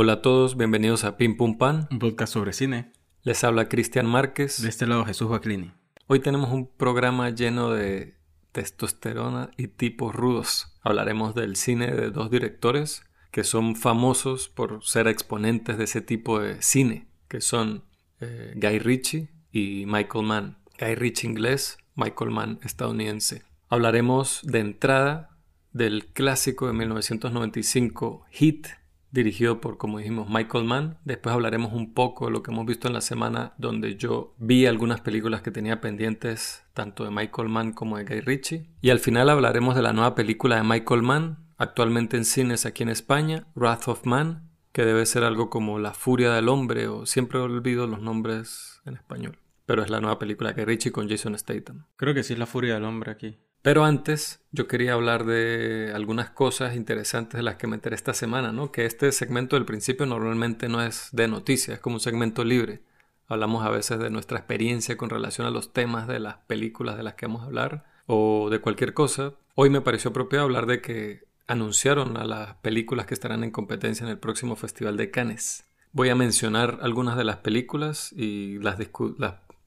Hola 0.00 0.12
a 0.12 0.22
todos, 0.22 0.56
bienvenidos 0.56 1.02
a 1.02 1.16
Pim 1.16 1.36
Pum 1.36 1.58
Pan. 1.58 1.88
Un 1.90 1.98
podcast 1.98 2.32
sobre 2.32 2.52
cine. 2.52 2.92
Les 3.24 3.42
habla 3.42 3.68
Cristian 3.68 4.06
Márquez. 4.06 4.62
De 4.62 4.68
este 4.68 4.86
lado 4.86 5.04
Jesús 5.04 5.28
Baclini. 5.28 5.72
Hoy 6.06 6.20
tenemos 6.20 6.52
un 6.52 6.68
programa 6.68 7.30
lleno 7.30 7.72
de 7.72 8.16
testosterona 8.52 9.50
y 9.56 9.66
tipos 9.66 10.14
rudos. 10.14 10.78
Hablaremos 10.82 11.34
del 11.34 11.56
cine 11.56 11.90
de 11.90 12.12
dos 12.12 12.30
directores 12.30 13.02
que 13.32 13.42
son 13.42 13.74
famosos 13.74 14.48
por 14.48 14.84
ser 14.84 15.08
exponentes 15.08 15.78
de 15.78 15.82
ese 15.82 16.00
tipo 16.00 16.38
de 16.38 16.62
cine, 16.62 17.08
que 17.26 17.40
son 17.40 17.82
eh, 18.20 18.52
Guy 18.54 18.78
Ritchie 18.78 19.30
y 19.50 19.84
Michael 19.88 20.24
Mann. 20.24 20.58
Guy 20.78 20.94
Ritchie 20.94 21.28
inglés, 21.28 21.76
Michael 21.96 22.30
Mann 22.30 22.60
estadounidense. 22.62 23.42
Hablaremos 23.68 24.42
de 24.44 24.60
entrada 24.60 25.36
del 25.72 26.06
clásico 26.06 26.68
de 26.68 26.74
1995 26.74 28.26
Hit, 28.30 28.68
dirigido 29.10 29.60
por, 29.60 29.78
como 29.78 29.98
dijimos, 29.98 30.28
Michael 30.28 30.64
Mann. 30.64 30.98
Después 31.04 31.34
hablaremos 31.34 31.72
un 31.72 31.94
poco 31.94 32.26
de 32.26 32.32
lo 32.32 32.42
que 32.42 32.50
hemos 32.50 32.66
visto 32.66 32.88
en 32.88 32.94
la 32.94 33.00
semana, 33.00 33.54
donde 33.58 33.96
yo 33.96 34.34
vi 34.38 34.66
algunas 34.66 35.00
películas 35.00 35.42
que 35.42 35.50
tenía 35.50 35.80
pendientes, 35.80 36.64
tanto 36.74 37.04
de 37.04 37.10
Michael 37.10 37.48
Mann 37.48 37.72
como 37.72 37.98
de 37.98 38.04
Guy 38.04 38.20
Ritchie. 38.20 38.68
Y 38.80 38.90
al 38.90 38.98
final 38.98 39.30
hablaremos 39.30 39.74
de 39.74 39.82
la 39.82 39.92
nueva 39.92 40.14
película 40.14 40.56
de 40.56 40.62
Michael 40.62 41.02
Mann, 41.02 41.38
actualmente 41.56 42.16
en 42.16 42.24
cines 42.24 42.66
aquí 42.66 42.82
en 42.82 42.90
España, 42.90 43.46
Wrath 43.54 43.88
of 43.88 44.04
Man, 44.04 44.50
que 44.72 44.84
debe 44.84 45.06
ser 45.06 45.24
algo 45.24 45.50
como 45.50 45.78
La 45.78 45.94
Furia 45.94 46.32
del 46.32 46.48
Hombre, 46.48 46.88
o 46.88 47.06
siempre 47.06 47.38
olvido 47.38 47.86
los 47.86 48.00
nombres 48.00 48.80
en 48.84 48.94
español. 48.94 49.38
Pero 49.66 49.82
es 49.82 49.90
la 49.90 50.00
nueva 50.00 50.18
película 50.18 50.52
de 50.52 50.54
Guy 50.54 50.64
Ritchie 50.64 50.92
con 50.92 51.08
Jason 51.08 51.36
Statham. 51.38 51.86
Creo 51.96 52.14
que 52.14 52.22
sí 52.22 52.32
es 52.32 52.38
La 52.38 52.46
Furia 52.46 52.74
del 52.74 52.84
Hombre 52.84 53.10
aquí. 53.10 53.38
Pero 53.68 53.84
antes, 53.84 54.40
yo 54.50 54.66
quería 54.66 54.94
hablar 54.94 55.26
de 55.26 55.92
algunas 55.94 56.30
cosas 56.30 56.74
interesantes 56.74 57.36
de 57.36 57.42
las 57.42 57.56
que 57.56 57.66
me 57.66 57.74
enteré 57.74 57.96
esta 57.96 58.14
semana, 58.14 58.50
¿no? 58.50 58.72
Que 58.72 58.86
este 58.86 59.12
segmento 59.12 59.56
del 59.56 59.66
principio 59.66 60.06
normalmente 60.06 60.70
no 60.70 60.82
es 60.82 61.10
de 61.12 61.28
noticias, 61.28 61.74
es 61.74 61.80
como 61.82 61.96
un 61.96 62.00
segmento 62.00 62.44
libre. 62.44 62.80
Hablamos 63.26 63.66
a 63.66 63.68
veces 63.68 63.98
de 63.98 64.08
nuestra 64.08 64.38
experiencia 64.38 64.96
con 64.96 65.10
relación 65.10 65.46
a 65.46 65.50
los 65.50 65.74
temas 65.74 66.08
de 66.08 66.18
las 66.18 66.36
películas 66.46 66.96
de 66.96 67.02
las 67.02 67.12
que 67.12 67.26
vamos 67.26 67.42
a 67.42 67.44
hablar 67.44 67.84
o 68.06 68.48
de 68.48 68.58
cualquier 68.58 68.94
cosa. 68.94 69.34
Hoy 69.54 69.68
me 69.68 69.82
pareció 69.82 70.14
propio 70.14 70.40
hablar 70.40 70.64
de 70.64 70.80
que 70.80 71.24
anunciaron 71.46 72.16
a 72.16 72.24
las 72.24 72.54
películas 72.62 73.04
que 73.04 73.12
estarán 73.12 73.44
en 73.44 73.50
competencia 73.50 74.02
en 74.02 74.10
el 74.10 74.18
próximo 74.18 74.56
Festival 74.56 74.96
de 74.96 75.10
Cannes. 75.10 75.66
Voy 75.92 76.08
a 76.08 76.14
mencionar 76.14 76.78
algunas 76.80 77.18
de 77.18 77.24
las 77.24 77.36
películas 77.36 78.14
y 78.16 78.60
las 78.60 78.78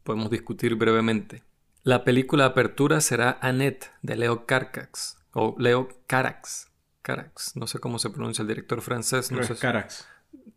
podemos 0.04 0.32
discutir 0.32 0.74
brevemente. 0.74 1.44
La 1.84 2.04
película 2.04 2.44
de 2.44 2.50
apertura 2.52 3.02
será 3.02 3.40
Annette 3.42 3.90
de 4.04 4.16
Leo 4.16 4.46
Carax 4.46 5.18
o 5.34 5.56
Leo 5.58 5.90
Carax. 6.06 6.70
Carax, 7.02 7.56
no 7.56 7.66
sé 7.66 7.80
cómo 7.80 7.98
se 7.98 8.12
pronuncia 8.12 8.44
el 8.44 8.48
director 8.48 8.82
francés. 8.82 9.32
No 9.32 9.44
sé, 9.44 9.56
Carax. 9.56 10.08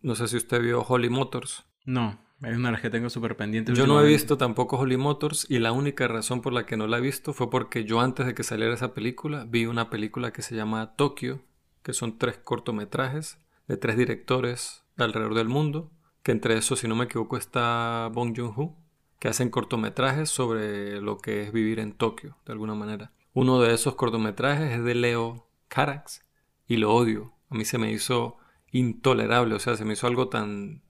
no 0.02 0.14
sé 0.16 0.28
si 0.28 0.36
usted 0.36 0.60
vio 0.60 0.82
Holly 0.82 1.08
Motors. 1.08 1.64
No, 1.86 2.18
es 2.42 2.54
una 2.54 2.68
de 2.68 2.72
las 2.72 2.82
que 2.82 2.90
tengo 2.90 3.08
súper 3.08 3.38
pendiente. 3.38 3.74
Yo 3.74 3.86
no 3.86 4.02
he 4.02 4.06
visto 4.06 4.36
tampoco 4.36 4.76
Holly 4.76 4.98
Motors 4.98 5.46
y 5.48 5.60
la 5.60 5.72
única 5.72 6.06
razón 6.08 6.42
por 6.42 6.52
la 6.52 6.66
que 6.66 6.76
no 6.76 6.86
la 6.86 6.98
he 6.98 7.00
visto 7.00 7.32
fue 7.32 7.48
porque 7.48 7.84
yo 7.84 8.00
antes 8.00 8.26
de 8.26 8.34
que 8.34 8.42
saliera 8.42 8.74
esa 8.74 8.92
película 8.92 9.46
vi 9.48 9.64
una 9.64 9.88
película 9.88 10.30
que 10.30 10.42
se 10.42 10.54
llama 10.54 10.94
Tokio, 10.94 11.40
que 11.82 11.94
son 11.94 12.18
tres 12.18 12.36
cortometrajes 12.36 13.38
de 13.66 13.78
tres 13.78 13.96
directores 13.96 14.84
alrededor 14.98 15.34
del 15.34 15.48
mundo, 15.48 15.90
que 16.22 16.32
entre 16.32 16.58
esos, 16.58 16.80
si 16.80 16.88
no 16.88 16.96
me 16.96 17.06
equivoco, 17.06 17.38
está 17.38 18.10
Bong 18.12 18.36
Joon-ho 18.36 18.83
que 19.24 19.30
hacen 19.30 19.48
cortometrajes 19.48 20.28
sobre 20.28 21.00
lo 21.00 21.16
que 21.16 21.40
es 21.40 21.50
vivir 21.50 21.80
en 21.80 21.94
Tokio, 21.94 22.36
de 22.44 22.52
alguna 22.52 22.74
manera. 22.74 23.10
Uno 23.32 23.58
de 23.58 23.72
esos 23.72 23.94
cortometrajes 23.94 24.72
es 24.72 24.84
de 24.84 24.94
Leo 24.94 25.48
Carax 25.68 26.20
y 26.66 26.76
lo 26.76 26.94
odio. 26.94 27.32
A 27.48 27.54
mí 27.54 27.64
se 27.64 27.78
me 27.78 27.90
hizo 27.90 28.36
intolerable, 28.70 29.54
o 29.54 29.58
sea, 29.58 29.76
se 29.76 29.86
me 29.86 29.94
hizo 29.94 30.06
algo 30.06 30.28
tan 30.28 30.82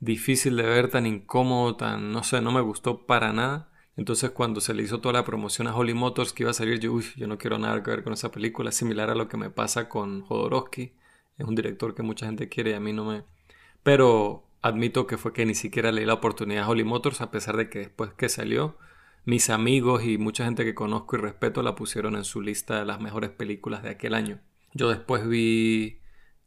difícil 0.00 0.54
de 0.58 0.64
ver, 0.64 0.90
tan 0.90 1.06
incómodo, 1.06 1.76
tan, 1.76 2.12
no 2.12 2.22
sé, 2.24 2.42
no 2.42 2.52
me 2.52 2.60
gustó 2.60 3.06
para 3.06 3.32
nada. 3.32 3.70
Entonces 3.96 4.32
cuando 4.32 4.60
se 4.60 4.74
le 4.74 4.82
hizo 4.82 5.00
toda 5.00 5.14
la 5.14 5.24
promoción 5.24 5.66
a 5.66 5.74
Holly 5.74 5.94
Motors 5.94 6.34
que 6.34 6.42
iba 6.42 6.50
a 6.50 6.54
salir, 6.54 6.78
yo, 6.78 6.92
uy, 6.92 7.06
yo 7.16 7.26
no 7.26 7.38
quiero 7.38 7.58
nada 7.58 7.82
que 7.82 7.90
ver 7.90 8.04
con 8.04 8.12
esa 8.12 8.30
película, 8.30 8.70
similar 8.70 9.08
a 9.08 9.14
lo 9.14 9.28
que 9.28 9.38
me 9.38 9.48
pasa 9.48 9.88
con 9.88 10.20
Jodorowsky, 10.20 10.92
es 11.38 11.46
un 11.46 11.54
director 11.54 11.94
que 11.94 12.02
mucha 12.02 12.26
gente 12.26 12.50
quiere 12.50 12.72
y 12.72 12.74
a 12.74 12.80
mí 12.80 12.92
no 12.92 13.06
me... 13.06 13.24
Pero 13.82 14.44
admito 14.62 15.06
que 15.06 15.18
fue 15.18 15.32
que 15.32 15.44
ni 15.44 15.54
siquiera 15.54 15.92
leí 15.92 16.06
la 16.06 16.14
oportunidad 16.14 16.64
a 16.64 16.68
Holly 16.68 16.84
Motors, 16.84 17.20
a 17.20 17.30
pesar 17.30 17.56
de 17.56 17.68
que 17.68 17.80
después 17.80 18.12
que 18.14 18.28
salió, 18.28 18.78
mis 19.24 19.50
amigos 19.50 20.04
y 20.04 20.18
mucha 20.18 20.44
gente 20.44 20.64
que 20.64 20.74
conozco 20.74 21.16
y 21.16 21.20
respeto 21.20 21.62
la 21.62 21.74
pusieron 21.74 22.16
en 22.16 22.24
su 22.24 22.40
lista 22.40 22.78
de 22.78 22.86
las 22.86 23.00
mejores 23.00 23.30
películas 23.30 23.82
de 23.82 23.90
aquel 23.90 24.14
año. 24.14 24.40
Yo 24.72 24.88
después 24.88 25.28
vi 25.28 26.00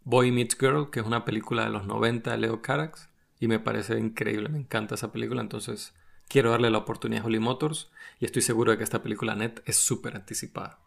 Boy 0.04 0.32
Meets 0.32 0.58
Girl, 0.58 0.90
que 0.90 1.02
es 1.02 1.06
una 1.06 1.26
película 1.26 1.66
de 1.66 1.70
los 1.70 1.86
90 1.86 2.32
de 2.32 2.38
Leo 2.38 2.62
Carax, 2.62 3.10
y 3.40 3.48
me 3.48 3.60
parece 3.60 4.00
increíble, 4.00 4.50
me 4.50 4.60
encanta 4.60 4.96
esa 4.96 5.12
película, 5.12 5.42
entonces 5.42 5.94
quiero 6.28 6.52
darle 6.52 6.70
la 6.70 6.80
oportunidad 6.80 7.24
a 7.24 7.28
Holly 7.28 7.40
Motors 7.40 7.92
y 8.20 8.26
estoy 8.26 8.42
seguro 8.42 8.72
de 8.72 8.78
que 8.78 8.84
esta 8.84 9.04
película 9.04 9.36
net 9.36 9.62
es 9.66 9.76
súper 9.76 10.16
anticipada. 10.16 10.80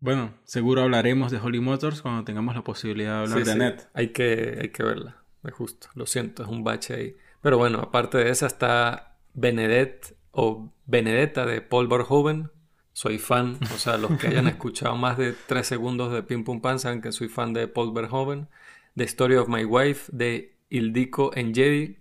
Bueno, 0.00 0.34
seguro 0.44 0.82
hablaremos 0.82 1.30
de 1.30 1.38
Holly 1.38 1.60
Motors 1.60 2.02
cuando 2.02 2.24
tengamos 2.24 2.56
la 2.56 2.64
posibilidad 2.64 3.18
de 3.18 3.22
hablar 3.22 3.44
de 3.44 3.54
net. 3.54 3.88
Hay 3.94 4.08
que, 4.08 4.58
hay 4.60 4.70
que 4.70 4.82
verla. 4.82 5.21
Es 5.44 5.52
justo, 5.54 5.88
lo 5.94 6.06
siento, 6.06 6.42
es 6.42 6.48
un 6.48 6.64
bache 6.64 6.94
ahí. 6.94 7.16
Pero 7.40 7.58
bueno, 7.58 7.80
aparte 7.80 8.18
de 8.18 8.30
esa 8.30 8.46
está 8.46 9.16
Benedette 9.34 10.16
o 10.30 10.72
Benedetta 10.86 11.46
de 11.46 11.60
Paul 11.60 11.88
Verhoeven. 11.88 12.50
Soy 12.94 13.18
fan, 13.18 13.58
o 13.74 13.78
sea, 13.78 13.96
los 13.96 14.18
que 14.18 14.28
hayan 14.28 14.46
escuchado 14.48 14.96
más 14.96 15.16
de 15.16 15.34
tres 15.46 15.66
segundos 15.66 16.12
de 16.12 16.22
Pim 16.22 16.44
Pum 16.44 16.60
Pan 16.60 16.78
saben 16.78 17.00
que 17.00 17.10
soy 17.10 17.28
fan 17.28 17.52
de 17.52 17.66
Paul 17.66 17.92
Verhoeven. 17.92 18.48
The 18.96 19.04
Story 19.04 19.36
of 19.36 19.48
My 19.48 19.64
Wife 19.64 20.12
de 20.14 20.56
Ildiko 20.68 21.32
Enjedi 21.34 21.96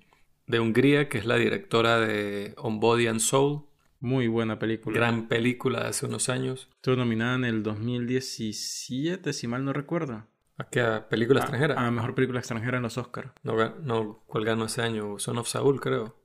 de 0.47 0.59
Hungría, 0.59 1.09
que 1.09 1.18
es 1.18 1.25
la 1.25 1.38
directora 1.38 2.00
de 2.00 2.53
On 2.57 2.80
Body 2.80 3.07
and 3.07 3.19
Soul. 3.22 3.63
Muy 4.01 4.28
buena 4.28 4.59
película. 4.59 4.97
Gran 4.97 5.28
película 5.28 5.81
de 5.81 5.90
hace 5.90 6.06
unos 6.06 6.28
años. 6.30 6.69
Estuvo 6.75 6.96
nominada 6.96 7.35
en 7.35 7.46
el 7.46 7.63
2017, 7.63 9.31
si 9.31 9.47
mal 9.47 9.63
no 9.63 9.74
recuerdo. 9.74 10.25
¿A 10.61 10.69
qué? 10.69 11.01
película 11.09 11.39
extranjera? 11.39 11.75
A, 11.75 11.89
mejor 11.89 12.13
película 12.13 12.39
extranjera 12.39 12.77
en 12.77 12.83
los 12.83 12.97
Oscars. 12.97 13.31
No, 13.44 13.55
no, 13.79 14.23
¿cuál 14.27 14.45
ganó 14.45 14.66
ese 14.66 14.81
año? 14.83 15.17
Son 15.17 15.38
of 15.39 15.47
Saul, 15.47 15.81
creo. 15.81 16.16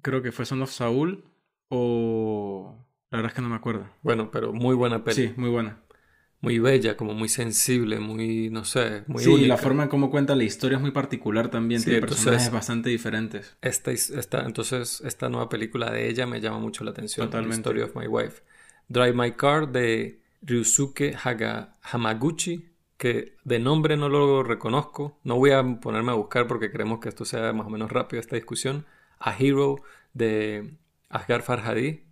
Creo 0.00 0.22
que 0.22 0.30
fue 0.30 0.46
Son 0.46 0.62
of 0.62 0.70
Saul 0.70 1.24
o... 1.68 2.86
La 3.10 3.18
verdad 3.18 3.32
es 3.32 3.34
que 3.34 3.42
no 3.42 3.48
me 3.48 3.56
acuerdo. 3.56 3.88
Bueno, 4.02 4.30
pero 4.30 4.52
muy 4.52 4.76
buena 4.76 5.02
película. 5.02 5.34
Sí, 5.34 5.40
muy 5.40 5.50
buena. 5.50 5.80
Muy 6.40 6.60
bella, 6.60 6.96
como 6.96 7.12
muy 7.12 7.28
sensible, 7.28 7.98
muy, 7.98 8.48
no 8.48 8.64
sé, 8.64 9.02
muy 9.08 9.22
Sí, 9.22 9.30
y 9.32 9.46
la 9.46 9.58
forma 9.58 9.82
en 9.82 9.88
cómo 9.88 10.10
cuenta 10.10 10.36
la 10.36 10.44
historia 10.44 10.76
es 10.76 10.80
muy 10.80 10.92
particular 10.92 11.50
también. 11.50 11.82
Tiene 11.82 12.00
personajes 12.00 12.50
bastante 12.50 12.88
diferentes. 12.88 13.56
Esta, 13.60 13.90
esta, 13.90 14.46
entonces, 14.46 15.02
esta 15.04 15.28
nueva 15.28 15.48
película 15.48 15.90
de 15.90 16.08
ella 16.08 16.26
me 16.26 16.40
llama 16.40 16.60
mucho 16.60 16.84
la 16.84 16.92
atención. 16.92 17.26
Totalmente. 17.26 17.56
The 17.56 17.60
Story 17.60 17.82
of 17.82 17.96
My 17.96 18.06
Wife. 18.06 18.42
Drive 18.88 19.12
My 19.12 19.32
Car 19.32 19.70
de 19.70 20.22
Ryusuke 20.42 21.16
Haga, 21.22 21.76
Hamaguchi 21.82 22.69
que 23.00 23.34
de 23.44 23.58
nombre 23.58 23.96
no 23.96 24.10
lo 24.10 24.42
reconozco. 24.42 25.18
No 25.24 25.36
voy 25.36 25.52
a 25.52 25.64
ponerme 25.80 26.12
a 26.12 26.16
buscar 26.16 26.46
porque 26.46 26.70
queremos 26.70 27.00
que 27.00 27.08
esto 27.08 27.24
sea 27.24 27.50
más 27.54 27.66
o 27.66 27.70
menos 27.70 27.90
rápido 27.90 28.20
esta 28.20 28.36
discusión. 28.36 28.84
A 29.18 29.34
Hero 29.34 29.76
de 30.12 30.74
Asghar 31.08 31.40
Farhadi. 31.40 32.04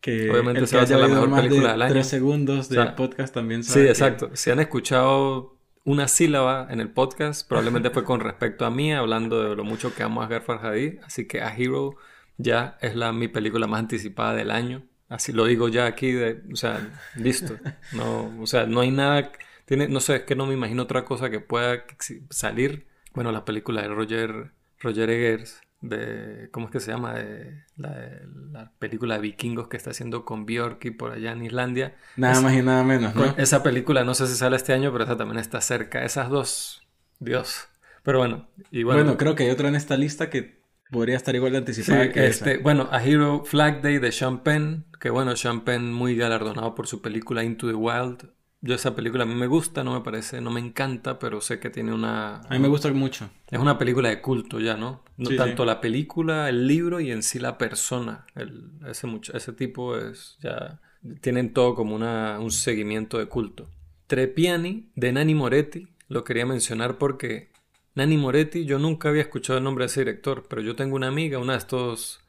Que 0.00 0.28
obviamente 0.28 0.66
se 0.66 0.76
va 0.76 0.82
a 0.82 0.86
ser 0.86 0.98
la 0.98 1.06
mejor 1.06 1.32
película 1.32 1.70
del 1.70 1.82
año. 1.82 1.92
Tres 1.92 2.08
segundos 2.08 2.68
del 2.68 2.94
podcast 2.94 3.32
también 3.32 3.62
Sí, 3.62 3.78
exacto. 3.78 4.30
Si 4.34 4.50
han 4.50 4.58
escuchado 4.58 5.60
una 5.84 6.08
sílaba 6.08 6.66
en 6.70 6.80
el 6.80 6.90
podcast, 6.90 7.48
probablemente 7.48 7.90
fue 7.90 8.02
con 8.02 8.18
respecto 8.18 8.66
a 8.66 8.70
mí, 8.70 8.92
hablando 8.92 9.48
de 9.48 9.54
lo 9.54 9.62
mucho 9.62 9.94
que 9.94 10.02
amo 10.02 10.22
a 10.22 10.24
Asghar 10.24 10.42
Farhadi. 10.42 10.98
Así 11.04 11.28
que 11.28 11.40
A 11.40 11.56
Hero 11.56 11.94
ya 12.36 12.78
es 12.80 12.96
la, 12.96 13.12
mi 13.12 13.28
película 13.28 13.68
más 13.68 13.78
anticipada 13.78 14.34
del 14.34 14.50
año. 14.50 14.82
Así 15.08 15.30
lo 15.30 15.44
digo 15.44 15.68
ya 15.68 15.86
aquí, 15.86 16.10
de, 16.10 16.42
o 16.52 16.56
sea, 16.56 16.98
listo. 17.14 17.54
No, 17.92 18.34
o 18.40 18.46
sea, 18.48 18.66
no 18.66 18.80
hay 18.80 18.90
nada 18.90 19.30
tiene, 19.66 19.88
no 19.88 20.00
sé, 20.00 20.16
es 20.16 20.22
que 20.22 20.36
no 20.36 20.46
me 20.46 20.54
imagino 20.54 20.84
otra 20.84 21.04
cosa 21.04 21.28
que 21.28 21.40
pueda 21.40 21.84
salir. 22.30 22.86
Bueno, 23.12 23.32
la 23.32 23.44
película 23.44 23.82
de 23.82 23.88
Roger, 23.88 24.52
Roger 24.80 25.10
Eggers, 25.10 25.60
de, 25.80 26.48
¿cómo 26.52 26.66
es 26.66 26.72
que 26.72 26.80
se 26.80 26.92
llama? 26.92 27.14
De, 27.14 27.64
la, 27.76 28.72
película 28.78 29.16
de 29.16 29.20
vikingos 29.20 29.68
que 29.68 29.76
está 29.76 29.90
haciendo 29.90 30.24
con 30.24 30.46
Björk 30.46 30.84
y 30.84 30.90
por 30.92 31.12
allá 31.12 31.32
en 31.32 31.44
Islandia. 31.44 31.96
Nada 32.16 32.40
más 32.40 32.54
y 32.54 32.62
nada 32.62 32.84
menos, 32.84 33.14
¿no? 33.14 33.34
Esa 33.36 33.62
película 33.62 34.04
no 34.04 34.14
sé 34.14 34.26
si 34.28 34.34
sale 34.34 34.56
este 34.56 34.72
año, 34.72 34.92
pero 34.92 35.04
esa 35.04 35.16
también 35.16 35.38
está 35.38 35.60
cerca. 35.60 36.04
Esas 36.04 36.30
dos, 36.30 36.86
Dios. 37.18 37.68
Pero 38.04 38.18
bueno, 38.18 38.48
bueno. 38.70 38.92
Bueno, 38.92 39.16
creo 39.16 39.34
que 39.34 39.44
hay 39.44 39.50
otra 39.50 39.68
en 39.68 39.74
esta 39.74 39.96
lista 39.96 40.30
que 40.30 40.62
podría 40.92 41.16
estar 41.16 41.34
igual 41.34 41.52
de 41.52 41.58
anticipada 41.58 42.12
que 42.12 42.26
este, 42.26 42.58
Bueno, 42.58 42.88
A 42.92 43.02
Hero 43.02 43.42
Flag 43.44 43.82
Day 43.82 43.98
de 43.98 44.12
Sean 44.12 44.44
Penn, 44.44 44.84
que 45.00 45.10
bueno, 45.10 45.34
Sean 45.34 45.62
Penn 45.62 45.92
muy 45.92 46.16
galardonado 46.16 46.76
por 46.76 46.86
su 46.86 47.02
película 47.02 47.42
Into 47.42 47.66
the 47.66 47.74
Wild, 47.74 48.30
yo 48.60 48.74
esa 48.74 48.94
película 48.94 49.24
a 49.24 49.26
mí 49.26 49.34
me 49.34 49.46
gusta, 49.46 49.84
no 49.84 49.94
me 49.94 50.00
parece, 50.00 50.40
no 50.40 50.50
me 50.50 50.60
encanta, 50.60 51.18
pero 51.18 51.40
sé 51.40 51.58
que 51.60 51.70
tiene 51.70 51.92
una... 51.92 52.40
A 52.40 52.50
mí 52.50 52.58
me 52.58 52.68
gusta 52.68 52.92
mucho. 52.92 53.30
Es 53.50 53.58
una 53.58 53.78
película 53.78 54.08
de 54.08 54.20
culto 54.20 54.60
ya, 54.60 54.76
¿no? 54.76 55.04
No 55.16 55.30
tanto 55.36 55.64
la 55.64 55.80
película, 55.80 56.48
el 56.48 56.66
libro 56.66 57.00
y 57.00 57.10
en 57.10 57.22
sí 57.22 57.38
la 57.38 57.58
persona. 57.58 58.26
El, 58.34 58.70
ese, 58.88 59.06
mucho, 59.06 59.36
ese 59.36 59.52
tipo 59.52 59.96
es 59.96 60.36
ya... 60.40 60.80
Tienen 61.20 61.52
todo 61.52 61.76
como 61.76 61.94
una, 61.94 62.40
un 62.40 62.50
seguimiento 62.50 63.18
de 63.18 63.26
culto. 63.26 63.68
Trepiani 64.08 64.90
de 64.96 65.12
Nani 65.12 65.34
Moretti, 65.34 65.86
lo 66.08 66.24
quería 66.24 66.46
mencionar 66.46 66.98
porque 66.98 67.50
Nani 67.94 68.16
Moretti, 68.16 68.64
yo 68.64 68.78
nunca 68.78 69.08
había 69.08 69.22
escuchado 69.22 69.58
el 69.58 69.64
nombre 69.64 69.84
de 69.84 69.86
ese 69.86 70.00
director, 70.00 70.46
pero 70.48 70.62
yo 70.62 70.74
tengo 70.74 70.96
una 70.96 71.08
amiga, 71.08 71.38
una 71.38 71.52
de 71.52 71.58
estas 71.58 72.20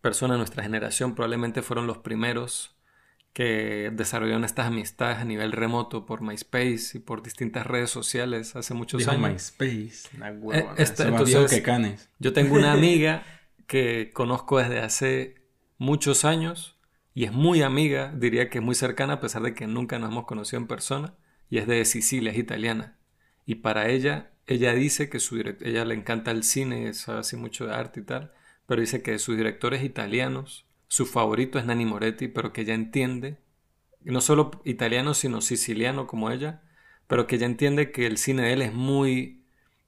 personas 0.00 0.34
de 0.34 0.38
nuestra 0.38 0.62
generación, 0.62 1.14
probablemente 1.14 1.62
fueron 1.62 1.86
los 1.86 1.98
primeros 1.98 2.74
que 3.32 3.90
desarrollaron 3.94 4.44
estas 4.44 4.66
amistades 4.66 5.18
a 5.18 5.24
nivel 5.24 5.52
remoto 5.52 6.04
por 6.04 6.20
MySpace 6.20 6.90
y 6.94 6.98
por 6.98 7.22
distintas 7.22 7.66
redes 7.66 7.88
sociales 7.90 8.56
hace 8.56 8.74
muchos 8.74 8.98
Dijo 9.00 9.10
años. 9.12 9.22
MySpace. 9.58 10.18
La 10.18 10.28
Eh, 10.28 10.32
huevona, 10.38 10.74
esta- 10.76 11.08
entonces- 11.08 11.50
que 11.50 11.62
Canes. 11.62 12.08
Yo 12.18 12.32
tengo 12.32 12.54
una 12.56 12.72
amiga 12.72 13.22
que 13.66 14.10
conozco 14.12 14.58
desde 14.58 14.80
hace 14.80 15.36
muchos 15.78 16.24
años 16.26 16.76
y 17.14 17.24
es 17.24 17.32
muy 17.32 17.62
amiga, 17.62 18.12
diría 18.16 18.50
que 18.50 18.58
es 18.58 18.64
muy 18.64 18.74
cercana 18.74 19.14
a 19.14 19.20
pesar 19.20 19.42
de 19.42 19.54
que 19.54 19.66
nunca 19.66 19.98
nos 19.98 20.10
hemos 20.10 20.26
conocido 20.26 20.60
en 20.60 20.66
persona 20.66 21.14
y 21.48 21.58
es 21.58 21.66
de 21.66 21.84
Sicilia, 21.86 22.32
es 22.32 22.38
italiana. 22.38 22.98
Y 23.46 23.56
para 23.56 23.88
ella, 23.88 24.30
ella 24.46 24.74
dice 24.74 25.08
que 25.08 25.20
su 25.20 25.38
ella 25.38 25.84
le 25.86 25.94
encanta 25.94 26.30
el 26.32 26.42
cine, 26.42 26.92
sabe 26.92 27.20
así 27.20 27.36
mucho 27.36 27.66
de 27.66 27.74
arte 27.74 28.00
y 28.00 28.04
tal, 28.04 28.32
pero 28.66 28.80
dice 28.80 29.02
que 29.02 29.18
sus 29.18 29.36
directores 29.36 29.82
italianos, 29.82 30.66
su 30.92 31.06
favorito 31.06 31.58
es 31.58 31.64
Nanni 31.64 31.86
Moretti, 31.86 32.28
pero 32.28 32.52
que 32.52 32.60
ella 32.60 32.74
entiende, 32.74 33.38
no 34.02 34.20
solo 34.20 34.50
italiano, 34.66 35.14
sino 35.14 35.40
siciliano 35.40 36.06
como 36.06 36.30
ella, 36.30 36.60
pero 37.06 37.26
que 37.26 37.36
ella 37.36 37.46
entiende 37.46 37.92
que 37.92 38.04
el 38.04 38.18
cine 38.18 38.42
de 38.42 38.52
él 38.52 38.60
es 38.60 38.74
muy, 38.74 39.42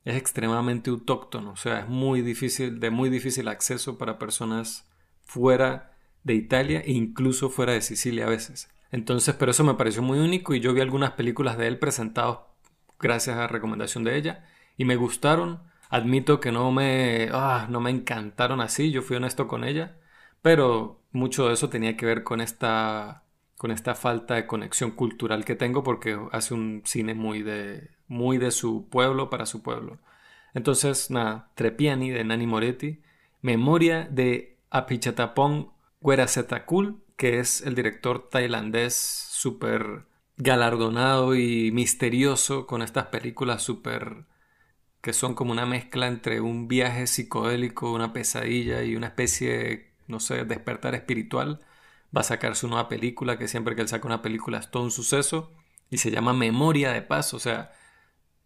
es 0.07 0.17
extremadamente 0.17 0.89
autóctono, 0.89 1.51
o 1.51 1.57
sea, 1.57 1.81
es 1.81 1.89
muy 1.89 2.23
difícil, 2.23 2.81
de 2.81 2.89
muy 2.89 3.11
difícil 3.11 3.49
acceso 3.49 3.99
para 3.99 4.19
personas 4.19 4.89
fuera 5.21 5.93
de 6.23 6.37
Italia 6.37 6.81
e 6.81 6.93
incluso 6.93 7.51
fuera 7.51 7.75
de 7.75 7.83
Sicilia 7.83 8.25
a 8.25 8.31
veces. 8.31 8.71
Entonces, 8.91 9.35
pero 9.35 9.51
eso 9.51 9.63
me 9.63 9.75
pareció 9.75 10.01
muy 10.01 10.21
único 10.21 10.55
y 10.55 10.61
yo 10.61 10.73
vi 10.73 10.81
algunas 10.81 11.11
películas 11.11 11.59
de 11.59 11.67
él 11.67 11.79
presentados 11.79 12.39
gracias 12.99 13.37
a 13.37 13.47
recomendación 13.47 14.05
de 14.05 14.17
ella 14.17 14.47
y 14.79 14.87
me 14.87 14.97
gustaron. 14.97 15.65
Admito 15.91 16.41
que 16.41 16.51
no 16.51 16.73
me, 16.73 17.29
ah, 17.31 17.67
no 17.69 17.83
me 17.83 17.91
encantaron 17.91 18.63
así, 18.63 18.91
yo 18.91 19.03
fui 19.03 19.17
honesto 19.17 19.49
con 19.49 19.65
ella, 19.65 19.99
pero 20.45 21.01
mucho 21.11 21.49
de 21.49 21.55
eso 21.55 21.71
tenía 21.71 21.97
que 21.97 22.05
ver 22.05 22.23
con 22.23 22.43
esta, 22.43 23.25
con 23.57 23.71
esta 23.71 23.95
falta 23.95 24.35
de 24.35 24.47
conexión 24.47 24.91
cultural 24.91 25.47
que 25.47 25.55
tengo 25.55 25.83
porque 25.83 26.19
hace 26.33 26.53
un 26.53 26.83
cine 26.85 27.15
muy 27.15 27.43
de, 27.43 27.89
muy 28.09 28.37
de 28.37 28.51
su 28.51 28.91
pueblo 28.91 29.31
para 29.31 29.47
su 29.47 29.63
pueblo. 29.63 30.01
Entonces, 30.53 31.11
nada, 31.11 31.51
Trepiani 31.55 32.11
de 32.11 32.25
Nani 32.25 32.47
Moretti, 32.47 33.01
Memoria 33.41 34.07
de 34.11 34.59
Apichatapong 34.69 35.73
Guerasetakul, 36.03 37.03
que 37.17 37.39
es 37.39 37.63
el 37.63 37.75
director 37.75 38.29
tailandés 38.29 38.95
súper 38.95 40.05
galardonado 40.37 41.35
y 41.35 41.73
misterioso 41.73 42.67
con 42.67 42.83
estas 42.83 43.07
películas 43.07 43.63
súper 43.63 44.27
que 45.01 45.15
son 45.15 45.35
como 45.35 45.53
una 45.53 45.65
mezcla 45.65 46.07
entre 46.07 46.43
un 46.43 46.69
viaje 46.69 47.07
psicodélico, 47.07 47.93
una 47.95 48.13
pesadilla 48.13 48.83
y 48.83 48.95
una 48.95 49.07
especie 49.07 49.94
no 50.07 50.21
sé, 50.21 50.45
despertar 50.45 50.95
espiritual. 50.95 51.61
Va 52.17 52.21
a 52.21 52.25
sacar 52.25 52.57
su 52.57 52.69
nueva 52.69 52.89
película, 52.89 53.39
que 53.39 53.49
siempre 53.49 53.75
que 53.75 53.83
él 53.83 53.89
saca 53.89 54.07
una 54.07 54.23
película 54.23 54.59
es 54.59 54.71
todo 54.71 54.85
un 54.85 54.91
suceso, 54.91 55.53
y 55.91 55.99
se 55.99 56.11
llama 56.11 56.33
Memoria 56.33 56.93
de 56.93 57.03
Paz, 57.03 57.35
o 57.35 57.39
sea, 57.39 57.73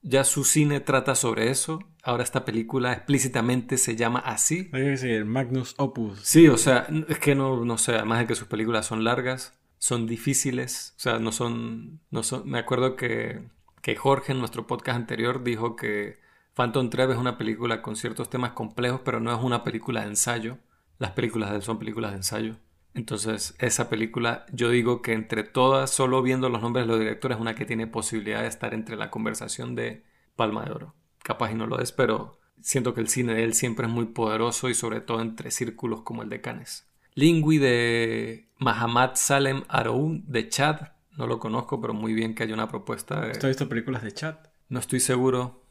ya 0.02 0.25
su 0.25 0.44
cine 0.44 0.81
trata 0.81 1.14
sobre 1.14 1.50
eso, 1.50 1.81
ahora 2.02 2.22
esta 2.22 2.44
película 2.44 2.93
explícitamente 2.93 3.76
se 3.76 3.96
llama 3.96 4.20
así. 4.20 4.70
Hay 4.72 4.82
que 4.82 4.90
decir, 4.90 5.25
Magnus 5.25 5.75
Opus. 5.76 6.20
Sí, 6.22 6.49
o 6.49 6.56
sea, 6.56 6.87
es 7.08 7.19
que 7.19 7.34
no, 7.34 7.64
no 7.64 7.78
sé, 7.78 7.94
además 7.94 8.20
de 8.20 8.26
que 8.26 8.34
sus 8.34 8.49
películas 8.49 8.87
son 8.87 9.04
largas, 9.04 9.58
son 9.78 10.06
difíciles, 10.06 10.94
o 10.96 11.00
sea, 11.00 11.19
no 11.19 11.32
son, 11.32 12.00
no 12.11 12.22
son, 12.22 12.49
me 12.49 12.58
acuerdo 12.58 12.96
que, 12.96 13.43
que 13.82 13.96
Jorge 13.96 14.32
en 14.32 14.38
nuestro 14.38 14.66
podcast 14.66 14.96
anterior 14.96 15.43
dijo 15.43 15.76
que 15.76 16.19
Phantom 16.54 16.90
Thread 16.90 17.12
es 17.12 17.19
una 17.19 17.38
película 17.38 17.82
con 17.82 17.94
ciertos 17.94 18.28
temas 18.31 18.52
complejos, 18.52 19.00
pero 19.04 19.20
no 19.20 19.32
es 19.32 19.43
una 19.43 19.62
película 19.62 20.00
de 20.00 20.08
ensayo. 20.08 20.58
Las 20.98 21.12
películas 21.12 21.50
de 21.50 21.56
él 21.56 21.62
son 21.62 21.78
películas 21.78 22.12
de 22.12 22.18
ensayo. 22.18 22.56
Entonces, 22.94 23.54
esa 23.58 23.88
película, 23.88 24.44
yo 24.52 24.70
digo 24.70 25.02
que 25.02 25.12
entre 25.12 25.44
todas, 25.44 25.90
solo 25.90 26.22
viendo 26.22 26.48
los 26.48 26.62
nombres 26.62 26.84
de 26.84 26.88
los 26.88 26.98
directores, 26.98 27.36
es 27.36 27.40
una 27.40 27.54
que 27.54 27.64
tiene 27.64 27.86
posibilidad 27.86 28.42
de 28.42 28.48
estar 28.48 28.74
entre 28.74 28.96
la 28.96 29.10
conversación 29.10 29.74
de 29.74 30.04
Palma 30.34 30.64
de 30.64 30.72
Oro. 30.72 30.94
Capaz 31.22 31.52
y 31.52 31.54
no 31.54 31.66
lo 31.66 31.80
es, 31.80 31.92
pero 31.92 32.38
siento 32.60 32.94
que 32.94 33.00
el 33.00 33.08
cine 33.08 33.34
de 33.34 33.44
él 33.44 33.54
siempre 33.54 33.86
es 33.86 33.92
muy 33.92 34.06
poderoso 34.06 34.68
y 34.68 34.74
sobre 34.74 35.00
todo 35.00 35.20
entre 35.20 35.50
círculos 35.50 36.02
como 36.02 36.22
el 36.22 36.28
de 36.28 36.40
Cannes. 36.40 36.88
Lingui 37.14 37.58
de 37.58 38.48
Mahamat 38.58 39.16
Salem 39.16 39.62
Aroun 39.68 40.24
de 40.26 40.48
Chad. 40.48 40.88
No 41.16 41.26
lo 41.26 41.38
conozco, 41.38 41.80
pero 41.80 41.94
muy 41.94 42.14
bien 42.14 42.34
que 42.34 42.44
haya 42.44 42.54
una 42.54 42.68
propuesta. 42.68 43.20
De... 43.20 43.32
¿Usted 43.32 43.44
ha 43.44 43.48
visto 43.48 43.68
películas 43.68 44.02
de 44.02 44.12
chat? 44.12 44.48
No 44.68 44.78
estoy 44.78 45.00
seguro. 45.00 45.64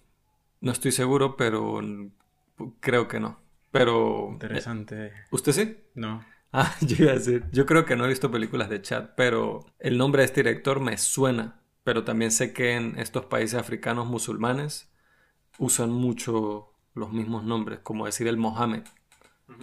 No 0.60 0.72
estoy 0.72 0.92
seguro, 0.92 1.38
pero 1.38 1.82
creo 2.82 3.08
que 3.08 3.20
no. 3.20 3.40
Pero. 3.72 4.30
Interesante. 4.32 5.12
¿Usted 5.32 5.52
sí? 5.52 5.78
No. 5.96 6.24
Ah, 6.54 6.74
yo 6.80 6.96
iba 7.04 7.12
a 7.12 7.16
decir. 7.16 7.44
Yo 7.52 7.66
creo 7.66 7.86
que 7.86 7.98
no 7.98 8.06
he 8.06 8.08
visto 8.08 8.32
películas 8.32 8.70
de 8.70 8.82
chat, 8.82 9.12
pero 9.18 9.66
el 9.80 9.98
nombre 9.98 10.22
de 10.22 10.28
este 10.28 10.42
director 10.44 10.80
me 10.80 10.98
suena. 10.98 11.60
Pero 11.84 12.06
también 12.06 12.32
sé 12.32 12.54
que 12.54 12.74
en 12.76 12.98
estos 12.98 13.26
países 13.26 13.60
africanos 13.60 14.08
musulmanes 14.08 14.90
usan 15.60 15.92
mucho 15.92 16.74
los 16.94 17.12
mismos 17.12 17.44
nombres, 17.44 17.80
como 17.84 18.06
decir 18.06 18.28
el 18.28 18.38
Mohammed. 18.38 18.84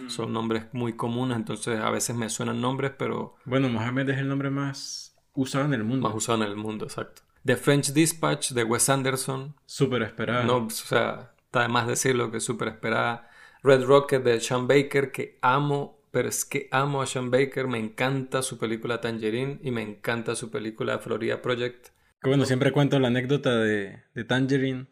Son 0.07 0.31
nombres 0.31 0.65
muy 0.73 0.93
comunes, 0.93 1.37
entonces 1.37 1.79
a 1.79 1.89
veces 1.89 2.15
me 2.15 2.29
suenan 2.29 2.61
nombres, 2.61 2.91
pero 2.97 3.35
Bueno, 3.45 3.67
Mohamed 3.67 4.09
es 4.09 4.17
el 4.19 4.27
nombre 4.27 4.49
más 4.51 5.15
usado 5.33 5.65
en 5.65 5.73
el 5.73 5.83
mundo. 5.83 6.07
más 6.07 6.15
usado 6.15 6.43
en 6.43 6.49
el 6.49 6.55
mundo, 6.55 6.85
exacto. 6.85 7.23
The 7.45 7.55
French 7.57 7.93
Dispatch 7.93 8.51
de 8.51 8.63
Wes 8.63 8.89
Anderson, 8.89 9.55
Súper 9.65 10.03
esperado. 10.03 10.43
No, 10.43 10.67
o 10.67 10.69
sea, 10.69 11.33
está 11.45 11.61
de 11.63 11.67
más 11.67 11.87
decirlo 11.87 12.31
que 12.31 12.39
súper 12.39 12.69
esperada. 12.69 13.29
Red 13.65 13.85
Rocket 13.85 14.23
de 14.23 14.39
Sean 14.39 14.67
Baker, 14.67 15.11
que 15.11 15.39
amo, 15.41 15.99
pero 16.11 16.29
es 16.29 16.45
que 16.45 16.69
amo 16.71 17.01
a 17.01 17.07
Sean 17.07 17.31
Baker. 17.31 17.67
Me 17.67 17.79
encanta 17.79 18.43
su 18.43 18.59
película 18.59 19.01
Tangerine 19.01 19.59
y 19.63 19.71
me 19.71 19.81
encanta 19.81 20.35
su 20.35 20.51
película 20.51 20.99
Florida 20.99 21.41
Project. 21.41 21.87
Que 22.21 22.29
bueno, 22.29 22.45
siempre 22.45 22.71
cuento 22.71 22.99
la 22.99 23.07
anécdota 23.07 23.57
de, 23.57 24.03
de 24.13 24.23
Tangerine. 24.23 24.85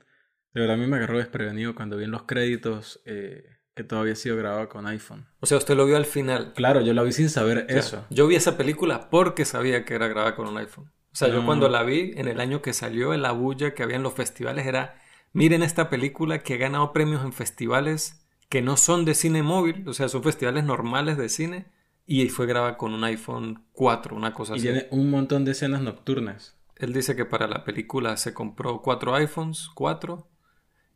De 0.54 0.62
verdad, 0.62 0.76
a 0.76 0.80
mí 0.80 0.88
me 0.88 0.98
agarró 0.98 1.20
desprevenido 1.20 1.76
cuando 1.76 1.98
vi 1.98 2.06
en 2.06 2.12
los 2.12 2.24
créditos 2.24 3.00
eh, 3.06 3.44
que 3.76 3.84
todo 3.84 4.00
había 4.00 4.16
sido 4.16 4.38
grabado 4.38 4.68
con 4.70 4.88
iPhone. 4.88 5.28
O 5.40 5.46
sea, 5.46 5.60
usted 5.60 5.76
lo 5.76 5.86
vio 5.86 5.96
al 5.96 6.06
final. 6.06 6.54
Claro, 6.54 6.82
yo 6.82 6.96
la 6.96 7.04
vi 7.04 7.12
sin 7.12 7.30
saber 7.30 7.68
eso. 7.70 8.08
Yo 8.10 8.26
vi 8.26 8.36
esa 8.36 8.58
película 8.58 9.12
porque 9.12 9.46
sabía 9.46 9.86
que 9.86 9.94
era 9.94 10.08
grabada 10.08 10.36
con 10.36 10.48
un 10.48 10.58
iPhone. 10.58 10.92
O 11.12 11.16
sea, 11.16 11.28
yo 11.28 11.46
cuando 11.46 11.70
la 11.70 11.84
vi 11.84 12.14
en 12.16 12.28
el 12.28 12.40
año 12.40 12.64
que 12.64 12.74
salió, 12.74 13.14
en 13.14 13.22
la 13.22 13.34
bulla 13.34 13.76
que 13.76 13.84
había 13.84 13.98
en 13.98 14.04
los 14.04 14.16
festivales 14.16 14.66
era, 14.66 15.00
miren 15.32 15.62
esta 15.62 15.92
película 15.92 16.42
que 16.42 16.56
ha 16.56 16.58
ganado 16.58 16.92
premios 16.92 17.24
en 17.24 17.34
festivales 17.34 18.23
que 18.54 18.62
no 18.62 18.78
son 18.78 19.04
de 19.04 19.16
cine 19.16 19.42
móvil, 19.42 19.84
o 19.88 19.94
sea, 19.94 20.08
son 20.10 20.22
festivales 20.22 20.64
normales 20.64 21.18
de 21.18 21.28
cine 21.28 21.66
y 22.06 22.30
fue 22.30 22.46
grabada 22.46 22.78
con 22.78 22.94
un 22.94 23.04
iPhone 23.04 23.66
4, 23.72 24.16
una 24.16 24.36
cosa 24.36 24.54
Y 24.54 24.58
así. 24.58 24.68
tiene 24.68 24.88
un 24.92 25.10
montón 25.10 25.44
de 25.44 25.54
escenas 25.54 25.82
nocturnas. 25.82 26.56
Él 26.76 26.94
dice 26.94 27.16
que 27.16 27.26
para 27.26 27.48
la 27.48 27.64
película 27.64 28.16
se 28.16 28.36
compró 28.36 28.84
cuatro 28.84 29.16
iPhones, 29.16 29.70
cuatro, 29.74 30.28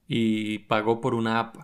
y 0.08 0.60
pagó 0.68 1.02
por 1.02 1.16
una 1.16 1.40
app 1.40 1.56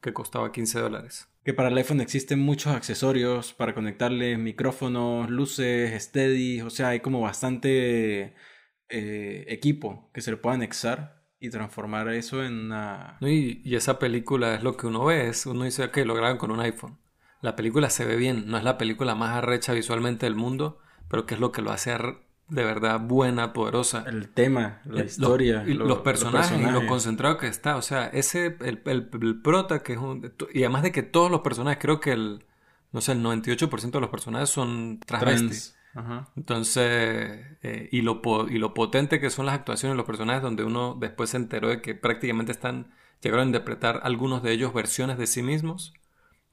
que 0.00 0.12
costaba 0.12 0.52
15 0.52 0.78
dólares. 0.78 1.28
Que 1.42 1.52
para 1.52 1.68
el 1.68 1.76
iPhone 1.78 2.00
existen 2.00 2.38
muchos 2.38 2.72
accesorios 2.72 3.52
para 3.52 3.74
conectarle 3.74 4.38
micrófonos, 4.38 5.30
luces, 5.30 6.00
steady. 6.00 6.60
O 6.60 6.70
sea, 6.70 6.90
hay 6.90 7.00
como 7.00 7.22
bastante 7.22 8.34
eh, 8.88 9.46
equipo 9.48 10.12
que 10.14 10.20
se 10.20 10.30
le 10.30 10.36
puede 10.36 10.54
anexar 10.54 11.19
y 11.40 11.50
transformar 11.50 12.08
eso 12.10 12.44
en 12.44 12.66
una... 12.66 13.16
Y, 13.20 13.66
y 13.68 13.74
esa 13.76 13.98
película 13.98 14.54
es 14.54 14.62
lo 14.62 14.76
que 14.76 14.86
uno 14.86 15.04
ve, 15.06 15.28
es, 15.28 15.46
uno 15.46 15.64
dice 15.64 15.90
que 15.90 16.04
lo 16.04 16.14
graban 16.14 16.36
con 16.36 16.50
un 16.50 16.60
iPhone. 16.60 16.98
La 17.40 17.56
película 17.56 17.88
se 17.90 18.04
ve 18.04 18.16
bien, 18.16 18.44
no 18.48 18.58
es 18.58 18.64
la 18.64 18.76
película 18.76 19.14
más 19.14 19.34
arrecha 19.36 19.72
visualmente 19.72 20.26
del 20.26 20.34
mundo, 20.34 20.78
pero 21.08 21.24
que 21.24 21.34
es 21.34 21.40
lo 21.40 21.50
que 21.52 21.62
lo 21.62 21.70
hace 21.72 21.96
de 22.48 22.64
verdad 22.64 23.00
buena, 23.00 23.52
poderosa. 23.54 24.04
El 24.06 24.28
tema, 24.28 24.82
la 24.84 25.00
El- 25.00 25.06
historia, 25.06 25.60
los, 25.60 25.68
y 25.68 25.74
lo- 25.74 25.86
los 25.86 25.98
personajes 26.00 26.58
y 26.60 26.70
lo 26.70 26.86
concentrado 26.86 27.38
que 27.38 27.46
está. 27.46 27.76
O 27.76 27.82
sea, 27.82 28.08
ese, 28.08 28.56
el, 28.60 28.82
el, 28.84 29.08
el 29.22 29.40
prota 29.40 29.82
que 29.82 29.92
es 29.94 29.98
un... 29.98 30.32
Y 30.52 30.60
además 30.64 30.82
de 30.82 30.92
que 30.92 31.02
todos 31.02 31.30
los 31.30 31.40
personajes, 31.40 31.78
creo 31.80 32.00
que 32.00 32.12
el, 32.12 32.44
no 32.92 33.00
sé, 33.00 33.12
el 33.12 33.22
98% 33.22 33.90
de 33.92 34.00
los 34.00 34.10
personajes 34.10 34.50
son 34.50 35.00
transvestis. 35.06 35.48
Trans. 35.72 35.79
Ajá. 35.94 36.28
Entonces, 36.36 36.84
eh, 37.62 37.88
y, 37.90 38.02
lo, 38.02 38.20
y 38.48 38.58
lo 38.58 38.74
potente 38.74 39.18
que 39.20 39.30
son 39.30 39.46
las 39.46 39.54
actuaciones 39.56 39.94
de 39.94 39.96
los 39.96 40.06
personajes, 40.06 40.42
donde 40.42 40.64
uno 40.64 40.96
después 40.98 41.30
se 41.30 41.36
enteró 41.36 41.68
de 41.68 41.80
que 41.82 41.94
prácticamente 41.94 42.52
están, 42.52 42.92
llegaron 43.22 43.44
a 43.44 43.46
interpretar 43.48 44.00
algunos 44.04 44.42
de 44.42 44.52
ellos 44.52 44.72
versiones 44.72 45.18
de 45.18 45.26
sí 45.26 45.42
mismos. 45.42 45.92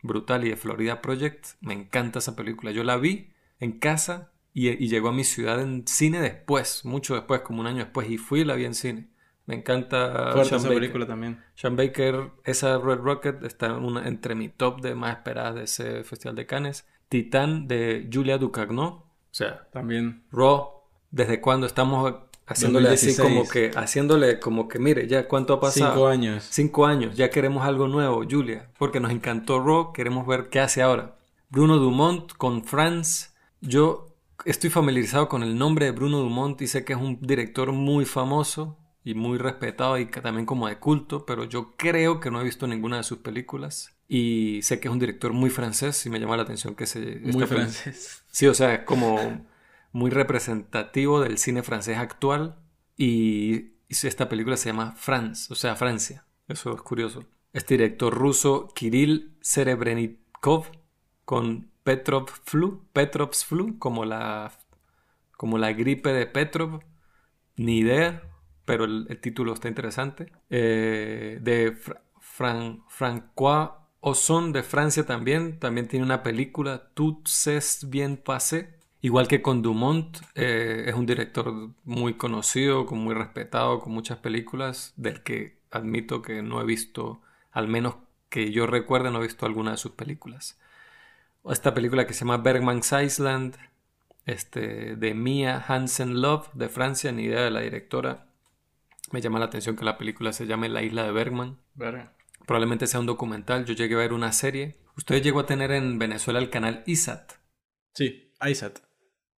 Brutal 0.03 0.45
y 0.45 0.49
de 0.49 0.55
Florida 0.57 1.01
Project, 1.01 1.45
me 1.61 1.73
encanta 1.73 2.19
esa 2.19 2.35
película. 2.35 2.71
Yo 2.71 2.83
la 2.83 2.97
vi 2.97 3.31
en 3.59 3.79
casa 3.79 4.31
y, 4.53 4.69
y 4.69 4.87
llegó 4.89 5.09
a 5.09 5.13
mi 5.13 5.23
ciudad 5.23 5.59
en 5.61 5.87
cine 5.87 6.19
después, 6.21 6.85
mucho 6.85 7.15
después, 7.15 7.41
como 7.41 7.61
un 7.61 7.67
año 7.67 7.79
después, 7.83 8.09
y 8.09 8.17
fui 8.17 8.41
y 8.41 8.45
la 8.45 8.55
vi 8.55 8.65
en 8.65 8.75
cine. 8.75 9.09
Me 9.47 9.55
encanta 9.55 10.31
Fuerte 10.33 10.49
Sean 10.49 10.59
esa 10.59 10.67
Baker. 10.67 10.79
película 10.81 11.07
también. 11.07 11.43
Sean 11.55 11.75
Baker, 11.75 12.31
esa 12.43 12.77
Red 12.79 12.97
Rocket 12.99 13.43
está 13.43 13.73
una- 13.77 14.07
entre 14.07 14.35
mi 14.35 14.49
top 14.49 14.81
de 14.81 14.93
más 14.93 15.15
esperadas 15.17 15.55
de 15.55 15.63
ese 15.63 16.03
Festival 16.03 16.35
de 16.35 16.45
Cannes. 16.45 16.87
Titán 17.09 17.67
de 17.67 18.09
Julia 18.11 18.37
Ducagno, 18.37 19.06
o 19.31 19.35
sea, 19.37 19.67
También. 19.71 20.23
Raw, 20.31 20.69
¿desde 21.11 21.41
cuándo 21.41 21.67
estamos 21.67 22.13
haciéndole 22.47 22.89
así 22.89 23.07
2016. 23.07 23.19
como 23.19 23.49
que, 23.49 23.71
haciéndole 23.77 24.39
como 24.39 24.67
que, 24.67 24.79
mire, 24.79 25.07
ya 25.07 25.27
cuánto 25.27 25.53
ha 25.53 25.59
pasado. 25.59 25.91
Cinco 25.91 26.07
años. 26.07 26.47
Cinco 26.49 26.85
años, 26.85 27.15
ya 27.15 27.29
queremos 27.29 27.65
algo 27.65 27.87
nuevo, 27.87 28.23
Julia, 28.29 28.71
porque 28.77 28.99
nos 28.99 29.11
encantó 29.11 29.59
Raw, 29.59 29.93
queremos 29.93 30.25
ver 30.25 30.49
qué 30.49 30.59
hace 30.59 30.81
ahora. 30.81 31.17
Bruno 31.49 31.77
Dumont 31.77 32.33
con 32.33 32.63
Franz. 32.63 33.33
Yo 33.61 34.15
estoy 34.45 34.69
familiarizado 34.69 35.27
con 35.27 35.43
el 35.43 35.57
nombre 35.57 35.85
de 35.85 35.91
Bruno 35.91 36.19
Dumont 36.19 36.61
y 36.61 36.67
sé 36.67 36.85
que 36.85 36.93
es 36.93 36.99
un 36.99 37.19
director 37.21 37.71
muy 37.71 38.05
famoso 38.05 38.77
y 39.03 39.13
muy 39.13 39.37
respetado 39.37 39.97
y 39.97 40.07
que 40.07 40.21
también 40.21 40.45
como 40.45 40.67
de 40.67 40.79
culto, 40.79 41.25
pero 41.25 41.45
yo 41.45 41.75
creo 41.77 42.19
que 42.19 42.31
no 42.31 42.41
he 42.41 42.43
visto 42.43 42.67
ninguna 42.67 42.97
de 42.97 43.03
sus 43.03 43.19
películas. 43.19 43.96
Y 44.07 44.61
sé 44.61 44.79
que 44.79 44.87
es 44.87 44.91
un 44.91 44.99
director 44.99 45.33
muy 45.33 45.49
francés 45.49 46.05
y 46.05 46.09
me 46.09 46.19
llama 46.19 46.37
la 46.37 46.43
atención 46.43 46.75
que 46.75 46.85
se... 46.85 47.19
Muy 47.19 47.45
francés. 47.45 48.23
Sí, 48.31 48.47
o 48.47 48.53
sea, 48.53 48.73
es 48.75 48.83
como 48.83 49.45
muy 49.91 50.11
representativo 50.11 51.19
del 51.19 51.37
cine 51.37 51.61
francés 51.63 51.97
actual 51.97 52.57
y 52.95 53.73
esta 53.89 54.29
película 54.29 54.55
se 54.55 54.69
llama 54.69 54.93
France, 54.95 55.51
o 55.51 55.55
sea, 55.55 55.75
Francia. 55.75 56.25
Eso 56.47 56.73
es 56.73 56.81
curioso. 56.81 57.25
Este 57.51 57.73
director 57.73 58.13
ruso, 58.13 58.69
Kirill 58.73 59.37
Serebrennikov, 59.41 60.67
con 61.25 61.71
Petrov 61.83 62.29
Flu, 62.45 62.87
Petrov's 62.93 63.43
Flu, 63.43 63.77
como 63.79 64.05
la, 64.05 64.51
como 65.35 65.57
la 65.57 65.73
gripe 65.73 66.13
de 66.13 66.27
Petrov, 66.27 66.81
ni 67.55 67.79
idea, 67.79 68.23
pero 68.63 68.85
el, 68.85 69.07
el 69.09 69.19
título 69.19 69.53
está 69.53 69.67
interesante. 69.67 70.31
Eh, 70.49 71.39
de 71.41 71.71
Fra- 71.73 72.03
Fran, 72.19 72.83
Francois 72.87 73.71
Ozon 73.99 74.53
de 74.53 74.63
Francia 74.63 75.05
también, 75.05 75.59
también 75.59 75.87
tiene 75.87 76.05
una 76.05 76.23
película, 76.23 76.89
Tout 76.93 77.27
c'est 77.27 77.83
bien 77.89 78.17
passé. 78.17 78.77
Igual 79.01 79.27
que 79.27 79.41
con 79.41 79.61
Dumont, 79.61 80.17
eh, 80.35 80.85
es 80.87 80.95
un 80.95 81.05
director 81.05 81.71
muy 81.83 82.15
conocido, 82.15 82.85
con 82.85 82.99
muy 82.99 83.13
respetado, 83.13 83.79
con 83.79 83.93
muchas 83.93 84.17
películas, 84.17 84.93
del 84.97 85.23
que 85.23 85.59
admito 85.71 86.21
que 86.21 86.41
no 86.41 86.61
he 86.61 86.65
visto, 86.65 87.21
al 87.51 87.67
menos 87.67 87.95
que 88.29 88.51
yo 88.51 88.67
recuerde, 88.67 89.11
no 89.11 89.19
he 89.19 89.27
visto 89.27 89.45
alguna 89.45 89.71
de 89.71 89.77
sus 89.77 89.91
películas. 89.91 90.59
Esta 91.49 91.73
película 91.73 92.05
que 92.05 92.13
se 92.13 92.21
llama 92.21 92.37
Bergman's 92.37 92.91
Island, 92.91 93.55
este, 94.25 94.95
de 94.95 95.13
Mia 95.13 95.63
Hansen 95.65 96.21
Love, 96.21 96.49
de 96.53 96.67
Francia, 96.67 97.11
ni 97.11 97.23
idea 97.23 97.43
de 97.43 97.51
la 97.51 97.61
directora. 97.61 98.27
Me 99.11 99.21
llama 99.21 99.39
la 99.39 99.45
atención 99.45 99.77
que 99.77 99.85
la 99.85 99.97
película 99.97 100.33
se 100.33 100.47
llame 100.47 100.67
La 100.67 100.83
isla 100.83 101.03
de 101.03 101.11
Bergman. 101.11 101.57
Verga. 101.75 102.16
Probablemente 102.47 102.87
sea 102.87 102.99
un 102.99 103.05
documental. 103.05 103.65
Yo 103.65 103.75
llegué 103.75 103.93
a 103.93 103.99
ver 103.99 104.13
una 104.13 104.31
serie. 104.31 104.77
Usted 104.95 105.21
llegó 105.21 105.41
a 105.41 105.45
tener 105.45 105.71
en 105.71 105.99
Venezuela 105.99 106.39
el 106.39 106.49
canal 106.49 106.81
ISAT. 106.87 107.33
Sí, 107.93 108.31
ISAT. 108.41 108.79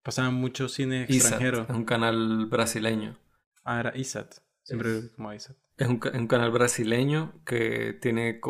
Pasaban 0.04 0.34
mucho 0.34 0.68
cine 0.68 1.06
ISAT 1.08 1.32
extranjero. 1.32 1.62
es 1.62 1.70
un 1.70 1.84
canal 1.84 2.46
brasileño. 2.46 3.18
Ah, 3.64 3.80
era 3.80 3.96
ISAT. 3.96 4.34
Siempre 4.62 5.00
vi 5.00 5.08
como 5.08 5.32
ISAT. 5.32 5.56
Es 5.78 5.88
un, 5.88 5.98
ca- 5.98 6.12
un 6.14 6.26
canal 6.28 6.50
brasileño 6.52 7.32
que 7.44 7.92
tiene... 8.00 8.40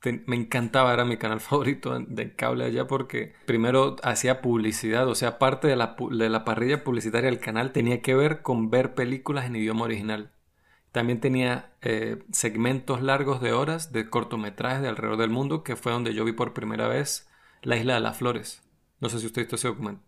te- 0.00 0.24
me 0.26 0.36
encantaba, 0.36 0.92
era 0.94 1.04
mi 1.04 1.18
canal 1.18 1.40
favorito 1.48 1.98
de 1.98 2.34
cable 2.34 2.64
allá 2.64 2.86
porque 2.86 3.34
primero 3.44 3.96
hacía 4.02 4.40
publicidad, 4.40 5.06
o 5.08 5.14
sea, 5.14 5.38
parte 5.38 5.68
de 5.68 5.76
la, 5.76 5.94
de 6.10 6.28
la 6.30 6.44
parrilla 6.44 6.84
publicitaria 6.84 7.28
del 7.30 7.40
canal 7.40 7.72
tenía 7.72 8.00
que 8.02 8.14
ver 8.14 8.40
con 8.42 8.70
ver 8.70 8.94
películas 8.94 9.44
en 9.46 9.56
idioma 9.56 9.84
original. 9.84 10.32
También 10.96 11.20
tenía 11.20 11.74
eh, 11.82 12.24
segmentos 12.32 13.02
largos 13.02 13.42
de 13.42 13.52
horas 13.52 13.92
de 13.92 14.08
cortometrajes 14.08 14.80
de 14.80 14.88
alrededor 14.88 15.18
del 15.18 15.28
mundo, 15.28 15.62
que 15.62 15.76
fue 15.76 15.92
donde 15.92 16.14
yo 16.14 16.24
vi 16.24 16.32
por 16.32 16.54
primera 16.54 16.88
vez 16.88 17.28
La 17.60 17.76
Isla 17.76 17.92
de 17.92 18.00
las 18.00 18.16
Flores. 18.16 18.62
No 18.98 19.10
sé 19.10 19.18
si 19.18 19.26
usted 19.26 19.42
visto 19.42 19.56
ese 19.56 19.68
documental. 19.68 20.02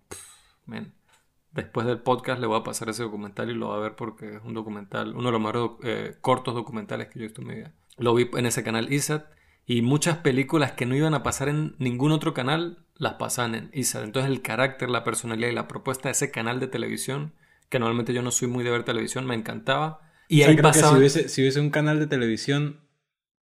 Después 1.50 1.86
del 1.86 2.00
podcast 2.00 2.40
le 2.40 2.46
voy 2.46 2.58
a 2.58 2.62
pasar 2.62 2.88
ese 2.88 3.02
documental 3.02 3.50
y 3.50 3.54
lo 3.54 3.68
va 3.68 3.76
a 3.76 3.80
ver 3.80 3.96
porque 3.96 4.36
es 4.36 4.42
un 4.42 4.54
documental, 4.54 5.14
uno 5.14 5.26
de 5.26 5.32
los 5.32 5.40
mejores 5.42 5.70
eh, 5.82 6.16
cortos 6.22 6.54
documentales 6.54 7.08
que 7.08 7.18
yo 7.18 7.24
he 7.24 7.28
visto 7.28 7.42
en 7.42 7.48
mi 7.48 7.54
vida. 7.56 7.74
Lo 7.98 8.14
vi 8.14 8.30
en 8.32 8.46
ese 8.46 8.64
canal 8.64 8.90
ISAT 8.90 9.26
y 9.66 9.82
muchas 9.82 10.16
películas 10.16 10.72
que 10.72 10.86
no 10.86 10.96
iban 10.96 11.12
a 11.12 11.22
pasar 11.22 11.50
en 11.50 11.76
ningún 11.78 12.12
otro 12.12 12.32
canal 12.32 12.86
las 12.94 13.16
pasaban 13.16 13.54
en 13.54 13.70
ISAT. 13.74 14.04
Entonces 14.04 14.32
el 14.32 14.40
carácter, 14.40 14.88
la 14.88 15.04
personalidad 15.04 15.50
y 15.50 15.54
la 15.54 15.68
propuesta 15.68 16.08
de 16.08 16.12
ese 16.12 16.30
canal 16.30 16.60
de 16.60 16.68
televisión, 16.68 17.34
que 17.68 17.78
normalmente 17.78 18.14
yo 18.14 18.22
no 18.22 18.30
soy 18.30 18.48
muy 18.48 18.64
de 18.64 18.70
ver 18.70 18.84
televisión, 18.84 19.26
me 19.26 19.34
encantaba. 19.34 20.07
Y 20.28 20.42
O 20.42 20.44
sea, 20.44 20.52
ahí 20.52 20.56
creo 20.56 20.72
que 20.72 20.80
pasaban... 20.80 20.94
si 20.94 20.98
hubiese, 20.98 21.28
si 21.28 21.42
hubiese 21.42 21.60
un 21.60 21.70
canal 21.70 21.98
de 21.98 22.06
televisión 22.06 22.80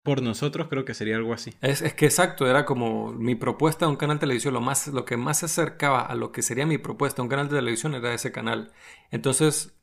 por 0.02 0.22
nosotros, 0.22 0.68
creo 0.68 0.84
que 0.84 0.94
sería 0.94 1.16
algo 1.16 1.34
así. 1.34 1.52
Es, 1.60 1.82
es 1.82 1.92
que 1.94 2.06
exacto, 2.06 2.48
era 2.48 2.64
como 2.64 3.12
mi 3.12 3.34
propuesta 3.34 3.86
de 3.86 3.90
un 3.90 3.96
canal 3.96 4.18
de 4.18 4.20
televisión, 4.20 4.54
lo, 4.54 4.60
más, 4.60 4.86
lo 4.88 5.04
que 5.04 5.16
más 5.16 5.40
se 5.40 5.46
acercaba 5.46 6.00
a 6.02 6.14
lo 6.14 6.30
que 6.32 6.42
sería 6.42 6.64
mi 6.64 6.78
propuesta 6.78 7.16
de 7.16 7.22
un 7.24 7.28
canal 7.28 7.48
de 7.48 7.56
televisión 7.56 7.94
era 7.94 8.14
ese 8.14 8.30
canal. 8.32 8.72
Entonces, 9.10 9.76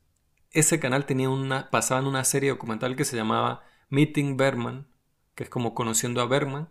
ese 0.50 0.80
canal 0.80 1.04
tenía 1.04 1.28
una, 1.28 1.70
pasaban 1.70 2.06
una 2.06 2.24
serie 2.24 2.50
documental 2.50 2.96
que 2.96 3.04
se 3.04 3.16
llamaba 3.16 3.64
Meeting 3.90 4.38
Berman, 4.38 4.86
que 5.34 5.44
es 5.44 5.50
como 5.50 5.74
conociendo 5.74 6.22
a 6.22 6.26
Berman, 6.26 6.70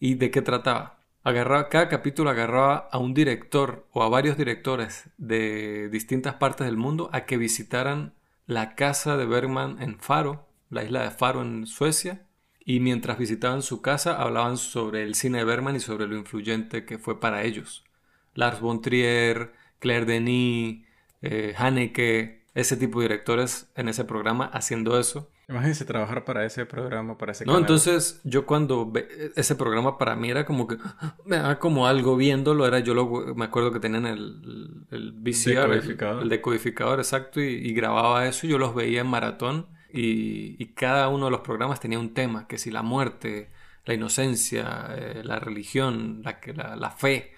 y 0.00 0.14
de 0.14 0.30
qué 0.30 0.40
trataba. 0.42 1.00
Agarraba, 1.22 1.68
cada 1.68 1.88
capítulo 1.88 2.30
agarraba 2.30 2.88
a 2.90 2.98
un 2.98 3.12
director 3.12 3.88
o 3.92 4.04
a 4.04 4.08
varios 4.08 4.38
directores 4.38 5.10
de 5.18 5.90
distintas 5.90 6.36
partes 6.36 6.66
del 6.66 6.78
mundo 6.78 7.10
a 7.12 7.26
que 7.26 7.36
visitaran 7.36 8.14
la 8.46 8.74
casa 8.74 9.16
de 9.16 9.26
Bergman 9.26 9.82
en 9.82 9.98
Faro, 9.98 10.48
la 10.70 10.84
isla 10.84 11.02
de 11.02 11.10
Faro 11.10 11.42
en 11.42 11.66
Suecia, 11.66 12.26
y 12.64 12.80
mientras 12.80 13.18
visitaban 13.18 13.62
su 13.62 13.80
casa 13.82 14.20
hablaban 14.20 14.56
sobre 14.56 15.02
el 15.02 15.14
cine 15.14 15.38
de 15.38 15.44
Bergman 15.44 15.76
y 15.76 15.80
sobre 15.80 16.06
lo 16.06 16.16
influyente 16.16 16.84
que 16.84 16.98
fue 16.98 17.20
para 17.20 17.44
ellos. 17.44 17.84
Lars 18.34 18.60
von 18.60 18.82
Trier, 18.82 19.52
Claire 19.78 20.04
Denis, 20.04 20.84
eh, 21.22 21.54
Haneke, 21.56 22.44
ese 22.54 22.76
tipo 22.76 23.00
de 23.00 23.08
directores 23.08 23.70
en 23.74 23.88
ese 23.88 24.04
programa 24.04 24.46
haciendo 24.46 24.98
eso. 24.98 25.30
Imagínense 25.48 25.84
trabajar 25.84 26.24
para 26.24 26.44
ese 26.44 26.66
programa, 26.66 27.16
para 27.16 27.30
ese 27.32 27.44
No, 27.44 27.52
canal. 27.52 27.62
entonces 27.62 28.20
yo 28.24 28.46
cuando 28.46 28.90
ve- 28.90 29.30
ese 29.36 29.54
programa 29.54 29.96
para 29.96 30.16
mí 30.16 30.28
era 30.28 30.44
como 30.44 30.66
que 30.66 30.76
me 31.24 31.36
daba 31.36 31.58
como 31.60 31.86
algo 31.86 32.16
viéndolo, 32.16 32.66
era 32.66 32.80
yo 32.80 32.94
lo, 32.94 33.34
me 33.36 33.44
acuerdo 33.44 33.72
que 33.72 33.78
tenían 33.78 34.06
el, 34.06 34.86
el 34.90 35.12
VCR, 35.12 35.74
el- 35.76 35.80
Decodificador. 35.80 36.22
el 36.24 36.28
decodificador 36.28 36.98
exacto, 36.98 37.40
y, 37.40 37.44
y 37.46 37.72
grababa 37.74 38.26
eso 38.26 38.46
y 38.46 38.50
yo 38.50 38.58
los 38.58 38.74
veía 38.74 39.02
en 39.02 39.06
maratón 39.06 39.68
y, 39.92 40.60
y 40.62 40.74
cada 40.74 41.08
uno 41.08 41.26
de 41.26 41.30
los 41.30 41.40
programas 41.40 41.78
tenía 41.78 42.00
un 42.00 42.12
tema, 42.12 42.48
que 42.48 42.58
si 42.58 42.72
la 42.72 42.82
muerte, 42.82 43.50
la 43.84 43.94
inocencia, 43.94 44.88
eh, 44.96 45.22
la 45.24 45.38
religión, 45.38 46.22
la, 46.24 46.74
la 46.76 46.90
fe. 46.90 47.34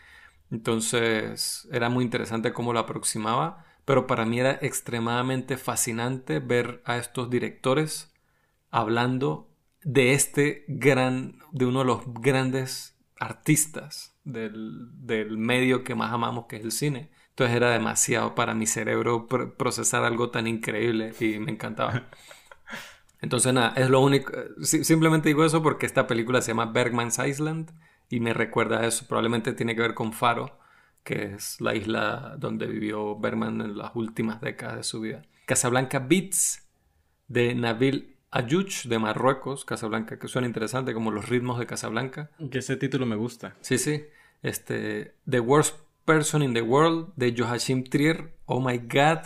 Entonces 0.50 1.68
era 1.70 1.90
muy 1.90 2.04
interesante 2.04 2.52
cómo 2.54 2.72
lo 2.72 2.78
aproximaba, 2.80 3.64
pero 3.88 4.06
para 4.06 4.26
mí 4.26 4.38
era 4.38 4.58
extremadamente 4.60 5.56
fascinante 5.56 6.40
ver 6.40 6.82
a 6.84 6.98
estos 6.98 7.30
directores 7.30 8.12
hablando 8.70 9.50
de 9.82 10.12
este 10.14 10.66
gran, 10.68 11.38
de 11.52 11.66
uno 11.66 11.80
de 11.80 11.86
los 11.86 12.02
grandes 12.20 12.98
artistas 13.18 14.14
del, 14.24 14.90
del 15.06 15.38
medio 15.38 15.84
que 15.84 15.94
más 15.96 16.12
amamos, 16.12 16.46
que 16.48 16.56
es 16.58 16.64
el 16.64 16.72
cine. 16.72 17.10
Entonces 17.30 17.56
era 17.56 17.70
demasiado 17.70 18.34
para 18.34 18.54
mi 18.54 18.66
cerebro 18.66 19.26
pr- 19.28 19.56
procesar 19.56 20.04
algo 20.04 20.30
tan 20.30 20.46
increíble 20.46 21.14
y 21.20 21.38
me 21.38 21.52
encantaba. 21.52 22.10
Entonces 23.20 23.52
nada, 23.52 23.72
es 23.76 23.90
lo 23.90 24.00
único. 24.00 24.32
si- 24.62 24.84
simplemente 24.84 25.28
digo 25.28 25.44
eso 25.44 25.62
porque 25.62 25.86
esta 25.86 26.06
película 26.06 26.40
se 26.42 26.48
llama 26.52 26.66
Bergman's 26.66 27.18
Island 27.18 27.70
y 28.08 28.20
me 28.20 28.32
recuerda 28.34 28.80
a 28.80 28.86
eso. 28.86 29.06
Probablemente 29.08 29.52
tiene 29.52 29.74
que 29.74 29.82
ver 29.82 29.94
con 29.94 30.12
Faro, 30.12 30.58
que 31.08 31.32
es 31.36 31.58
la 31.62 31.74
isla 31.74 32.36
donde 32.38 32.66
vivió 32.66 33.18
Bergman 33.18 33.62
en 33.62 33.78
las 33.78 33.92
últimas 33.96 34.42
décadas 34.42 34.76
de 34.76 34.82
su 34.82 35.00
vida. 35.00 35.22
Casablanca 35.46 36.00
Beats 36.00 36.68
de 37.28 37.54
Nabil 37.54 38.16
Ayuch 38.30 38.84
de 38.84 38.98
Marruecos. 38.98 39.64
Casablanca, 39.64 40.18
que 40.18 40.28
suena 40.28 40.46
interesante, 40.46 40.92
como 40.92 41.10
los 41.10 41.30
ritmos 41.30 41.58
de 41.58 41.64
Casablanca. 41.66 42.30
Que 42.50 42.58
ese 42.58 42.76
título 42.76 43.06
me 43.06 43.16
gusta. 43.16 43.56
Sí, 43.62 43.78
sí. 43.78 44.04
Este, 44.42 45.14
The 45.28 45.40
Worst 45.40 45.76
Person 46.04 46.42
in 46.42 46.52
the 46.52 46.60
World 46.60 47.14
de 47.16 47.34
Joachim 47.36 47.84
Trier. 47.84 48.34
Oh 48.44 48.60
my 48.60 48.76
god. 48.76 49.20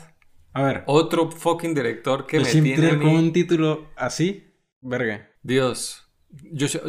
A 0.52 0.62
ver, 0.62 0.84
Otro 0.86 1.32
fucking 1.32 1.74
director 1.74 2.26
que 2.26 2.38
me 2.38 2.44
Joachim 2.44 2.62
tiene 2.64 2.74
a 2.74 2.90
Trier 2.90 2.98
mí- 2.98 3.04
con 3.06 3.14
un 3.16 3.32
título 3.32 3.88
así, 3.96 4.54
verga. 4.80 5.30
Dios. 5.42 6.08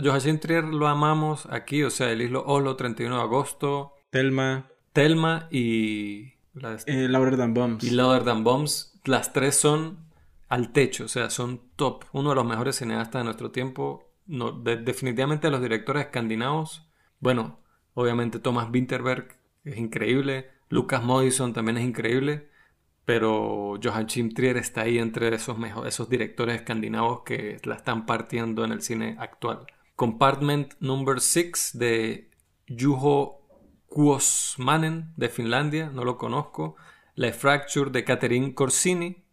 Joachim 0.04 0.38
Trier 0.40 0.66
lo 0.66 0.88
amamos 0.88 1.48
aquí, 1.50 1.82
o 1.84 1.90
sea, 1.90 2.12
el 2.12 2.22
islo 2.22 2.44
Oslo, 2.46 2.76
31 2.76 3.16
de 3.18 3.22
agosto, 3.24 3.94
Telma, 4.12 4.70
Telma 4.94 5.48
y, 5.52 6.34
la- 6.54 6.78
eh, 6.86 7.08
Louder 7.10 7.38
Than 7.38 7.54
Bombs. 7.54 7.84
y 7.84 7.90
Louder 7.92 8.24
Than 8.24 8.44
Bombs. 8.44 9.00
Las 9.06 9.34
tres 9.34 9.56
son 9.56 9.98
al 10.50 10.72
techo, 10.72 11.06
o 11.06 11.08
sea, 11.08 11.30
son 11.30 11.62
top. 11.76 12.06
Uno 12.14 12.30
de 12.30 12.36
los 12.36 12.46
mejores 12.46 12.76
cineastas 12.78 13.20
de 13.22 13.24
nuestro 13.26 13.52
tiempo. 13.52 14.10
No, 14.26 14.52
de- 14.52 14.78
definitivamente 14.78 15.48
de 15.48 15.52
los 15.52 15.62
directores 15.62 16.06
escandinavos. 16.06 16.88
Bueno, 17.20 17.60
obviamente 17.94 18.40
Thomas 18.40 18.70
Winterberg 18.72 19.36
es 19.66 19.78
increíble. 19.78 20.52
Lucas 20.70 21.04
Modison 21.04 21.54
también 21.54 21.78
es 21.78 21.84
increíble. 21.84 22.50
Pero 23.06 23.78
Joachim 23.84 24.34
Trier 24.34 24.56
está 24.56 24.82
ahí 24.84 24.98
entre 24.98 25.28
esos, 25.36 25.58
esos 25.86 26.08
directores 26.10 26.56
escandinavos 26.56 27.24
que 27.26 27.60
la 27.64 27.76
están 27.76 28.06
partiendo 28.06 28.64
en 28.64 28.72
el 28.72 28.82
cine 28.82 29.18
actual. 29.20 29.66
Compartment 29.98 30.76
Number 30.80 31.20
6 31.20 31.72
de 31.74 32.30
Juho 32.70 33.43
Kuosmanen 33.94 35.14
de 35.18 35.30
Finlandia, 35.30 35.92
no 35.92 36.04
lo 36.04 36.18
conozco. 36.18 36.76
La 37.14 37.32
Fracture 37.32 37.92
de 37.92 38.04
Catherine 38.04 38.56
Corsini. 38.56 39.24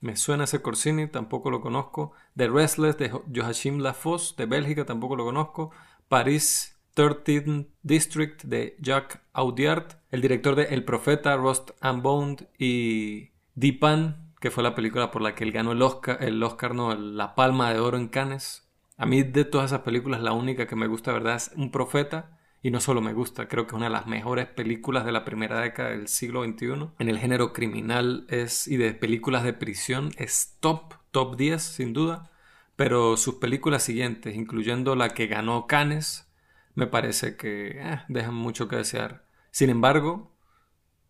Me 0.00 0.16
suena 0.16 0.44
ese 0.44 0.62
Corsini, 0.62 1.06
tampoco 1.06 1.50
lo 1.50 1.60
conozco. 1.60 2.12
The 2.34 2.48
Restless 2.48 2.96
de 2.96 3.10
Joachim 3.10 3.80
Lafosse 3.80 4.34
de 4.38 4.46
Bélgica, 4.46 4.86
tampoco 4.86 5.16
lo 5.16 5.26
conozco. 5.26 5.70
Paris 6.08 6.80
13th 6.96 7.66
District 7.82 8.42
de 8.44 8.74
Jacques 8.80 9.20
Audiard. 9.34 9.98
El 10.10 10.22
director 10.22 10.54
de 10.54 10.62
El 10.74 10.82
Profeta, 10.86 11.36
Rust 11.36 11.72
and 11.82 12.02
Bond 12.02 12.48
y 12.56 13.32
Dipan, 13.54 14.32
que 14.40 14.50
fue 14.50 14.62
la 14.62 14.74
película 14.74 15.10
por 15.10 15.20
la 15.20 15.34
que 15.34 15.44
él 15.44 15.52
ganó 15.52 15.72
el 15.72 15.82
Oscar, 15.82 16.16
el 16.22 16.40
no, 16.40 16.94
la 16.94 17.34
Palma 17.34 17.70
de 17.70 17.80
Oro 17.80 17.98
en 17.98 18.08
Cannes. 18.08 18.66
A 18.96 19.04
mí 19.04 19.24
de 19.24 19.44
todas 19.44 19.72
esas 19.72 19.82
películas 19.82 20.22
la 20.22 20.32
única 20.32 20.66
que 20.66 20.74
me 20.74 20.86
gusta, 20.86 21.12
¿verdad? 21.12 21.36
Es 21.36 21.52
Un 21.54 21.70
Profeta. 21.70 22.39
Y 22.62 22.70
no 22.70 22.80
solo 22.80 23.00
me 23.00 23.14
gusta, 23.14 23.48
creo 23.48 23.66
que 23.66 23.70
es 23.70 23.76
una 23.76 23.86
de 23.86 23.92
las 23.92 24.06
mejores 24.06 24.46
películas 24.46 25.06
de 25.06 25.12
la 25.12 25.24
primera 25.24 25.60
década 25.60 25.90
del 25.90 26.08
siglo 26.08 26.44
XXI. 26.44 26.90
En 26.98 27.08
el 27.08 27.18
género 27.18 27.54
criminal 27.54 28.26
es, 28.28 28.68
y 28.68 28.76
de 28.76 28.92
películas 28.92 29.44
de 29.44 29.54
prisión 29.54 30.10
es 30.18 30.56
top, 30.60 30.94
top 31.10 31.36
10 31.36 31.62
sin 31.62 31.92
duda. 31.94 32.30
Pero 32.76 33.16
sus 33.16 33.36
películas 33.36 33.82
siguientes, 33.82 34.34
incluyendo 34.34 34.94
la 34.94 35.10
que 35.10 35.26
ganó 35.26 35.66
Cannes, 35.66 36.30
me 36.74 36.86
parece 36.86 37.36
que 37.36 37.78
eh, 37.78 38.00
dejan 38.08 38.34
mucho 38.34 38.68
que 38.68 38.76
desear. 38.76 39.24
Sin 39.50 39.70
embargo, 39.70 40.34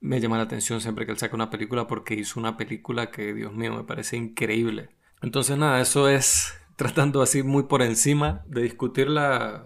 me 0.01 0.21
llama 0.21 0.37
la 0.37 0.45
atención 0.45 0.81
siempre 0.81 1.05
que 1.05 1.13
él 1.13 1.19
saca 1.19 1.35
una 1.35 1.51
película 1.51 1.87
porque 1.87 2.15
hizo 2.15 2.41
una 2.41 2.57
película 2.57 3.11
que, 3.11 3.35
Dios 3.35 3.53
mío, 3.53 3.75
me 3.75 3.85
parece 3.85 4.17
increíble. 4.17 4.91
Entonces 5.23 5.59
nada, 5.59 5.81
eso 5.81 6.09
es 6.09 6.60
tratando 6.81 7.21
así 7.21 7.43
muy 7.43 7.65
por 7.65 7.83
encima 7.83 8.43
de 8.47 8.63
discutir 8.63 9.09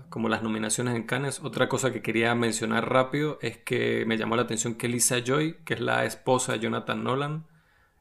como 0.08 0.28
las 0.28 0.42
nominaciones 0.42 0.96
en 0.96 1.04
Cannes. 1.04 1.40
Otra 1.44 1.68
cosa 1.68 1.92
que 1.92 2.02
quería 2.02 2.34
mencionar 2.34 2.90
rápido 2.90 3.38
es 3.40 3.56
que 3.56 4.04
me 4.04 4.18
llamó 4.18 4.34
la 4.34 4.42
atención 4.42 4.74
que 4.74 4.88
Lisa 4.88 5.22
Joy, 5.24 5.58
que 5.64 5.74
es 5.74 5.80
la 5.80 6.06
esposa 6.06 6.54
de 6.54 6.58
Jonathan 6.58 7.04
Nolan, 7.04 7.46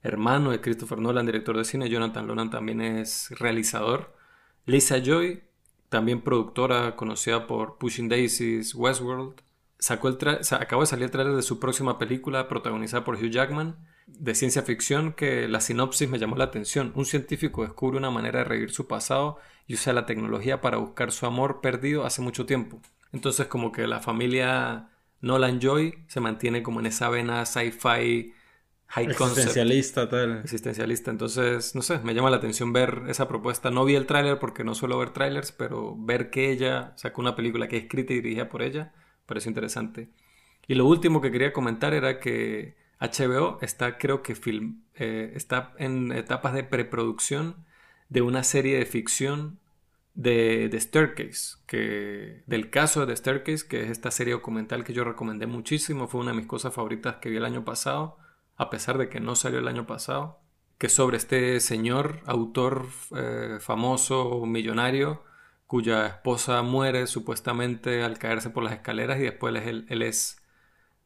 hermano 0.02 0.50
de 0.50 0.62
Christopher 0.62 0.98
Nolan, 0.98 1.28
director 1.28 1.56
de 1.56 1.64
cine, 1.64 1.90
Jonathan 1.90 2.26
Nolan 2.26 2.50
también 2.50 2.82
es 2.82 3.30
realizador. 3.38 4.16
Lisa 4.66 4.98
Joy, 4.98 5.44
también 5.90 6.22
productora 6.22 6.96
conocida 6.96 7.46
por 7.46 7.78
Pushing 7.78 8.10
Daisies, 8.10 8.74
Westworld, 8.74 9.44
sacó 9.78 10.08
el 10.08 10.18
acabó 10.60 10.82
de 10.82 10.88
salir 10.88 11.06
el 11.06 11.12
trailer 11.12 11.36
de 11.36 11.44
su 11.44 11.60
próxima 11.60 12.00
película 12.00 12.48
protagonizada 12.48 13.04
por 13.04 13.18
Hugh 13.18 13.30
Jackman 13.30 13.78
de 14.08 14.36
ciencia 14.36 14.64
ficción 14.64 15.14
que 15.14 15.48
la 15.48 15.62
sinopsis 15.62 16.10
me 16.10 16.20
llamó 16.20 16.36
la 16.36 16.46
atención. 16.46 16.92
Un 16.96 17.06
científico 17.06 17.64
descubre 17.64 17.98
una 17.98 18.12
manera 18.12 18.40
de 18.40 18.46
revivir 18.46 18.72
su 18.72 18.88
pasado 18.88 19.38
y 19.68 19.76
usa 19.76 19.94
la 19.94 20.06
tecnología 20.06 20.62
para 20.62 20.78
buscar 20.78 21.12
su 21.12 21.26
amor 21.26 21.62
perdido 21.62 22.06
hace 22.06 22.22
mucho 22.22 22.46
tiempo. 22.46 22.82
Entonces 23.12 23.48
como 23.48 23.72
que 23.72 23.88
la 23.88 24.00
familia 24.00 24.90
Nolan 25.22 25.60
Joy 25.62 26.04
se 26.08 26.20
mantiene 26.20 26.64
como 26.64 26.80
en 26.80 26.88
esa 26.88 27.10
vena 27.10 27.46
sci-fi 27.46 28.34
high 28.88 29.06
Existencialista 29.10 30.08
tal. 30.08 30.42
Existencialista. 30.44 31.10
Entonces, 31.10 31.74
no 31.74 31.82
sé, 31.82 32.00
me 32.00 32.14
llama 32.14 32.30
la 32.30 32.38
atención 32.38 32.74
ver 32.74 33.04
esa 33.08 33.28
propuesta. 33.28 33.72
No 33.72 33.86
vi 33.86 33.96
el 33.96 34.06
tráiler 34.06 34.38
porque 34.38 34.64
no 34.64 34.76
suelo 34.76 35.00
ver 35.00 35.10
trailers, 35.12 35.52
pero 35.52 35.96
ver 35.98 36.30
que 36.30 36.52
ella 36.52 36.94
sacó 36.96 37.22
una 37.22 37.36
película 37.36 37.68
que 37.68 37.78
es 37.78 37.84
escrita 37.84 38.14
y 38.14 38.18
dirigida 38.18 38.50
por 38.50 38.62
ella, 38.62 38.94
parece 39.26 39.50
interesante. 39.50 40.10
Y 40.68 40.76
lo 40.76 40.86
último 40.86 41.22
que 41.22 41.32
quería 41.32 41.54
comentar 41.54 41.94
era 41.94 42.20
que 42.20 42.76
HBO 43.00 43.60
está, 43.62 43.98
creo 43.98 44.22
que 44.22 44.36
film, 44.36 44.84
eh, 44.96 45.34
está 45.36 45.74
en 45.78 46.12
etapas 46.12 46.54
de 46.54 46.64
preproducción 46.64 47.66
de 48.10 48.22
una 48.22 48.44
serie 48.44 48.78
de 48.78 48.86
ficción 48.86 49.60
de 50.14 50.68
The 50.70 50.80
Staircase, 50.80 51.58
que, 51.66 52.44
del 52.46 52.70
caso 52.70 53.06
de 53.06 53.16
Staircase, 53.16 53.68
que 53.68 53.82
es 53.82 53.90
esta 53.90 54.12
serie 54.12 54.34
documental 54.34 54.84
que 54.84 54.94
yo 54.94 55.04
recomendé 55.04 55.48
muchísimo, 55.48 56.08
fue 56.08 56.22
una 56.22 56.32
de 56.32 56.38
mis 56.38 56.46
cosas 56.46 56.74
favoritas 56.74 57.16
que 57.18 57.30
vi 57.30 57.38
el 57.38 57.46
año 57.46 57.66
pasado, 57.66 58.18
a 58.56 58.70
pesar 58.70 58.98
de 58.98 59.10
que 59.10 59.20
no 59.20 59.36
salió 59.36 59.60
el 59.60 59.68
año 59.68 59.88
pasado, 59.88 60.40
que 60.78 60.90
sobre 60.90 61.18
este 61.18 61.60
señor, 61.60 62.22
autor 62.26 62.88
eh, 63.16 63.58
famoso, 63.60 64.46
millonario, 64.46 65.24
cuya 65.66 66.06
esposa 66.06 66.62
muere 66.62 67.08
supuestamente 67.08 68.04
al 68.04 68.20
caerse 68.20 68.52
por 68.52 68.64
las 68.64 68.74
escaleras 68.74 69.18
y 69.18 69.24
después 69.24 69.56
él 69.66 70.02
es 70.04 70.43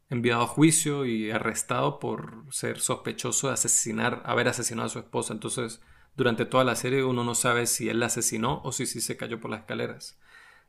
enviado 0.09 0.43
a 0.43 0.47
juicio 0.47 1.05
y 1.05 1.31
arrestado 1.31 1.99
por 1.99 2.45
ser 2.51 2.79
sospechoso 2.79 3.47
de 3.47 3.53
asesinar, 3.53 4.21
haber 4.25 4.47
asesinado 4.47 4.87
a 4.87 4.89
su 4.89 4.99
esposa. 4.99 5.33
Entonces, 5.33 5.81
durante 6.15 6.45
toda 6.45 6.63
la 6.63 6.75
serie 6.75 7.03
uno 7.03 7.23
no 7.23 7.35
sabe 7.35 7.67
si 7.67 7.89
él 7.89 7.99
la 7.99 8.07
asesinó 8.07 8.61
o 8.63 8.71
si, 8.71 8.85
si 8.85 9.01
se 9.01 9.17
cayó 9.17 9.39
por 9.39 9.51
las 9.51 9.61
escaleras. 9.61 10.19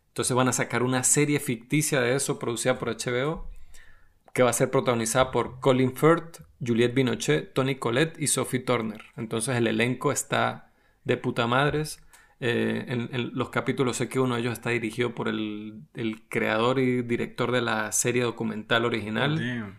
Entonces 0.08 0.36
van 0.36 0.48
a 0.48 0.52
sacar 0.52 0.82
una 0.82 1.04
serie 1.04 1.40
ficticia 1.40 2.00
de 2.00 2.14
eso 2.14 2.38
producida 2.38 2.78
por 2.78 2.88
HBO 2.88 3.48
que 4.34 4.42
va 4.42 4.50
a 4.50 4.52
ser 4.52 4.70
protagonizada 4.70 5.30
por 5.30 5.58
Colin 5.60 5.96
Firth, 5.96 6.42
Juliette 6.64 6.94
Binochet, 6.94 7.54
Tony 7.54 7.76
Collette 7.76 8.20
y 8.20 8.26
Sophie 8.26 8.60
Turner. 8.60 9.02
Entonces 9.16 9.56
el 9.56 9.66
elenco 9.66 10.12
está 10.12 10.70
de 11.04 11.16
puta 11.16 11.46
madres. 11.46 12.00
Eh, 12.40 12.84
en, 12.88 13.30
los 13.34 13.50
capítulos 13.50 13.96
sé 13.96 14.08
que 14.08 14.20
uno 14.20 14.36
de 14.36 14.42
ellos 14.42 14.52
está 14.52 14.70
dirigido 14.70 15.14
por 15.14 15.28
el, 15.28 15.82
creador 16.28 16.78
y 16.78 17.02
director 17.02 17.50
de 17.50 17.60
la 17.60 17.90
serie 17.92 18.22
documental 18.22 18.84
original. 18.84 19.76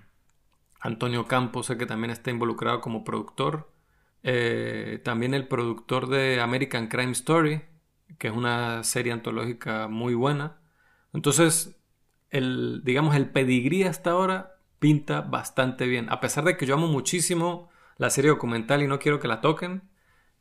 Antonio 0.81 1.25
Campos 1.25 1.67
sé 1.67 1.77
que 1.77 1.85
también 1.85 2.11
está 2.11 2.31
involucrado 2.31 2.81
como 2.81 3.03
productor. 3.03 3.71
Eh, 4.23 5.01
también 5.03 5.33
el 5.33 5.47
productor 5.47 6.07
de 6.07 6.41
American 6.41 6.87
Crime 6.87 7.11
Story, 7.11 7.61
que 8.17 8.27
es 8.27 8.33
una 8.33 8.83
serie 8.83 9.13
antológica 9.13 9.87
muy 9.87 10.13
buena. 10.13 10.57
Entonces, 11.13 11.77
el, 12.29 12.81
digamos, 12.83 13.15
el 13.15 13.29
pedigrí 13.29 13.83
hasta 13.83 14.11
ahora 14.11 14.57
pinta 14.79 15.21
bastante 15.21 15.85
bien. 15.87 16.07
A 16.09 16.19
pesar 16.19 16.43
de 16.43 16.57
que 16.57 16.65
yo 16.65 16.75
amo 16.75 16.87
muchísimo 16.87 17.69
la 17.97 18.09
serie 18.09 18.31
documental 18.31 18.81
y 18.81 18.87
no 18.87 18.99
quiero 18.99 19.19
que 19.19 19.27
la 19.27 19.41
toquen, 19.41 19.88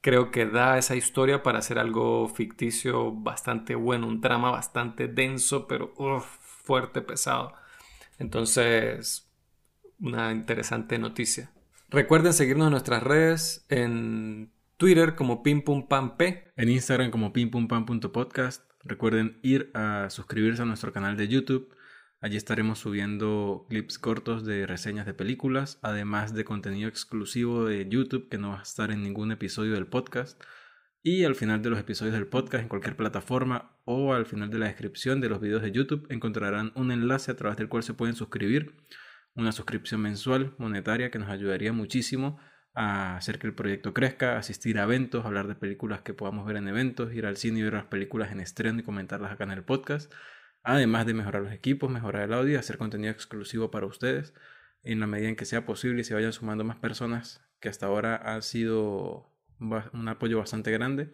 creo 0.00 0.30
que 0.30 0.46
da 0.46 0.78
esa 0.78 0.96
historia 0.96 1.42
para 1.42 1.58
hacer 1.58 1.78
algo 1.78 2.28
ficticio 2.28 3.12
bastante 3.12 3.74
bueno, 3.74 4.06
un 4.06 4.20
trama 4.20 4.50
bastante 4.50 5.08
denso, 5.08 5.66
pero 5.66 5.92
fuerte, 6.64 7.02
pesado. 7.02 7.54
Entonces, 8.18 9.28
una 10.00 10.32
interesante 10.32 10.98
noticia. 10.98 11.50
Recuerden 11.90 12.32
seguirnos 12.32 12.66
en 12.66 12.72
nuestras 12.72 13.02
redes 13.02 13.64
en 13.68 14.52
Twitter 14.76 15.14
como 15.14 15.42
p 15.42 16.52
en 16.56 16.68
Instagram 16.68 17.10
como 17.10 17.32
pimpumpam.podcast. 17.32 18.62
Recuerden 18.84 19.38
ir 19.42 19.70
a 19.74 20.08
suscribirse 20.10 20.62
a 20.62 20.66
nuestro 20.66 20.92
canal 20.92 21.16
de 21.16 21.28
YouTube 21.28 21.74
Allí 22.20 22.36
estaremos 22.36 22.80
subiendo 22.80 23.64
clips 23.68 23.96
cortos 24.00 24.44
de 24.44 24.66
reseñas 24.66 25.06
de 25.06 25.14
películas, 25.14 25.78
además 25.82 26.34
de 26.34 26.44
contenido 26.44 26.88
exclusivo 26.88 27.64
de 27.64 27.88
YouTube 27.88 28.28
que 28.28 28.38
no 28.38 28.50
va 28.50 28.58
a 28.58 28.62
estar 28.62 28.90
en 28.90 29.04
ningún 29.04 29.30
episodio 29.30 29.74
del 29.74 29.86
podcast. 29.86 30.42
Y 31.00 31.22
al 31.22 31.36
final 31.36 31.62
de 31.62 31.70
los 31.70 31.78
episodios 31.78 32.14
del 32.16 32.26
podcast 32.26 32.62
en 32.62 32.68
cualquier 32.68 32.96
plataforma 32.96 33.78
o 33.84 34.14
al 34.14 34.26
final 34.26 34.50
de 34.50 34.58
la 34.58 34.66
descripción 34.66 35.20
de 35.20 35.28
los 35.28 35.40
videos 35.40 35.62
de 35.62 35.70
YouTube 35.70 36.08
encontrarán 36.10 36.72
un 36.74 36.90
enlace 36.90 37.30
a 37.30 37.36
través 37.36 37.56
del 37.56 37.68
cual 37.68 37.84
se 37.84 37.94
pueden 37.94 38.16
suscribir. 38.16 38.74
Una 39.36 39.52
suscripción 39.52 40.00
mensual 40.00 40.56
monetaria 40.58 41.12
que 41.12 41.20
nos 41.20 41.28
ayudaría 41.28 41.72
muchísimo 41.72 42.40
a 42.74 43.16
hacer 43.16 43.38
que 43.38 43.46
el 43.46 43.54
proyecto 43.54 43.94
crezca, 43.94 44.38
asistir 44.38 44.80
a 44.80 44.82
eventos, 44.82 45.24
hablar 45.24 45.46
de 45.46 45.54
películas 45.54 46.00
que 46.00 46.14
podamos 46.14 46.44
ver 46.46 46.56
en 46.56 46.66
eventos, 46.66 47.14
ir 47.14 47.26
al 47.26 47.36
cine 47.36 47.60
y 47.60 47.62
ver 47.62 47.74
las 47.74 47.86
películas 47.86 48.32
en 48.32 48.40
estreno 48.40 48.80
y 48.80 48.82
comentarlas 48.82 49.30
acá 49.30 49.44
en 49.44 49.52
el 49.52 49.62
podcast 49.62 50.12
además 50.62 51.06
de 51.06 51.14
mejorar 51.14 51.42
los 51.42 51.52
equipos, 51.52 51.90
mejorar 51.90 52.22
el 52.22 52.34
audio 52.34 52.58
hacer 52.58 52.78
contenido 52.78 53.12
exclusivo 53.12 53.70
para 53.70 53.86
ustedes 53.86 54.34
en 54.82 55.00
la 55.00 55.06
medida 55.06 55.28
en 55.28 55.36
que 55.36 55.44
sea 55.44 55.66
posible 55.66 56.02
y 56.02 56.04
se 56.04 56.14
vayan 56.14 56.32
sumando 56.32 56.64
más 56.64 56.76
personas 56.76 57.44
que 57.60 57.68
hasta 57.68 57.86
ahora 57.86 58.16
ha 58.16 58.40
sido 58.42 59.32
un 59.60 60.08
apoyo 60.08 60.38
bastante 60.38 60.70
grande 60.70 61.12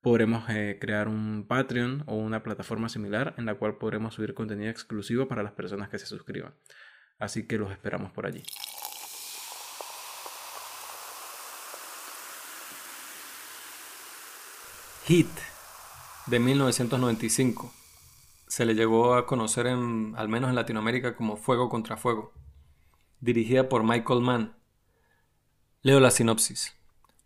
podremos 0.00 0.48
eh, 0.48 0.78
crear 0.80 1.08
un 1.08 1.46
Patreon 1.48 2.04
o 2.06 2.16
una 2.16 2.42
plataforma 2.42 2.88
similar 2.88 3.34
en 3.36 3.46
la 3.46 3.54
cual 3.54 3.76
podremos 3.78 4.14
subir 4.14 4.34
contenido 4.34 4.70
exclusivo 4.70 5.28
para 5.28 5.42
las 5.42 5.52
personas 5.52 5.88
que 5.88 5.98
se 5.98 6.06
suscriban. 6.06 6.54
Así 7.18 7.46
que 7.46 7.58
los 7.58 7.70
esperamos 7.72 8.12
por 8.12 8.26
allí. 8.26 8.42
Hit 15.04 15.28
de 16.26 16.38
1995 16.38 17.77
se 18.48 18.64
le 18.64 18.74
llegó 18.74 19.14
a 19.14 19.26
conocer 19.26 19.66
en, 19.66 20.14
al 20.16 20.28
menos 20.28 20.48
en 20.48 20.56
Latinoamérica 20.56 21.14
como 21.14 21.36
Fuego 21.36 21.68
contra 21.68 21.96
Fuego, 21.96 22.32
dirigida 23.20 23.68
por 23.68 23.84
Michael 23.84 24.20
Mann. 24.20 24.56
Leo 25.82 26.00
la 26.00 26.10
sinopsis. 26.10 26.74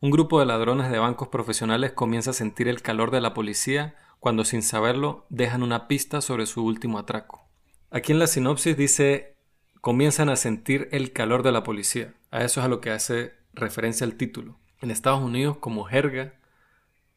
Un 0.01 0.11
grupo 0.11 0.41
de 0.41 0.47
ladrones 0.47 0.91
de 0.91 0.99
bancos 0.99 1.29
profesionales 1.29 1.93
comienza 1.93 2.31
a 2.31 2.35
sentir 2.35 2.69
el 2.69 2.83
calor 2.83 3.11
de 3.13 3.21
la 3.21 3.35
policía 3.35 3.95
cuando 4.19 4.45
sin 4.45 4.63
saberlo 4.63 5.27
dejan 5.31 5.63
una 5.63 5.89
pista 5.89 6.21
sobre 6.21 6.47
su 6.47 6.65
último 6.65 6.99
atraco. 6.99 7.49
Aquí 7.91 8.13
en 8.13 8.19
la 8.19 8.27
sinopsis 8.27 8.77
dice 8.77 9.37
comienzan 9.81 10.29
a 10.29 10.37
sentir 10.37 10.89
el 10.93 11.13
calor 11.13 11.43
de 11.43 11.53
la 11.53 11.63
policía. 11.63 12.15
A 12.31 12.45
eso 12.45 12.61
es 12.61 12.67
a 12.67 12.69
lo 12.69 12.81
que 12.81 12.91
hace 12.91 13.35
referencia 13.53 14.05
el 14.05 14.17
título. 14.17 14.59
En 14.81 14.91
Estados 14.91 15.21
Unidos 15.23 15.59
como 15.59 15.85
jerga, 15.85 16.35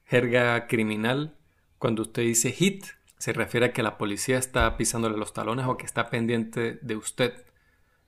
jerga 0.04 0.68
criminal, 0.68 1.38
cuando 1.78 2.02
usted 2.02 2.24
dice 2.24 2.52
hit, 2.52 2.86
se 3.18 3.34
refiere 3.34 3.68
a 3.68 3.74
que 3.74 3.84
la 3.84 3.98
policía 3.98 4.38
está 4.38 4.78
pisándole 4.78 5.18
los 5.18 5.34
talones 5.34 5.66
o 5.68 5.78
que 5.78 5.86
está 5.86 6.10
pendiente 6.10 6.80
de 6.82 6.96
usted. 6.96 7.46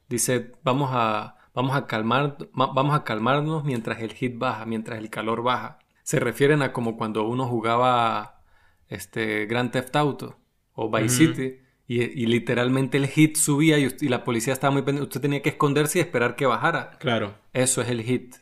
Dice, 0.10 0.52
vamos 0.64 0.92
a, 0.94 1.38
vamos 1.54 1.76
a, 1.76 1.88
calmar, 1.88 2.38
vamos 2.54 2.96
a 2.96 3.04
calmarnos 3.04 3.64
mientras 3.64 4.02
el 4.02 4.14
hit 4.14 4.38
baja, 4.38 4.66
mientras 4.66 5.00
el 5.00 5.10
calor 5.10 5.44
baja. 5.44 5.80
Se 6.04 6.20
refieren 6.20 6.62
a 6.62 6.72
como 6.72 6.98
cuando 6.98 7.28
uno 7.28 7.48
jugaba 7.48 8.42
este, 8.90 9.46
Grand 9.46 9.72
Theft 9.72 9.96
Auto 9.96 10.38
o 10.74 10.90
Vice 10.90 11.10
City 11.10 11.60
y, 11.88 12.26
literalmente 12.26 12.98
el 12.98 13.08
hit 13.08 13.38
subía 13.38 13.80
y, 13.80 13.88
y, 14.02 14.10
la 14.10 14.24
policía 14.24 14.54
estaba 14.54 14.72
muy 14.72 14.82
pendiente. 14.82 15.08
Usted 15.08 15.22
tenía 15.22 15.42
que 15.42 15.50
esconderse 15.50 16.00
y 16.00 16.02
esperar 16.02 16.36
que 16.36 16.46
bajara. 16.46 16.98
Claro. 17.00 17.36
Eso 17.54 17.82
es 17.82 17.90
el 17.90 18.04
hit. 18.04 18.36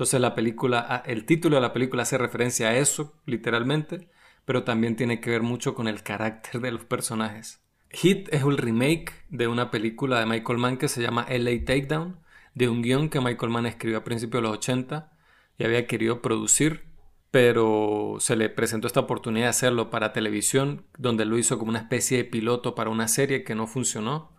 Entonces 0.00 0.20
la 0.20 0.34
película, 0.34 0.86
ah, 0.88 1.02
el 1.06 1.24
título 1.24 1.56
de 1.56 1.62
la 1.62 1.72
película 1.72 2.04
hace 2.04 2.18
referencia 2.18 2.68
a 2.68 2.76
eso, 2.76 3.20
literalmente, 3.26 4.08
pero 4.50 4.64
también 4.64 4.96
tiene 4.96 5.20
que 5.20 5.30
ver 5.30 5.42
mucho 5.42 5.76
con 5.76 5.86
el 5.86 6.02
carácter 6.02 6.60
de 6.60 6.72
los 6.72 6.84
personajes. 6.84 7.60
Hit 7.88 8.28
es 8.32 8.42
un 8.42 8.58
remake 8.58 9.12
de 9.28 9.46
una 9.46 9.70
película 9.70 10.18
de 10.18 10.26
Michael 10.26 10.58
Mann 10.58 10.76
que 10.76 10.88
se 10.88 11.00
llama 11.00 11.24
LA 11.30 11.64
Takedown, 11.64 12.18
de 12.56 12.68
un 12.68 12.82
guion 12.82 13.10
que 13.10 13.20
Michael 13.20 13.52
Mann 13.52 13.66
escribió 13.66 13.98
a 13.98 14.02
principios 14.02 14.42
de 14.42 14.48
los 14.48 14.56
80 14.56 15.12
y 15.56 15.62
había 15.62 15.86
querido 15.86 16.20
producir, 16.20 16.82
pero 17.30 18.16
se 18.18 18.34
le 18.34 18.48
presentó 18.48 18.88
esta 18.88 18.98
oportunidad 18.98 19.44
de 19.44 19.50
hacerlo 19.50 19.88
para 19.88 20.12
televisión, 20.12 20.84
donde 20.98 21.26
lo 21.26 21.38
hizo 21.38 21.56
como 21.56 21.70
una 21.70 21.78
especie 21.78 22.16
de 22.16 22.24
piloto 22.24 22.74
para 22.74 22.90
una 22.90 23.06
serie 23.06 23.44
que 23.44 23.54
no 23.54 23.68
funcionó. 23.68 24.32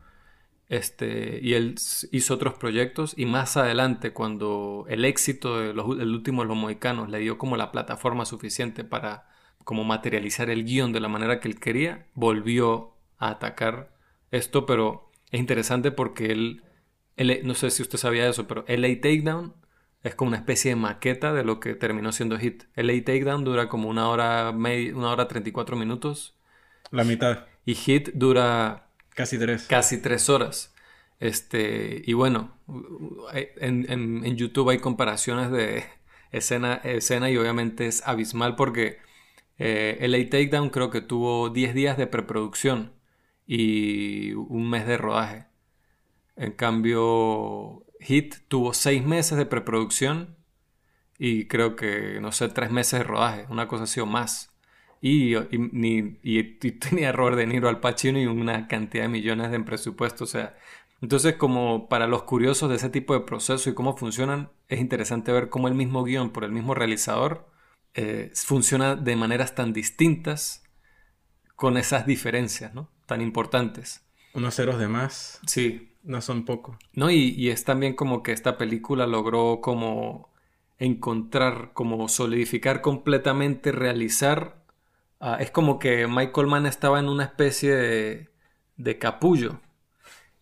Este, 0.68 1.40
y 1.42 1.54
él 1.54 1.76
hizo 2.12 2.34
otros 2.34 2.56
proyectos 2.56 3.14
y 3.16 3.28
más 3.28 3.56
adelante 3.56 4.12
cuando 4.12 4.84
el 4.90 5.06
éxito 5.06 5.58
del 5.62 5.80
último 5.80 6.42
de 6.42 6.50
los 6.50 6.58
mohicanos 6.58 7.08
le 7.08 7.20
dio 7.20 7.38
como 7.38 7.56
la 7.56 7.72
plataforma 7.72 8.26
suficiente 8.26 8.84
para 8.84 9.31
como 9.64 9.84
materializar 9.84 10.50
el 10.50 10.64
guion 10.64 10.94
de 10.94 11.00
la 11.00 11.08
manera 11.08 11.40
que 11.40 11.48
él 11.48 11.60
quería, 11.60 12.08
volvió 12.14 12.96
a 13.18 13.30
atacar 13.30 13.94
esto, 14.32 14.66
pero 14.66 15.12
es 15.32 15.40
interesante 15.40 15.92
porque 15.92 16.32
él, 16.32 16.64
no 17.44 17.54
sé 17.54 17.72
si 17.72 17.82
usted 17.82 17.98
sabía 17.98 18.28
eso, 18.28 18.48
pero 18.48 18.66
LA 18.68 19.02
Takedown 19.02 19.56
es 20.04 20.16
como 20.16 20.30
una 20.30 20.38
especie 20.38 20.72
de 20.72 20.76
maqueta 20.76 21.34
de 21.34 21.44
lo 21.44 21.60
que 21.60 21.76
terminó 21.76 22.12
siendo 22.12 22.38
Hit. 22.38 22.64
LA 22.76 23.04
Takedown 23.04 23.44
dura 23.44 23.70
como 23.70 23.90
una 23.90 24.10
hora, 24.10 24.52
media, 24.52 24.96
una 24.96 25.12
hora 25.12 25.28
34 25.28 25.76
minutos. 25.76 26.36
La 26.90 27.04
mitad. 27.04 27.46
Y 27.66 27.76
Hit 27.76 28.10
dura... 28.14 28.88
Casi 29.14 29.38
tres. 29.38 29.66
Casi 29.68 30.02
tres 30.02 30.30
horas. 30.30 30.74
Este, 31.20 32.02
y 32.04 32.14
bueno, 32.14 32.58
en, 33.58 33.86
en, 33.88 34.36
YouTube 34.36 34.72
hay 34.72 34.80
comparaciones 34.80 35.52
de 35.52 35.84
escena, 36.32 36.76
escena 36.84 37.30
y 37.30 37.38
obviamente 37.38 37.86
es 37.86 38.02
abismal 38.08 38.56
porque 38.56 38.98
eh, 39.64 40.08
LA 40.08 40.28
Takedown 40.30 40.70
creo 40.72 40.90
que 40.90 41.02
tuvo 41.02 41.52
10 41.52 41.76
días 41.76 41.96
de 41.96 42.08
preproducción 42.08 42.94
y 43.46 44.34
un 44.34 44.68
mes 44.68 44.88
de 44.88 44.98
rodaje. 44.98 45.46
En 46.36 46.54
cambio, 46.54 47.86
Hit 48.00 48.38
tuvo 48.48 48.74
seis 48.74 49.06
meses 49.06 49.38
de 49.38 49.46
preproducción 49.46 50.36
y 51.20 51.48
creo 51.48 51.76
que, 51.76 52.20
no 52.22 52.32
sé, 52.32 52.50
tres 52.50 52.72
meses 52.72 53.02
de 53.02 53.04
rodaje, 53.04 53.46
una 53.50 53.68
cosa 53.68 53.84
así 53.84 54.00
o 54.00 54.08
más. 54.08 54.52
Y, 55.00 55.36
tenía 56.80 57.10
error 57.10 57.36
De 57.36 57.46
Niro 57.46 57.70
al 57.70 57.80
Pacino 57.80 58.20
y 58.20 58.26
una 58.26 58.68
cantidad 58.68 59.04
de 59.04 59.10
millones 59.10 59.52
de 59.52 59.60
presupuesto. 59.60 60.24
O 60.24 60.28
sea, 60.28 60.58
entonces 61.02 61.36
como 61.36 61.88
para 61.88 62.08
los 62.08 62.24
curiosos 62.24 62.70
de 62.70 62.78
ese 62.78 62.90
tipo 62.90 63.14
de 63.14 63.22
proceso 63.22 63.70
y 63.70 63.76
cómo 63.76 63.96
funcionan, 63.96 64.50
es 64.70 64.80
interesante 64.80 65.32
ver 65.32 65.50
cómo 65.50 65.68
el 65.68 65.76
mismo 65.76 66.04
guion 66.04 66.32
por 66.32 66.46
el 66.46 66.52
mismo 66.52 66.74
realizador 66.74 67.51
eh, 67.94 68.32
funciona 68.34 68.96
de 68.96 69.16
maneras 69.16 69.56
tan 69.56 69.74
distintas 69.74 70.64
con 71.56 71.78
esas 71.78 72.06
diferencias, 72.06 72.74
¿no? 72.74 72.90
tan 73.06 73.22
importantes. 73.22 74.06
Unos 74.34 74.56
ceros 74.56 74.80
de 74.80 74.88
más. 74.88 75.42
Sí. 75.46 75.90
No 76.04 76.22
son 76.22 76.46
poco. 76.46 76.80
No, 76.94 77.12
y, 77.12 77.50
es 77.50 77.64
también 77.64 77.94
como 77.94 78.24
que 78.24 78.32
esta 78.32 78.58
película 78.58 79.06
logró 79.06 79.60
como 79.62 80.32
encontrar, 80.80 81.74
como 81.74 82.08
solidificar 82.08 82.82
completamente, 82.82 83.74
realizar. 83.74 84.64
Ah, 85.20 85.38
es 85.40 85.52
como 85.52 85.78
que 85.78 86.08
Michael 86.08 86.48
Mann 86.48 86.66
estaba 86.66 87.00
en 87.00 87.10
una 87.10 87.26
especie 87.26 87.76
de, 87.76 88.30
de 88.78 88.98
capullo. 88.98 89.60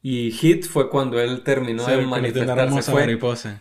Y 0.01 0.31
Hit 0.31 0.65
fue 0.65 0.89
cuando 0.89 1.19
él 1.19 1.43
terminó 1.43 1.85
de 1.85 2.05
manifestarse. 2.05 2.91
Fue, 2.91 3.17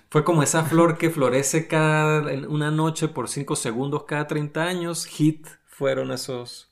fue, 0.08 0.24
como 0.24 0.42
esa 0.42 0.64
flor 0.64 0.96
que 0.96 1.10
florece 1.10 1.66
cada 1.66 2.20
una 2.48 2.70
noche 2.70 3.08
por 3.08 3.28
5 3.28 3.56
segundos 3.56 4.04
cada 4.04 4.28
30 4.28 4.62
años. 4.62 5.04
Hit 5.06 5.48
fueron 5.66 6.12
esos. 6.12 6.70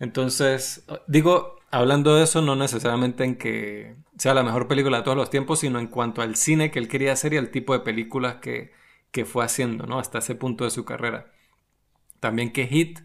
Entonces, 0.00 0.84
digo, 1.06 1.58
hablando 1.70 2.16
de 2.16 2.24
eso, 2.24 2.42
no 2.42 2.56
necesariamente 2.56 3.24
en 3.24 3.36
que 3.36 3.96
sea 4.18 4.34
la 4.34 4.42
mejor 4.42 4.68
película 4.68 4.98
de 4.98 5.04
todos 5.04 5.16
los 5.16 5.30
tiempos, 5.30 5.60
sino 5.60 5.78
en 5.78 5.86
cuanto 5.86 6.20
al 6.20 6.36
cine 6.36 6.70
que 6.70 6.78
él 6.78 6.88
quería 6.88 7.12
hacer 7.12 7.32
y 7.32 7.38
al 7.38 7.50
tipo 7.50 7.72
de 7.72 7.80
películas 7.80 8.36
que, 8.36 8.72
que 9.12 9.24
fue 9.24 9.44
haciendo, 9.44 9.86
¿no? 9.86 9.98
Hasta 9.98 10.18
ese 10.18 10.34
punto 10.34 10.64
de 10.64 10.70
su 10.70 10.84
carrera. 10.84 11.32
También 12.20 12.52
que 12.52 12.66
Hit, 12.66 13.00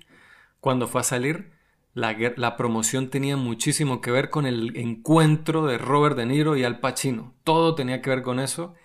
cuando 0.59 0.87
fue 0.89 1.01
a 1.01 1.05
salir, 1.05 1.54
la, 1.95 2.15
la, 2.35 2.57
promoción 2.57 3.09
tenía 3.09 3.37
muchísimo 3.37 4.01
que 4.01 4.11
ver 4.11 4.29
con 4.29 4.45
el 4.45 4.75
encuentro 4.75 5.65
de 5.65 5.77
Robert 5.77 6.17
De 6.17 6.25
Niro 6.25 6.57
y 6.57 6.65
Al 6.65 6.81
Pacino. 6.81 7.33
Todo 7.45 7.73
tenía 7.73 8.01
que 8.01 8.09
ver 8.09 8.21
con 8.21 8.41
eso. 8.41 8.75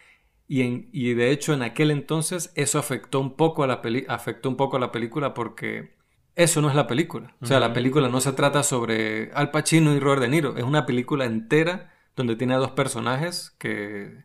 Y, 0.47 0.63
en, 0.63 0.89
y 0.93 1.15
de 1.15 1.33
hecho 1.33 1.53
en 1.53 1.63
aquel 1.63 1.91
entonces 1.91 2.53
eso 2.55 2.79
afectó 2.79 3.21
un 3.21 3.37
poco 3.37 3.65
a 3.65 3.67
la, 3.67 3.83
peli 3.83 4.05
afectó 4.09 4.49
un 4.49 4.57
poco 4.57 4.77
a 4.77 4.81
la 4.81 4.93
película 4.93 5.35
porque 5.35 5.97
eso 6.37 6.63
no 6.63 6.69
es 6.69 6.77
la 6.77 6.87
película. 6.87 7.35
O 7.41 7.47
sea, 7.47 7.59
la 7.59 7.73
película 7.73 8.09
no 8.09 8.21
se 8.21 8.33
trata 8.33 8.63
sobre 8.63 9.33
Al 9.33 9.51
Pacino 9.51 9.93
y 9.93 9.99
Robert 9.99 10.23
De 10.23 10.29
Niro. 10.29 10.57
Es 10.57 10.63
una 10.65 10.87
película 10.87 11.25
entera 11.25 11.93
donde 12.15 12.37
tiene 12.37 12.55
a 12.55 12.59
dos 12.59 12.71
personajes 12.71 13.51
que, 13.59 14.23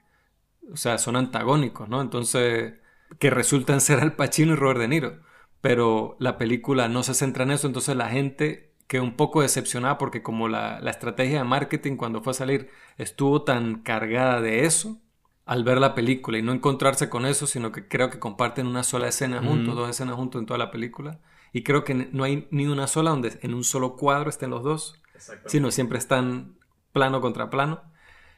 o 0.71 0.77
sea, 0.77 0.99
son 0.99 1.15
antagónicos, 1.15 1.89
¿no? 1.89 2.01
Entonces, 2.01 2.75
que 3.17 3.31
resultan 3.31 3.81
ser 3.81 3.99
Al 3.99 4.15
Pacino 4.15 4.53
y 4.53 4.57
Robert 4.57 4.79
De 4.79 4.87
Niro. 4.87 5.21
Pero 5.61 6.17
la 6.19 6.37
película 6.37 6.87
no 6.87 7.01
se 7.01 7.15
centra 7.15 7.45
en 7.45 7.51
eso, 7.51 7.65
entonces 7.65 7.95
la 7.95 8.09
gente 8.09 8.74
quedó 8.87 9.03
un 9.03 9.15
poco 9.15 9.41
decepcionada 9.41 9.97
porque 9.97 10.21
como 10.21 10.47
la, 10.47 10.79
estrategia 10.89 11.39
de 11.39 11.43
marketing 11.43 11.97
cuando 11.97 12.21
fue 12.21 12.31
a 12.31 12.35
salir 12.35 12.69
estuvo 12.97 13.43
tan 13.43 13.81
cargada 13.81 14.41
de 14.41 14.65
eso, 14.65 14.99
al 15.45 15.63
ver 15.63 15.79
la 15.79 15.93
película 15.95 16.37
y 16.37 16.41
no 16.41 16.53
encontrarse 16.53 17.09
con 17.09 17.25
eso, 17.25 17.47
sino 17.47 17.71
que 17.71 17.87
creo 17.87 18.09
que 18.09 18.19
comparten 18.19 18.67
una 18.67 18.83
sola 18.83 19.07
escena 19.07 19.41
juntos, 19.41 19.75
dos 19.75 19.89
escenas 19.89 20.15
juntos 20.15 20.39
en 20.39 20.45
toda 20.47 20.57
la 20.57 20.71
película 20.71 21.19
y 21.53 21.63
creo 21.63 21.83
que 21.83 21.93
no 21.93 22.23
hay 22.23 22.47
ni 22.51 22.67
una 22.67 22.87
sola 22.87 23.11
donde 23.11 23.39
en 23.41 23.53
un 23.53 23.63
solo 23.63 23.95
cuadro 23.95 24.29
estén 24.29 24.49
los 24.49 24.63
dos, 24.63 25.01
sino 25.45 25.71
siempre 25.71 25.97
están 25.97 26.57
plano 26.91 27.21
contra 27.21 27.49
plano. 27.49 27.81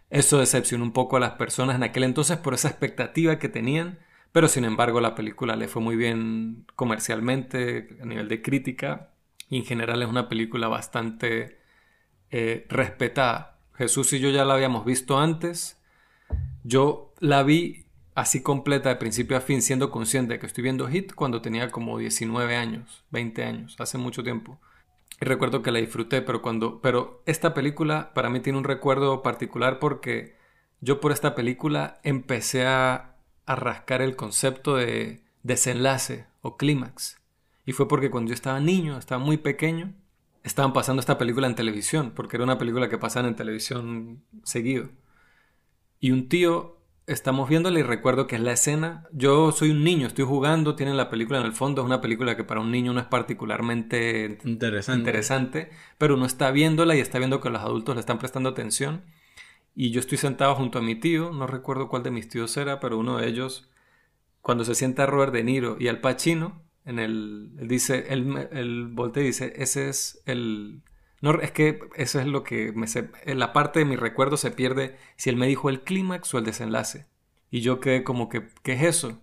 Eso 0.09 0.37
decepcionó 0.37 0.83
un 0.83 0.93
poco 0.93 1.17
a 1.17 1.19
las 1.19 1.31
personas 1.31 1.75
en 1.75 1.83
aquel 1.83 2.03
entonces 2.03 2.37
por 2.37 2.53
esa 2.53 2.69
expectativa 2.69 3.39
que 3.39 3.49
tenían, 3.49 3.99
pero 4.31 4.47
sin 4.47 4.65
embargo 4.65 5.01
la 5.01 5.15
película 5.15 5.55
le 5.55 5.67
fue 5.67 5.81
muy 5.81 5.95
bien 5.95 6.65
comercialmente, 6.75 7.97
a 8.01 8.05
nivel 8.05 8.27
de 8.27 8.41
crítica, 8.41 9.11
y 9.49 9.57
en 9.57 9.65
general 9.65 10.01
es 10.01 10.09
una 10.09 10.29
película 10.29 10.67
bastante 10.67 11.59
eh, 12.31 12.65
respetada. 12.69 13.59
Jesús 13.75 14.11
y 14.13 14.19
yo 14.19 14.29
ya 14.29 14.43
la 14.43 14.55
habíamos 14.55 14.85
visto 14.85 15.19
antes. 15.19 15.81
Yo 16.63 17.13
la 17.19 17.43
vi 17.43 17.85
así 18.15 18.41
completa 18.41 18.89
de 18.89 18.95
principio 18.95 19.37
a 19.37 19.41
fin, 19.41 19.61
siendo 19.61 19.91
consciente 19.91 20.33
de 20.33 20.39
que 20.39 20.47
estoy 20.47 20.63
viendo 20.63 20.87
Hit 20.87 21.13
cuando 21.13 21.41
tenía 21.41 21.69
como 21.69 21.97
19 21.99 22.55
años, 22.55 23.05
20 23.11 23.43
años, 23.43 23.75
hace 23.79 23.97
mucho 23.97 24.23
tiempo. 24.23 24.59
Y 25.21 25.25
recuerdo 25.25 25.61
que 25.61 25.71
la 25.71 25.79
disfruté, 25.79 26.21
pero 26.21 26.41
cuando. 26.41 26.81
Pero 26.81 27.23
esta 27.25 27.53
película 27.53 28.13
para 28.13 28.29
mí 28.29 28.39
tiene 28.39 28.57
un 28.57 28.65
recuerdo 28.65 29.23
particular 29.23 29.79
porque 29.79 30.35
yo 30.81 30.99
por 30.99 31.11
esta 31.11 31.35
película 31.35 31.99
empecé 32.03 32.65
a, 32.65 33.15
a 33.45 33.55
rascar 33.55 34.01
el 34.01 34.15
concepto 34.15 34.75
de 34.75 35.23
desenlace 35.43 36.25
o 36.41 36.57
clímax. 36.57 37.21
Y 37.67 37.73
fue 37.73 37.89
porque 37.89 38.09
cuando 38.09 38.29
yo 38.29 38.33
estaba 38.33 38.61
niño, 38.61 38.97
estaba 38.97 39.21
muy 39.21 39.35
pequeño, 39.35 39.93
estaban 40.41 40.71
pasando 40.71 41.01
esta 41.01 41.17
película 41.17 41.47
en 41.47 41.55
televisión, 41.55 42.13
porque 42.15 42.37
era 42.37 42.45
una 42.45 42.57
película 42.57 42.87
que 42.87 42.97
pasaban 42.97 43.27
en 43.27 43.35
televisión 43.35 44.23
seguido. 44.43 44.87
Y 45.99 46.11
un 46.11 46.29
tío 46.29 46.77
estamos 47.07 47.49
viéndola 47.49 47.77
y 47.77 47.83
recuerdo 47.83 48.25
que 48.25 48.37
es 48.37 48.41
la 48.41 48.53
escena. 48.53 49.05
Yo 49.11 49.51
soy 49.51 49.71
un 49.71 49.83
niño, 49.83 50.07
estoy 50.07 50.23
jugando, 50.23 50.75
tiene 50.75 50.93
la 50.93 51.09
película 51.09 51.41
en 51.41 51.45
el 51.45 51.51
fondo, 51.51 51.81
es 51.81 51.85
una 51.85 51.99
película 51.99 52.37
que 52.37 52.45
para 52.45 52.61
un 52.61 52.71
niño 52.71 52.93
no 52.93 53.01
es 53.01 53.05
particularmente 53.05 54.37
interesante. 54.45 54.99
interesante, 54.99 55.69
pero 55.97 56.15
uno 56.15 56.25
está 56.25 56.51
viéndola 56.51 56.95
y 56.95 57.01
está 57.01 57.17
viendo 57.17 57.41
que 57.41 57.49
los 57.49 57.61
adultos 57.61 57.95
le 57.95 57.99
están 57.99 58.17
prestando 58.17 58.47
atención. 58.47 59.03
Y 59.75 59.91
yo 59.91 59.99
estoy 59.99 60.17
sentado 60.17 60.55
junto 60.55 60.79
a 60.79 60.81
mi 60.81 60.95
tío, 60.95 61.33
no 61.33 61.47
recuerdo 61.47 61.89
cuál 61.89 62.03
de 62.03 62.11
mis 62.11 62.29
tíos 62.29 62.55
era, 62.55 62.79
pero 62.79 62.97
uno 62.97 63.17
de 63.17 63.27
ellos, 63.27 63.69
cuando 64.41 64.63
se 64.63 64.73
sienta 64.73 65.05
Robert 65.05 65.33
De 65.33 65.43
Niro 65.43 65.75
y 65.77 65.89
Al 65.89 65.99
Pacino, 65.99 66.65
en 66.87 66.99
el, 66.99 67.51
él 67.59 67.67
dice, 67.67 68.05
él, 68.09 68.47
él 68.51 68.87
voltea 68.87 69.21
y 69.21 69.27
dice, 69.27 69.53
ese 69.57 69.89
es 69.89 70.21
el, 70.25 70.81
no, 71.21 71.41
es 71.41 71.51
que 71.51 71.79
eso 71.95 72.19
es 72.19 72.27
lo 72.27 72.43
que 72.43 72.71
me 72.71 72.87
en 73.23 73.39
la 73.39 73.51
parte 73.51 73.79
de 73.79 73.85
mi 73.85 73.95
recuerdo 73.95 74.37
se 74.37 74.51
pierde 74.51 74.97
si 75.17 75.29
él 75.29 75.35
me 75.35 75.47
dijo 75.47 75.69
el 75.69 75.81
clímax 75.81 76.33
o 76.33 76.37
el 76.37 76.45
desenlace. 76.45 77.07
Y 77.51 77.61
yo 77.61 77.79
quedé 77.79 78.03
como 78.03 78.29
que, 78.29 78.47
¿qué 78.63 78.73
es 78.73 78.83
eso? 78.83 79.21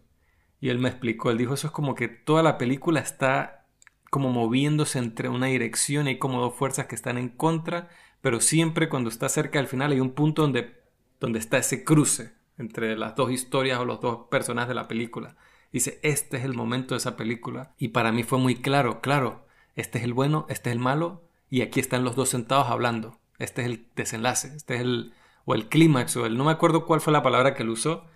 Y 0.60 0.68
él 0.68 0.78
me 0.78 0.88
explicó, 0.88 1.30
él 1.30 1.38
dijo, 1.38 1.54
eso 1.54 1.68
es 1.68 1.72
como 1.72 1.94
que 1.94 2.08
toda 2.08 2.42
la 2.42 2.58
película 2.58 3.00
está 3.00 3.66
como 4.10 4.30
moviéndose 4.30 4.98
entre 4.98 5.28
una 5.28 5.46
dirección 5.46 6.06
y 6.06 6.10
hay 6.10 6.18
como 6.18 6.40
dos 6.40 6.54
fuerzas 6.54 6.86
que 6.86 6.94
están 6.94 7.18
en 7.18 7.30
contra, 7.30 7.88
pero 8.20 8.40
siempre 8.40 8.88
cuando 8.88 9.08
está 9.08 9.28
cerca 9.28 9.58
del 9.58 9.68
final 9.68 9.92
hay 9.92 10.00
un 10.00 10.12
punto 10.12 10.42
donde, 10.42 10.82
donde 11.18 11.38
está 11.38 11.58
ese 11.58 11.82
cruce, 11.84 12.32
entre 12.58 12.96
las 12.96 13.16
dos 13.16 13.30
historias 13.30 13.78
o 13.78 13.84
los 13.84 14.00
dos 14.00 14.28
personajes 14.30 14.68
de 14.68 14.74
la 14.74 14.88
película. 14.88 15.36
Dice, 15.74 15.98
este 16.04 16.36
es 16.36 16.44
el 16.44 16.54
momento 16.54 16.94
de 16.94 16.98
esa 16.98 17.16
película. 17.16 17.74
Y 17.78 17.88
para 17.88 18.12
mí 18.12 18.22
fue 18.22 18.38
muy 18.38 18.54
claro, 18.54 19.00
claro, 19.00 19.44
este 19.74 19.98
es 19.98 20.04
el 20.04 20.14
bueno, 20.14 20.46
este 20.48 20.70
es 20.70 20.76
el 20.76 20.80
malo, 20.80 21.24
y 21.50 21.62
aquí 21.62 21.80
están 21.80 22.04
los 22.04 22.14
dos 22.14 22.28
sentados 22.28 22.68
hablando. 22.68 23.18
Este 23.40 23.62
es 23.62 23.66
el 23.66 23.88
desenlace, 23.96 24.54
este 24.54 24.76
es 24.76 24.82
el, 24.82 25.14
o 25.44 25.56
el 25.56 25.68
clímax, 25.68 26.16
o 26.16 26.26
el, 26.26 26.38
no 26.38 26.44
me 26.44 26.52
acuerdo 26.52 26.86
cuál 26.86 27.00
fue 27.00 27.12
la 27.12 27.24
palabra 27.24 27.54
que 27.54 27.64
él 27.64 27.70
usó, 27.70 28.06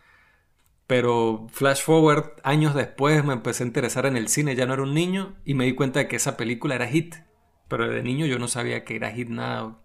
pero 0.87 1.49
flash 1.51 1.83
forward, 1.83 2.31
años 2.45 2.77
después 2.77 3.25
me 3.25 3.33
empecé 3.33 3.65
a 3.65 3.67
interesar 3.67 4.07
en 4.07 4.17
el 4.17 4.29
cine, 4.29 4.55
ya 4.55 4.65
no 4.65 4.75
era 4.75 4.85
un 4.85 4.95
niño, 4.95 5.35
y 5.45 5.55
me 5.55 5.65
di 5.65 5.75
cuenta 5.75 5.99
de 5.99 6.07
que 6.07 6.15
esa 6.15 6.37
película 6.37 6.77
era 6.77 6.87
hit. 6.87 7.17
Pero 7.67 7.89
de 7.89 8.05
niño 8.05 8.27
yo 8.27 8.39
no 8.39 8.47
sabía 8.47 8.85
que 8.85 8.95
era 8.95 9.11
hit 9.11 9.31
nada. 9.31 9.79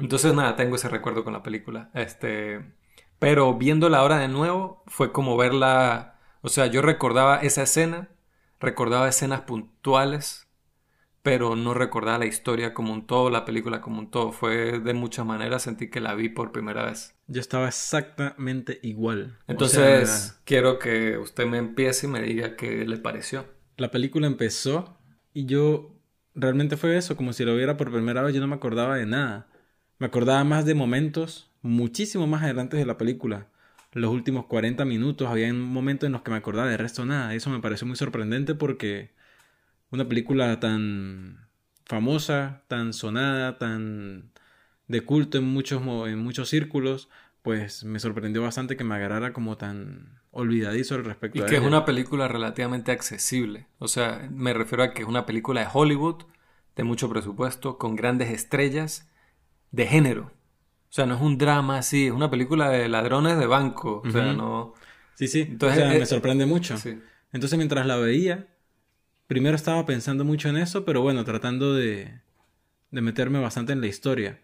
Entonces 0.00 0.32
nada, 0.32 0.54
tengo 0.54 0.76
ese 0.76 0.88
recuerdo 0.88 1.24
con 1.24 1.32
la 1.32 1.42
película. 1.42 1.90
Este, 1.92 2.72
pero 3.18 3.54
viéndola 3.54 3.98
ahora 3.98 4.18
de 4.18 4.28
nuevo, 4.28 4.84
fue 4.86 5.10
como 5.10 5.36
verla 5.36 6.15
o 6.46 6.48
sea, 6.48 6.66
yo 6.66 6.80
recordaba 6.80 7.38
esa 7.38 7.64
escena, 7.64 8.08
recordaba 8.60 9.08
escenas 9.08 9.40
puntuales, 9.40 10.46
pero 11.24 11.56
no 11.56 11.74
recordaba 11.74 12.18
la 12.18 12.26
historia 12.26 12.72
como 12.72 12.92
un 12.92 13.04
todo, 13.04 13.30
la 13.30 13.44
película 13.44 13.80
como 13.80 13.98
un 13.98 14.12
todo. 14.12 14.30
Fue 14.30 14.78
de 14.78 14.94
muchas 14.94 15.26
maneras, 15.26 15.62
sentí 15.62 15.90
que 15.90 16.00
la 16.00 16.14
vi 16.14 16.28
por 16.28 16.52
primera 16.52 16.84
vez. 16.84 17.16
Yo 17.26 17.40
estaba 17.40 17.66
exactamente 17.66 18.78
igual. 18.84 19.36
Entonces, 19.48 20.40
quiero 20.44 20.78
que 20.78 21.18
usted 21.18 21.46
me 21.46 21.58
empiece 21.58 22.06
y 22.06 22.10
me 22.10 22.22
diga 22.22 22.54
qué 22.54 22.86
le 22.86 22.98
pareció. 22.98 23.46
La 23.76 23.90
película 23.90 24.28
empezó 24.28 24.96
y 25.34 25.46
yo 25.46 25.96
realmente 26.36 26.76
fue 26.76 26.96
eso, 26.96 27.16
como 27.16 27.32
si 27.32 27.44
lo 27.44 27.56
viera 27.56 27.76
por 27.76 27.90
primera 27.90 28.22
vez, 28.22 28.32
yo 28.32 28.40
no 28.40 28.46
me 28.46 28.54
acordaba 28.54 28.94
de 28.94 29.06
nada. 29.06 29.48
Me 29.98 30.06
acordaba 30.06 30.44
más 30.44 30.64
de 30.64 30.76
momentos 30.76 31.50
muchísimo 31.60 32.28
más 32.28 32.44
adelante 32.44 32.76
de 32.76 32.86
la 32.86 32.98
película 32.98 33.48
los 33.96 34.10
últimos 34.10 34.44
40 34.44 34.84
minutos, 34.84 35.26
había 35.28 35.50
un 35.50 35.62
momento 35.62 36.04
en 36.04 36.12
los 36.12 36.20
que 36.20 36.30
me 36.30 36.36
acordaba 36.36 36.68
de 36.68 36.76
resto 36.76 37.06
nada. 37.06 37.34
Eso 37.34 37.48
me 37.48 37.60
pareció 37.60 37.86
muy 37.86 37.96
sorprendente 37.96 38.54
porque 38.54 39.14
una 39.90 40.06
película 40.06 40.60
tan 40.60 41.48
famosa, 41.86 42.62
tan 42.68 42.92
sonada, 42.92 43.56
tan 43.56 44.32
de 44.86 45.00
culto 45.00 45.38
en 45.38 45.44
muchos, 45.44 45.80
en 46.08 46.18
muchos 46.18 46.50
círculos, 46.50 47.08
pues 47.40 47.84
me 47.84 47.98
sorprendió 47.98 48.42
bastante 48.42 48.76
que 48.76 48.84
me 48.84 48.96
agarrara 48.96 49.32
como 49.32 49.56
tan 49.56 50.20
olvidadizo 50.30 50.96
al 50.96 51.04
respecto. 51.06 51.38
Y 51.38 51.46
que 51.46 51.56
es 51.56 51.62
una 51.62 51.86
película 51.86 52.28
relativamente 52.28 52.92
accesible. 52.92 53.66
O 53.78 53.88
sea, 53.88 54.28
me 54.30 54.52
refiero 54.52 54.84
a 54.84 54.92
que 54.92 55.02
es 55.02 55.08
una 55.08 55.24
película 55.24 55.62
de 55.62 55.68
Hollywood, 55.72 56.24
de 56.76 56.84
mucho 56.84 57.08
presupuesto, 57.08 57.78
con 57.78 57.96
grandes 57.96 58.28
estrellas, 58.28 59.08
de 59.70 59.86
género. 59.86 60.32
O 60.96 60.98
sea, 60.98 61.04
no 61.04 61.16
es 61.16 61.20
un 61.20 61.36
drama 61.36 61.76
así, 61.76 62.06
es 62.06 62.12
una 62.12 62.30
película 62.30 62.70
de 62.70 62.88
ladrones 62.88 63.38
de 63.38 63.46
banco. 63.46 64.00
O 64.02 64.10
sea, 64.10 64.32
no. 64.32 64.72
Sí, 65.14 65.28
sí. 65.28 65.42
Entonces, 65.42 65.84
o 65.84 65.90
sea, 65.90 65.98
me 65.98 66.06
sorprende 66.06 66.46
mucho. 66.46 66.74
Entonces, 67.32 67.58
mientras 67.58 67.84
la 67.84 67.96
veía, 67.96 68.46
primero 69.26 69.56
estaba 69.56 69.84
pensando 69.84 70.24
mucho 70.24 70.48
en 70.48 70.56
eso, 70.56 70.86
pero 70.86 71.02
bueno, 71.02 71.22
tratando 71.26 71.74
de, 71.74 72.22
de 72.92 73.00
meterme 73.02 73.40
bastante 73.40 73.74
en 73.74 73.82
la 73.82 73.88
historia. 73.88 74.40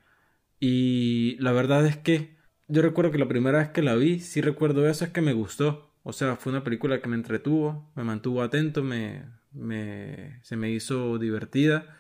Y 0.60 1.38
la 1.38 1.52
verdad 1.52 1.86
es 1.86 1.96
que 1.96 2.36
yo 2.68 2.82
recuerdo 2.82 3.12
que 3.12 3.18
la 3.18 3.28
primera 3.28 3.60
vez 3.60 3.70
que 3.70 3.80
la 3.80 3.94
vi, 3.94 4.20
sí 4.20 4.42
recuerdo 4.42 4.86
eso, 4.86 5.06
es 5.06 5.10
que 5.10 5.22
me 5.22 5.32
gustó. 5.32 5.90
O 6.02 6.12
sea, 6.12 6.36
fue 6.36 6.52
una 6.52 6.64
película 6.64 7.00
que 7.00 7.08
me 7.08 7.16
entretuvo, 7.16 7.90
me 7.94 8.04
mantuvo 8.04 8.42
atento, 8.42 8.82
me, 8.82 9.24
me, 9.52 10.38
se 10.42 10.56
me 10.58 10.70
hizo 10.70 11.18
divertida 11.18 11.96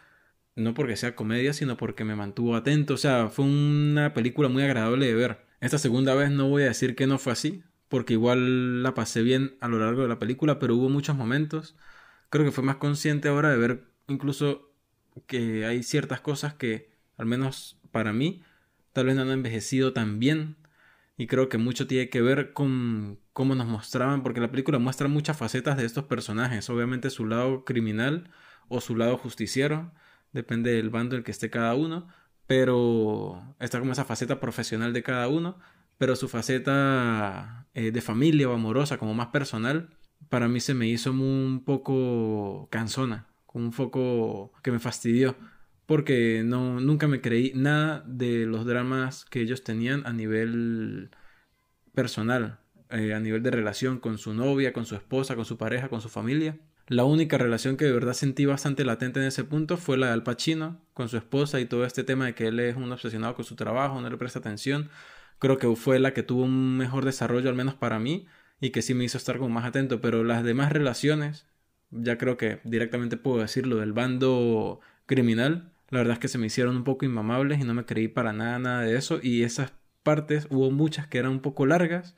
no 0.56 0.74
porque 0.74 0.96
sea 0.96 1.16
comedia, 1.16 1.52
sino 1.52 1.76
porque 1.76 2.04
me 2.04 2.16
mantuvo 2.16 2.56
atento. 2.56 2.94
O 2.94 2.98
sea, 2.98 3.28
fue 3.28 3.44
una 3.44 4.14
película 4.14 4.48
muy 4.48 4.62
agradable 4.62 5.06
de 5.06 5.14
ver. 5.14 5.46
Esta 5.60 5.78
segunda 5.78 6.14
vez 6.14 6.30
no 6.30 6.48
voy 6.48 6.64
a 6.64 6.66
decir 6.66 6.94
que 6.96 7.06
no 7.06 7.18
fue 7.18 7.32
así, 7.32 7.62
porque 7.88 8.14
igual 8.14 8.82
la 8.82 8.94
pasé 8.94 9.22
bien 9.22 9.56
a 9.60 9.68
lo 9.68 9.78
largo 9.78 10.02
de 10.02 10.08
la 10.08 10.18
película, 10.18 10.58
pero 10.58 10.76
hubo 10.76 10.88
muchos 10.88 11.16
momentos. 11.16 11.76
Creo 12.30 12.44
que 12.44 12.52
fue 12.52 12.64
más 12.64 12.76
consciente 12.76 13.28
ahora 13.28 13.50
de 13.50 13.58
ver 13.58 13.84
incluso 14.08 14.72
que 15.26 15.66
hay 15.66 15.82
ciertas 15.82 16.20
cosas 16.20 16.54
que, 16.54 16.90
al 17.16 17.26
menos 17.26 17.78
para 17.90 18.12
mí, 18.12 18.42
tal 18.92 19.06
vez 19.06 19.16
no 19.16 19.22
han 19.22 19.30
envejecido 19.30 19.92
tan 19.92 20.18
bien. 20.18 20.56
Y 21.16 21.26
creo 21.26 21.48
que 21.48 21.58
mucho 21.58 21.86
tiene 21.86 22.08
que 22.08 22.22
ver 22.22 22.52
con 22.52 23.20
cómo 23.32 23.54
nos 23.54 23.66
mostraban, 23.66 24.22
porque 24.22 24.40
la 24.40 24.50
película 24.50 24.78
muestra 24.78 25.08
muchas 25.08 25.36
facetas 25.36 25.76
de 25.76 25.84
estos 25.84 26.04
personajes. 26.04 26.68
Obviamente 26.70 27.10
su 27.10 27.26
lado 27.26 27.64
criminal 27.64 28.30
o 28.68 28.80
su 28.80 28.96
lado 28.96 29.18
justiciero 29.18 29.92
depende 30.32 30.72
del 30.72 30.90
bando 30.90 31.14
en 31.14 31.20
el 31.20 31.24
que 31.24 31.30
esté 31.30 31.50
cada 31.50 31.74
uno, 31.74 32.08
pero 32.46 33.56
está 33.60 33.78
como 33.78 33.92
esa 33.92 34.04
faceta 34.04 34.40
profesional 34.40 34.92
de 34.92 35.02
cada 35.02 35.28
uno, 35.28 35.58
pero 35.98 36.16
su 36.16 36.28
faceta 36.28 37.66
eh, 37.74 37.92
de 37.92 38.00
familia 38.00 38.48
o 38.48 38.54
amorosa, 38.54 38.98
como 38.98 39.14
más 39.14 39.28
personal, 39.28 39.90
para 40.28 40.48
mí 40.48 40.60
se 40.60 40.74
me 40.74 40.88
hizo 40.88 41.12
un 41.12 41.62
poco 41.64 42.68
cansona, 42.70 43.28
como 43.46 43.66
un 43.66 43.72
poco 43.72 44.52
que 44.62 44.72
me 44.72 44.78
fastidió, 44.78 45.36
porque 45.86 46.42
no, 46.44 46.80
nunca 46.80 47.08
me 47.08 47.20
creí 47.20 47.52
nada 47.54 48.02
de 48.06 48.46
los 48.46 48.64
dramas 48.64 49.24
que 49.24 49.40
ellos 49.40 49.64
tenían 49.64 50.06
a 50.06 50.12
nivel 50.12 51.10
personal, 51.94 52.58
eh, 52.90 53.14
a 53.14 53.20
nivel 53.20 53.42
de 53.42 53.50
relación 53.50 53.98
con 53.98 54.18
su 54.18 54.34
novia, 54.34 54.72
con 54.72 54.86
su 54.86 54.94
esposa, 54.94 55.36
con 55.36 55.44
su 55.44 55.58
pareja, 55.58 55.88
con 55.88 56.00
su 56.00 56.08
familia. 56.08 56.58
La 56.88 57.04
única 57.04 57.38
relación 57.38 57.76
que 57.76 57.84
de 57.84 57.92
verdad 57.92 58.12
sentí 58.12 58.44
bastante 58.44 58.84
latente 58.84 59.20
en 59.20 59.26
ese 59.26 59.44
punto 59.44 59.76
fue 59.76 59.96
la 59.96 60.08
de 60.08 60.12
Al 60.12 60.22
Pacino 60.22 60.80
con 60.94 61.08
su 61.08 61.16
esposa 61.16 61.60
y 61.60 61.66
todo 61.66 61.84
este 61.84 62.04
tema 62.04 62.26
de 62.26 62.34
que 62.34 62.48
él 62.48 62.60
es 62.60 62.76
un 62.76 62.90
obsesionado 62.92 63.34
con 63.34 63.44
su 63.44 63.54
trabajo, 63.56 64.00
no 64.00 64.10
le 64.10 64.16
presta 64.16 64.40
atención. 64.40 64.90
Creo 65.38 65.58
que 65.58 65.74
fue 65.76 65.98
la 65.98 66.14
que 66.14 66.22
tuvo 66.22 66.44
un 66.44 66.76
mejor 66.76 67.04
desarrollo, 67.04 67.48
al 67.48 67.56
menos 67.56 67.74
para 67.74 67.98
mí, 67.98 68.26
y 68.60 68.70
que 68.70 68.82
sí 68.82 68.94
me 68.94 69.04
hizo 69.04 69.18
estar 69.18 69.38
como 69.38 69.50
más 69.50 69.64
atento. 69.64 70.00
Pero 70.00 70.24
las 70.24 70.44
demás 70.44 70.72
relaciones, 70.72 71.46
ya 71.90 72.18
creo 72.18 72.36
que 72.36 72.60
directamente 72.64 73.16
puedo 73.16 73.40
decirlo 73.40 73.76
del 73.76 73.92
bando 73.92 74.80
criminal, 75.06 75.72
la 75.90 75.98
verdad 75.98 76.14
es 76.14 76.18
que 76.20 76.28
se 76.28 76.38
me 76.38 76.46
hicieron 76.46 76.76
un 76.76 76.84
poco 76.84 77.04
inmamables 77.04 77.60
y 77.60 77.64
no 77.64 77.74
me 77.74 77.84
creí 77.84 78.08
para 78.08 78.32
nada, 78.32 78.58
nada 78.58 78.80
de 78.82 78.96
eso. 78.96 79.20
Y 79.22 79.42
esas 79.42 79.72
partes 80.02 80.46
hubo 80.50 80.70
muchas 80.70 81.06
que 81.06 81.18
eran 81.18 81.32
un 81.32 81.40
poco 81.40 81.66
largas 81.66 82.16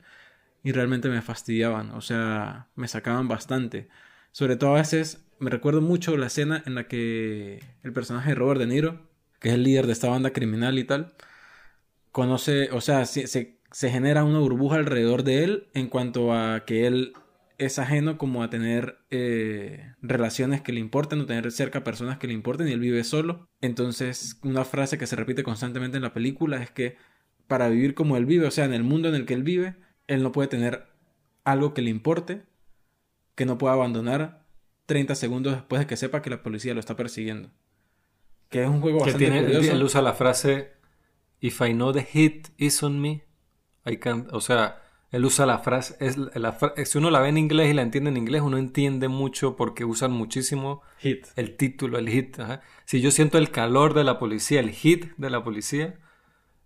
y 0.63 0.71
realmente 0.71 1.09
me 1.09 1.21
fastidiaban, 1.21 1.91
o 1.91 2.01
sea, 2.01 2.67
me 2.75 2.87
sacaban 2.87 3.27
bastante. 3.27 3.89
Sobre 4.35 4.57
todo 4.57 4.71
a 4.71 4.79
veces 4.79 5.25
me 5.39 5.49
recuerdo 5.49 5.79
mucho 5.79 6.17
la 6.17 6.25
escena 6.27 6.61
en 6.65 6.75
la 6.75 6.89
que 6.89 7.61
el 7.83 7.93
personaje 7.93 8.31
de 8.31 8.35
Robert 8.35 8.59
De 8.59 8.67
Niro, 8.67 8.99
que 9.39 9.47
es 9.47 9.55
el 9.55 9.63
líder 9.63 9.87
de 9.87 9.93
esta 9.93 10.09
banda 10.09 10.31
criminal 10.31 10.77
y 10.77 10.83
tal, 10.83 11.13
conoce, 12.11 12.69
o 12.71 12.81
sea, 12.81 13.05
se, 13.05 13.27
se, 13.27 13.89
genera 13.89 14.25
una 14.25 14.39
burbuja 14.39 14.75
alrededor 14.75 15.23
de 15.23 15.45
él 15.45 15.69
en 15.73 15.87
cuanto 15.87 16.33
a 16.33 16.65
que 16.65 16.85
él 16.85 17.13
es 17.59 17.79
ajeno 17.79 18.17
como 18.17 18.43
a 18.43 18.49
tener 18.49 18.97
eh, 19.09 19.93
relaciones 20.01 20.59
que 20.59 20.73
le 20.73 20.81
importen 20.81 21.21
o 21.21 21.25
tener 21.25 21.49
cerca 21.53 21.85
personas 21.85 22.17
que 22.17 22.27
le 22.27 22.33
importen 22.33 22.67
y 22.67 22.73
él 22.73 22.81
vive 22.81 23.05
solo. 23.05 23.47
Entonces, 23.61 24.37
una 24.43 24.65
frase 24.65 24.97
que 24.97 25.07
se 25.07 25.15
repite 25.15 25.43
constantemente 25.43 25.95
en 25.95 26.03
la 26.03 26.13
película 26.13 26.61
es 26.61 26.71
que 26.71 26.97
para 27.47 27.69
vivir 27.69 27.93
como 27.93 28.17
él 28.17 28.25
vive, 28.25 28.47
o 28.47 28.51
sea, 28.51 28.65
en 28.65 28.73
el 28.73 28.83
mundo 28.83 29.07
en 29.07 29.15
el 29.15 29.25
que 29.25 29.33
él 29.33 29.43
vive, 29.43 29.77
él 30.07 30.23
no 30.23 30.33
puede 30.33 30.49
tener 30.49 30.87
algo 31.45 31.73
que 31.73 31.81
le 31.81 31.89
importe 31.89 32.43
que 33.35 33.45
no 33.45 33.57
pueda 33.57 33.73
abandonar 33.73 34.45
30 34.85 35.15
segundos 35.15 35.53
después 35.53 35.79
de 35.79 35.87
que 35.87 35.97
sepa 35.97 36.21
que 36.21 36.29
la 36.29 36.43
policía 36.43 36.73
lo 36.73 36.79
está 36.79 36.95
persiguiendo. 36.95 37.51
Que 38.49 38.63
es 38.63 38.69
un 38.69 38.81
juego 38.81 38.99
que 38.99 39.11
bastante 39.11 39.43
curioso. 39.43 39.71
Él 39.71 39.83
usa 39.83 40.01
la 40.01 40.13
frase 40.13 40.75
If 41.39 41.61
I 41.61 41.73
know 41.73 41.91
the 41.91 42.03
hit 42.03 42.47
is 42.57 42.81
on 42.81 43.01
me, 43.01 43.23
I 43.85 43.97
can't. 43.97 44.31
O 44.31 44.41
sea, 44.41 44.81
él 45.11 45.25
usa 45.25 45.45
la 45.45 45.59
frase, 45.59 45.95
es 45.99 46.17
la, 46.17 46.57
si 46.85 46.97
uno 46.97 47.11
la 47.11 47.19
ve 47.19 47.29
en 47.29 47.37
inglés 47.37 47.71
y 47.71 47.73
la 47.73 47.81
entiende 47.81 48.09
en 48.09 48.17
inglés, 48.17 48.41
uno 48.41 48.57
entiende 48.57 49.07
mucho 49.07 49.55
porque 49.55 49.85
usan 49.85 50.11
muchísimo 50.11 50.81
hit. 50.97 51.27
el 51.35 51.55
título, 51.55 51.99
el 51.99 52.09
hit. 52.09 52.37
Si 52.85 53.01
yo 53.01 53.11
siento 53.11 53.37
el 53.37 53.51
calor 53.51 53.93
de 53.93 54.03
la 54.03 54.17
policía, 54.17 54.59
el 54.59 54.71
hit 54.71 55.13
de 55.17 55.29
la 55.29 55.43
policía, 55.43 55.99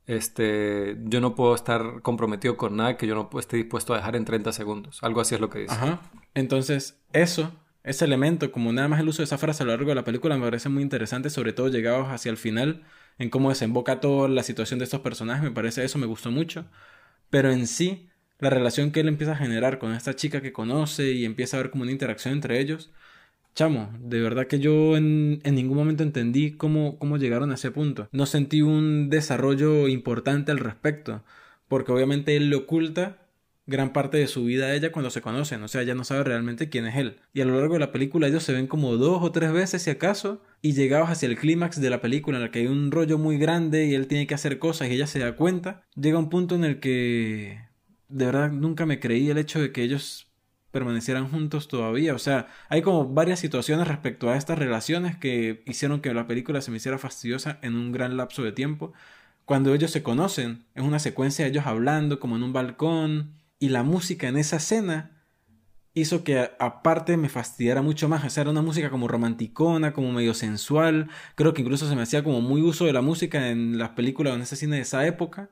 este, 0.05 0.97
yo 1.03 1.21
no 1.21 1.35
puedo 1.35 1.53
estar 1.55 2.01
comprometido 2.01 2.57
con 2.57 2.77
nada 2.77 2.97
que 2.97 3.05
yo 3.05 3.15
no 3.15 3.29
esté 3.39 3.57
dispuesto 3.57 3.93
a 3.93 3.97
dejar 3.97 4.15
en 4.15 4.25
30 4.25 4.51
segundos. 4.53 5.03
Algo 5.03 5.21
así 5.21 5.35
es 5.35 5.41
lo 5.41 5.49
que 5.49 5.59
dice. 5.59 5.73
Ajá. 5.73 5.99
Entonces, 6.39 6.99
eso, 7.13 7.53
ese 7.83 8.05
elemento, 8.05 8.51
como 8.51 8.71
nada 8.73 8.87
más 8.87 8.99
el 8.99 9.09
uso 9.09 9.19
de 9.19 9.25
esa 9.25 9.37
frase 9.37 9.63
a 9.63 9.65
lo 9.65 9.73
largo 9.73 9.89
de 9.89 9.95
la 9.95 10.03
película, 10.03 10.37
me 10.37 10.45
parece 10.45 10.69
muy 10.69 10.83
interesante, 10.83 11.29
sobre 11.29 11.53
todo 11.53 11.69
llegados 11.69 12.07
hacia 12.09 12.31
el 12.31 12.37
final, 12.37 12.83
en 13.17 13.29
cómo 13.29 13.49
desemboca 13.49 13.99
toda 13.99 14.29
la 14.29 14.43
situación 14.43 14.79
de 14.79 14.85
estos 14.85 15.01
personajes, 15.01 15.43
me 15.43 15.51
parece 15.51 15.83
eso, 15.83 15.97
me 15.99 16.05
gustó 16.05 16.31
mucho. 16.31 16.65
Pero 17.29 17.51
en 17.51 17.67
sí, 17.67 18.09
la 18.39 18.49
relación 18.49 18.91
que 18.91 19.01
él 19.01 19.07
empieza 19.07 19.33
a 19.33 19.37
generar 19.37 19.79
con 19.79 19.93
esta 19.93 20.15
chica 20.15 20.41
que 20.41 20.53
conoce 20.53 21.11
y 21.11 21.25
empieza 21.25 21.57
a 21.57 21.61
ver 21.61 21.71
como 21.71 21.83
una 21.83 21.91
interacción 21.91 22.33
entre 22.33 22.59
ellos, 22.59 22.91
Chamo, 23.55 23.91
de 23.99 24.21
verdad 24.21 24.47
que 24.47 24.59
yo 24.59 24.95
en, 24.95 25.39
ningún 25.43 25.77
momento 25.77 26.03
entendí 26.03 26.51
cómo, 26.51 26.97
cómo 26.97 27.17
llegaron 27.17 27.51
a 27.51 27.55
ese 27.55 27.71
punto. 27.71 28.07
No 28.11 28.25
sentí 28.25 28.61
un 28.61 29.09
desarrollo 29.09 29.87
importante 29.89 30.51
al 30.51 30.59
respecto, 30.59 31.23
porque 31.67 31.91
obviamente 31.91 32.37
él 32.37 32.49
le 32.49 32.55
oculta 32.55 33.17
gran 33.69 33.93
parte 33.93 34.17
de 34.17 34.27
su 34.27 34.43
vida 34.43 34.65
a 34.65 34.73
ella 34.73 34.91
cuando 34.91 35.11
se 35.11 35.21
conocen, 35.21 35.61
o 35.63 35.67
sea, 35.67 35.83
ella 35.83 35.95
no 35.95 36.03
sabe 36.03 36.23
realmente 36.23 36.69
quién 36.69 36.85
es 36.87 36.95
él. 36.97 37.17
Y 37.33 37.41
a 37.41 37.45
lo 37.45 37.55
largo 37.55 37.75
de 37.75 37.79
la 37.79 37.91
película 37.91 38.27
ellos 38.27 38.43
se 38.43 38.53
ven 38.53 38.67
como 38.67 38.97
dos 38.97 39.21
o 39.21 39.31
tres 39.31 39.51
veces 39.51 39.83
si 39.83 39.91
acaso, 39.91 40.41
y 40.61 40.73
llegados 40.73 41.09
hacia 41.09 41.29
el 41.29 41.37
clímax 41.37 41.79
de 41.79 41.89
la 41.89 42.01
película 42.01 42.37
en 42.37 42.43
la 42.43 42.51
que 42.51 42.59
hay 42.59 42.67
un 42.67 42.91
rollo 42.91 43.17
muy 43.17 43.37
grande 43.37 43.85
y 43.85 43.93
él 43.93 44.07
tiene 44.07 44.27
que 44.27 44.33
hacer 44.33 44.59
cosas 44.59 44.89
y 44.89 44.93
ella 44.93 45.07
se 45.07 45.19
da 45.19 45.35
cuenta, 45.35 45.83
llega 45.95 46.17
un 46.17 46.29
punto 46.29 46.55
en 46.55 46.65
el 46.65 46.79
que 46.79 47.61
de 48.09 48.25
verdad 48.25 48.51
nunca 48.51 48.85
me 48.85 48.99
creí 48.99 49.29
el 49.29 49.37
hecho 49.37 49.61
de 49.61 49.71
que 49.71 49.83
ellos 49.83 50.27
permanecieran 50.71 51.29
juntos 51.29 51.67
todavía. 51.67 52.13
O 52.13 52.19
sea, 52.19 52.47
hay 52.69 52.81
como 52.81 53.07
varias 53.07 53.39
situaciones 53.39 53.87
respecto 53.87 54.29
a 54.29 54.37
estas 54.37 54.59
relaciones 54.59 55.17
que 55.17 55.63
hicieron 55.65 56.01
que 56.01 56.13
la 56.13 56.27
película 56.27 56.61
se 56.61 56.71
me 56.71 56.77
hiciera 56.77 56.97
fastidiosa 56.97 57.59
en 57.61 57.75
un 57.75 57.91
gran 57.91 58.17
lapso 58.17 58.43
de 58.43 58.51
tiempo. 58.51 58.93
Cuando 59.45 59.73
ellos 59.73 59.91
se 59.91 60.03
conocen, 60.03 60.65
es 60.75 60.83
una 60.83 60.99
secuencia 60.99 61.45
de 61.45 61.51
ellos 61.51 61.65
hablando 61.65 62.19
como 62.19 62.35
en 62.35 62.43
un 62.43 62.53
balcón 62.53 63.38
y 63.59 63.69
la 63.69 63.83
música 63.83 64.27
en 64.27 64.37
esa 64.37 64.57
escena 64.57 65.19
hizo 65.93 66.23
que 66.23 66.51
aparte 66.59 67.17
me 67.17 67.29
fastidiara 67.29 67.81
mucho 67.81 68.07
más. 68.09 68.23
O 68.25 68.29
sea, 68.29 68.41
era 68.41 68.51
una 68.51 68.61
música 68.61 68.89
como 68.89 69.07
romanticona, 69.07 69.93
como 69.93 70.11
medio 70.11 70.33
sensual. 70.33 71.09
Creo 71.35 71.53
que 71.53 71.61
incluso 71.61 71.87
se 71.87 71.95
me 71.95 72.03
hacía 72.03 72.23
como 72.23 72.41
muy 72.41 72.61
uso 72.61 72.85
de 72.85 72.93
la 72.93 73.01
música 73.01 73.49
en 73.49 73.77
las 73.77 73.89
películas 73.89 74.33
o 74.33 74.35
en 74.35 74.41
ese 74.43 74.55
cine 74.55 74.77
de 74.77 74.83
esa 74.83 75.05
época, 75.05 75.49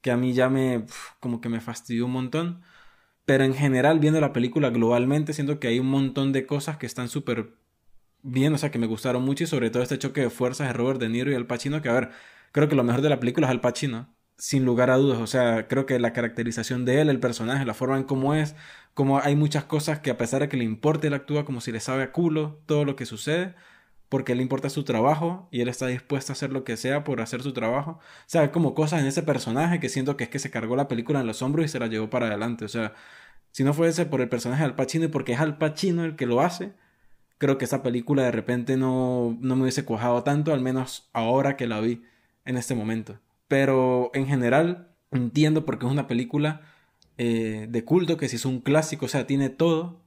que 0.00 0.10
a 0.10 0.16
mí 0.16 0.32
ya 0.34 0.48
me 0.48 0.84
como 1.20 1.40
que 1.40 1.48
me 1.48 1.60
fastidió 1.60 2.06
un 2.06 2.12
montón. 2.12 2.62
Pero 3.24 3.44
en 3.44 3.54
general, 3.54 4.00
viendo 4.00 4.20
la 4.20 4.32
película 4.32 4.70
globalmente, 4.70 5.32
siento 5.32 5.60
que 5.60 5.68
hay 5.68 5.78
un 5.80 5.88
montón 5.88 6.32
de 6.32 6.46
cosas 6.46 6.76
que 6.78 6.86
están 6.86 7.08
súper 7.08 7.54
bien, 8.22 8.54
o 8.54 8.58
sea, 8.58 8.70
que 8.70 8.78
me 8.78 8.86
gustaron 8.86 9.24
mucho 9.24 9.44
y 9.44 9.46
sobre 9.46 9.70
todo 9.70 9.82
este 9.82 9.98
choque 9.98 10.22
de 10.22 10.30
fuerzas 10.30 10.68
de 10.68 10.72
Robert 10.74 11.00
De 11.00 11.08
Niro 11.08 11.30
y 11.30 11.34
Al 11.34 11.46
Pacino, 11.46 11.82
que 11.82 11.88
a 11.88 11.92
ver, 11.94 12.10
creo 12.52 12.68
que 12.68 12.76
lo 12.76 12.84
mejor 12.84 13.02
de 13.02 13.10
la 13.10 13.20
película 13.20 13.46
es 13.46 13.50
Al 13.52 13.60
Pacino, 13.60 14.14
sin 14.36 14.64
lugar 14.64 14.90
a 14.90 14.96
dudas, 14.96 15.18
o 15.20 15.26
sea, 15.26 15.68
creo 15.68 15.86
que 15.86 15.98
la 15.98 16.12
caracterización 16.12 16.84
de 16.84 17.00
él, 17.00 17.08
el 17.08 17.20
personaje, 17.20 17.64
la 17.64 17.74
forma 17.74 17.96
en 17.96 18.04
cómo 18.04 18.34
es, 18.34 18.56
como 18.94 19.20
hay 19.20 19.36
muchas 19.36 19.64
cosas 19.64 20.00
que 20.00 20.10
a 20.10 20.18
pesar 20.18 20.42
de 20.42 20.48
que 20.48 20.56
le 20.56 20.64
importe, 20.64 21.08
él 21.08 21.14
actúa 21.14 21.44
como 21.44 21.60
si 21.60 21.72
le 21.72 21.80
sabe 21.80 22.02
a 22.02 22.12
culo 22.12 22.60
todo 22.66 22.84
lo 22.84 22.96
que 22.96 23.06
sucede, 23.06 23.54
porque 24.08 24.34
le 24.34 24.42
importa 24.42 24.70
su 24.70 24.84
trabajo 24.84 25.48
y 25.50 25.60
él 25.60 25.68
está 25.68 25.86
dispuesto 25.86 26.32
a 26.32 26.34
hacer 26.34 26.52
lo 26.52 26.64
que 26.64 26.76
sea 26.76 27.04
por 27.04 27.20
hacer 27.20 27.42
su 27.42 27.52
trabajo. 27.52 27.92
O 27.92 28.24
sea, 28.26 28.42
hay 28.42 28.48
como 28.50 28.74
cosas 28.74 29.00
en 29.00 29.06
ese 29.06 29.22
personaje 29.22 29.80
que 29.80 29.88
siento 29.88 30.16
que 30.16 30.24
es 30.24 30.30
que 30.30 30.38
se 30.38 30.50
cargó 30.50 30.76
la 30.76 30.88
película 30.88 31.20
en 31.20 31.26
los 31.26 31.42
hombros 31.42 31.66
y 31.66 31.68
se 31.68 31.80
la 31.80 31.88
llevó 31.88 32.10
para 32.10 32.28
adelante. 32.28 32.64
O 32.64 32.68
sea, 32.68 32.94
si 33.50 33.64
no 33.64 33.74
fuese 33.74 34.06
por 34.06 34.20
el 34.20 34.28
personaje 34.28 34.62
de 34.62 34.66
Al 34.66 34.76
Pacino 34.76 35.06
y 35.06 35.08
porque 35.08 35.32
es 35.32 35.40
Al 35.40 35.58
Pacino 35.58 36.04
el 36.04 36.16
que 36.16 36.26
lo 36.26 36.40
hace, 36.42 36.74
creo 37.38 37.58
que 37.58 37.64
esa 37.66 37.82
película 37.82 38.22
de 38.24 38.32
repente 38.32 38.76
no, 38.76 39.36
no 39.40 39.56
me 39.56 39.62
hubiese 39.62 39.84
cuajado 39.84 40.22
tanto, 40.22 40.52
al 40.52 40.60
menos 40.60 41.10
ahora 41.12 41.56
que 41.56 41.66
la 41.66 41.80
vi 41.80 42.04
en 42.44 42.56
este 42.56 42.74
momento. 42.74 43.18
Pero 43.48 44.10
en 44.14 44.26
general 44.26 44.88
entiendo 45.10 45.64
porque 45.64 45.86
es 45.86 45.92
una 45.92 46.06
película 46.06 46.62
eh, 47.18 47.66
de 47.70 47.84
culto 47.84 48.16
que 48.16 48.28
si 48.28 48.36
es 48.36 48.44
un 48.44 48.60
clásico, 48.60 49.06
o 49.06 49.08
sea, 49.08 49.26
tiene 49.26 49.48
todo 49.50 50.00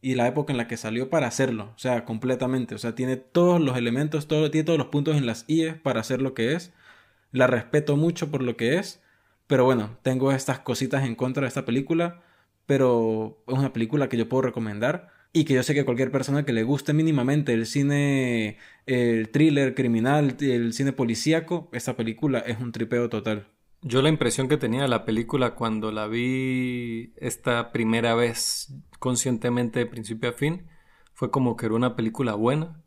y 0.00 0.16
la 0.16 0.26
época 0.26 0.52
en 0.52 0.56
la 0.56 0.66
que 0.66 0.76
salió 0.76 1.08
para 1.10 1.28
hacerlo, 1.28 1.72
o 1.76 1.78
sea, 1.78 2.04
completamente, 2.04 2.74
o 2.74 2.78
sea, 2.78 2.94
tiene 2.96 3.16
todos 3.16 3.60
los 3.60 3.76
elementos, 3.76 4.26
tiene 4.26 4.64
todos 4.64 4.78
los 4.78 4.88
puntos 4.88 5.16
en 5.16 5.26
las 5.26 5.44
IE 5.48 5.74
para 5.74 6.00
hacer 6.00 6.20
lo 6.20 6.34
que 6.34 6.54
es. 6.54 6.72
La 7.30 7.46
respeto 7.46 7.96
mucho 7.96 8.30
por 8.30 8.42
lo 8.42 8.56
que 8.56 8.78
es, 8.78 9.00
pero 9.46 9.64
bueno, 9.64 9.98
tengo 10.02 10.32
estas 10.32 10.58
cositas 10.58 11.04
en 11.04 11.14
contra 11.14 11.42
de 11.42 11.48
esta 11.48 11.64
película, 11.64 12.20
pero 12.66 13.42
es 13.46 13.54
una 13.54 13.72
película 13.72 14.08
que 14.08 14.16
yo 14.16 14.28
puedo 14.28 14.42
recomendar 14.42 15.11
y 15.32 15.44
que 15.44 15.54
yo 15.54 15.62
sé 15.62 15.74
que 15.74 15.84
cualquier 15.84 16.10
persona 16.10 16.44
que 16.44 16.52
le 16.52 16.62
guste 16.62 16.92
mínimamente 16.92 17.54
el 17.54 17.66
cine, 17.66 18.58
el 18.86 19.30
thriller 19.30 19.74
criminal, 19.74 20.36
el 20.40 20.72
cine 20.72 20.92
policíaco, 20.92 21.70
esta 21.72 21.96
película 21.96 22.40
es 22.40 22.60
un 22.60 22.72
tripeo 22.72 23.08
total. 23.08 23.48
Yo 23.80 24.02
la 24.02 24.10
impresión 24.10 24.48
que 24.48 24.58
tenía 24.58 24.82
de 24.82 24.88
la 24.88 25.04
película 25.04 25.54
cuando 25.54 25.90
la 25.90 26.06
vi 26.06 27.12
esta 27.16 27.72
primera 27.72 28.14
vez 28.14 28.74
conscientemente 28.98 29.80
de 29.80 29.86
principio 29.86 30.30
a 30.30 30.32
fin 30.32 30.66
fue 31.14 31.30
como 31.30 31.56
que 31.56 31.66
era 31.66 31.74
una 31.74 31.96
película 31.96 32.34
buena 32.34 32.82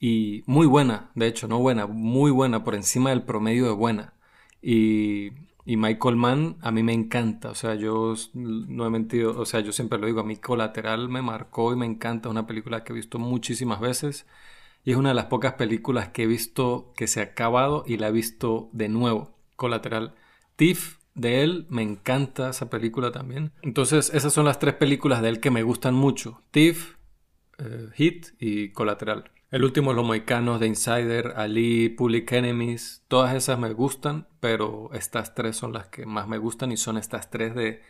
y 0.00 0.42
muy 0.46 0.66
buena, 0.66 1.10
de 1.14 1.26
hecho, 1.26 1.46
no 1.46 1.58
buena, 1.58 1.86
muy 1.86 2.30
buena, 2.30 2.64
por 2.64 2.74
encima 2.74 3.10
del 3.10 3.22
promedio 3.22 3.66
de 3.66 3.72
buena. 3.72 4.14
Y, 4.62 5.32
y 5.64 5.76
Michael 5.76 6.16
Mann 6.16 6.56
a 6.60 6.70
mí 6.70 6.82
me 6.82 6.92
encanta, 6.92 7.50
o 7.50 7.54
sea, 7.54 7.74
yo 7.74 8.14
no 8.34 8.86
he 8.86 8.90
mentido, 8.90 9.38
o 9.38 9.44
sea, 9.44 9.60
yo 9.60 9.72
siempre 9.72 9.98
lo 9.98 10.06
digo, 10.06 10.20
a 10.20 10.24
mí 10.24 10.36
Colateral 10.36 11.08
me 11.08 11.22
marcó 11.22 11.72
y 11.72 11.76
me 11.76 11.86
encanta, 11.86 12.28
una 12.28 12.46
película 12.46 12.84
que 12.84 12.92
he 12.92 12.96
visto 12.96 13.18
muchísimas 13.18 13.80
veces 13.80 14.26
y 14.84 14.92
es 14.92 14.96
una 14.96 15.10
de 15.10 15.14
las 15.14 15.26
pocas 15.26 15.54
películas 15.54 16.08
que 16.08 16.22
he 16.22 16.26
visto 16.26 16.92
que 16.96 17.06
se 17.06 17.20
ha 17.20 17.24
acabado 17.24 17.84
y 17.86 17.98
la 17.98 18.08
he 18.08 18.12
visto 18.12 18.70
de 18.72 18.88
nuevo, 18.88 19.30
Colateral. 19.56 20.14
Thief 20.56 20.96
de 21.14 21.42
él, 21.42 21.66
me 21.68 21.82
encanta 21.82 22.50
esa 22.50 22.70
película 22.70 23.12
también. 23.12 23.52
Entonces, 23.62 24.10
esas 24.14 24.32
son 24.32 24.46
las 24.46 24.58
tres 24.58 24.74
películas 24.74 25.20
de 25.20 25.28
él 25.28 25.40
que 25.40 25.50
me 25.50 25.62
gustan 25.62 25.94
mucho. 25.94 26.42
Thief, 26.50 26.94
eh, 27.58 27.88
Hit 27.94 28.28
y 28.38 28.70
Colateral. 28.70 29.30
El 29.50 29.64
último, 29.64 29.92
Los 29.92 30.06
Moicanos 30.06 30.60
de 30.60 30.68
Insider, 30.68 31.34
Ali, 31.36 31.88
Public 31.88 32.30
Enemies, 32.30 33.04
todas 33.08 33.34
esas 33.34 33.58
me 33.58 33.72
gustan, 33.72 34.28
pero 34.38 34.90
estas 34.92 35.34
tres 35.34 35.56
son 35.56 35.72
las 35.72 35.88
que 35.88 36.06
más 36.06 36.28
me 36.28 36.38
gustan 36.38 36.70
y 36.70 36.76
son 36.76 36.96
estas 36.96 37.30
tres 37.30 37.56
de 37.56 37.82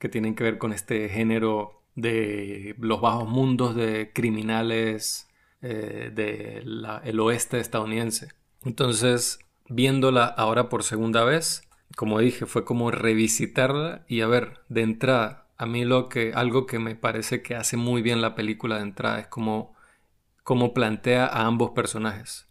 que 0.00 0.08
tienen 0.08 0.34
que 0.34 0.42
ver 0.42 0.58
con 0.58 0.72
este 0.72 1.08
género 1.08 1.84
de 1.94 2.74
los 2.80 3.00
bajos 3.00 3.28
mundos 3.28 3.76
de 3.76 4.10
criminales 4.12 5.28
eh, 5.62 6.10
del 6.12 7.20
oeste 7.20 7.60
estadounidense. 7.60 8.32
Entonces, 8.64 9.38
viéndola 9.68 10.24
ahora 10.24 10.68
por 10.68 10.82
segunda 10.82 11.22
vez, 11.22 11.62
como 11.96 12.18
dije, 12.18 12.44
fue 12.44 12.64
como 12.64 12.90
revisitarla 12.90 14.04
y 14.08 14.22
a 14.22 14.26
ver, 14.26 14.62
de 14.68 14.82
entrada, 14.82 15.46
a 15.58 15.66
mí 15.66 15.84
lo 15.84 16.08
que, 16.08 16.32
algo 16.34 16.66
que 16.66 16.80
me 16.80 16.96
parece 16.96 17.40
que 17.40 17.54
hace 17.54 17.76
muy 17.76 18.02
bien 18.02 18.20
la 18.20 18.34
película 18.34 18.76
de 18.76 18.82
entrada 18.82 19.20
es 19.20 19.28
como, 19.28 19.73
como 20.44 20.72
plantea 20.72 21.26
a 21.26 21.46
ambos 21.46 21.70
personajes. 21.70 22.48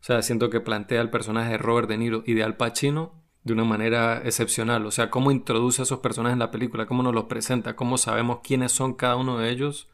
O 0.00 0.04
sea, 0.04 0.20
siento 0.20 0.50
que 0.50 0.60
plantea 0.60 1.00
al 1.00 1.10
personaje 1.10 1.52
de 1.52 1.58
Robert 1.58 1.88
De 1.88 1.96
Niro 1.96 2.22
y 2.26 2.34
de 2.34 2.44
Al 2.44 2.56
Pacino 2.56 3.24
de 3.44 3.52
una 3.52 3.64
manera 3.64 4.22
excepcional. 4.24 4.84
O 4.86 4.90
sea, 4.90 5.08
cómo 5.08 5.30
introduce 5.30 5.80
a 5.80 5.84
esos 5.84 6.00
personajes 6.00 6.34
en 6.34 6.40
la 6.40 6.50
película, 6.50 6.86
cómo 6.86 7.02
nos 7.02 7.14
los 7.14 7.24
presenta, 7.24 7.76
cómo 7.76 7.96
sabemos 7.96 8.40
quiénes 8.42 8.72
son 8.72 8.94
cada 8.94 9.16
uno 9.16 9.38
de 9.38 9.50
ellos, 9.50 9.88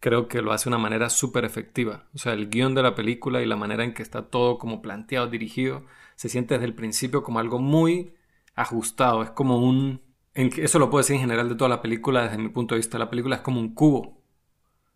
creo 0.00 0.26
que 0.26 0.42
lo 0.42 0.52
hace 0.52 0.64
de 0.64 0.74
una 0.74 0.82
manera 0.82 1.08
súper 1.08 1.44
efectiva. 1.44 2.08
O 2.14 2.18
sea, 2.18 2.32
el 2.32 2.50
guion 2.50 2.74
de 2.74 2.82
la 2.82 2.96
película 2.96 3.40
y 3.40 3.46
la 3.46 3.56
manera 3.56 3.84
en 3.84 3.94
que 3.94 4.02
está 4.02 4.28
todo 4.28 4.58
como 4.58 4.82
planteado, 4.82 5.28
dirigido, 5.28 5.86
se 6.16 6.28
siente 6.28 6.54
desde 6.54 6.66
el 6.66 6.74
principio 6.74 7.22
como 7.22 7.38
algo 7.38 7.60
muy 7.60 8.14
ajustado, 8.54 9.22
es 9.22 9.30
como 9.30 9.58
un... 9.58 10.02
Eso 10.34 10.78
lo 10.78 10.90
puedo 10.90 11.02
decir 11.02 11.16
en 11.16 11.22
general 11.22 11.48
de 11.48 11.54
toda 11.54 11.68
la 11.68 11.82
película, 11.82 12.24
desde 12.24 12.38
mi 12.38 12.48
punto 12.48 12.74
de 12.74 12.80
vista, 12.80 12.98
la 12.98 13.10
película 13.10 13.36
es 13.36 13.42
como 13.42 13.60
un 13.60 13.74
cubo. 13.74 14.19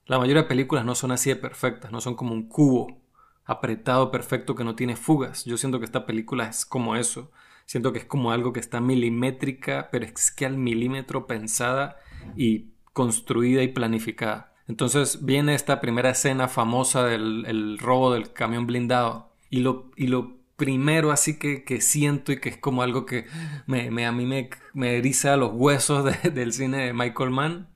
La 0.06 0.18
mayoría 0.18 0.42
de 0.42 0.48
películas 0.48 0.84
no 0.84 0.94
son 0.94 1.12
así 1.12 1.30
de 1.30 1.36
perfectas, 1.36 1.90
no 1.90 2.00
son 2.00 2.14
como 2.14 2.34
un 2.34 2.48
cubo 2.48 3.00
apretado, 3.44 4.10
perfecto, 4.10 4.54
que 4.54 4.64
no 4.64 4.74
tiene 4.74 4.96
fugas. 4.96 5.44
Yo 5.44 5.56
siento 5.56 5.78
que 5.78 5.86
esta 5.86 6.06
película 6.06 6.46
es 6.46 6.66
como 6.66 6.96
eso. 6.96 7.30
Siento 7.66 7.92
que 7.92 8.00
es 8.00 8.04
como 8.04 8.30
algo 8.30 8.52
que 8.52 8.60
está 8.60 8.80
milimétrica, 8.80 9.88
pero 9.90 10.04
es 10.04 10.30
que 10.30 10.46
al 10.46 10.58
milímetro 10.58 11.26
pensada 11.26 11.96
y 12.36 12.70
construida 12.92 13.62
y 13.62 13.68
planificada. 13.68 14.52
Entonces 14.66 15.24
viene 15.24 15.54
esta 15.54 15.80
primera 15.80 16.10
escena 16.10 16.48
famosa 16.48 17.04
del 17.04 17.78
robo 17.78 18.12
del 18.12 18.32
camión 18.32 18.66
blindado 18.66 19.30
y 19.50 19.60
lo, 19.60 19.90
y 19.96 20.06
lo 20.06 20.38
primero 20.56 21.10
así 21.10 21.38
que, 21.38 21.64
que, 21.64 21.80
siento 21.80 22.32
y 22.32 22.40
que 22.40 22.48
es 22.48 22.56
como 22.56 22.82
algo 22.82 23.04
que 23.04 23.26
me, 23.66 23.90
me 23.90 24.06
a 24.06 24.12
mí 24.12 24.24
me, 24.24 24.48
me, 24.72 24.96
eriza 24.96 25.36
los 25.36 25.52
huesos 25.52 26.04
del 26.34 26.52
cine 26.52 26.86
de 26.86 26.92
Michael 26.92 27.30
Mann 27.30 27.68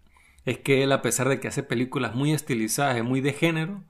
es 0.49 0.59
que 0.59 0.83
él 0.83 0.93
a 0.93 1.03
pesar 1.03 1.29
de 1.29 1.41
que 1.41 1.49
hace 1.49 1.63
películas 1.63 2.15
muy 2.15 2.33
estilizadas 2.33 2.97
y 2.99 3.03
muy 3.03 3.21
de 3.21 3.35
género 3.35 3.85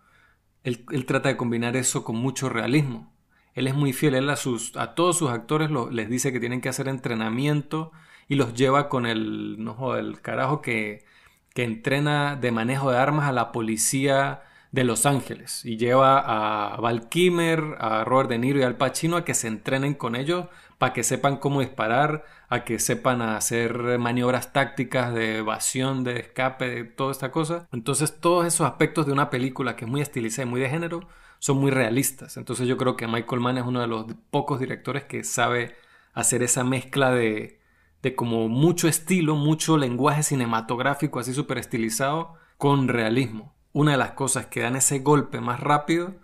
él, 0.64 0.84
él, 0.90 1.06
trata 1.06 1.28
de 1.28 1.36
combinar 1.36 1.76
eso 1.76 2.02
con 2.02 2.16
mucho 2.16 2.48
realismo. 2.48 3.14
Él 3.54 3.68
es 3.68 3.74
muy 3.74 3.92
fiel 3.92 4.28
a, 4.28 4.36
sus, 4.36 4.76
a 4.76 4.94
todos 4.94 5.18
sus 5.18 5.30
actores 5.30 5.70
les 5.92 6.08
dice 6.08 6.32
que 6.32 6.40
tienen 6.40 6.60
que 6.60 6.68
hacer 6.68 6.88
entrenamiento 6.88 7.92
y 8.26 8.34
los 8.34 8.54
lleva 8.54 8.88
con 8.88 9.06
el 9.06 9.62
no 9.62 9.96
el 9.96 10.20
carajo 10.20 10.60
que, 10.60 11.04
que 11.54 11.62
entrena 11.62 12.36
de 12.36 12.50
manejo 12.50 12.90
de 12.90 12.98
armas 12.98 13.28
a 13.28 13.32
la 13.32 13.52
policía 13.52 14.42
de 14.72 14.84
Los 14.84 15.06
Ángeles 15.06 15.64
y 15.64 15.76
lleva 15.76 16.18
a 16.18 16.76
Val 16.80 17.08
Kimmer, 17.08 17.76
a 17.78 18.04
Robert 18.04 18.30
De 18.30 18.38
Niro 18.38 18.58
y 18.58 18.62
al 18.64 18.76
Pacino 18.76 19.16
a 19.16 19.24
que 19.24 19.34
se 19.34 19.46
entrenen 19.46 19.94
con 19.94 20.16
ellos 20.16 20.46
para 20.78 20.92
que 20.92 21.02
sepan 21.02 21.36
cómo 21.36 21.60
disparar, 21.60 22.24
a 22.48 22.64
que 22.64 22.78
sepan 22.78 23.20
hacer 23.20 23.98
maniobras 23.98 24.52
tácticas 24.52 25.12
de 25.12 25.38
evasión, 25.38 26.04
de 26.04 26.20
escape, 26.20 26.68
de 26.68 26.84
toda 26.84 27.12
esta 27.12 27.30
cosa. 27.30 27.68
Entonces 27.72 28.20
todos 28.20 28.46
esos 28.46 28.66
aspectos 28.66 29.06
de 29.06 29.12
una 29.12 29.30
película 29.30 29.76
que 29.76 29.84
es 29.84 29.90
muy 29.90 30.00
estilizada 30.00 30.46
y 30.46 30.50
muy 30.50 30.60
de 30.60 30.70
género 30.70 31.08
son 31.40 31.58
muy 31.58 31.70
realistas. 31.70 32.36
Entonces 32.36 32.66
yo 32.68 32.76
creo 32.76 32.96
que 32.96 33.06
Michael 33.06 33.40
Mann 33.40 33.58
es 33.58 33.64
uno 33.64 33.80
de 33.80 33.88
los 33.88 34.06
pocos 34.30 34.60
directores 34.60 35.04
que 35.04 35.24
sabe 35.24 35.76
hacer 36.14 36.42
esa 36.42 36.64
mezcla 36.64 37.10
de, 37.10 37.60
de 38.02 38.14
como 38.14 38.48
mucho 38.48 38.88
estilo, 38.88 39.36
mucho 39.36 39.76
lenguaje 39.76 40.22
cinematográfico 40.22 41.18
así 41.18 41.34
súper 41.34 41.58
estilizado 41.58 42.34
con 42.56 42.88
realismo 42.88 43.58
una 43.72 43.92
de 43.92 43.98
las 43.98 44.12
cosas 44.12 44.46
que 44.46 44.60
dan 44.60 44.74
ese 44.76 44.98
golpe 45.00 45.40
más 45.40 45.60
rápido 45.60 46.16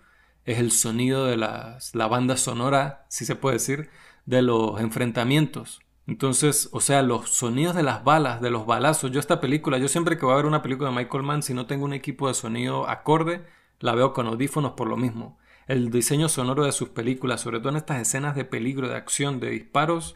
es 0.43 0.59
el 0.59 0.71
sonido 0.71 1.25
de 1.25 1.37
la 1.37 1.79
banda 2.09 2.37
sonora, 2.37 3.05
si 3.09 3.25
se 3.25 3.35
puede 3.35 3.55
decir, 3.55 3.89
de 4.25 4.41
los 4.41 4.79
enfrentamientos. 4.79 5.81
Entonces, 6.07 6.69
o 6.71 6.81
sea, 6.81 7.01
los 7.01 7.29
sonidos 7.31 7.75
de 7.75 7.83
las 7.83 8.03
balas, 8.03 8.41
de 8.41 8.51
los 8.51 8.65
balazos. 8.65 9.11
Yo 9.11 9.19
esta 9.19 9.41
película, 9.41 9.77
yo 9.77 9.87
siempre 9.87 10.17
que 10.17 10.25
voy 10.25 10.33
a 10.33 10.37
ver 10.37 10.45
una 10.45 10.61
película 10.61 10.89
de 10.89 10.95
Michael 10.95 11.23
Mann, 11.23 11.43
si 11.43 11.53
no 11.53 11.65
tengo 11.65 11.85
un 11.85 11.93
equipo 11.93 12.27
de 12.27 12.35
sonido 12.35 12.87
acorde, 12.87 13.43
la 13.79 13.95
veo 13.95 14.13
con 14.13 14.27
audífonos 14.27 14.73
por 14.73 14.87
lo 14.87 14.97
mismo. 14.97 15.39
El 15.67 15.89
diseño 15.89 16.29
sonoro 16.29 16.65
de 16.65 16.71
sus 16.71 16.89
películas, 16.89 17.41
sobre 17.41 17.59
todo 17.59 17.69
en 17.69 17.77
estas 17.77 18.01
escenas 18.01 18.35
de 18.35 18.45
peligro, 18.45 18.87
de 18.87 18.95
acción, 18.95 19.39
de 19.39 19.49
disparos, 19.49 20.15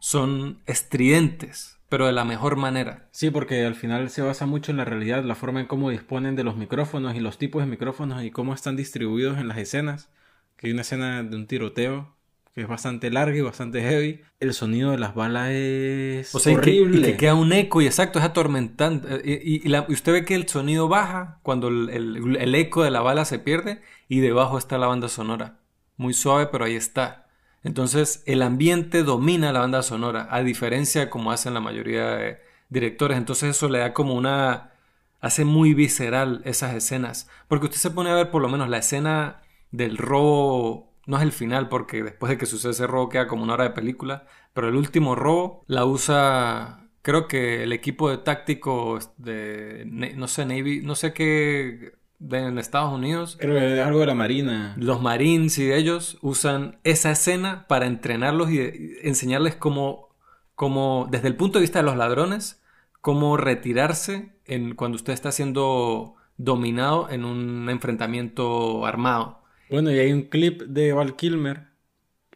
son 0.00 0.62
estridentes. 0.66 1.76
pero 1.88 2.06
de 2.06 2.12
la 2.12 2.24
mejor 2.24 2.56
manera. 2.56 3.08
Sí, 3.10 3.30
porque 3.30 3.66
al 3.66 3.74
final 3.74 4.10
se 4.10 4.22
basa 4.22 4.46
mucho 4.46 4.70
en 4.70 4.76
la 4.78 4.84
realidad, 4.84 5.24
la 5.24 5.34
forma 5.34 5.60
en 5.60 5.66
cómo 5.66 5.90
disponen 5.90 6.36
de 6.36 6.44
los 6.44 6.56
micrófonos 6.56 7.16
y 7.16 7.20
los 7.20 7.36
tipos 7.36 7.62
de 7.62 7.68
micrófonos 7.68 8.22
y 8.22 8.30
cómo 8.30 8.54
están 8.54 8.76
distribuidos 8.76 9.38
en 9.38 9.48
las 9.48 9.58
escenas. 9.58 10.08
Que 10.56 10.68
hay 10.68 10.72
una 10.72 10.82
escena 10.82 11.22
de 11.24 11.36
un 11.36 11.48
tiroteo 11.48 12.14
que 12.54 12.62
es 12.62 12.68
bastante 12.68 13.10
larga 13.10 13.36
y 13.36 13.40
bastante 13.42 13.80
heavy. 13.80 14.22
El 14.40 14.54
sonido 14.54 14.90
de 14.90 14.98
las 14.98 15.14
balas 15.14 15.50
es 15.50 16.34
horrible. 16.34 16.98
Y 16.98 17.12
que, 17.12 17.16
queda 17.16 17.34
un 17.34 17.52
eco 17.52 17.80
y 17.80 17.86
exacto, 17.86 18.18
es 18.18 18.24
atormentante. 18.24 19.22
Y, 19.24 19.68
y, 19.68 19.92
usted 19.92 20.12
ve 20.12 20.24
que 20.24 20.34
el 20.34 20.48
sonido 20.48 20.88
baja 20.88 21.38
cuando 21.42 21.68
el, 21.68 22.36
el, 22.38 22.54
eco 22.54 22.82
de 22.82 22.90
la 22.90 23.00
bala 23.00 23.24
se 23.24 23.38
pierde 23.38 23.80
y 24.08 24.20
debajo 24.20 24.58
está 24.58 24.78
la 24.78 24.88
banda 24.88 25.08
sonora. 25.08 25.60
Muy 25.96 26.12
suave, 26.14 26.46
pero 26.46 26.64
ahí 26.64 26.74
está. 26.74 27.28
Entonces 27.62 28.22
el 28.26 28.42
ambiente 28.42 29.02
domina 29.04 29.52
la 29.52 29.60
banda 29.60 29.82
sonora, 29.82 30.26
a 30.30 30.42
diferencia 30.42 31.02
de 31.02 31.10
como 31.10 31.30
hacen 31.30 31.54
la 31.54 31.60
mayoría 31.60 32.06
de 32.16 32.38
directores. 32.68 33.16
Entonces 33.16 33.50
eso 33.50 33.68
le 33.68 33.78
da 33.78 33.92
como 33.92 34.14
una... 34.14 34.72
hace 35.20 35.44
muy 35.44 35.74
visceral 35.74 36.40
esas 36.44 36.74
escenas. 36.74 37.28
Porque 37.46 37.66
usted 37.66 37.78
se 37.78 37.90
pone 37.90 38.10
a 38.10 38.14
ver 38.14 38.30
por 38.30 38.42
lo 38.42 38.48
menos 38.48 38.68
la 38.68 38.78
escena 38.78 39.42
del 39.70 39.98
robo 39.98 40.89
no 41.06 41.16
es 41.16 41.22
el 41.22 41.32
final 41.32 41.68
porque 41.68 42.02
después 42.02 42.30
de 42.30 42.38
que 42.38 42.46
sucede 42.46 42.72
ese 42.72 42.86
robo 42.86 43.08
queda 43.08 43.26
como 43.26 43.42
una 43.42 43.54
hora 43.54 43.64
de 43.64 43.70
película, 43.70 44.26
pero 44.52 44.68
el 44.68 44.76
último 44.76 45.14
robo 45.14 45.64
la 45.66 45.84
usa, 45.84 46.88
creo 47.02 47.26
que 47.28 47.62
el 47.62 47.72
equipo 47.72 48.10
de 48.10 48.18
táctico 48.18 48.98
de, 49.16 49.84
no 49.86 50.28
sé, 50.28 50.46
Navy, 50.46 50.82
no 50.82 50.94
sé 50.94 51.12
qué, 51.12 51.94
de, 52.18 52.38
en 52.38 52.58
Estados 52.58 52.92
Unidos. 52.92 53.36
Creo 53.40 53.58
que 53.58 53.80
algo 53.80 54.00
de 54.00 54.06
la 54.06 54.14
Marina. 54.14 54.74
Los 54.76 55.02
Marines 55.02 55.58
y 55.58 55.72
ellos 55.72 56.18
usan 56.20 56.78
esa 56.84 57.10
escena 57.10 57.66
para 57.66 57.86
entrenarlos 57.86 58.50
y 58.50 58.98
enseñarles 59.02 59.56
cómo, 59.56 60.10
cómo, 60.54 61.08
desde 61.10 61.28
el 61.28 61.36
punto 61.36 61.58
de 61.58 61.62
vista 61.62 61.80
de 61.80 61.86
los 61.86 61.96
ladrones, 61.96 62.62
cómo 63.00 63.36
retirarse 63.36 64.32
en, 64.44 64.74
cuando 64.74 64.96
usted 64.96 65.12
está 65.12 65.32
siendo 65.32 66.14
dominado 66.36 67.08
en 67.10 67.24
un 67.24 67.68
enfrentamiento 67.68 68.86
armado. 68.86 69.39
Bueno, 69.70 69.90
y 69.90 69.98
hay 69.98 70.12
un 70.12 70.22
clip 70.22 70.62
de 70.62 70.92
Val 70.92 71.16
Kilmer, 71.16 71.68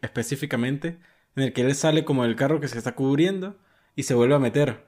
específicamente, 0.01 0.99
en 1.37 1.43
el 1.43 1.53
que 1.53 1.63
él 1.63 1.75
sale 1.75 2.05
como 2.05 2.23
del 2.23 2.37
carro 2.37 2.61
que 2.61 2.69
se 2.69 2.79
está 2.79 2.95
cubriendo 2.95 3.57
y 3.97 4.05
se 4.05 4.15
vuelve 4.15 4.35
a 4.35 4.39
meter. 4.39 4.87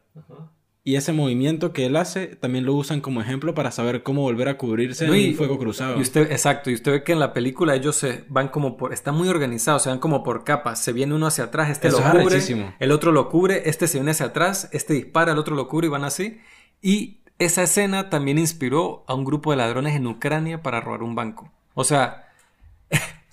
Y 0.84 0.94
ese 0.94 1.12
movimiento 1.12 1.72
que 1.72 1.84
él 1.84 1.96
hace 1.96 2.28
también 2.28 2.64
lo 2.64 2.74
usan 2.74 3.00
como 3.00 3.20
ejemplo 3.20 3.54
para 3.54 3.72
saber 3.72 4.04
cómo 4.04 4.22
volver 4.22 4.48
a 4.48 4.56
cubrirse 4.56 5.06
en 5.06 5.34
fuego 5.34 5.58
cruzado. 5.58 5.98
Y 5.98 6.00
usted, 6.00 6.30
exacto, 6.30 6.70
y 6.70 6.74
usted 6.74 6.92
ve 6.92 7.02
que 7.02 7.12
en 7.12 7.18
la 7.18 7.32
película 7.32 7.74
ellos 7.74 7.96
se 7.96 8.24
van 8.28 8.46
como 8.46 8.76
por, 8.76 8.92
están 8.92 9.16
muy 9.16 9.28
organizados, 9.28 9.82
se 9.82 9.88
van 9.88 9.98
como 9.98 10.22
por 10.22 10.44
capas, 10.44 10.80
se 10.80 10.92
viene 10.92 11.12
uno 11.12 11.26
hacia 11.26 11.44
atrás, 11.44 11.70
este 11.70 11.90
lo 11.90 11.98
cubre, 11.98 12.38
el 12.78 12.92
otro 12.92 13.10
lo 13.10 13.28
cubre, 13.28 13.68
este 13.68 13.88
se 13.88 13.98
viene 13.98 14.12
hacia 14.12 14.26
atrás, 14.26 14.68
este 14.72 14.94
dispara, 14.94 15.32
el 15.32 15.38
otro 15.38 15.56
lo 15.56 15.66
cubre 15.66 15.88
y 15.88 15.90
van 15.90 16.04
así. 16.04 16.38
Y 16.80 17.18
esa 17.40 17.64
escena 17.64 18.08
también 18.08 18.38
inspiró 18.38 19.04
a 19.08 19.14
un 19.14 19.24
grupo 19.24 19.50
de 19.50 19.56
ladrones 19.56 19.96
en 19.96 20.06
Ucrania 20.06 20.62
para 20.62 20.80
robar 20.80 21.02
un 21.02 21.16
banco. 21.16 21.50
O 21.74 21.82
sea, 21.82 22.25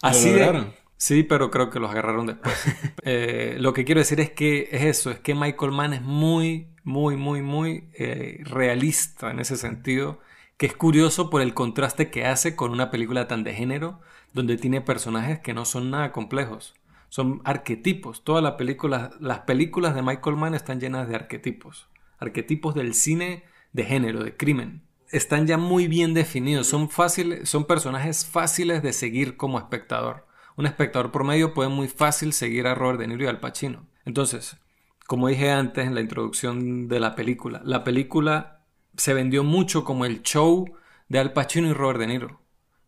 Así 0.03 0.31
de, 0.31 0.65
sí, 0.97 1.23
pero 1.23 1.49
creo 1.49 1.69
que 1.69 1.79
los 1.79 1.89
agarraron 1.89 2.27
después. 2.27 2.53
Eh, 3.05 3.57
lo 3.59 3.73
que 3.73 3.83
quiero 3.83 3.99
decir 3.99 4.21
es 4.21 4.31
que 4.31 4.69
es 4.71 4.83
eso, 4.83 5.11
es 5.11 5.19
que 5.19 5.35
Michael 5.35 5.73
Mann 5.73 5.93
es 5.93 6.01
muy, 6.01 6.69
muy, 6.85 7.17
muy, 7.17 7.41
muy 7.41 7.89
eh, 7.97 8.39
realista 8.45 9.29
en 9.29 9.41
ese 9.41 9.57
sentido, 9.57 10.21
que 10.55 10.67
es 10.67 10.73
curioso 10.73 11.29
por 11.29 11.41
el 11.41 11.53
contraste 11.53 12.09
que 12.09 12.25
hace 12.25 12.55
con 12.55 12.71
una 12.71 12.91
película 12.91 13.27
tan 13.27 13.43
de 13.43 13.53
género, 13.53 13.99
donde 14.31 14.55
tiene 14.55 14.79
personajes 14.79 15.39
que 15.39 15.53
no 15.53 15.65
son 15.65 15.91
nada 15.91 16.13
complejos, 16.13 16.75
son 17.09 17.41
arquetipos. 17.43 18.23
Todas 18.23 18.41
las 18.41 18.53
películas, 18.53 19.09
las 19.19 19.39
películas 19.39 19.95
de 19.95 20.01
Michael 20.01 20.37
Mann 20.37 20.55
están 20.55 20.79
llenas 20.79 21.09
de 21.09 21.15
arquetipos, 21.15 21.89
arquetipos 22.19 22.73
del 22.73 22.93
cine 22.93 23.43
de 23.73 23.83
género, 23.83 24.23
de 24.23 24.37
crimen 24.37 24.83
están 25.13 25.45
ya 25.45 25.57
muy 25.57 25.87
bien 25.87 26.15
definidos, 26.15 26.67
son 26.67 26.89
fáciles, 26.89 27.47
son 27.47 27.65
personajes 27.65 28.25
fáciles 28.25 28.81
de 28.81 28.93
seguir 28.93 29.37
como 29.37 29.59
espectador. 29.59 30.25
Un 30.57 30.65
espectador 30.65 31.11
promedio 31.11 31.53
puede 31.53 31.69
muy 31.69 31.87
fácil 31.87 32.33
seguir 32.33 32.65
a 32.65 32.73
Robert 32.73 32.99
De 32.99 33.07
Niro 33.07 33.23
y 33.23 33.27
Al 33.27 33.39
Pacino. 33.39 33.85
Entonces, 34.05 34.57
como 35.05 35.27
dije 35.27 35.51
antes 35.51 35.85
en 35.85 35.93
la 35.93 36.01
introducción 36.01 36.87
de 36.87 36.99
la 36.99 37.15
película, 37.15 37.61
la 37.63 37.83
película 37.83 38.65
se 38.97 39.13
vendió 39.13 39.43
mucho 39.43 39.83
como 39.83 40.05
el 40.05 40.23
show 40.23 40.73
de 41.09 41.19
Al 41.19 41.31
Pacino 41.31 41.67
y 41.67 41.73
Robert 41.73 41.99
De 41.99 42.07
Niro. 42.07 42.41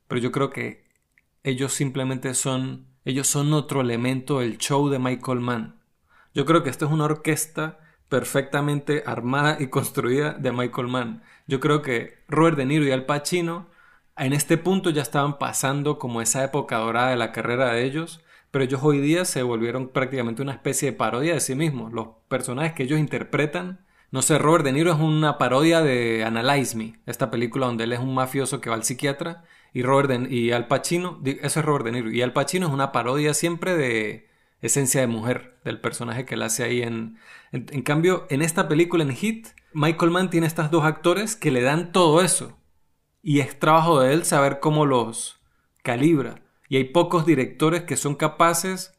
Pero 0.07 0.19
yo 0.19 0.31
creo 0.31 0.49
que 0.49 0.85
ellos 1.43 1.73
simplemente 1.73 2.33
son, 2.33 2.87
ellos 3.05 3.27
son 3.27 3.53
otro 3.53 3.81
elemento 3.81 4.39
del 4.39 4.57
show 4.57 4.89
de 4.89 4.97
Michael 4.97 5.41
Mann. 5.41 5.79
Yo 6.33 6.45
creo 6.45 6.63
que 6.63 6.71
esto 6.71 6.85
es 6.85 6.91
una 6.91 7.05
orquesta 7.05 7.79
perfectamente 8.09 9.03
armada 9.05 9.57
y 9.59 9.67
construida 9.67 10.33
de 10.33 10.51
Michael 10.51 10.87
Mann. 10.87 11.23
Yo 11.47 11.59
creo 11.59 11.81
que 11.81 12.23
Robert 12.27 12.57
De 12.57 12.65
Niro 12.65 12.85
y 12.85 12.91
Al 12.91 13.05
Pacino 13.05 13.67
en 14.17 14.33
este 14.33 14.57
punto 14.57 14.89
ya 14.89 15.01
estaban 15.01 15.37
pasando 15.37 15.99
como 15.99 16.21
esa 16.21 16.43
época 16.43 16.77
dorada 16.77 17.09
de 17.09 17.17
la 17.17 17.31
carrera 17.31 17.73
de 17.73 17.83
ellos, 17.83 18.23
pero 18.51 18.63
ellos 18.63 18.81
hoy 18.83 18.99
día 18.99 19.25
se 19.25 19.43
volvieron 19.43 19.89
prácticamente 19.89 20.41
una 20.41 20.53
especie 20.53 20.91
de 20.91 20.97
parodia 20.97 21.33
de 21.33 21.41
sí 21.41 21.55
mismos. 21.55 21.91
Los 21.91 22.07
personajes 22.29 22.73
que 22.73 22.83
ellos 22.83 22.99
interpretan, 22.99 23.85
no 24.11 24.21
sé, 24.21 24.37
Robert 24.37 24.63
De 24.63 24.71
Niro 24.71 24.93
es 24.93 24.99
una 24.99 25.37
parodia 25.37 25.81
de 25.81 26.23
Analyze 26.23 26.77
Me, 26.77 26.99
esta 27.05 27.29
película 27.29 27.65
donde 27.65 27.83
él 27.83 27.93
es 27.93 27.99
un 27.99 28.13
mafioso 28.13 28.61
que 28.61 28.69
va 28.69 28.75
al 28.75 28.83
psiquiatra 28.83 29.43
y 29.73 29.83
Robert 29.83 30.31
y 30.31 30.51
Al 30.53 30.67
Pacino, 30.67 31.19
eso 31.25 31.59
es 31.59 31.65
Robert 31.65 31.83
De 31.85 31.91
Niro 31.91 32.09
y 32.09 32.21
Al 32.21 32.31
Pacino 32.31 32.67
es 32.67 32.73
una 32.73 32.93
parodia 32.93 33.33
siempre 33.33 33.75
de 33.75 34.29
esencia 34.67 35.01
de 35.01 35.07
mujer 35.07 35.57
del 35.63 35.79
personaje 35.79 36.25
que 36.25 36.35
él 36.35 36.43
hace 36.43 36.63
ahí 36.63 36.81
en, 36.81 37.17
en, 37.51 37.81
cambio, 37.81 38.27
en 38.29 38.41
esta 38.41 38.67
película, 38.67 39.03
en 39.03 39.11
Hit, 39.11 39.47
Michael 39.73 40.11
Mann 40.11 40.29
tiene 40.29 40.47
estos 40.47 40.71
dos 40.71 40.83
actores 40.83 41.35
que 41.35 41.51
le 41.51 41.61
dan 41.61 41.91
todo 41.91 42.21
eso. 42.21 42.57
Y 43.21 43.39
es 43.39 43.59
trabajo 43.59 43.99
de 43.99 44.13
él 44.13 44.25
saber 44.25 44.59
cómo 44.59 44.85
los 44.85 45.41
calibra. 45.83 46.41
Y 46.69 46.77
hay 46.77 46.85
pocos 46.85 47.25
directores 47.25 47.83
que 47.83 47.97
son 47.97 48.15
capaces, 48.15 48.93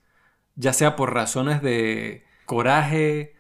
ya 0.54 0.72
sea 0.72 0.96
por 0.96 1.14
razones 1.14 1.62
de 1.62 2.24
coraje, 2.44 3.36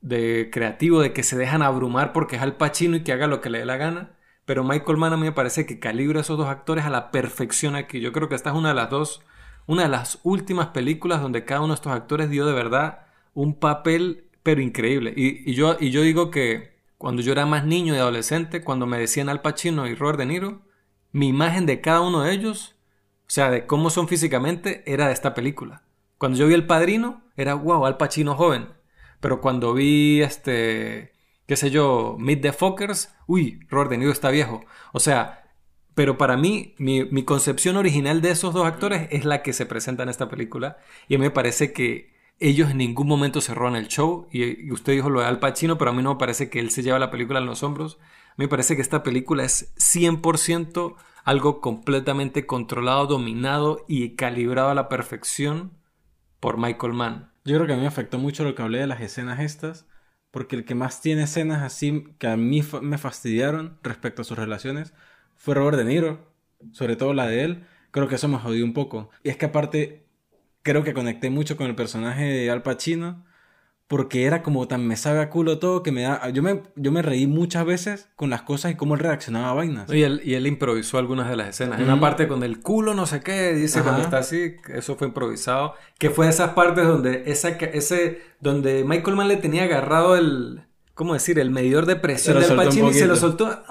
de 0.00 0.50
creativo, 0.52 1.00
de 1.00 1.12
que 1.12 1.22
se 1.22 1.36
dejan 1.36 1.62
abrumar 1.62 2.12
porque 2.12 2.36
es 2.36 2.42
Al 2.42 2.56
Pacino 2.56 2.96
y 2.96 3.02
que 3.02 3.12
haga 3.12 3.26
lo 3.26 3.40
que 3.40 3.50
le 3.50 3.58
dé 3.58 3.64
la 3.64 3.76
gana. 3.76 4.16
Pero 4.44 4.64
Michael 4.64 4.98
Mann 4.98 5.12
a 5.12 5.16
mí 5.16 5.22
me 5.22 5.32
parece 5.32 5.66
que 5.66 5.78
calibra 5.78 6.20
esos 6.20 6.38
dos 6.38 6.48
actores 6.48 6.84
a 6.84 6.90
la 6.90 7.10
perfección 7.10 7.76
aquí. 7.76 8.00
Yo 8.00 8.12
creo 8.12 8.28
que 8.28 8.34
esta 8.34 8.50
es 8.50 8.56
una 8.56 8.70
de 8.70 8.74
las 8.74 8.90
dos, 8.90 9.22
una 9.66 9.82
de 9.82 9.88
las 9.88 10.18
últimas 10.22 10.68
películas 10.68 11.20
donde 11.20 11.44
cada 11.44 11.60
uno 11.60 11.68
de 11.68 11.74
estos 11.76 11.92
actores 11.92 12.30
dio 12.30 12.46
de 12.46 12.52
verdad 12.52 13.06
un 13.34 13.58
papel 13.58 14.30
pero 14.42 14.60
increíble. 14.60 15.12
Y, 15.16 15.52
yo, 15.54 15.76
y 15.78 15.90
yo 15.90 16.02
digo 16.02 16.30
que 16.30 16.78
cuando 16.98 17.22
yo 17.22 17.32
era 17.32 17.46
más 17.46 17.64
niño 17.64 17.94
y 17.94 17.98
adolescente, 17.98 18.62
cuando 18.62 18.86
me 18.86 18.98
decían 18.98 19.28
Al 19.28 19.42
Pacino 19.42 19.86
y 19.86 19.94
Robert 19.94 20.18
De 20.18 20.26
Niro, 20.26 20.62
mi 21.12 21.28
imagen 21.28 21.66
de 21.66 21.80
cada 21.80 22.00
uno 22.00 22.22
de 22.22 22.32
ellos, 22.32 22.76
o 23.22 23.30
sea, 23.32 23.50
de 23.50 23.66
cómo 23.66 23.90
son 23.90 24.08
físicamente, 24.08 24.82
era 24.86 25.06
de 25.06 25.12
esta 25.12 25.34
película. 25.34 25.82
Cuando 26.18 26.38
yo 26.38 26.46
vi 26.46 26.54
El 26.54 26.66
Padrino, 26.66 27.22
era 27.36 27.54
wow, 27.54 27.86
Al 27.86 27.96
Pacino 27.96 28.34
joven. 28.34 28.68
Pero 29.20 29.40
cuando 29.40 29.74
vi 29.74 30.22
este, 30.22 31.12
qué 31.46 31.56
sé 31.56 31.70
yo, 31.70 32.16
Meet 32.18 32.42
the 32.42 32.52
Fockers, 32.52 33.14
uy, 33.26 33.60
Robert 33.68 33.90
De 33.90 33.98
Niro 33.98 34.12
está 34.12 34.30
viejo. 34.30 34.64
O 34.92 35.00
sea, 35.00 35.39
pero 35.94 36.16
para 36.18 36.36
mí, 36.36 36.74
mi, 36.78 37.24
concepción 37.24 37.76
original 37.76 38.22
de 38.22 38.30
esos 38.30 38.54
dos 38.54 38.66
actores 38.66 39.08
es 39.10 39.24
la 39.24 39.42
que 39.42 39.52
se 39.52 39.66
presenta 39.66 40.02
en 40.02 40.08
esta 40.08 40.28
película. 40.28 40.78
Y 41.08 41.16
a 41.16 41.18
mí 41.18 41.24
me 41.24 41.30
parece 41.30 41.72
que 41.72 42.14
ellos 42.38 42.70
en 42.70 42.78
ningún 42.78 43.06
momento 43.08 43.40
se 43.40 43.52
el 43.52 43.88
show. 43.88 44.28
Y, 44.32 44.70
usted 44.72 44.92
dijo 44.92 45.10
lo 45.10 45.20
de 45.20 45.26
Al 45.26 45.40
Pacino, 45.40 45.78
pero 45.78 45.90
a 45.90 45.94
mí 45.94 46.02
no 46.02 46.14
me 46.14 46.18
parece 46.18 46.48
que 46.48 46.60
él 46.60 46.70
se 46.70 46.82
lleva 46.82 46.98
la 46.98 47.10
película 47.10 47.40
en 47.40 47.46
los 47.46 47.62
hombros. 47.62 47.98
A 48.28 48.34
mí 48.36 48.44
me 48.44 48.48
parece 48.48 48.76
que 48.76 48.82
esta 48.82 49.02
película 49.02 49.44
es 49.44 49.74
100% 49.76 50.94
algo 51.24 51.60
completamente 51.60 52.46
controlado, 52.46 53.06
dominado 53.06 53.84
y 53.88 54.16
calibrado 54.16 54.70
a 54.70 54.74
la 54.74 54.88
perfección 54.88 55.72
por 56.38 56.56
Michael 56.56 56.94
Mann. 56.94 57.32
Yo 57.44 57.56
creo 57.56 57.66
que 57.66 57.72
a 57.72 57.76
mí 57.76 57.82
me 57.82 57.88
afectó 57.88 58.18
mucho 58.18 58.44
lo 58.44 58.54
que 58.54 58.62
hablé 58.62 58.78
de 58.78 58.86
las 58.86 59.00
escenas 59.00 59.40
estas, 59.40 59.86
porque 60.30 60.56
el 60.56 60.64
que 60.64 60.74
más 60.74 61.00
tiene 61.00 61.24
escenas 61.24 61.62
así 61.62 62.14
que 62.18 62.28
a 62.28 62.36
mí 62.36 62.62
me 62.80 62.98
fastidiaron 62.98 63.78
respecto 63.82 64.22
a 64.22 64.24
sus 64.24 64.38
relaciones 64.38 64.94
fue 65.40 65.54
Robert 65.54 65.78
De 65.78 65.84
Niro, 65.86 66.18
sobre 66.70 66.96
todo 66.96 67.14
la 67.14 67.26
de 67.26 67.44
él. 67.44 67.64
Creo 67.92 68.08
que 68.08 68.16
eso 68.16 68.28
me 68.28 68.36
jodió 68.36 68.62
un 68.62 68.74
poco. 68.74 69.08
Y 69.24 69.30
es 69.30 69.38
que 69.38 69.46
aparte 69.46 70.04
creo 70.62 70.84
que 70.84 70.92
conecté 70.92 71.30
mucho 71.30 71.56
con 71.56 71.66
el 71.66 71.74
personaje 71.74 72.24
de 72.24 72.50
Al 72.50 72.62
Pacino 72.62 73.24
porque 73.88 74.24
era 74.24 74.42
como 74.42 74.68
tan 74.68 74.86
me 74.86 74.96
sabe 74.96 75.20
a 75.20 75.30
culo 75.30 75.58
todo 75.58 75.82
que 75.82 75.92
me 75.92 76.02
da 76.02 76.28
yo 76.28 76.42
me 76.42 76.62
yo 76.76 76.92
me 76.92 77.00
reí 77.00 77.26
muchas 77.26 77.64
veces 77.64 78.10
con 78.16 78.28
las 78.28 78.42
cosas 78.42 78.70
y 78.70 78.74
cómo 78.76 78.94
él 78.94 79.00
reaccionaba 79.00 79.50
a 79.50 79.54
vainas 79.54 79.90
y 79.90 80.02
él, 80.02 80.20
y 80.22 80.34
él 80.34 80.46
improvisó 80.46 80.98
algunas 80.98 81.28
de 81.28 81.36
las 81.36 81.48
escenas 81.48 81.80
una 81.80 81.98
parte 81.98 82.28
con 82.28 82.44
el 82.44 82.60
culo 82.60 82.94
no 82.94 83.06
sé 83.06 83.20
qué 83.20 83.54
dice 83.54 83.82
cuando 83.82 84.02
está 84.02 84.18
así 84.18 84.56
eso 84.68 84.94
fue 84.96 85.08
improvisado 85.08 85.74
que 85.98 86.10
fue 86.10 86.28
esas 86.28 86.50
partes 86.50 86.86
donde 86.86 87.24
esa 87.26 87.48
ese 87.48 88.20
donde 88.40 88.84
Michael 88.84 89.16
Mann 89.16 89.26
le 89.26 89.38
tenía 89.38 89.64
agarrado 89.64 90.16
el 90.16 90.62
¿cómo 90.94 91.14
decir? 91.14 91.38
El 91.38 91.50
medidor 91.50 91.86
de 91.86 91.96
presión 91.96 92.40
del 92.40 92.54
Pacino 92.56 92.90
y 92.90 92.94
se 92.94 93.06
lo 93.06 93.16
soltó 93.16 93.62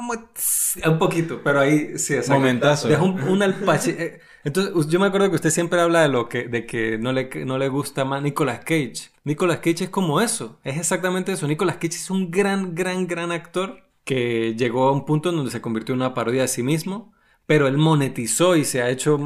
un 0.85 0.97
poquito, 0.97 1.41
pero 1.43 1.59
ahí 1.59 1.97
sí, 1.97 2.13
exacto. 2.13 2.39
Momentazo. 2.39 2.87
Dejó 2.87 3.05
un, 3.05 3.21
un 3.21 3.43
al 3.43 3.55
eh, 3.87 4.19
Entonces, 4.43 4.87
yo 4.87 4.99
me 4.99 5.07
acuerdo 5.07 5.29
que 5.29 5.35
usted 5.35 5.49
siempre 5.49 5.81
habla 5.81 6.01
de 6.01 6.09
lo 6.09 6.29
que, 6.29 6.47
de 6.47 6.65
que 6.65 6.97
no 6.97 7.11
le, 7.11 7.29
no 7.45 7.57
le 7.57 7.69
gusta 7.69 8.05
más 8.05 8.21
Nicolas 8.21 8.59
Cage. 8.59 9.11
Nicolas 9.23 9.57
Cage 9.57 9.85
es 9.85 9.89
como 9.89 10.21
eso, 10.21 10.59
es 10.63 10.77
exactamente 10.77 11.31
eso. 11.31 11.47
Nicolas 11.47 11.75
Cage 11.75 11.95
es 11.95 12.09
un 12.09 12.31
gran, 12.31 12.75
gran, 12.75 13.07
gran 13.07 13.31
actor 13.31 13.89
que 14.03 14.55
llegó 14.55 14.87
a 14.87 14.91
un 14.91 15.05
punto 15.05 15.29
en 15.29 15.35
donde 15.35 15.51
se 15.51 15.61
convirtió 15.61 15.93
en 15.93 16.01
una 16.01 16.13
parodia 16.13 16.41
de 16.41 16.47
sí 16.47 16.63
mismo, 16.63 17.13
pero 17.45 17.67
él 17.67 17.77
monetizó 17.77 18.55
y 18.55 18.65
se 18.65 18.81
ha 18.81 18.89
hecho 18.89 19.19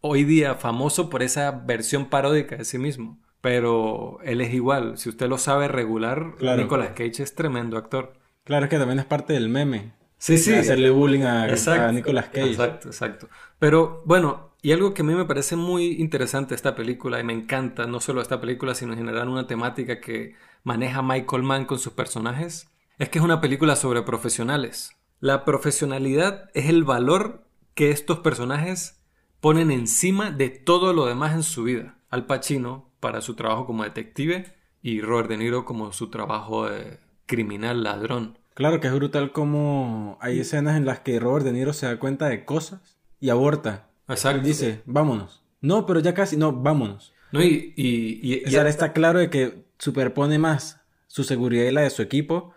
hoy 0.00 0.24
día 0.24 0.56
famoso 0.56 1.08
por 1.08 1.22
esa 1.22 1.50
versión 1.50 2.06
paródica 2.10 2.56
de 2.56 2.64
sí 2.64 2.78
mismo. 2.78 3.18
Pero 3.46 4.18
él 4.24 4.40
es 4.40 4.52
igual, 4.52 4.98
si 4.98 5.08
usted 5.08 5.28
lo 5.28 5.38
sabe 5.38 5.68
regular, 5.68 6.34
Claro. 6.36 6.60
Nicolas 6.60 6.88
Cage 6.96 7.22
es 7.22 7.36
tremendo 7.36 7.76
actor. 7.76 8.14
Claro, 8.42 8.64
es 8.64 8.70
que 8.70 8.76
también 8.76 8.98
es 8.98 9.04
parte 9.04 9.34
del 9.34 9.48
meme. 9.48 9.92
Sí, 10.18 10.36
sí. 10.36 10.52
hacerle 10.52 10.90
bullying 10.90 11.20
a, 11.22 11.48
Exacto. 11.48 11.84
a 11.84 11.92
Nicolas 11.92 12.26
Cage. 12.30 12.50
Exacto, 12.50 12.88
exacto. 12.88 13.28
Pero 13.60 14.02
bueno, 14.04 14.50
y 14.62 14.72
algo 14.72 14.94
que 14.94 15.02
a 15.02 15.04
mí 15.04 15.14
me 15.14 15.26
parece 15.26 15.54
muy 15.54 15.92
interesante 16.02 16.56
esta 16.56 16.74
película, 16.74 17.20
y 17.20 17.22
me 17.22 17.34
encanta 17.34 17.86
no 17.86 18.00
solo 18.00 18.20
esta 18.20 18.40
película, 18.40 18.74
sino 18.74 18.94
en 18.94 18.98
general 18.98 19.28
una 19.28 19.46
temática 19.46 20.00
que 20.00 20.34
maneja 20.64 21.00
Michael 21.02 21.44
Mann 21.44 21.66
con 21.66 21.78
sus 21.78 21.92
personajes, 21.92 22.68
es 22.98 23.10
que 23.10 23.20
es 23.20 23.24
una 23.24 23.40
película 23.40 23.76
sobre 23.76 24.02
profesionales. 24.02 24.90
La 25.20 25.44
profesionalidad 25.44 26.50
es 26.54 26.68
el 26.68 26.82
valor 26.82 27.44
que 27.74 27.92
estos 27.92 28.18
personajes 28.18 29.04
ponen 29.40 29.70
encima 29.70 30.32
de 30.32 30.48
todo 30.48 30.92
lo 30.92 31.06
demás 31.06 31.32
en 31.34 31.44
su 31.44 31.62
vida. 31.62 31.92
Al 32.10 32.26
Pacino 32.26 32.85
para 33.00 33.20
su 33.20 33.34
trabajo 33.34 33.66
como 33.66 33.84
detective 33.84 34.46
y 34.82 35.00
Robert 35.00 35.28
De 35.28 35.36
Niro 35.36 35.64
como 35.64 35.92
su 35.92 36.10
trabajo 36.10 36.68
de 36.68 36.98
criminal 37.26 37.82
ladrón. 37.82 38.38
Claro 38.54 38.80
que 38.80 38.86
es 38.88 38.94
brutal 38.94 39.32
como 39.32 40.16
hay 40.20 40.40
escenas 40.40 40.76
en 40.76 40.86
las 40.86 41.00
que 41.00 41.18
Robert 41.20 41.44
De 41.44 41.52
Niro 41.52 41.72
se 41.72 41.86
da 41.86 41.98
cuenta 41.98 42.28
de 42.28 42.44
cosas 42.44 42.96
y 43.20 43.30
aborta. 43.30 43.88
Exacto. 44.08 44.38
Él 44.40 44.44
dice, 44.46 44.82
vámonos. 44.86 45.42
No, 45.60 45.84
pero 45.86 46.00
ya 46.00 46.14
casi, 46.14 46.36
no, 46.36 46.52
vámonos. 46.52 47.12
No, 47.32 47.42
y, 47.42 47.74
y, 47.76 48.20
y- 48.22 48.44
O 48.44 48.48
y- 48.48 48.50
sea, 48.50 48.62
él 48.62 48.68
está 48.68 48.92
claro 48.92 49.18
de 49.18 49.30
que 49.30 49.64
superpone 49.78 50.38
más 50.38 50.80
su 51.08 51.24
seguridad 51.24 51.64
y 51.64 51.72
la 51.72 51.82
de 51.82 51.90
su 51.90 52.02
equipo 52.02 52.52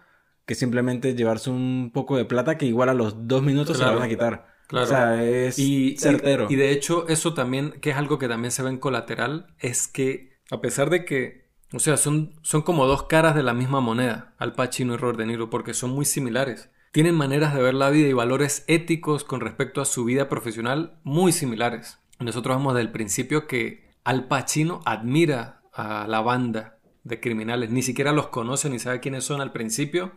que 0.46 0.56
simplemente 0.56 1.16
llevarse 1.16 1.50
un 1.50 1.92
poco 1.94 2.18
de 2.18 2.26
plata 2.26 2.58
que 2.58 2.66
igual 2.66 2.90
a 2.90 2.94
los 2.94 3.28
dos 3.28 3.42
minutos 3.44 3.78
se 3.78 3.84
la 3.84 3.92
van 3.92 4.04
a 4.04 4.08
quitar. 4.08 4.49
Claro. 4.70 4.86
O 4.86 4.88
sea, 4.88 5.24
es 5.24 5.58
Y, 5.58 5.98
certero. 5.98 6.46
y- 6.50 6.54
y 6.54 6.56
de 6.56 6.72
hecho, 6.72 7.08
eso 7.08 7.34
también, 7.34 7.72
que 7.82 7.90
es 7.90 7.98
algo 7.98 8.20
que 8.20 8.28
también 8.28 8.52
se 8.52 8.62
ve 8.64 8.70
en 8.70 8.78
colateral, 8.78 9.48
es 9.58 9.88
que 9.88 10.38
a 10.52 10.62
pesar 10.62 10.90
de 10.92 11.06
que, 11.06 11.50
o 11.74 11.80
sea, 11.80 11.98
son, 11.98 12.36
son 12.44 12.62
como 12.62 12.86
dos 12.86 13.04
caras 13.04 13.34
de 13.36 13.42
la 13.44 13.54
misma 13.56 13.82
moneda, 13.82 14.36
Al 14.38 14.54
Pacino 14.54 14.94
y 14.94 14.98
Robert 14.98 15.18
De 15.18 15.26
Niro, 15.26 15.50
porque 15.50 15.74
son 15.74 15.90
muy 15.90 16.06
similares. 16.06 16.70
Tienen 16.92 17.16
maneras 17.16 17.54
de 17.56 17.62
ver 17.64 17.74
la 17.74 17.90
vida 17.90 18.08
y 18.08 18.14
valores 18.14 18.64
éticos 18.68 19.24
con 19.24 19.42
respecto 19.42 19.82
a 19.82 19.86
su 19.86 20.06
vida 20.06 20.30
profesional 20.30 21.00
muy 21.04 21.32
similares. 21.32 22.00
Nosotros 22.20 22.58
vemos 22.58 22.74
desde 22.76 22.86
el 22.88 22.92
principio 22.92 23.48
que 23.48 23.90
Al 24.04 24.28
Pacino 24.28 24.82
admira 24.86 25.62
a 25.74 26.06
la 26.08 26.22
banda 26.22 26.78
de 27.04 27.20
criminales, 27.20 27.70
ni 27.72 27.82
siquiera 27.82 28.12
los 28.12 28.28
conoce 28.28 28.70
ni 28.70 28.78
sabe 28.80 29.00
quiénes 29.00 29.24
son 29.24 29.42
al 29.42 29.52
principio, 29.52 30.14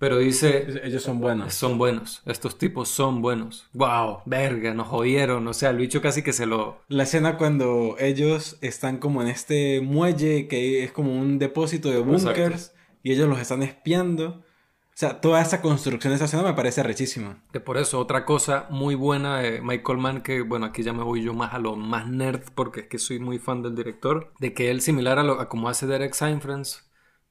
pero 0.00 0.16
dice, 0.16 0.80
Ellos 0.82 1.02
son 1.02 1.20
buenos. 1.20 1.52
son 1.52 1.76
buenos, 1.76 2.22
estos 2.24 2.56
tipos 2.56 2.88
son 2.88 3.20
buenos. 3.20 3.68
Wow, 3.74 4.22
verga, 4.24 4.72
nos 4.72 4.88
jodieron. 4.88 5.46
O 5.46 5.52
sea, 5.52 5.68
el 5.68 5.76
bicho 5.76 6.00
casi 6.00 6.22
que 6.22 6.32
se 6.32 6.46
lo. 6.46 6.80
La 6.88 7.02
escena 7.02 7.36
cuando 7.36 7.96
ellos 7.98 8.56
están 8.62 8.96
como 8.96 9.20
en 9.20 9.28
este 9.28 9.82
muelle 9.82 10.48
que 10.48 10.84
es 10.84 10.90
como 10.90 11.12
un 11.12 11.38
depósito 11.38 11.90
de 11.90 11.98
bunkers 11.98 12.72
y 13.02 13.12
ellos 13.12 13.28
los 13.28 13.38
están 13.38 13.62
espiando. 13.62 14.42
O 14.88 15.00
sea, 15.00 15.20
toda 15.20 15.42
esa 15.42 15.60
construcción 15.60 16.12
de 16.12 16.16
esa 16.16 16.24
escena 16.24 16.44
me 16.44 16.54
parece 16.54 16.82
rechísima. 16.82 17.42
Que 17.52 17.60
por 17.60 17.76
eso, 17.76 17.98
otra 17.98 18.24
cosa 18.24 18.68
muy 18.70 18.94
buena 18.94 19.40
de 19.40 19.60
Michael 19.60 19.98
Mann, 19.98 20.22
que 20.22 20.40
bueno, 20.40 20.64
aquí 20.64 20.82
ya 20.82 20.94
me 20.94 21.04
voy 21.04 21.22
yo 21.22 21.34
más 21.34 21.52
a 21.52 21.58
lo 21.58 21.76
más 21.76 22.08
nerd, 22.08 22.44
porque 22.54 22.80
es 22.80 22.86
que 22.86 22.98
soy 22.98 23.18
muy 23.18 23.38
fan 23.38 23.62
del 23.62 23.76
director, 23.76 24.32
de 24.40 24.54
que 24.54 24.70
él, 24.70 24.80
similar 24.80 25.18
a, 25.18 25.24
lo, 25.24 25.40
a 25.40 25.50
como 25.50 25.68
hace 25.68 25.86
Derek 25.86 26.14
Seinfeld, 26.14 26.66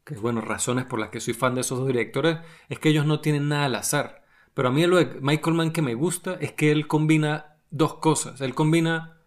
que 0.09 0.15
bueno, 0.15 0.41
razones 0.41 0.85
por 0.85 0.99
las 0.99 1.09
que 1.09 1.19
soy 1.19 1.35
fan 1.35 1.53
de 1.53 1.61
esos 1.61 1.77
dos 1.77 1.87
directores, 1.87 2.39
es 2.67 2.79
que 2.79 2.89
ellos 2.89 3.05
no 3.05 3.21
tienen 3.21 3.47
nada 3.47 3.65
al 3.65 3.75
azar. 3.75 4.23
Pero 4.55 4.69
a 4.69 4.71
mí 4.71 4.85
lo 4.87 4.97
de 4.97 5.19
Michael 5.21 5.55
Mann 5.55 5.71
que 5.71 5.83
me 5.83 5.93
gusta 5.93 6.35
es 6.41 6.51
que 6.51 6.71
él 6.71 6.87
combina 6.87 7.57
dos 7.69 7.95
cosas. 7.95 8.41
Él 8.41 8.55
combina 8.55 9.19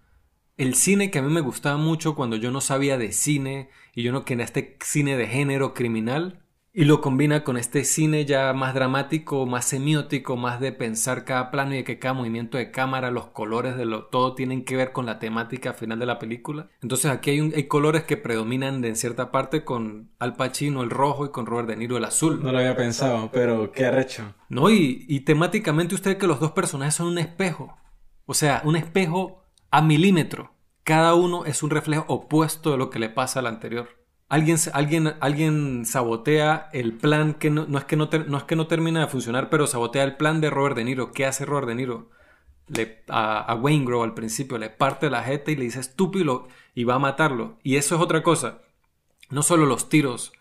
el 0.56 0.74
cine 0.74 1.12
que 1.12 1.20
a 1.20 1.22
mí 1.22 1.32
me 1.32 1.40
gustaba 1.40 1.76
mucho 1.76 2.16
cuando 2.16 2.34
yo 2.34 2.50
no 2.50 2.60
sabía 2.60 2.98
de 2.98 3.12
cine 3.12 3.70
y 3.94 4.02
yo 4.02 4.10
no 4.10 4.24
quería 4.24 4.44
este 4.44 4.76
cine 4.82 5.16
de 5.16 5.28
género 5.28 5.72
criminal 5.72 6.41
y 6.74 6.84
lo 6.86 7.02
combina 7.02 7.44
con 7.44 7.58
este 7.58 7.84
cine 7.84 8.24
ya 8.24 8.52
más 8.54 8.72
dramático, 8.74 9.44
más 9.44 9.66
semiótico, 9.66 10.36
más 10.38 10.58
de 10.58 10.72
pensar 10.72 11.24
cada 11.26 11.50
plano 11.50 11.74
y 11.74 11.78
de 11.78 11.84
que 11.84 11.98
cada 11.98 12.14
movimiento 12.14 12.56
de 12.56 12.70
cámara, 12.70 13.10
los 13.10 13.26
colores 13.26 13.76
de 13.76 13.84
lo 13.84 14.06
todo 14.06 14.34
tienen 14.34 14.64
que 14.64 14.76
ver 14.76 14.92
con 14.92 15.04
la 15.04 15.18
temática 15.18 15.74
final 15.74 15.98
de 15.98 16.06
la 16.06 16.18
película. 16.18 16.70
Entonces 16.80 17.10
aquí 17.10 17.30
hay, 17.30 17.40
un- 17.42 17.52
hay 17.54 17.64
colores 17.68 18.04
que 18.04 18.16
predominan 18.16 18.80
de, 18.80 18.88
en 18.88 18.96
cierta 18.96 19.30
parte 19.30 19.64
con 19.64 20.10
Al 20.18 20.34
Pacino 20.36 20.82
el 20.82 20.88
rojo 20.90 21.26
y 21.26 21.30
con 21.30 21.44
Robert 21.44 21.68
De 21.68 21.76
Niro 21.76 21.98
el 21.98 22.04
azul. 22.06 22.42
No 22.42 22.52
lo 22.52 22.58
había 22.58 22.74
pensado, 22.76 23.30
pero 23.32 23.70
qué 23.72 23.84
arrecho. 23.84 24.34
No, 24.48 24.70
y, 24.70 25.04
y 25.08 25.20
temáticamente 25.20 25.94
usted 25.94 26.16
que 26.16 26.26
los 26.26 26.40
dos 26.40 26.52
personajes 26.52 26.94
son 26.94 27.08
un 27.08 27.18
espejo. 27.18 27.76
O 28.24 28.32
sea, 28.34 28.62
un 28.64 28.76
espejo 28.76 29.42
a 29.70 29.82
milímetro. 29.82 30.54
Cada 30.84 31.14
uno 31.14 31.44
es 31.44 31.62
un 31.62 31.70
reflejo 31.70 32.04
opuesto 32.08 32.70
de 32.70 32.78
lo 32.78 32.88
que 32.88 32.98
le 32.98 33.10
pasa 33.10 33.40
al 33.40 33.46
anterior. 33.46 33.88
Alguien, 34.36 34.56
alguien, 34.72 35.14
alguien 35.20 35.84
sabotea 35.84 36.70
el 36.72 36.94
plan 36.94 37.34
que 37.34 37.50
no, 37.50 37.66
no 37.68 37.78
es 37.78 37.84
que 37.84 37.96
no, 37.96 38.08
ter- 38.08 38.28
no 38.30 38.38
es 38.38 38.44
que 38.44 38.56
no 38.56 38.66
termina 38.66 39.00
de 39.00 39.06
funcionar, 39.08 39.50
pero 39.50 39.66
sabotea 39.66 40.04
el 40.04 40.16
plan 40.16 40.40
de 40.40 40.48
Robert 40.50 40.74
De 40.76 40.84
Niro. 40.84 41.12
¿Qué 41.12 41.26
hace 41.26 41.44
Robert 41.44 41.68
De 41.68 41.74
Niro? 41.74 42.10
Le, 42.68 43.04
a, 43.08 43.54
Wayne 43.60 43.84
Grove 43.86 44.04
al 44.04 44.14
principio 44.14 44.58
le 44.58 44.70
parte 44.70 45.10
la 45.10 45.22
jeta 45.24 45.50
y 45.52 45.56
le 45.56 45.64
dice 45.64 45.80
estúpido 45.80 46.48
y 46.74 46.84
va 46.84 46.94
a 46.94 46.98
matarlo. 46.98 47.58
Y 47.62 47.76
eso 47.76 47.96
es 47.96 48.00
otra 48.02 48.22
cosa. 48.22 48.62
No 49.30 49.42
solo 49.42 49.66
los 49.66 49.88
tiros 49.88 50.32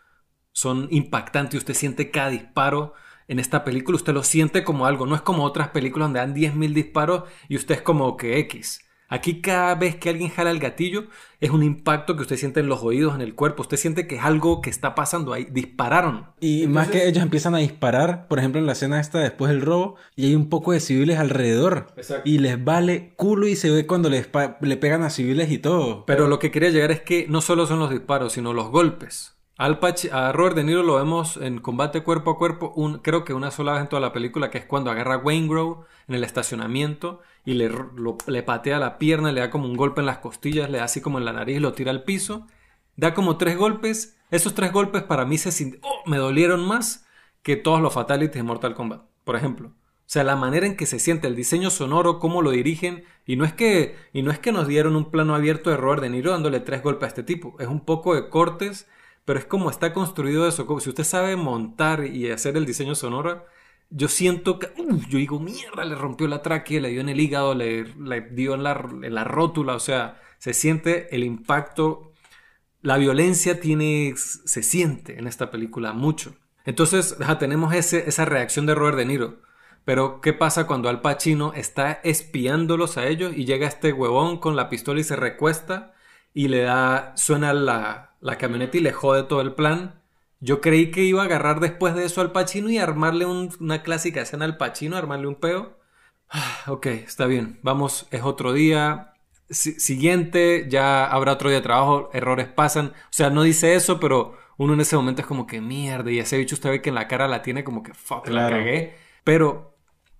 son 0.53 0.87
impactantes 0.91 1.57
usted 1.59 1.73
siente 1.75 2.11
cada 2.11 2.29
disparo 2.31 2.93
en 3.27 3.39
esta 3.39 3.63
película, 3.65 3.95
usted 3.97 4.13
lo 4.13 4.23
siente 4.23 4.63
como 4.63 4.85
algo, 4.85 5.05
no 5.05 5.15
es 5.15 5.21
como 5.21 5.45
otras 5.45 5.69
películas 5.69 6.07
donde 6.07 6.19
dan 6.19 6.33
10.000 6.35 6.73
disparos 6.73 7.23
y 7.49 7.55
usted 7.57 7.75
es 7.75 7.81
como 7.81 8.17
que 8.17 8.39
X. 8.39 8.81
Aquí 9.13 9.41
cada 9.41 9.75
vez 9.75 9.97
que 9.97 10.09
alguien 10.09 10.29
jala 10.29 10.51
el 10.51 10.59
gatillo 10.59 11.03
es 11.41 11.49
un 11.49 11.63
impacto 11.63 12.15
que 12.15 12.21
usted 12.21 12.37
siente 12.37 12.61
en 12.61 12.69
los 12.69 12.81
oídos, 12.81 13.13
en 13.13 13.19
el 13.21 13.35
cuerpo, 13.35 13.61
usted 13.63 13.75
siente 13.75 14.07
que 14.07 14.15
es 14.15 14.23
algo 14.23 14.61
que 14.61 14.69
está 14.69 14.95
pasando 14.95 15.33
ahí, 15.33 15.45
dispararon. 15.51 16.27
Y 16.39 16.65
más 16.67 16.87
que 16.87 17.07
ellos 17.07 17.21
empiezan 17.21 17.53
a 17.53 17.57
disparar, 17.57 18.27
por 18.29 18.39
ejemplo 18.39 18.59
en 18.61 18.65
la 18.67 18.71
escena 18.71 19.01
esta 19.01 19.19
después 19.19 19.51
del 19.51 19.61
robo, 19.61 19.95
y 20.15 20.27
hay 20.27 20.35
un 20.35 20.47
poco 20.49 20.71
de 20.71 20.79
civiles 20.79 21.19
alrededor. 21.19 21.87
Exacto. 21.97 22.27
Y 22.29 22.37
les 22.37 22.63
vale 22.63 23.13
culo 23.17 23.47
y 23.47 23.55
se 23.57 23.69
ve 23.69 23.85
cuando 23.85 24.09
les 24.09 24.29
le 24.61 24.77
pegan 24.77 25.03
a 25.03 25.09
civiles 25.09 25.51
y 25.51 25.57
todo. 25.57 26.05
Pero 26.05 26.27
lo 26.29 26.39
que 26.39 26.49
quería 26.49 26.69
llegar 26.69 26.91
es 26.91 27.01
que 27.01 27.25
no 27.27 27.41
solo 27.41 27.67
son 27.67 27.79
los 27.79 27.89
disparos, 27.89 28.33
sino 28.33 28.53
los 28.53 28.69
golpes. 28.69 29.35
Al 29.57 29.77
a 30.11 30.31
Robert 30.31 30.55
De 30.55 30.63
Niro 30.63 30.81
lo 30.81 30.95
vemos 30.95 31.37
en 31.37 31.59
combate 31.59 32.01
cuerpo 32.01 32.31
a 32.31 32.37
cuerpo, 32.37 32.73
un- 32.75 32.97
creo 32.99 33.23
que 33.25 33.33
una 33.35 33.51
sola 33.51 33.73
vez 33.73 33.81
en 33.81 33.89
toda 33.89 33.99
la 33.99 34.11
película, 34.13 34.49
que 34.49 34.57
es 34.57 34.65
cuando 34.65 34.89
agarra 34.89 35.15
a 35.15 35.17
Wayne 35.19 35.47
Grove 35.47 35.85
en 36.07 36.15
el 36.15 36.23
estacionamiento 36.23 37.19
y 37.45 37.53
le, 37.53 37.71
le 38.27 38.43
patea 38.43 38.79
la 38.79 38.97
pierna, 38.97 39.31
le 39.31 39.41
da 39.41 39.49
como 39.49 39.65
un 39.65 39.75
golpe 39.75 40.01
en 40.01 40.07
las 40.07 40.19
costillas, 40.19 40.69
le 40.69 40.77
da 40.77 40.85
así 40.85 41.01
como 41.01 41.17
en 41.17 41.25
la 41.25 41.33
nariz, 41.33 41.59
lo 41.59 41.73
tira 41.73 41.91
al 41.91 42.03
piso. 42.03 42.47
Da 42.95 43.13
como 43.13 43.37
tres 43.37 43.57
golpes. 43.57 44.17
Esos 44.29 44.53
tres 44.53 44.71
golpes 44.71 45.03
para 45.03 45.25
mí 45.25 45.37
se 45.37 45.79
¡Oh! 45.81 46.09
me 46.09 46.17
dolieron 46.17 46.65
más 46.65 47.05
que 47.41 47.55
todos 47.55 47.81
los 47.81 47.93
fatalities 47.93 48.35
de 48.35 48.43
Mortal 48.43 48.75
Kombat, 48.75 49.03
por 49.23 49.35
ejemplo. 49.35 49.69
O 49.69 50.13
sea, 50.13 50.23
la 50.23 50.35
manera 50.35 50.65
en 50.65 50.75
que 50.75 50.85
se 50.85 50.99
siente 50.99 51.27
el 51.27 51.35
diseño 51.35 51.69
sonoro, 51.69 52.19
cómo 52.19 52.41
lo 52.41 52.51
dirigen, 52.51 53.05
y 53.25 53.37
no 53.37 53.45
es 53.45 53.53
que 53.53 53.95
y 54.11 54.23
no 54.23 54.31
es 54.31 54.39
que 54.39 54.51
nos 54.51 54.67
dieron 54.67 54.95
un 54.95 55.09
plano 55.09 55.35
abierto 55.35 55.69
de 55.69 55.77
Robert 55.77 56.01
De 56.01 56.09
Niro 56.09 56.31
dándole 56.31 56.59
tres 56.59 56.83
golpes 56.83 57.05
a 57.05 57.07
este 57.07 57.23
tipo, 57.23 57.55
es 57.59 57.67
un 57.67 57.85
poco 57.85 58.13
de 58.13 58.27
cortes, 58.27 58.89
pero 59.23 59.39
es 59.39 59.45
como 59.45 59.69
está 59.69 59.93
construido 59.93 60.47
eso, 60.47 60.67
si 60.81 60.89
usted 60.89 61.05
sabe 61.05 61.37
montar 61.37 62.05
y 62.05 62.29
hacer 62.29 62.57
el 62.57 62.65
diseño 62.65 62.93
sonoro, 62.93 63.45
yo 63.91 64.07
siento 64.07 64.57
que, 64.57 64.71
uf, 64.77 65.07
yo 65.07 65.19
digo, 65.19 65.39
mierda, 65.39 65.85
le 65.85 65.95
rompió 65.95 66.27
la 66.27 66.41
tráquea, 66.41 66.81
le 66.81 66.89
dio 66.89 67.01
en 67.01 67.09
el 67.09 67.19
hígado, 67.19 67.53
le, 67.53 67.85
le 67.95 68.21
dio 68.31 68.55
en 68.55 68.63
la, 68.63 68.73
rótula, 69.23 69.75
o 69.75 69.79
sea, 69.79 70.19
se 70.39 70.53
siente 70.53 71.15
el 71.15 71.23
impacto 71.23 72.11
la 72.81 72.97
violencia 72.97 73.59
tiene, 73.59 74.13
se 74.17 74.63
siente 74.63 75.19
en 75.19 75.27
esta 75.27 75.51
película 75.51 75.93
mucho. 75.93 76.35
Entonces, 76.65 77.15
ajá, 77.19 77.37
tenemos 77.37 77.73
ese, 77.73 78.07
esa 78.07 78.25
reacción 78.25 78.65
de 78.65 78.75
Robert 78.75 78.97
De 78.97 79.05
Niro. 79.05 79.41
Pero, 79.85 80.21
¿qué 80.21 80.33
pasa 80.33 80.67
cuando 80.67 80.89
Al 80.89 81.01
Pacino 81.01 81.53
está 81.55 81.93
espiándolos 82.03 82.97
a 82.97 83.07
ellos 83.07 83.33
y 83.35 83.45
llega 83.45 83.67
este 83.67 83.93
huevón 83.93 84.37
con 84.37 84.55
la 84.55 84.69
pistola 84.69 84.99
y 84.99 85.03
se 85.03 85.15
recuesta 85.15 85.93
y 86.33 86.47
le 86.49 86.61
da, 86.61 87.13
suena 87.15 87.53
la, 87.53 88.15
la 88.19 88.37
camioneta 88.37 88.77
y 88.77 88.81
le 88.81 88.91
jode 88.91 89.23
todo 89.23 89.41
el 89.41 89.53
plan? 89.53 90.00
Yo 90.41 90.59
creí 90.61 90.91
que 90.91 91.03
iba 91.03 91.21
a 91.21 91.25
agarrar 91.25 91.59
después 91.59 91.95
de 91.95 92.03
eso 92.05 92.19
al 92.21 92.31
Pacino 92.31 92.69
y 92.69 92.77
armarle 92.79 93.25
un- 93.25 93.53
una 93.59 93.83
clásica 93.83 94.21
escena 94.21 94.45
al 94.45 94.57
Pacino, 94.57 94.97
armarle 94.97 95.27
un 95.27 95.35
peo. 95.35 95.77
Ah, 96.29 96.63
Ok, 96.67 96.87
está 96.87 97.25
bien. 97.27 97.59
Vamos, 97.63 98.07
es 98.11 98.23
otro 98.23 98.53
día. 98.53 99.13
Si- 99.49 99.79
siguiente, 99.79 100.65
ya 100.69 101.05
habrá 101.05 101.33
otro 101.33 101.49
día 101.49 101.59
de 101.59 101.63
trabajo. 101.63 102.09
Errores 102.13 102.47
pasan. 102.47 102.87
O 102.87 102.93
sea, 103.11 103.29
no 103.29 103.43
dice 103.43 103.75
eso, 103.75 103.99
pero 103.99 104.35
uno 104.57 104.73
en 104.73 104.81
ese 104.81 104.95
momento 104.95 105.21
es 105.21 105.27
como 105.27 105.45
que 105.47 105.59
mierda, 105.61 106.11
y 106.11 106.19
ese 106.19 106.37
bicho 106.37 106.55
usted 106.55 106.69
ve 106.69 106.81
que 106.81 106.89
en 106.89 106.95
la 106.95 107.07
cara 107.07 107.27
la 107.27 107.41
tiene 107.41 107.63
como 107.63 107.83
que 107.83 107.93
fuck, 107.93 108.27
la 108.27 108.49
cagué. 108.49 108.95
Pero 109.23 109.75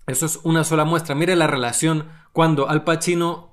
eso 0.08 0.26
es 0.26 0.38
una 0.44 0.64
sola 0.64 0.84
muestra. 0.86 1.16
Mire 1.16 1.36
la 1.36 1.48
relación 1.48 2.10
cuando 2.34 2.70
Al 2.70 2.84
Pacino 2.84 3.51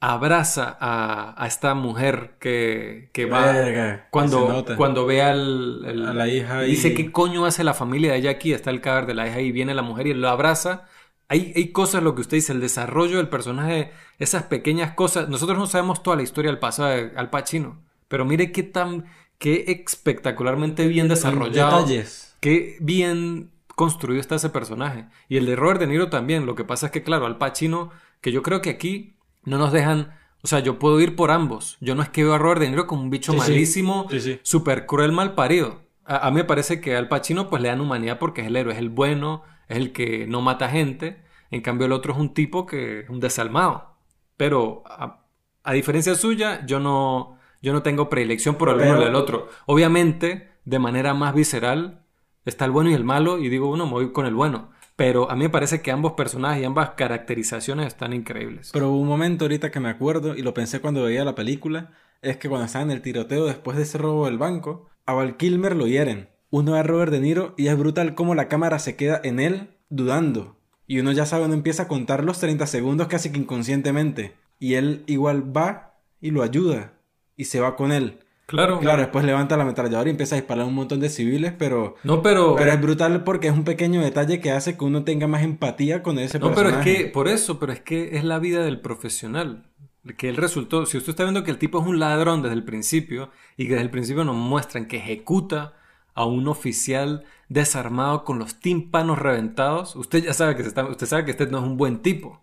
abraza 0.00 0.78
a, 0.80 1.46
esta 1.46 1.74
mujer 1.74 2.36
que, 2.40 3.10
va 3.30 4.06
cuando, 4.10 4.64
cuando 4.76 5.04
ve 5.04 5.20
al, 5.20 5.84
a 6.08 6.14
la 6.14 6.26
hija 6.26 6.66
y 6.66 6.70
dice 6.70 6.94
qué 6.94 7.12
coño 7.12 7.44
hace 7.44 7.64
la 7.64 7.74
familia 7.74 8.12
de 8.12 8.18
ella 8.18 8.30
aquí 8.30 8.54
está 8.54 8.70
el 8.70 8.80
cadáver 8.80 9.06
de 9.06 9.14
la 9.14 9.28
hija 9.28 9.40
y 9.40 9.52
viene 9.52 9.74
la 9.74 9.82
mujer 9.82 10.06
y 10.06 10.14
lo 10.14 10.28
abraza 10.30 10.86
hay, 11.28 11.52
hay 11.54 11.68
cosas 11.68 12.02
lo 12.02 12.14
que 12.14 12.22
usted 12.22 12.38
dice 12.38 12.52
el 12.52 12.60
desarrollo 12.60 13.18
del 13.18 13.28
personaje 13.28 13.92
esas 14.18 14.42
pequeñas 14.44 14.94
cosas. 14.94 15.28
Nosotros 15.28 15.56
no 15.58 15.66
sabemos 15.66 16.02
toda 16.02 16.16
la 16.16 16.22
historia 16.22 16.50
del 16.50 16.58
pasado 16.58 16.88
de 16.88 17.12
Al 17.14 17.30
Pacino 17.30 17.80
pero 18.10 18.24
mire 18.24 18.50
qué 18.50 18.64
tan 18.64 19.06
qué 19.38 19.64
espectacularmente 19.68 20.88
bien 20.88 21.06
desarrollado 21.06 21.78
detalles. 21.78 22.36
qué 22.40 22.76
bien 22.80 23.50
construido 23.76 24.20
está 24.20 24.34
ese 24.34 24.50
personaje. 24.50 25.06
Y 25.28 25.36
el 25.36 25.46
de 25.46 25.56
Robert 25.56 25.80
De 25.80 25.86
Niro 25.86 26.10
también. 26.10 26.44
Lo 26.44 26.54
que 26.56 26.64
pasa 26.64 26.86
es 26.86 26.92
que 26.92 27.04
claro 27.04 27.24
Al 27.24 27.38
Pacino 27.38 27.90
que 28.20 28.32
yo 28.32 28.42
creo 28.42 28.60
que 28.60 28.70
aquí 28.70 29.14
no 29.44 29.58
nos 29.58 29.72
dejan. 29.72 30.14
O 30.42 30.46
sea, 30.46 30.60
yo 30.60 30.78
puedo 30.78 31.00
ir 31.00 31.16
por 31.16 31.30
ambos. 31.30 31.76
Yo 31.80 31.94
no 31.94 32.02
es 32.02 32.08
que 32.08 32.24
veo 32.24 32.34
a 32.34 32.38
Robert 32.38 32.60
De 32.60 32.70
Niro 32.70 32.86
como 32.86 33.02
un 33.02 33.10
bicho 33.10 33.34
malísimo, 33.34 34.08
súper 34.42 34.86
cruel, 34.86 35.12
mal 35.12 35.34
parido. 35.34 35.82
A, 36.04 36.30
mí 36.30 36.36
me 36.36 36.44
parece 36.44 36.80
que 36.80 36.96
al 36.96 37.08
Pacino 37.08 37.48
pues 37.48 37.62
le 37.62 37.68
dan 37.68 37.80
humanidad 37.80 38.18
porque 38.18 38.40
es 38.40 38.48
el 38.48 38.56
héroe, 38.56 38.72
es 38.72 38.78
el 38.78 38.88
bueno, 38.88 39.44
es 39.68 39.76
el 39.76 39.92
que 39.92 40.26
no 40.26 40.40
mata 40.40 40.68
gente. 40.68 41.22
En 41.50 41.60
cambio 41.60 41.86
el 41.86 41.92
otro 41.92 42.12
es 42.12 42.18
un 42.18 42.34
tipo 42.34 42.66
que 42.66 43.00
es 43.00 43.10
un 43.10 43.20
desalmado. 43.20 43.96
Pero 44.36 44.82
a, 44.86 45.72
diferencia 45.72 46.14
suya, 46.14 46.64
yo 46.66 46.80
no, 46.80 47.38
yo 47.60 47.72
no 47.72 47.82
tengo 47.82 48.08
predilección 48.08 48.56
por 48.56 48.70
el 48.70 48.76
uno 48.76 49.00
o 49.00 49.06
el 49.06 49.14
otro. 49.14 49.48
Obviamente, 49.66 50.50
de 50.64 50.78
manera 50.78 51.14
más 51.14 51.34
visceral, 51.34 52.02
está 52.44 52.64
el 52.64 52.70
bueno 52.70 52.90
y 52.90 52.94
el 52.94 53.04
malo 53.04 53.38
y 53.38 53.48
digo, 53.48 53.68
bueno, 53.68 53.86
me 53.86 53.92
voy 53.92 54.12
con 54.12 54.26
el 54.26 54.34
bueno. 54.34 54.70
Pero 55.00 55.30
a 55.30 55.34
mí 55.34 55.44
me 55.44 55.48
parece 55.48 55.80
que 55.80 55.90
ambos 55.90 56.12
personajes 56.12 56.60
y 56.60 56.66
ambas 56.66 56.90
caracterizaciones 56.90 57.86
están 57.86 58.12
increíbles. 58.12 58.68
Pero 58.70 58.92
un 58.92 59.08
momento 59.08 59.46
ahorita 59.46 59.70
que 59.70 59.80
me 59.80 59.88
acuerdo, 59.88 60.36
y 60.36 60.42
lo 60.42 60.52
pensé 60.52 60.80
cuando 60.80 61.04
veía 61.04 61.24
la 61.24 61.34
película, 61.34 61.92
es 62.20 62.36
que 62.36 62.50
cuando 62.50 62.66
estaba 62.66 62.84
en 62.84 62.90
el 62.90 63.00
tiroteo 63.00 63.46
después 63.46 63.78
de 63.78 63.84
ese 63.84 63.96
robo 63.96 64.26
del 64.26 64.36
banco, 64.36 64.90
a 65.06 65.14
Val 65.14 65.38
Kilmer 65.38 65.74
lo 65.74 65.86
hieren. 65.86 66.28
Uno 66.50 66.76
es 66.76 66.84
Robert 66.84 67.10
De 67.10 67.18
Niro 67.18 67.54
y 67.56 67.68
es 67.68 67.78
brutal 67.78 68.14
cómo 68.14 68.34
la 68.34 68.48
cámara 68.48 68.78
se 68.78 68.96
queda 68.96 69.18
en 69.24 69.40
él 69.40 69.70
dudando. 69.88 70.58
Y 70.86 70.98
uno 70.98 71.12
ya 71.12 71.24
sabe, 71.24 71.46
uno 71.46 71.54
empieza 71.54 71.84
a 71.84 71.88
contar 71.88 72.22
los 72.22 72.38
30 72.38 72.66
segundos 72.66 73.08
casi 73.08 73.32
que 73.32 73.38
inconscientemente. 73.38 74.34
Y 74.58 74.74
él 74.74 75.04
igual 75.06 75.56
va 75.56 75.94
y 76.20 76.30
lo 76.30 76.42
ayuda. 76.42 76.92
Y 77.38 77.46
se 77.46 77.60
va 77.60 77.74
con 77.74 77.90
él. 77.90 78.18
Claro. 78.50 78.80
Claro, 78.80 79.02
después 79.02 79.24
levanta 79.24 79.56
la 79.56 79.62
ametralladora 79.62 80.08
y 80.08 80.10
empieza 80.10 80.34
a 80.34 80.40
disparar 80.40 80.64
a 80.64 80.66
un 80.66 80.74
montón 80.74 80.98
de 80.98 81.08
civiles, 81.08 81.52
pero. 81.56 81.94
No, 82.02 82.20
pero. 82.20 82.56
Pero 82.56 82.72
es 82.72 82.80
brutal 82.80 83.22
porque 83.22 83.46
es 83.46 83.52
un 83.52 83.62
pequeño 83.62 84.00
detalle 84.00 84.40
que 84.40 84.50
hace 84.50 84.76
que 84.76 84.84
uno 84.84 85.04
tenga 85.04 85.28
más 85.28 85.44
empatía 85.44 86.02
con 86.02 86.18
ese 86.18 86.40
personaje. 86.40 86.62
No, 86.62 86.68
pero 86.68 86.80
es 86.80 86.84
que, 86.84 87.06
por 87.06 87.28
eso, 87.28 87.60
pero 87.60 87.72
es 87.72 87.80
que 87.80 88.16
es 88.16 88.24
la 88.24 88.40
vida 88.40 88.64
del 88.64 88.80
profesional. 88.80 89.70
Que 90.16 90.28
él 90.28 90.36
resultó. 90.36 90.84
Si 90.84 90.98
usted 90.98 91.10
está 91.10 91.22
viendo 91.22 91.44
que 91.44 91.52
el 91.52 91.58
tipo 91.58 91.80
es 91.80 91.86
un 91.86 92.00
ladrón 92.00 92.42
desde 92.42 92.56
el 92.56 92.64
principio 92.64 93.30
y 93.56 93.66
que 93.68 93.74
desde 93.74 93.84
el 93.84 93.90
principio 93.90 94.24
nos 94.24 94.34
muestran 94.34 94.86
que 94.86 94.96
ejecuta 94.96 95.74
a 96.14 96.24
un 96.24 96.48
oficial 96.48 97.22
desarmado 97.48 98.24
con 98.24 98.40
los 98.40 98.58
tímpanos 98.58 99.20
reventados, 99.20 99.94
usted 99.94 100.24
ya 100.24 100.34
sabe 100.34 100.56
que 100.56 100.62
está, 100.62 100.86
usted 100.86 101.06
sabe 101.06 101.24
que 101.24 101.30
este 101.30 101.46
no 101.46 101.58
es 101.58 101.64
un 101.64 101.76
buen 101.76 102.02
tipo. 102.02 102.40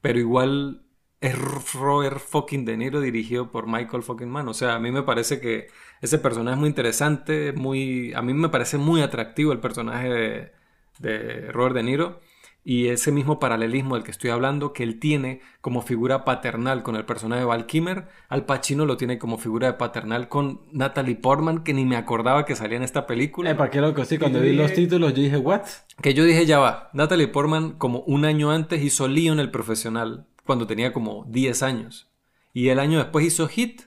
Pero 0.00 0.18
igual 0.18 0.80
es 1.22 1.38
Robert 1.72 2.18
fucking 2.18 2.64
De 2.64 2.76
Niro 2.76 3.00
dirigido 3.00 3.50
por 3.50 3.66
Michael 3.66 4.02
fucking 4.02 4.28
Mann. 4.28 4.48
O 4.48 4.54
sea, 4.54 4.74
a 4.74 4.80
mí 4.80 4.90
me 4.90 5.02
parece 5.02 5.40
que 5.40 5.68
ese 6.00 6.18
personaje 6.18 6.54
es 6.54 6.60
muy 6.60 6.68
interesante, 6.68 7.52
muy, 7.52 8.12
a 8.12 8.22
mí 8.22 8.34
me 8.34 8.48
parece 8.48 8.76
muy 8.76 9.02
atractivo 9.02 9.52
el 9.52 9.60
personaje 9.60 10.08
de, 10.08 10.52
de 10.98 11.52
Robert 11.52 11.76
De 11.76 11.84
Niro 11.84 12.20
y 12.64 12.88
ese 12.88 13.10
mismo 13.10 13.40
paralelismo 13.40 13.94
del 13.94 14.04
que 14.04 14.12
estoy 14.12 14.30
hablando 14.30 14.72
que 14.72 14.82
él 14.82 15.00
tiene 15.00 15.40
como 15.60 15.82
figura 15.82 16.24
paternal 16.24 16.82
con 16.82 16.96
el 16.96 17.04
personaje 17.04 17.40
de 17.40 17.46
Val 17.46 17.66
Kimmer, 17.66 18.08
Al 18.28 18.44
Pacino 18.44 18.84
lo 18.84 18.96
tiene 18.96 19.18
como 19.18 19.38
figura 19.38 19.68
de 19.68 19.72
paternal 19.74 20.28
con 20.28 20.62
Natalie 20.70 21.16
Portman, 21.16 21.64
que 21.64 21.74
ni 21.74 21.84
me 21.84 21.96
acordaba 21.96 22.44
que 22.44 22.54
salía 22.54 22.76
en 22.76 22.84
esta 22.84 23.06
película. 23.06 23.50
Eh, 23.50 23.54
¿para 23.54 23.70
qué 23.70 23.80
loco? 23.80 24.04
Sí, 24.04 24.18
cuando 24.18 24.40
vi 24.40 24.52
los 24.52 24.72
títulos 24.72 25.12
yo 25.14 25.22
dije, 25.22 25.38
¿what? 25.38 25.62
Que 26.00 26.14
yo 26.14 26.24
dije, 26.24 26.46
ya 26.46 26.58
va, 26.58 26.90
Natalie 26.92 27.28
Portman 27.28 27.72
como 27.72 28.00
un 28.00 28.24
año 28.24 28.50
antes 28.50 28.82
hizo 28.82 29.08
Leon 29.08 29.40
el 29.40 29.50
profesional, 29.50 30.26
cuando 30.44 30.66
tenía 30.66 30.92
como 30.92 31.24
10 31.28 31.62
años. 31.62 32.08
Y 32.52 32.68
el 32.68 32.78
año 32.78 32.98
después 32.98 33.24
hizo 33.24 33.48
Hit. 33.48 33.82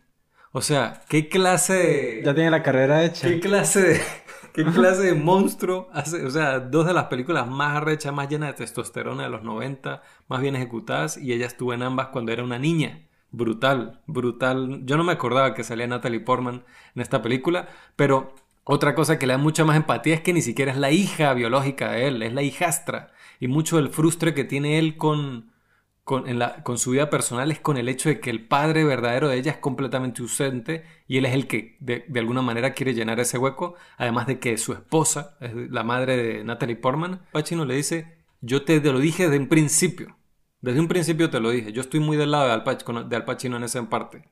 O 0.52 0.62
sea, 0.62 1.02
¿qué 1.10 1.28
clase 1.28 1.74
de... 1.74 2.22
Ya 2.24 2.34
tiene 2.34 2.50
la 2.50 2.64
carrera 2.64 3.04
hecha. 3.04 3.28
¿Qué 3.28 3.40
clase 3.40 3.82
de... 3.82 4.02
¿Qué 4.54 4.64
clase 4.64 5.02
de 5.02 5.16
monstruo 5.16 5.90
hace? 5.92 6.26
O 6.26 6.30
sea, 6.32 6.62
dos 6.62 6.86
de 6.86 6.94
las 6.94 7.06
películas 7.06 7.46
más 7.46 7.76
arrechas, 7.76 8.14
más 8.14 8.30
llenas 8.30 8.52
de 8.52 8.54
testosterona 8.54 9.24
de 9.24 9.30
los 9.30 9.44
90, 9.44 10.02
más 10.30 10.42
bien 10.42 10.56
ejecutadas, 10.56 11.18
y 11.18 11.34
ella 11.34 11.46
estuvo 11.46 11.74
en 11.74 11.84
ambas 11.84 12.08
cuando 12.08 12.32
era 12.32 12.42
una 12.42 12.58
niña. 12.58 13.06
Brutal, 13.32 14.00
brutal. 14.08 14.86
Yo 14.86 14.96
no 14.96 15.04
me 15.04 15.12
acordaba 15.12 15.54
que 15.54 15.66
salía 15.66 15.88
Natalie 15.88 16.22
Portman 16.22 16.64
en 16.96 17.02
esta 17.02 17.22
película, 17.22 17.68
pero 17.98 18.34
otra 18.64 18.96
cosa 18.96 19.20
que 19.20 19.28
le 19.28 19.34
da 19.34 19.38
mucha 19.38 19.66
más 19.66 19.76
empatía 19.76 20.16
es 20.16 20.22
que 20.22 20.32
ni 20.32 20.42
siquiera 20.42 20.72
es 20.72 20.78
la 20.78 20.92
hija 20.92 21.34
biológica 21.34 21.92
de 21.92 22.08
él, 22.08 22.24
es 22.24 22.34
la 22.34 22.42
hijastra. 22.42 23.12
Y 23.42 23.50
mucho 23.50 23.76
del 23.76 23.90
frustre 23.90 24.34
que 24.34 24.46
tiene 24.46 24.80
él 24.80 24.96
con, 24.96 25.52
con, 26.06 26.30
en 26.30 26.38
la, 26.38 26.62
con 26.62 26.78
su 26.78 26.92
vida 26.92 27.10
personal 27.10 27.52
es 27.52 27.60
con 27.60 27.78
el 27.78 27.90
hecho 27.90 28.10
de 28.10 28.20
que 28.20 28.30
el 28.30 28.48
padre 28.48 28.84
verdadero 28.84 29.28
de 29.28 29.38
ella 29.38 29.52
es 29.52 29.58
completamente 29.58 30.22
ausente 30.22 30.86
y 31.08 31.18
él 31.18 31.26
es 31.26 31.34
el 31.34 31.48
que 31.48 31.78
de, 31.80 32.06
alguna 32.20 32.44
manera 32.44 32.74
quiere 32.74 32.94
llenar 32.94 33.20
ese 33.20 33.40
hueco, 33.40 33.74
además 33.98 34.28
de 34.28 34.40
que 34.40 34.56
su 34.58 34.74
esposa, 34.74 35.36
es 35.42 35.52
la 35.56 35.84
madre 35.84 36.16
de 36.16 36.44
Natalie 36.44 36.76
Portman, 36.76 37.22
Pacino 37.32 37.66
le 37.66 37.74
dice, 37.74 38.20
yo 38.40 38.64
te, 38.64 38.80
lo 38.80 39.00
dije 39.00 39.24
desde 39.24 39.40
un 39.40 39.50
principio, 39.50 40.16
desde 40.62 40.80
un 40.80 40.88
principio 40.88 41.32
te 41.32 41.40
lo 41.40 41.50
dije, 41.50 41.74
yo 41.74 41.82
estoy 41.82 42.00
muy 42.00 42.18
del 42.18 42.30
lado 42.30 42.46
de 42.46 42.54
Al, 42.54 42.64
Pacino, 42.64 43.04
de 43.04 43.16
Al 43.16 43.26
Pacino 43.26 43.58
en 43.58 43.64
esa 43.64 43.90
parte. 43.90 44.30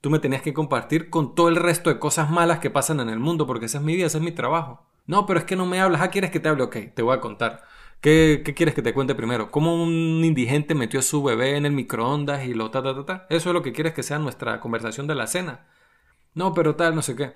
Tú 0.00 0.08
me 0.08 0.18
tenías 0.18 0.40
que 0.40 0.54
compartir 0.54 1.10
con 1.10 1.34
todo 1.34 1.50
el 1.50 1.56
resto 1.56 1.90
de 1.90 1.98
cosas 1.98 2.30
malas 2.30 2.58
que 2.58 2.70
pasan 2.70 3.00
en 3.00 3.10
el 3.10 3.18
mundo, 3.18 3.46
porque 3.46 3.66
esa 3.66 3.78
es 3.78 3.84
mi 3.84 3.94
vida, 3.94 4.06
ese 4.06 4.16
es 4.16 4.24
mi 4.24 4.32
trabajo. 4.32 4.86
No, 5.06 5.26
pero 5.26 5.40
es 5.40 5.44
que 5.44 5.56
no 5.56 5.66
me 5.66 5.78
hablas, 5.78 6.00
ah, 6.00 6.08
¿quieres 6.08 6.30
que 6.30 6.40
te 6.40 6.48
hable? 6.48 6.62
Ok, 6.62 6.76
te 6.94 7.02
voy 7.02 7.14
a 7.14 7.20
contar. 7.20 7.64
¿Qué, 8.02 8.42
quieres 8.56 8.74
que 8.74 8.82
te 8.82 8.92
cuente 8.92 9.14
primero? 9.14 9.52
¿Cómo 9.52 9.80
un 9.80 10.24
indigente 10.24 10.74
metió 10.74 10.98
a 10.98 11.04
su 11.04 11.22
bebé 11.22 11.56
en 11.56 11.66
el 11.66 11.72
microondas 11.72 12.44
y 12.44 12.52
lo 12.52 12.70
ta, 12.72 12.82
ta, 12.82 12.96
ta, 12.96 13.06
ta? 13.06 13.26
Eso 13.30 13.50
es 13.50 13.54
lo 13.54 13.62
que 13.62 13.72
quieres 13.72 13.94
que 13.94 14.02
sea 14.02 14.18
nuestra 14.18 14.58
conversación 14.58 15.06
de 15.06 15.14
la 15.14 15.28
cena. 15.28 15.68
No, 16.34 16.52
pero 16.52 16.74
tal, 16.74 16.96
no 16.96 17.02
sé 17.02 17.14
qué. 17.14 17.34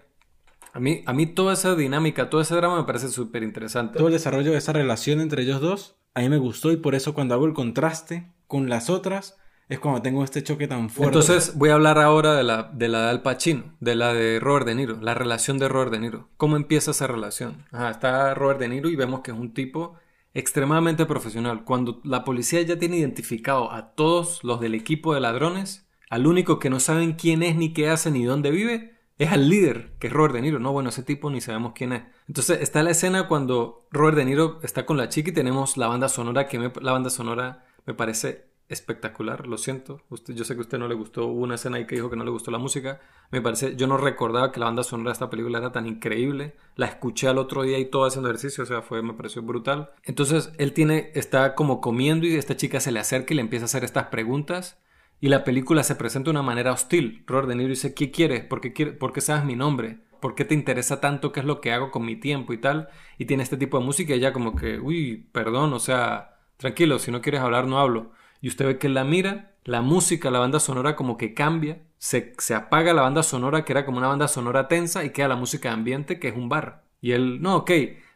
A 0.73 0.81
mí, 0.81 1.05
a 1.07 1.13
mí 1.13 1.27
toda 1.27 1.53
esa 1.53 1.77
dinámica, 1.77 2.29
todo 2.31 2.41
ese 2.41 2.57
drama 2.57 2.79
me 2.79 2.85
parece 2.85 3.09
súper 3.09 3.45
interesante. 3.45 3.97
Todo 3.97 4.09
el 4.09 4.15
desarrollo 4.15 4.51
de 4.51 4.59
esa 4.59 4.73
relación 4.73 5.21
entre 5.21 5.43
ellos 5.43 5.61
dos, 5.61 5.97
a 6.15 6.21
mí 6.21 6.29
me 6.29 6.39
gustó 6.39 6.73
y 6.73 6.77
por 6.77 6.97
eso 6.97 7.15
cuando 7.15 7.35
hago 7.35 7.47
el 7.47 7.55
contraste 7.55 8.33
con 8.49 8.69
las 8.69 8.91
otras, 8.91 9.37
es 9.69 9.79
cuando 9.79 10.03
tengo 10.03 10.25
este 10.25 10.43
choque 10.43 10.67
tan 10.67 10.91
fuerte. 10.91 11.17
Entonces 11.17 11.57
voy 11.57 11.71
a 11.71 11.75
hablar 11.75 12.01
ahora 12.01 12.35
de 12.35 12.43
la 12.43 12.65
de, 12.65 12.89
la 12.89 13.03
de 13.03 13.11
Al 13.11 13.23
Pacino, 13.23 13.77
de 13.79 13.95
la 13.95 14.13
de 14.13 14.41
Robert 14.41 14.67
De 14.67 14.75
Niro, 14.75 14.99
la 15.01 15.15
relación 15.15 15.59
de 15.59 15.69
Robert 15.69 15.93
De 15.93 16.01
Niro. 16.01 16.29
¿Cómo 16.37 16.57
empieza 16.57 16.91
esa 16.91 17.07
relación? 17.07 17.65
Ajá, 17.71 17.91
está 17.91 18.35
Robert 18.35 18.59
De 18.59 18.69
Niro 18.69 18.89
y 18.89 18.97
vemos 18.97 19.21
que 19.21 19.31
es 19.31 19.37
un 19.37 19.55
tipo 19.55 19.97
extremadamente 20.37 21.07
profesional. 21.07 21.65
Cuando 21.65 22.01
la 22.05 22.23
policía 22.23 22.61
ya 22.63 22.79
tiene 22.79 22.99
identificado 22.99 23.73
a 23.73 23.95
todos 23.95 24.45
los 24.45 24.61
del 24.61 24.75
equipo 24.75 25.15
de 25.15 25.21
ladrones, 25.21 25.89
al 26.11 26.27
único 26.27 26.59
que 26.59 26.69
no 26.69 26.79
saben 26.79 27.15
quién 27.15 27.43
es, 27.43 27.57
ni 27.57 27.73
qué 27.73 27.89
hace, 27.89 28.11
ni 28.11 28.25
dónde 28.25 28.51
vive, 28.51 28.97
es 29.19 29.33
al 29.33 29.49
líder, 29.49 29.95
que 29.99 30.09
es 30.09 30.13
Robert 30.13 30.35
De 30.35 30.43
Niro. 30.43 30.59
No, 30.59 30.73
bueno, 30.73 30.91
ese 30.91 31.03
tipo 31.03 31.31
ni 31.31 31.41
sabemos 31.41 31.73
quién 31.75 31.95
es. 31.95 32.03
Entonces 32.29 32.61
está 32.61 32.83
la 32.83 32.91
escena 32.91 33.29
cuando 33.29 33.89
Robert 33.91 34.19
De 34.19 34.27
Niro 34.27 34.61
está 34.63 34.85
con 34.85 34.99
la 34.99 35.09
chica 35.09 35.31
y 35.31 35.35
tenemos 35.35 35.79
la 35.79 35.87
banda 35.89 36.11
sonora, 36.11 36.47
que 36.49 36.71
la 36.83 36.93
banda 36.93 37.09
sonora 37.09 37.65
me 37.87 37.95
parece 37.95 38.45
espectacular, 38.69 39.47
lo 39.47 39.59
siento. 39.59 40.03
Usted, 40.09 40.35
yo 40.35 40.45
sé 40.45 40.55
que 40.55 40.61
a 40.61 40.63
usted 40.63 40.79
no 40.79 40.89
le 40.89 40.95
gustó, 40.95 41.27
una 41.27 41.55
escena 41.55 41.77
ahí 41.77 41.87
que 41.87 41.95
dijo 41.95 42.11
que 42.11 42.17
no 42.17 42.25
le 42.25 42.31
gustó 42.31 42.51
la 42.51 42.59
música. 42.59 43.01
Me 43.31 43.41
parece, 43.41 43.77
yo 43.77 43.87
no 43.87 43.97
recordaba 43.97 44.51
que 44.53 44.61
la 44.61 44.67
banda 44.67 44.83
sonora 44.83 45.11
de 45.11 45.15
esta 45.15 45.31
película 45.31 45.59
era 45.59 45.73
tan 45.73 45.87
increíble. 45.87 46.57
La 46.75 46.87
escuché 46.87 47.29
al 47.29 47.39
otro 47.39 47.63
día 47.63 47.79
y 47.79 47.87
todo 47.87 48.07
haciendo 48.07 48.29
ejercicio, 48.29 48.65
o 48.65 48.67
sea, 48.67 48.83
fue, 48.83 49.03
me 49.03 49.15
pareció 49.15 49.43
brutal. 49.43 49.91
Entonces, 50.03 50.53
él 50.59 50.73
tiene, 50.73 51.11
está 51.15 51.55
como 51.55 51.81
comiendo 51.81 52.27
y 52.27 52.35
esta 52.35 52.57
chica 52.57 52.81
se 52.81 52.93
le 52.93 53.01
acerca 53.01 53.35
y 53.35 53.37
le 53.37 53.43
empieza 53.43 53.65
a 53.65 53.67
hacer 53.67 53.85
estas 53.85 54.07
preguntas. 54.07 54.79
Y 55.21 55.29
la 55.29 55.45
película 55.45 55.83
se 55.83 55.95
presenta 55.95 56.27
de 56.27 56.33
una 56.33 56.43
manera 56.43 56.73
hostil. 56.73 57.25
Robert 57.27 57.49
De 57.49 57.55
Niro 57.55 57.71
dice, 57.71 57.95
¿qué 57.95 58.11
quieres? 58.11 58.45
¿Por 58.45 58.61
qué, 58.61 58.73
quiere, 58.73 58.93
¿Por 58.93 59.13
qué 59.13 59.21
sabes 59.21 59.45
mi 59.45 59.57
nombre? 59.57 60.01
¿Por 60.21 60.35
qué 60.35 60.45
te 60.45 60.55
interesa 60.55 61.01
tanto 61.01 61.33
qué 61.33 61.41
es 61.41 61.47
lo 61.47 61.61
que 61.61 61.73
hago 61.73 61.91
con 61.91 62.05
mi 62.05 62.17
tiempo 62.17 62.53
y 62.53 62.59
tal? 62.59 62.89
Y 63.17 63.27
tiene 63.27 63.43
este 63.43 63.57
tipo 63.57 63.79
de 63.79 63.85
música 63.85 64.13
y 64.15 64.19
ella 64.19 64.33
como 64.33 64.57
que, 64.57 64.79
uy, 64.79 65.29
perdón, 65.33 65.73
o 65.73 65.79
sea, 65.79 66.41
tranquilo, 66.59 66.99
si 66.99 67.11
no 67.11 67.23
quieres 67.23 67.41
hablar, 67.41 67.67
no 67.67 67.79
hablo 67.79 68.13
y 68.41 68.49
usted 68.49 68.67
ve 68.67 68.79
que 68.79 68.89
la 68.89 69.05
mira, 69.05 69.55
la 69.65 69.83
música, 69.83 70.31
la 70.31 70.39
banda 70.39 70.61
sonora 70.61 70.97
como 70.97 71.17
que 71.17 71.35
cambia, 71.35 71.83
se, 71.99 72.35
se, 72.39 72.55
apaga 72.55 72.93
la 72.93 73.03
banda 73.03 73.23
sonora 73.23 73.65
que 73.65 73.73
era 73.73 73.85
como 73.85 73.99
una 73.99 74.09
banda 74.09 74.29
sonora 74.29 74.69
tensa 74.69 75.05
y 75.05 75.11
queda 75.11 75.29
la 75.29 75.37
música 75.37 75.69
de 75.69 75.75
ambiente 75.75 76.21
que 76.21 76.29
es 76.29 76.37
un 76.37 76.49
bar. 76.49 76.85
Y 77.01 77.13
él, 77.13 77.41
no, 77.41 77.57
ok, 77.57 77.71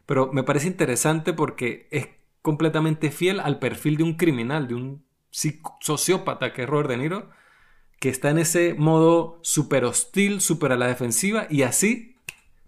pero 0.07 0.31
me 0.33 0.43
parece 0.43 0.67
interesante 0.67 1.33
porque 1.33 1.89
es 1.91 2.09
completamente 2.43 3.11
fiel 3.11 3.41
al 3.41 3.59
perfil 3.59 3.97
de 3.97 4.05
un 4.05 4.15
criminal, 4.15 4.69
de 4.69 4.75
un 4.75 5.05
sociópata 5.31 6.53
que 6.53 6.63
es 6.63 6.69
Robert 6.69 6.89
De 6.91 6.97
Niro, 6.97 7.31
que 8.01 8.09
está 8.09 8.31
en 8.31 8.39
ese 8.39 8.75
modo 8.75 9.39
súper 9.43 9.85
hostil, 9.85 10.41
súper 10.41 10.73
a 10.73 10.77
la 10.77 10.89
defensiva 10.89 11.47
y 11.51 11.63
así 11.63 12.17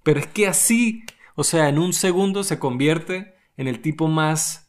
Pero 0.03 0.21
es 0.21 0.27
que 0.27 0.47
así, 0.47 1.05
o 1.35 1.43
sea, 1.43 1.69
en 1.69 1.79
un 1.79 1.93
segundo 1.93 2.45
se 2.45 2.59
convierte 2.59 3.35
en 3.57 3.69
el 3.69 3.81
tipo 3.81 4.09
más... 4.09 4.62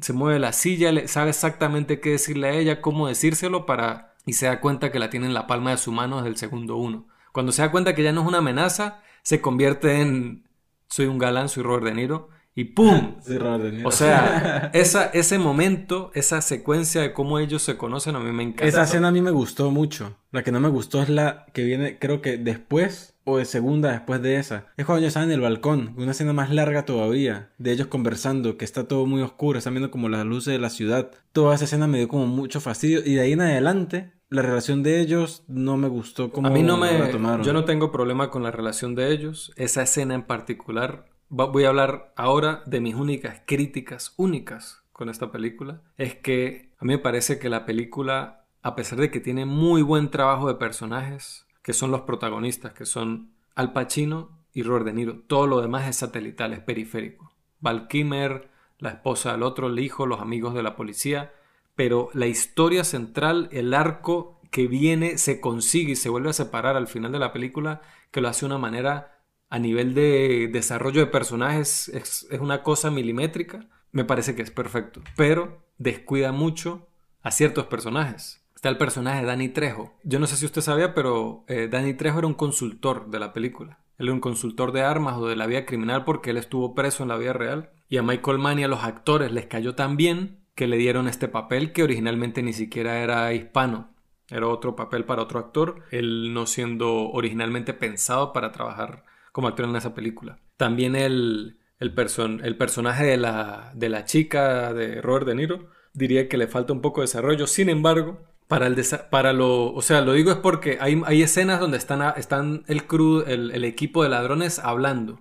Se 0.00 0.12
mueve 0.12 0.38
la 0.38 0.52
silla, 0.52 0.92
le- 0.92 1.08
sabe 1.08 1.30
exactamente 1.30 2.00
qué 2.00 2.10
decirle 2.10 2.48
a 2.48 2.52
ella, 2.52 2.80
cómo 2.80 3.08
decírselo 3.08 3.66
para... 3.66 4.14
Y 4.26 4.32
se 4.34 4.46
da 4.46 4.60
cuenta 4.60 4.90
que 4.90 4.98
la 4.98 5.10
tiene 5.10 5.26
en 5.26 5.34
la 5.34 5.46
palma 5.46 5.70
de 5.70 5.76
su 5.76 5.92
mano 5.92 6.16
desde 6.16 6.30
el 6.30 6.36
segundo 6.36 6.76
uno. 6.76 7.06
Cuando 7.32 7.52
se 7.52 7.62
da 7.62 7.70
cuenta 7.70 7.94
que 7.94 8.02
ya 8.02 8.12
no 8.12 8.22
es 8.22 8.26
una 8.26 8.38
amenaza, 8.38 9.02
se 9.22 9.40
convierte 9.40 10.00
en... 10.00 10.44
Soy 10.88 11.06
un 11.06 11.18
galán, 11.18 11.48
soy 11.48 11.62
Robert 11.62 11.84
De 11.84 11.94
Niro. 11.94 12.28
Y 12.54 12.64
¡pum! 12.64 13.16
Sí, 13.22 13.36
Robert 13.36 13.64
De 13.64 13.72
Niro. 13.72 13.88
O 13.88 13.92
sea, 13.92 14.70
esa, 14.74 15.06
ese 15.06 15.38
momento, 15.38 16.10
esa 16.14 16.40
secuencia 16.40 17.02
de 17.02 17.12
cómo 17.12 17.38
ellos 17.38 17.62
se 17.62 17.76
conocen, 17.76 18.16
a 18.16 18.20
mí 18.20 18.32
me 18.32 18.42
encanta. 18.44 18.64
Esa 18.66 18.84
escena 18.84 19.08
a 19.08 19.12
mí 19.12 19.20
me 19.20 19.30
gustó 19.30 19.70
mucho. 19.70 20.16
La 20.30 20.42
que 20.42 20.52
no 20.52 20.60
me 20.60 20.68
gustó 20.68 21.02
es 21.02 21.08
la 21.08 21.46
que 21.52 21.64
viene, 21.64 21.98
creo 21.98 22.22
que 22.22 22.36
después 22.38 23.13
o 23.24 23.38
de 23.38 23.44
segunda 23.44 23.90
después 23.90 24.22
de 24.22 24.36
esa. 24.36 24.66
Es 24.76 24.84
cuando 24.84 25.00
ellos 25.00 25.08
están 25.08 25.24
en 25.24 25.32
el 25.32 25.40
balcón, 25.40 25.94
una 25.96 26.12
escena 26.12 26.32
más 26.32 26.50
larga 26.50 26.84
todavía, 26.84 27.50
de 27.58 27.72
ellos 27.72 27.88
conversando, 27.88 28.56
que 28.56 28.64
está 28.64 28.86
todo 28.86 29.06
muy 29.06 29.22
oscuro, 29.22 29.58
están 29.58 29.74
viendo 29.74 29.90
como 29.90 30.08
las 30.08 30.24
luces 30.24 30.52
de 30.52 30.58
la 30.58 30.70
ciudad. 30.70 31.10
Toda 31.32 31.54
esa 31.54 31.64
escena 31.64 31.86
me 31.86 31.98
dio 31.98 32.08
como 32.08 32.26
mucho 32.26 32.60
fastidio 32.60 33.00
y 33.04 33.14
de 33.14 33.20
ahí 33.22 33.32
en 33.32 33.40
adelante 33.40 34.12
la 34.28 34.42
relación 34.42 34.82
de 34.82 35.00
ellos 35.00 35.44
no 35.48 35.76
me 35.76 35.88
gustó 35.88 36.30
como 36.32 36.48
A 36.48 36.50
mí 36.50 36.62
no 36.62 36.76
la 36.76 36.92
me... 36.92 37.06
tomaron. 37.08 37.44
Yo 37.44 37.52
no 37.52 37.64
tengo 37.64 37.92
problema 37.92 38.30
con 38.30 38.42
la 38.42 38.50
relación 38.50 38.94
de 38.94 39.12
ellos. 39.12 39.52
Esa 39.56 39.82
escena 39.82 40.14
en 40.14 40.22
particular, 40.22 41.06
voy 41.28 41.64
a 41.64 41.68
hablar 41.68 42.12
ahora 42.16 42.62
de 42.66 42.80
mis 42.80 42.94
únicas 42.94 43.42
críticas, 43.46 44.12
únicas 44.16 44.82
con 44.92 45.08
esta 45.08 45.30
película. 45.30 45.82
Es 45.96 46.14
que 46.14 46.72
a 46.78 46.84
mí 46.84 46.94
me 46.94 46.98
parece 46.98 47.38
que 47.38 47.48
la 47.48 47.64
película, 47.64 48.46
a 48.62 48.74
pesar 48.76 48.98
de 48.98 49.10
que 49.10 49.20
tiene 49.20 49.44
muy 49.44 49.82
buen 49.82 50.10
trabajo 50.10 50.48
de 50.48 50.54
personajes, 50.54 51.43
que 51.64 51.72
son 51.72 51.90
los 51.90 52.02
protagonistas, 52.02 52.74
que 52.74 52.84
son 52.84 53.32
Al 53.54 53.72
Pacino 53.72 54.38
y 54.52 54.62
Robert 54.62 54.84
De 54.84 54.92
Niro, 54.92 55.20
todo 55.26 55.46
lo 55.46 55.62
demás 55.62 55.88
es 55.88 55.96
satelital, 55.96 56.52
es 56.52 56.60
periférico. 56.60 57.32
Val 57.58 57.88
Kilmer, 57.88 58.50
la 58.78 58.90
esposa 58.90 59.32
del 59.32 59.42
otro, 59.42 59.68
el 59.68 59.78
hijo, 59.78 60.04
los 60.04 60.20
amigos 60.20 60.52
de 60.52 60.62
la 60.62 60.76
policía, 60.76 61.32
pero 61.74 62.10
la 62.12 62.26
historia 62.26 62.84
central, 62.84 63.48
el 63.50 63.72
arco 63.72 64.38
que 64.50 64.68
viene, 64.68 65.16
se 65.16 65.40
consigue 65.40 65.92
y 65.92 65.96
se 65.96 66.10
vuelve 66.10 66.28
a 66.28 66.34
separar 66.34 66.76
al 66.76 66.86
final 66.86 67.12
de 67.12 67.18
la 67.18 67.32
película, 67.32 67.80
que 68.10 68.20
lo 68.20 68.28
hace 68.28 68.40
de 68.40 68.46
una 68.52 68.58
manera 68.58 69.22
a 69.48 69.58
nivel 69.58 69.94
de 69.94 70.50
desarrollo 70.52 71.00
de 71.00 71.06
personajes, 71.06 71.88
es, 71.88 72.26
es 72.30 72.40
una 72.40 72.62
cosa 72.62 72.90
milimétrica, 72.90 73.66
me 73.90 74.04
parece 74.04 74.36
que 74.36 74.42
es 74.42 74.50
perfecto, 74.50 75.00
pero 75.16 75.64
descuida 75.78 76.30
mucho 76.30 76.88
a 77.22 77.30
ciertos 77.30 77.66
personajes. 77.66 78.43
Está 78.64 78.70
el 78.70 78.78
personaje 78.78 79.20
de 79.20 79.26
Danny 79.26 79.50
Trejo. 79.50 79.92
Yo 80.04 80.18
no 80.18 80.26
sé 80.26 80.36
si 80.36 80.46
usted 80.46 80.62
sabía, 80.62 80.94
pero 80.94 81.44
eh, 81.48 81.68
Danny 81.70 81.92
Trejo 81.92 82.20
era 82.20 82.26
un 82.26 82.32
consultor 82.32 83.10
de 83.10 83.18
la 83.18 83.34
película. 83.34 83.80
Él 83.98 84.06
era 84.06 84.14
un 84.14 84.20
consultor 84.20 84.72
de 84.72 84.80
armas 84.80 85.18
o 85.18 85.28
de 85.28 85.36
la 85.36 85.46
vida 85.46 85.66
criminal 85.66 86.04
porque 86.04 86.30
él 86.30 86.38
estuvo 86.38 86.74
preso 86.74 87.02
en 87.02 87.10
la 87.10 87.18
vida 87.18 87.34
real. 87.34 87.72
Y 87.90 87.98
a 87.98 88.02
Michael 88.02 88.38
Mann 88.38 88.58
y 88.58 88.64
a 88.64 88.68
los 88.68 88.82
actores 88.82 89.32
les 89.32 89.44
cayó 89.44 89.74
tan 89.74 89.98
bien 89.98 90.46
que 90.54 90.66
le 90.66 90.78
dieron 90.78 91.08
este 91.08 91.28
papel 91.28 91.74
que 91.74 91.82
originalmente 91.82 92.42
ni 92.42 92.54
siquiera 92.54 93.00
era 93.00 93.34
hispano. 93.34 93.90
Era 94.30 94.48
otro 94.48 94.74
papel 94.74 95.04
para 95.04 95.20
otro 95.20 95.40
actor, 95.40 95.82
él 95.90 96.32
no 96.32 96.46
siendo 96.46 97.10
originalmente 97.10 97.74
pensado 97.74 98.32
para 98.32 98.50
trabajar 98.50 99.04
como 99.32 99.46
actor 99.46 99.68
en 99.68 99.76
esa 99.76 99.92
película. 99.92 100.38
También 100.56 100.96
el, 100.96 101.58
el, 101.80 101.94
person- 101.94 102.42
el 102.42 102.56
personaje 102.56 103.04
de 103.04 103.18
la, 103.18 103.72
de 103.74 103.90
la 103.90 104.06
chica 104.06 104.72
de 104.72 105.02
Robert 105.02 105.26
De 105.26 105.34
Niro 105.34 105.68
diría 105.92 106.30
que 106.30 106.38
le 106.38 106.46
falta 106.46 106.72
un 106.72 106.80
poco 106.80 107.02
de 107.02 107.08
desarrollo. 107.08 107.46
Sin 107.46 107.68
embargo, 107.68 108.22
para 108.48 108.66
el 108.66 108.76
para 109.10 109.32
lo, 109.32 109.72
o 109.72 109.82
sea, 109.82 110.00
lo 110.02 110.12
digo 110.12 110.30
es 110.30 110.36
porque 110.38 110.78
hay, 110.80 111.00
hay 111.06 111.22
escenas 111.22 111.60
donde 111.60 111.78
están, 111.78 112.02
a- 112.02 112.10
están 112.10 112.62
el 112.66 112.86
crew, 112.86 113.24
el, 113.26 113.50
el 113.52 113.64
equipo 113.64 114.02
de 114.02 114.08
ladrones 114.10 114.58
hablando. 114.58 115.20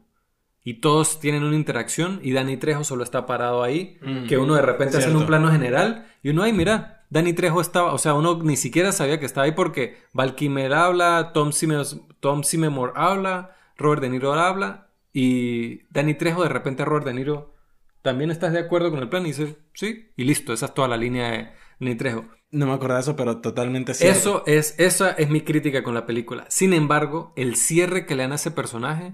Y 0.66 0.76
todos 0.76 1.20
tienen 1.20 1.44
una 1.44 1.56
interacción 1.58 2.20
y 2.24 2.32
Danny 2.32 2.56
Trejo 2.58 2.84
solo 2.86 3.04
está 3.04 3.26
parado 3.26 3.64
ahí, 3.64 3.98
Mm, 4.02 4.28
que 4.28 4.38
uno 4.38 4.56
de 4.56 4.62
repente 4.62 4.98
hace 4.98 5.10
un 5.10 5.26
plano 5.26 5.52
general 5.52 6.08
y 6.22 6.30
uno, 6.30 6.44
ay, 6.44 6.54
mira, 6.54 7.06
Danny 7.10 7.34
Trejo 7.34 7.60
estaba, 7.60 7.94
o 7.94 7.98
sea, 7.98 8.14
uno 8.14 8.40
ni 8.42 8.56
siquiera 8.56 8.92
sabía 8.94 9.20
que 9.20 9.26
estaba 9.26 9.46
ahí 9.46 9.52
porque 9.52 9.98
Val 10.14 10.36
habla, 10.74 11.32
Tom, 11.34 11.52
Simes- 11.52 12.00
Tom 12.22 12.44
Simemore 12.44 12.94
habla, 12.96 13.56
Robert 13.78 14.02
De 14.02 14.10
Niro 14.10 14.34
habla 14.34 14.88
y 15.12 15.84
Danny 15.92 16.14
Trejo 16.16 16.44
de 16.44 16.50
repente 16.50 16.86
Robert 16.86 17.06
De 17.06 17.14
Niro, 17.14 17.54
¿también 18.02 18.32
estás 18.32 18.54
de 18.54 18.60
acuerdo 18.60 18.90
con 18.90 19.00
el 19.00 19.10
plan? 19.10 19.24
Y 19.26 19.30
dice, 19.30 19.58
sí, 19.74 20.12
y 20.16 20.24
listo, 20.24 20.54
esa 20.54 20.68
es 20.68 20.74
toda 20.74 20.88
la 20.88 20.98
línea 20.98 21.30
de 21.32 21.50
Trejo. 21.96 22.26
No 22.52 22.68
me 22.68 22.74
acordaba 22.74 23.00
de 23.00 23.04
eso, 23.04 23.16
pero 23.16 23.42
totalmente 23.42 23.94
cierto. 23.94 24.18
Eso 24.18 24.44
es, 24.46 24.76
esa 24.78 25.12
es 25.12 25.30
mi 25.30 25.42
crítica 25.42 25.84
con 25.84 25.94
la 25.94 26.06
película. 26.06 26.46
Sin 26.50 26.74
embargo, 26.74 27.34
el 27.36 27.56
cierre 27.56 28.06
que 28.06 28.16
le 28.16 28.24
dan 28.24 28.32
a 28.32 28.36
ese 28.36 28.52
personaje 28.52 29.14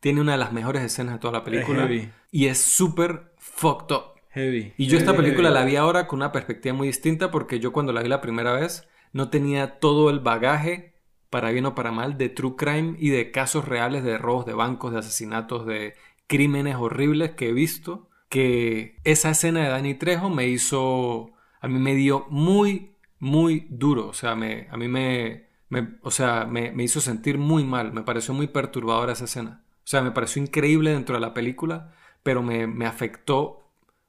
tiene 0.00 0.20
una 0.20 0.32
de 0.32 0.38
las 0.38 0.52
mejores 0.52 0.82
escenas 0.82 1.14
de 1.14 1.18
toda 1.18 1.32
la 1.32 1.44
película. 1.44 1.82
heavy. 1.82 2.10
Y 2.30 2.46
es 2.46 2.58
súper 2.58 3.32
fucked 3.38 3.94
up. 3.94 4.02
Heavy. 4.30 4.72
Y 4.76 4.86
yo 4.86 4.98
esta 4.98 5.16
película 5.16 5.48
heavy. 5.48 5.60
la 5.60 5.64
vi 5.64 5.76
ahora 5.76 6.06
con 6.06 6.18
una 6.18 6.30
perspectiva 6.32 6.74
muy 6.74 6.88
distinta 6.88 7.30
porque 7.30 7.58
yo 7.58 7.72
cuando 7.72 7.92
la 7.92 8.02
vi 8.02 8.08
la 8.08 8.20
primera 8.20 8.52
vez 8.52 8.86
no 9.12 9.30
tenía 9.30 9.78
todo 9.78 10.10
el 10.10 10.20
bagaje, 10.20 10.94
para 11.30 11.50
bien 11.50 11.66
o 11.66 11.74
para 11.74 11.90
mal, 11.90 12.18
de 12.18 12.28
true 12.28 12.54
crime 12.56 12.96
y 12.98 13.08
de 13.10 13.30
casos 13.30 13.66
reales 13.66 14.04
de 14.04 14.18
robos 14.18 14.46
de 14.46 14.54
bancos, 14.54 14.92
de 14.92 14.98
asesinatos, 14.98 15.66
de 15.66 15.94
crímenes 16.26 16.76
horribles 16.76 17.32
que 17.32 17.48
he 17.48 17.52
visto. 17.52 18.08
Que 18.28 18.96
esa 19.04 19.30
escena 19.30 19.62
de 19.62 19.68
Danny 19.68 19.94
Trejo 19.94 20.30
me 20.30 20.48
hizo, 20.48 21.32
a 21.66 21.70
mí 21.70 21.78
me 21.78 21.94
dio 21.94 22.26
muy, 22.30 22.96
muy 23.18 23.66
duro. 23.70 24.08
O 24.08 24.12
sea, 24.14 24.34
me, 24.36 24.68
a 24.70 24.76
mí 24.76 24.88
me, 24.88 25.46
me- 25.68 25.98
o 26.02 26.10
sea, 26.10 26.46
me, 26.46 26.72
me 26.72 26.84
hizo 26.84 27.00
sentir 27.00 27.38
muy 27.38 27.64
mal. 27.64 27.92
Me 27.92 28.02
pareció 28.02 28.34
muy 28.34 28.46
perturbadora 28.48 29.12
esa 29.12 29.24
escena. 29.24 29.64
O 29.78 29.88
sea, 29.88 30.02
me 30.02 30.10
pareció 30.12 30.42
increíble 30.42 30.90
dentro 30.92 31.14
de 31.16 31.20
la 31.20 31.34
película, 31.34 31.92
pero 32.22 32.42
me, 32.42 32.66
me 32.66 32.86
afectó 32.86 33.62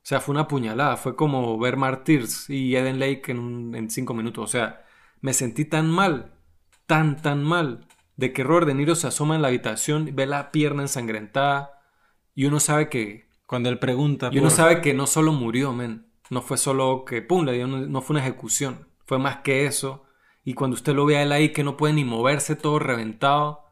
o 0.03 0.09
sea, 0.09 0.21
fue 0.21 0.33
una 0.33 0.47
puñalada. 0.47 0.95
Fue 0.97 1.15
como 1.17 1.57
ver 1.59 1.75
Martyrs 1.77 2.49
y 2.49 2.75
Eden 2.77 2.99
Lake 2.99 3.23
en, 3.31 3.39
un- 3.39 3.75
en 3.75 3.89
cinco 3.89 4.13
minutos. 4.13 4.43
O 4.45 4.47
sea, 4.47 4.85
me 5.21 5.33
sentí 5.33 5.65
tan 5.65 5.89
mal, 5.91 6.33
tan, 6.85 7.21
tan 7.21 7.43
mal, 7.43 7.87
de 8.15 8.31
que 8.33 8.43
Robert 8.43 8.67
De 8.67 8.73
Niro 8.73 8.95
se 8.95 9.07
asoma 9.07 9.35
en 9.35 9.41
la 9.41 9.49
habitación, 9.49 10.09
ve 10.15 10.25
la 10.25 10.51
pierna 10.51 10.83
ensangrentada 10.83 11.81
y 12.35 12.45
uno 12.45 12.59
sabe 12.59 12.89
que... 12.89 13.27
Cuando 13.45 13.69
él 13.69 13.79
pregunta 13.79 14.29
Y 14.33 14.39
uno 14.39 14.49
por- 14.49 14.57
sabe 14.57 14.81
que 14.81 14.93
no 14.93 15.07
solo 15.07 15.31
murió, 15.31 15.71
men. 15.71 16.06
No 16.29 16.41
fue 16.41 16.57
solo 16.57 17.05
que, 17.05 17.21
pum, 17.21 17.45
le 17.45 17.53
dio, 17.53 17.67
no 17.67 18.01
fue 18.01 18.15
una 18.15 18.25
ejecución. 18.25 18.87
Fue 19.05 19.17
más 19.19 19.37
que 19.37 19.65
eso. 19.65 20.05
Y 20.43 20.53
cuando 20.53 20.75
usted 20.75 20.93
lo 20.93 21.05
ve 21.05 21.17
a 21.17 21.23
él 21.23 21.31
ahí 21.31 21.51
que 21.51 21.63
no 21.63 21.77
puede 21.77 21.93
ni 21.93 22.05
moverse, 22.05 22.55
todo 22.55 22.79
reventado. 22.79 23.65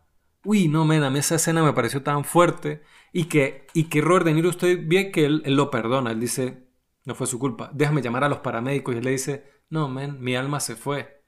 Uy, 0.43 0.67
no, 0.67 0.85
men, 0.85 1.03
a 1.03 1.09
mí 1.09 1.19
esa 1.19 1.35
escena 1.35 1.63
me 1.63 1.73
pareció 1.73 2.03
tan 2.03 2.23
fuerte. 2.23 2.83
Y 3.11 3.25
que, 3.25 3.67
y 3.73 3.85
que 3.85 4.01
Robert 4.01 4.25
De 4.25 4.33
Niro, 4.33 4.49
usted 4.49 4.79
ve 4.85 5.11
que 5.11 5.25
él, 5.25 5.41
él 5.45 5.55
lo 5.55 5.71
perdona. 5.71 6.11
Él 6.11 6.19
dice, 6.19 6.67
no 7.05 7.15
fue 7.15 7.27
su 7.27 7.39
culpa. 7.39 7.71
Déjame 7.73 8.01
llamar 8.01 8.23
a 8.23 8.29
los 8.29 8.39
paramédicos. 8.39 8.95
Y 8.95 8.99
él 8.99 9.05
le 9.05 9.11
dice, 9.11 9.45
no, 9.69 9.89
men, 9.89 10.21
mi 10.21 10.35
alma 10.35 10.59
se 10.59 10.75
fue. 10.75 11.23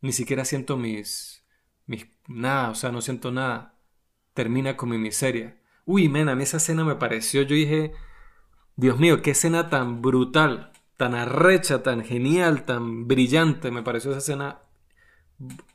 Ni 0.00 0.12
siquiera 0.12 0.44
siento 0.44 0.76
mis... 0.76 1.46
mis 1.86 2.06
nada, 2.28 2.70
o 2.70 2.74
sea, 2.74 2.92
no 2.92 3.00
siento 3.00 3.30
nada. 3.32 3.78
Termina 4.34 4.76
con 4.76 4.90
mi 4.90 4.98
miseria. 4.98 5.60
Uy, 5.86 6.08
men, 6.08 6.28
a 6.28 6.34
mí 6.34 6.42
esa 6.42 6.56
escena 6.56 6.84
me 6.84 6.96
pareció, 6.96 7.42
yo 7.42 7.54
dije, 7.54 7.92
Dios 8.76 8.98
mío, 8.98 9.22
qué 9.22 9.32
escena 9.32 9.68
tan 9.68 10.02
brutal, 10.02 10.72
tan 10.96 11.14
arrecha, 11.14 11.82
tan 11.82 12.04
genial, 12.04 12.64
tan 12.64 13.06
brillante. 13.06 13.70
Me 13.70 13.82
pareció 13.82 14.10
esa 14.10 14.18
escena 14.18 14.60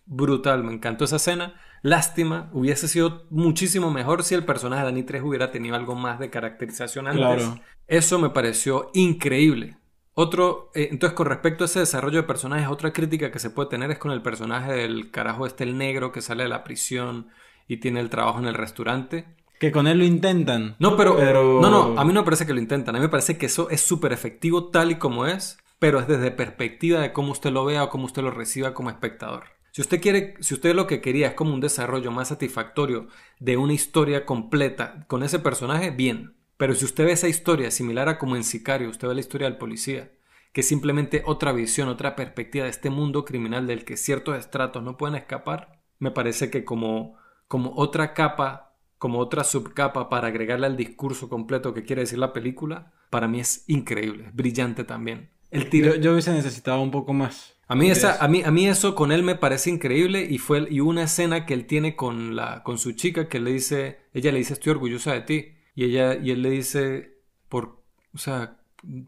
brutal, 0.06 0.64
me 0.64 0.74
encantó 0.74 1.06
esa 1.06 1.18
escena. 1.18 1.60
Lástima, 1.82 2.50
hubiese 2.52 2.88
sido 2.88 3.26
muchísimo 3.30 3.90
mejor 3.90 4.24
si 4.24 4.36
el 4.36 4.44
personaje 4.44 4.82
de 4.82 4.90
Danny 4.90 5.04
Trejo 5.04 5.28
hubiera 5.28 5.52
tenido 5.52 5.76
algo 5.76 5.96
más 5.96 6.20
de 6.20 6.30
caracterización 6.30 7.08
antes. 7.08 7.22
Claro. 7.22 7.62
Eso 7.88 8.20
me 8.20 8.30
pareció 8.30 8.92
increíble. 8.94 9.78
Otro, 10.14 10.72
eh, 10.76 10.90
entonces 10.92 11.16
con 11.16 11.28
respecto 11.28 11.64
a 11.64 11.66
ese 11.66 11.80
desarrollo 11.80 12.18
de 12.18 12.28
personajes, 12.28 12.68
otra 12.68 12.92
crítica 12.92 13.32
que 13.32 13.40
se 13.40 13.50
puede 13.50 13.70
tener 13.70 13.90
es 13.92 14.00
con 14.00 14.12
el 14.12 14.22
personaje 14.22 14.74
del 14.74 15.12
carajo 15.12 15.46
este 15.46 15.64
el 15.64 15.78
negro 15.78 16.12
que 16.12 16.22
sale 16.22 16.44
de 16.44 16.50
la 16.50 16.66
prisión 16.66 17.30
y 17.70 17.78
tiene 17.78 18.02
el 18.02 18.10
trabajo 18.10 18.40
en 18.40 18.48
el 18.48 18.56
restaurante. 18.56 19.26
Que 19.60 19.72
con 19.72 19.88
él 19.88 20.00
lo 20.00 20.06
intentan. 20.06 20.76
No, 20.80 20.96
pero, 20.98 21.16
Pero- 21.18 21.60
No, 21.62 21.70
no, 21.70 22.00
a 22.00 22.06
mí 22.06 22.14
no 22.14 22.22
me 22.22 22.26
parece 22.26 22.46
que 22.46 22.54
lo 22.54 22.60
intentan. 22.62 22.96
A 22.96 23.00
mí 23.00 23.04
me 23.04 23.10
parece 23.10 23.38
que 23.38 23.46
eso 23.46 23.70
es 23.70 23.82
súper 23.82 24.14
efectivo 24.14 24.70
tal 24.70 24.92
y 24.92 24.96
como 24.96 25.26
es, 25.26 25.58
pero 25.80 26.00
es 26.00 26.08
desde 26.08 26.32
perspectiva 26.32 27.02
de 27.02 27.14
cómo 27.14 27.32
usted 27.34 27.52
lo 27.52 27.66
vea 27.66 27.84
o 27.84 27.90
cómo 27.90 28.06
usted 28.06 28.24
lo 28.24 28.32
reciba 28.32 28.74
como 28.74 28.90
espectador. 28.90 29.44
Si 29.72 29.82
usted 29.82 30.02
quiere, 30.02 30.36
si 30.40 30.54
usted 30.54 30.74
lo 30.74 30.88
que 30.88 31.02
quería 31.02 31.28
es 31.28 31.34
como 31.34 31.54
un 31.54 31.60
desarrollo 31.62 32.10
más 32.12 32.30
satisfactorio 32.30 33.08
de 33.40 33.58
una 33.58 33.74
historia 33.74 34.26
completa 34.26 35.06
con 35.08 35.24
ese 35.24 35.40
personaje, 35.40 35.92
bien. 35.92 36.36
Pero 36.58 36.74
si 36.74 36.86
usted 36.86 37.06
ve 37.06 37.12
esa 37.12 37.28
historia 37.28 37.70
similar 37.72 38.10
a 38.10 38.18
como 38.18 38.36
en 38.36 38.44
Sicario, 38.44 38.90
usted 38.90 39.08
ve 39.08 39.14
la 39.14 39.20
historia 39.22 39.48
del 39.48 39.58
policía, 39.58 40.12
que 40.52 40.62
es 40.62 40.68
simplemente 40.68 41.22
otra 41.26 41.52
visión, 41.52 41.88
otra 41.88 42.16
perspectiva 42.16 42.64
de 42.66 42.72
este 42.72 42.90
mundo 42.90 43.24
criminal 43.26 43.68
del 43.68 43.86
que 43.86 43.96
ciertos 43.96 44.38
estratos 44.38 44.84
no 44.84 44.98
pueden 44.98 45.16
escapar, 45.16 45.80
me 46.00 46.12
parece 46.12 46.50
que 46.50 46.66
como, 46.66 47.18
como 47.48 47.74
otra 47.76 48.14
capa, 48.14 48.69
como 49.00 49.20
otra 49.20 49.44
subcapa 49.44 50.10
para 50.10 50.28
agregarle 50.28 50.68
al 50.68 50.78
discurso 50.78 51.30
completo 51.30 51.74
que 51.74 51.84
quiere 51.84 52.04
decir 52.04 52.20
la 52.20 52.34
película, 52.34 52.92
para 53.10 53.28
mí 53.28 53.40
es 53.40 53.64
increíble, 53.68 54.26
es 54.28 54.36
brillante 54.36 54.84
también. 54.84 55.30
El 55.50 55.70
tiro, 55.70 55.96
Yo, 55.96 56.02
yo 56.02 56.12
hubiese 56.12 56.32
necesitado 56.32 56.80
un 56.82 56.92
poco 56.92 57.14
más. 57.14 57.56
A 57.68 57.76
mí, 57.76 57.90
esa, 57.90 58.24
a, 58.24 58.28
mí, 58.28 58.44
a 58.44 58.52
mí 58.52 58.68
eso 58.68 58.96
con 58.96 59.12
él 59.12 59.24
me 59.24 59.36
parece 59.36 59.70
increíble 59.70 60.28
y 60.30 60.40
fue 60.40 60.68
y 60.70 60.80
una 60.80 61.04
escena 61.04 61.46
que 61.46 61.54
él 61.54 61.66
tiene 61.66 61.96
con, 61.96 62.36
la, 62.36 62.64
con 62.64 62.78
su 62.78 62.94
chica 62.94 63.30
que 63.30 63.40
le 63.40 63.52
dice, 63.52 64.00
ella 64.14 64.32
le 64.32 64.40
dice 64.40 64.54
estoy 64.54 64.72
orgullosa 64.72 65.14
de 65.14 65.22
ti 65.22 65.54
y, 65.76 65.86
ella, 65.86 66.16
y 66.16 66.32
él 66.32 66.42
le 66.42 66.50
dice, 66.50 67.20
por, 67.48 67.84
o 68.14 68.18
sea, 68.18 68.58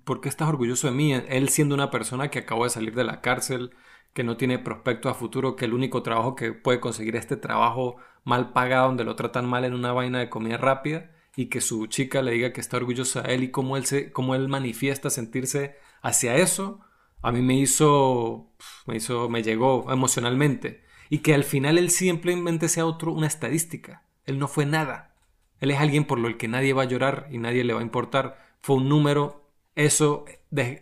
¿por 0.04 0.22
qué 0.22 0.30
estás 0.30 0.48
orgulloso 0.48 0.88
de 0.88 0.94
mí? 0.94 1.12
Él 1.12 1.50
siendo 1.50 1.74
una 1.74 1.89
persona 1.89 2.30
que 2.30 2.39
acabó 2.39 2.64
de 2.66 2.70
salir 2.70 2.94
de 2.94 3.04
la 3.04 3.20
cárcel, 3.20 3.72
que 4.14 4.24
no 4.24 4.38
tiene 4.38 4.59
prospecto 4.59 5.09
a 5.09 5.14
futuro, 5.14 5.55
que 5.55 5.66
el 5.66 5.74
único 5.74 6.03
trabajo 6.03 6.36
que 6.36 6.51
puede 6.53 6.80
conseguir 6.80 7.16
este 7.16 7.38
trabajo 7.38 7.97
mal 8.24 8.51
pagado 8.53 8.88
donde 8.88 9.03
lo 9.03 9.16
tratan 9.16 9.47
mal 9.47 9.66
en 9.66 9.74
una 9.74 9.93
vaina 9.93 10.20
de 10.20 10.30
comida 10.30 10.57
rápida 10.57 11.12
y 11.36 11.47
que 11.47 11.62
su 11.62 11.88
chica 11.88 12.22
le 12.22 12.32
diga 12.32 12.53
que 12.53 12.62
está 12.62 12.78
orgullosa 12.78 13.22
de 13.22 13.36
él 13.36 13.43
y 13.43 13.51
cómo 13.51 13.78
él, 13.78 13.86
se, 13.86 14.12
cómo 14.12 14.36
él 14.36 14.47
manifiesta 14.47 15.09
sentirse 15.09 15.78
hacia 16.01 16.36
eso, 16.36 16.82
a 17.22 17.32
mí 17.32 17.41
me 17.41 17.55
hizo, 17.55 18.51
me 18.86 18.97
hizo, 18.97 19.30
me 19.30 19.43
llegó 19.43 19.91
emocionalmente. 19.91 20.84
Y 21.09 21.20
que 21.20 21.34
al 21.34 21.43
final 21.43 21.78
él 21.78 21.89
simplemente 21.89 22.70
sea 22.70 22.86
otro, 22.86 23.12
una 23.12 23.28
estadística. 23.28 24.03
Él 24.26 24.39
no 24.39 24.47
fue 24.47 24.66
nada. 24.66 25.16
Él 25.59 25.72
es 25.72 25.80
alguien 25.80 26.05
por 26.05 26.20
lo 26.20 26.36
que 26.38 26.47
nadie 26.47 26.74
va 26.74 26.84
a 26.84 26.88
llorar 26.88 27.28
y 27.32 27.38
nadie 27.38 27.64
le 27.64 27.74
va 27.74 27.82
a 27.82 27.84
importar. 27.84 28.38
Fue 28.62 28.78
un 28.78 28.89
número, 28.89 29.51
eso, 29.76 30.26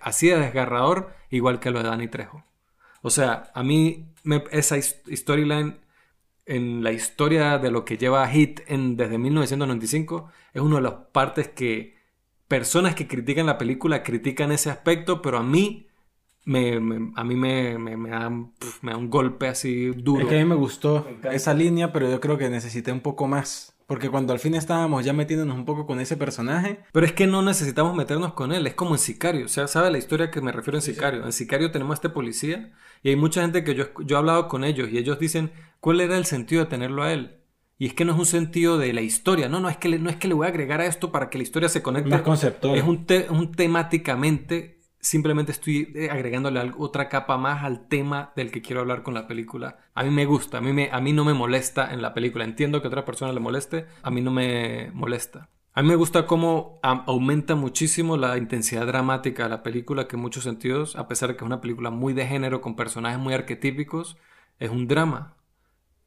así 0.01 0.27
de 0.27 0.39
desgarrador, 0.39 1.13
igual 1.29 1.59
que 1.59 1.71
lo 1.71 1.79
de 1.79 1.89
Dani 1.89 2.07
Trejo. 2.07 2.43
O 3.01 3.09
sea, 3.09 3.51
a 3.53 3.63
mí 3.63 4.05
esa 4.51 4.81
storyline 4.81 5.77
en 6.45 6.83
la 6.83 6.91
historia 6.91 7.59
de 7.59 7.71
lo 7.71 7.85
que 7.85 7.97
lleva 7.97 8.27
Hit 8.27 8.61
en, 8.67 8.97
desde 8.97 9.17
1995 9.17 10.29
es 10.53 10.61
una 10.61 10.77
de 10.77 10.81
las 10.81 10.93
partes 11.11 11.47
que 11.47 11.95
personas 12.47 12.95
que 12.95 13.07
critican 13.07 13.45
la 13.45 13.57
película 13.57 14.03
critican 14.03 14.51
ese 14.51 14.71
aspecto, 14.71 15.21
pero 15.21 15.37
a 15.37 15.43
mí 15.43 15.87
me, 16.45 16.77
a 17.15 17.23
mí 17.23 17.35
me, 17.35 17.77
me, 17.77 18.09
da, 18.09 18.29
me, 18.29 18.91
da, 18.91 18.97
un 18.97 19.09
golpe 19.09 19.47
así 19.47 19.91
duro. 19.91 20.23
Es 20.23 20.27
que 20.27 20.35
a 20.35 20.39
mí 20.39 20.45
me 20.45 20.55
gustó 20.55 21.07
esa 21.31 21.53
línea, 21.53 21.93
pero 21.93 22.09
yo 22.09 22.19
creo 22.19 22.37
que 22.37 22.49
necesité 22.49 22.91
un 22.91 23.01
poco 23.01 23.27
más. 23.27 23.75
Porque 23.85 24.09
cuando 24.09 24.33
al 24.33 24.39
fin 24.39 24.53
estábamos 24.55 25.05
ya 25.05 25.13
metiéndonos 25.13 25.55
un 25.55 25.65
poco 25.65 25.87
con 25.87 25.99
ese 25.99 26.15
personaje. 26.15 26.79
Pero 26.91 27.05
es 27.05 27.11
que 27.11 27.27
no 27.27 27.41
necesitamos 27.41 27.95
meternos 27.95 28.33
con 28.33 28.51
él, 28.51 28.65
es 28.67 28.75
como 28.75 28.95
en 28.95 28.99
Sicario. 28.99 29.45
O 29.45 29.49
sea, 29.49 29.67
¿sabe 29.67 29.91
la 29.91 29.97
historia 29.97 30.31
que 30.31 30.41
me 30.41 30.51
refiero 30.51 30.77
en 30.77 30.81
Sicario? 30.81 31.25
En 31.25 31.33
Sicario 31.33 31.71
tenemos 31.71 31.93
a 31.93 31.95
este 31.95 32.09
policía 32.09 32.71
y 33.03 33.09
hay 33.09 33.15
mucha 33.15 33.41
gente 33.41 33.63
que 33.63 33.75
yo, 33.75 33.85
yo 34.05 34.15
he 34.15 34.19
hablado 34.19 34.47
con 34.47 34.63
ellos 34.63 34.89
y 34.91 34.97
ellos 34.97 35.19
dicen, 35.19 35.51
¿cuál 35.79 36.01
era 36.01 36.17
el 36.17 36.25
sentido 36.25 36.63
de 36.63 36.69
tenerlo 36.69 37.03
a 37.03 37.13
él? 37.13 37.37
Y 37.77 37.87
es 37.87 37.93
que 37.93 38.03
no 38.03 38.13
es 38.13 38.19
un 38.19 38.25
sentido 38.25 38.77
de 38.77 38.91
la 38.91 39.01
historia, 39.01 39.47
no, 39.47 39.59
no 39.59 39.69
es 39.69 39.77
que 39.77 39.89
le, 39.89 39.99
no 39.99 40.09
es 40.09 40.17
que 40.17 40.27
le 40.27 40.33
voy 40.33 40.47
a 40.47 40.49
agregar 40.49 40.81
a 40.81 40.85
esto 40.85 41.11
para 41.11 41.29
que 41.29 41.37
la 41.37 41.43
historia 41.43 41.69
se 41.69 41.81
conecte. 41.81 42.09
Más 42.09 42.21
conceptual. 42.21 42.77
Es 42.77 42.83
un, 42.83 43.05
un 43.29 43.51
temáticamente 43.53 44.79
simplemente 45.01 45.51
estoy 45.51 45.91
eh, 45.95 46.09
agregándole 46.11 46.73
otra 46.77 47.09
capa 47.09 47.37
más 47.37 47.63
al 47.63 47.87
tema 47.87 48.33
del 48.35 48.51
que 48.51 48.61
quiero 48.61 48.81
hablar 48.81 49.03
con 49.03 49.13
la 49.13 49.27
película. 49.27 49.77
A 49.93 50.03
mí 50.03 50.09
me 50.09 50.25
gusta, 50.25 50.57
a 50.57 50.61
mí, 50.61 50.73
me, 50.73 50.89
a 50.91 50.99
mí 50.99 51.13
no 51.13 51.25
me 51.25 51.33
molesta 51.33 51.93
en 51.93 52.01
la 52.01 52.13
película. 52.13 52.43
Entiendo 52.43 52.81
que 52.81 52.87
a 52.87 52.89
otra 52.89 53.05
persona 53.05 53.31
le 53.31 53.39
moleste, 53.39 53.85
a 54.01 54.11
mí 54.11 54.21
no 54.21 54.31
me 54.31 54.91
molesta. 54.93 55.49
A 55.73 55.81
mí 55.81 55.87
me 55.87 55.95
gusta 55.95 56.25
cómo 56.25 56.79
aumenta 56.81 57.55
muchísimo 57.55 58.17
la 58.17 58.37
intensidad 58.37 58.85
dramática 58.87 59.43
de 59.43 59.49
la 59.49 59.63
película, 59.63 60.07
que 60.07 60.15
en 60.15 60.21
muchos 60.21 60.43
sentidos, 60.43 60.95
a 60.95 61.07
pesar 61.07 61.29
de 61.29 61.35
que 61.35 61.43
es 61.43 61.47
una 61.47 61.61
película 61.61 61.89
muy 61.89 62.13
de 62.13 62.25
género, 62.25 62.61
con 62.61 62.75
personajes 62.75 63.19
muy 63.19 63.33
arquetípicos, 63.33 64.17
es 64.59 64.69
un 64.69 64.87
drama. 64.87 65.35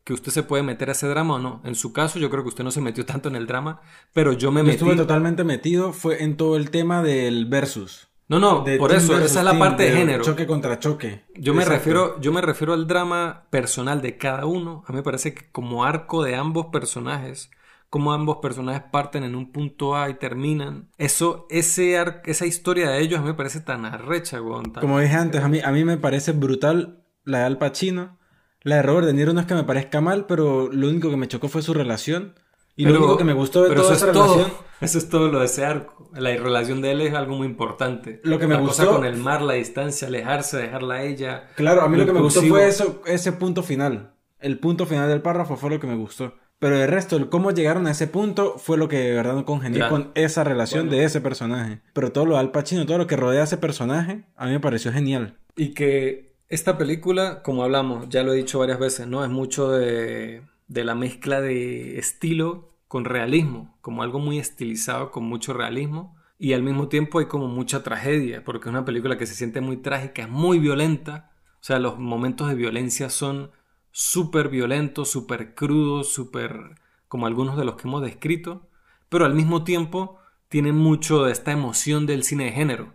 Que 0.04 0.12
usted 0.12 0.32
se 0.32 0.42
puede 0.42 0.64
meter 0.64 0.88
a 0.88 0.92
ese 0.92 1.06
drama 1.06 1.34
o 1.34 1.38
no. 1.38 1.62
En 1.64 1.76
su 1.76 1.92
caso, 1.92 2.18
yo 2.18 2.28
creo 2.28 2.42
que 2.42 2.48
usted 2.48 2.64
no 2.64 2.72
se 2.72 2.80
metió 2.80 3.06
tanto 3.06 3.28
en 3.28 3.36
el 3.36 3.46
drama, 3.46 3.80
pero 4.12 4.32
yo 4.32 4.50
me 4.50 4.60
yo 4.60 4.64
metí. 4.64 4.76
Estuve 4.78 4.96
totalmente 4.96 5.44
metido, 5.44 5.92
fue 5.92 6.24
en 6.24 6.36
todo 6.36 6.56
el 6.56 6.70
tema 6.70 7.02
del 7.02 7.46
versus. 7.46 8.08
No, 8.28 8.38
no, 8.38 8.64
por 8.78 8.92
eso, 8.92 9.18
esa 9.18 9.40
es 9.40 9.44
la 9.44 9.58
parte 9.58 9.84
de, 9.84 9.92
género. 9.92 10.24
Choque 10.24 10.46
contra 10.46 10.78
choque. 10.78 11.22
Yo 11.34 11.52
me, 11.52 11.64
refiero, 11.64 12.18
yo 12.20 12.32
me 12.32 12.40
refiero 12.40 12.72
al 12.72 12.86
drama 12.86 13.44
personal 13.50 14.00
de 14.00 14.16
cada 14.16 14.46
uno. 14.46 14.84
A 14.86 14.92
mí 14.92 14.96
me 14.96 15.02
parece 15.02 15.34
que 15.34 15.50
como 15.52 15.84
arco 15.84 16.22
de 16.22 16.34
ambos 16.34 16.66
personajes, 16.66 17.50
como 17.92 18.14
ambos 18.14 18.38
personajes 18.38 18.84
parten 18.90 19.22
en 19.22 19.34
un 19.34 19.52
punto 19.52 19.94
A 19.94 20.08
y 20.08 20.14
terminan. 20.14 20.88
Eso, 20.96 21.46
ese 21.50 22.02
esa 22.24 22.46
historia 22.46 22.88
de 22.88 23.02
ellos 23.02 23.18
a 23.18 23.22
mí 23.22 23.28
me 23.28 23.34
parece 23.34 23.60
tan 23.60 23.84
arrecha, 23.84 24.38
güey. 24.38 24.62
Como 24.80 24.98
dije 24.98 25.14
antes, 25.14 25.42
a 25.42 25.48
mí, 25.50 25.60
a 25.62 25.70
mí 25.72 25.84
me 25.84 25.98
parece 25.98 26.32
brutal 26.32 27.04
la 27.24 27.40
de 27.40 27.44
Al 27.44 27.58
Pacino. 27.58 28.18
La 28.62 28.76
de 28.76 28.82
Robert 28.82 29.06
De 29.06 29.12
Niro 29.12 29.34
no 29.34 29.40
es 29.40 29.46
que 29.46 29.52
me 29.52 29.64
parezca 29.64 30.00
mal, 30.00 30.24
pero 30.24 30.72
lo 30.72 30.88
único 30.88 31.10
que 31.10 31.18
me 31.18 31.28
chocó 31.28 31.48
fue 31.48 31.60
su 31.60 31.74
relación. 31.74 32.32
Y 32.76 32.86
lo 32.86 32.96
único 32.96 33.18
que 33.18 33.24
me 33.24 33.34
gustó 33.34 33.62
de 33.62 33.74
toda 33.74 33.92
esa 33.92 34.06
relación... 34.06 34.50
Eso 34.80 34.96
es 34.96 35.10
todo 35.10 35.28
lo 35.28 35.40
de 35.40 35.44
ese 35.44 35.66
arco. 35.66 36.08
La 36.14 36.30
relación 36.30 36.80
de 36.80 36.92
él 36.92 37.02
es 37.02 37.12
algo 37.12 37.36
muy 37.36 37.46
importante. 37.46 38.22
Lo 38.24 38.38
que 38.38 38.46
me 38.46 38.54
la 38.54 38.60
gustó. 38.60 38.86
Cosa 38.86 38.96
con 38.96 39.04
el 39.04 39.18
mar, 39.18 39.42
la 39.42 39.52
distancia, 39.52 40.08
alejarse, 40.08 40.56
dejarla 40.56 40.94
a 40.94 41.02
ella. 41.02 41.50
Claro, 41.56 41.82
a 41.82 41.90
mí 41.90 41.98
lo, 41.98 42.06
que 42.06 42.12
me 42.14 42.22
gustó 42.22 42.40
fue 42.40 42.66
eso, 42.66 43.02
ese 43.04 43.32
punto 43.32 43.62
final. 43.62 44.14
El 44.40 44.58
punto 44.58 44.86
final 44.86 45.10
del 45.10 45.20
párrafo 45.20 45.56
fue 45.56 45.68
lo 45.68 45.78
que 45.78 45.86
me 45.86 45.94
gustó. 45.94 46.32
Pero 46.62 46.80
el 46.80 46.86
resto, 46.86 47.16
el 47.16 47.28
cómo 47.28 47.50
llegaron 47.50 47.88
a 47.88 47.90
ese 47.90 48.06
punto 48.06 48.56
fue 48.56 48.78
lo 48.78 48.86
que 48.86 48.98
de 48.98 49.14
verdad 49.14 49.34
no 49.34 49.44
congenió 49.44 49.88
con 49.88 50.12
esa 50.14 50.44
relación 50.44 50.88
de 50.88 51.02
ese 51.02 51.20
personaje. 51.20 51.80
Pero 51.92 52.12
todo 52.12 52.24
lo 52.24 52.34
de 52.34 52.40
Al 52.40 52.52
Pacino, 52.52 52.86
todo 52.86 52.98
lo 52.98 53.08
que 53.08 53.16
rodea 53.16 53.40
a 53.40 53.44
ese 53.44 53.56
personaje, 53.56 54.22
a 54.36 54.46
mí 54.46 54.52
me 54.52 54.60
pareció 54.60 54.92
genial. 54.92 55.36
Y 55.56 55.74
que 55.74 56.36
esta 56.48 56.78
película, 56.78 57.42
como 57.42 57.64
hablamos, 57.64 58.08
ya 58.10 58.22
lo 58.22 58.32
he 58.32 58.36
dicho 58.36 58.60
varias 58.60 58.78
veces, 58.78 59.08
¿no? 59.08 59.24
Es 59.24 59.30
mucho 59.30 59.72
de, 59.72 60.42
de 60.68 60.84
la 60.84 60.94
mezcla 60.94 61.40
de 61.40 61.98
estilo 61.98 62.76
con 62.86 63.06
realismo, 63.06 63.76
como 63.80 64.04
algo 64.04 64.20
muy 64.20 64.38
estilizado, 64.38 65.10
con 65.10 65.24
mucho 65.24 65.52
realismo. 65.54 66.14
Y 66.38 66.52
al 66.52 66.62
mismo 66.62 66.86
tiempo 66.86 67.18
hay 67.18 67.26
como 67.26 67.48
mucha 67.48 67.82
tragedia, 67.82 68.44
porque 68.44 68.68
es 68.68 68.70
una 68.70 68.84
película 68.84 69.18
que 69.18 69.26
se 69.26 69.34
siente 69.34 69.60
muy 69.60 69.78
trágica, 69.78 70.22
es 70.22 70.28
muy 70.28 70.60
violenta. 70.60 71.32
O 71.54 71.64
sea, 71.64 71.80
los 71.80 71.98
momentos 71.98 72.48
de 72.48 72.54
violencia 72.54 73.10
son 73.10 73.50
súper 73.92 74.48
violentos, 74.48 75.10
súper 75.10 75.54
crudos, 75.54 76.12
súper 76.12 76.80
como 77.08 77.26
algunos 77.26 77.56
de 77.56 77.64
los 77.64 77.76
que 77.76 77.86
hemos 77.86 78.02
descrito. 78.02 78.68
Pero 79.08 79.24
al 79.24 79.34
mismo 79.34 79.62
tiempo 79.64 80.18
tienen 80.48 80.76
mucho 80.76 81.24
de 81.24 81.32
esta 81.32 81.52
emoción 81.52 82.06
del 82.06 82.24
cine 82.24 82.44
de 82.44 82.52
género, 82.52 82.94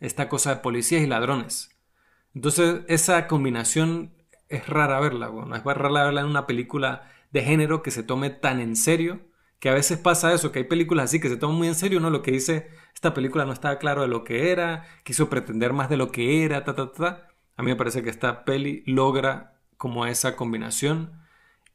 esta 0.00 0.28
cosa 0.28 0.54
de 0.54 0.60
policías 0.62 1.02
y 1.02 1.06
ladrones. 1.06 1.70
Entonces 2.34 2.82
esa 2.88 3.26
combinación 3.26 4.14
es 4.48 4.66
rara 4.68 5.00
verla, 5.00 5.28
bueno, 5.28 5.54
es 5.56 5.64
rara 5.64 6.04
verla 6.04 6.20
en 6.22 6.28
una 6.28 6.46
película 6.46 7.10
de 7.32 7.42
género 7.42 7.82
que 7.82 7.90
se 7.90 8.02
tome 8.02 8.30
tan 8.30 8.60
en 8.60 8.76
serio 8.76 9.20
que 9.58 9.68
a 9.70 9.74
veces 9.74 9.98
pasa 9.98 10.32
eso, 10.34 10.52
que 10.52 10.60
hay 10.60 10.64
películas 10.64 11.06
así 11.06 11.20
que 11.20 11.28
se 11.28 11.36
toman 11.36 11.56
muy 11.56 11.68
en 11.68 11.74
serio, 11.74 12.00
¿no? 12.00 12.10
Lo 12.10 12.22
que 12.22 12.30
dice, 12.30 12.68
esta 12.94 13.14
película 13.14 13.44
no 13.44 13.52
estaba 13.52 13.78
claro 13.78 14.02
de 14.02 14.08
lo 14.08 14.24
que 14.24 14.50
era, 14.50 14.84
quiso 15.04 15.30
pretender 15.30 15.72
más 15.72 15.88
de 15.88 15.96
lo 15.96 16.10
que 16.12 16.44
era, 16.44 16.64
ta, 16.64 16.74
ta, 16.74 16.92
ta. 16.92 17.28
A 17.56 17.62
mí 17.62 17.70
me 17.70 17.76
parece 17.76 18.02
que 18.02 18.10
esta 18.10 18.44
peli 18.44 18.82
logra 18.86 19.55
como 19.76 20.06
esa 20.06 20.36
combinación 20.36 21.12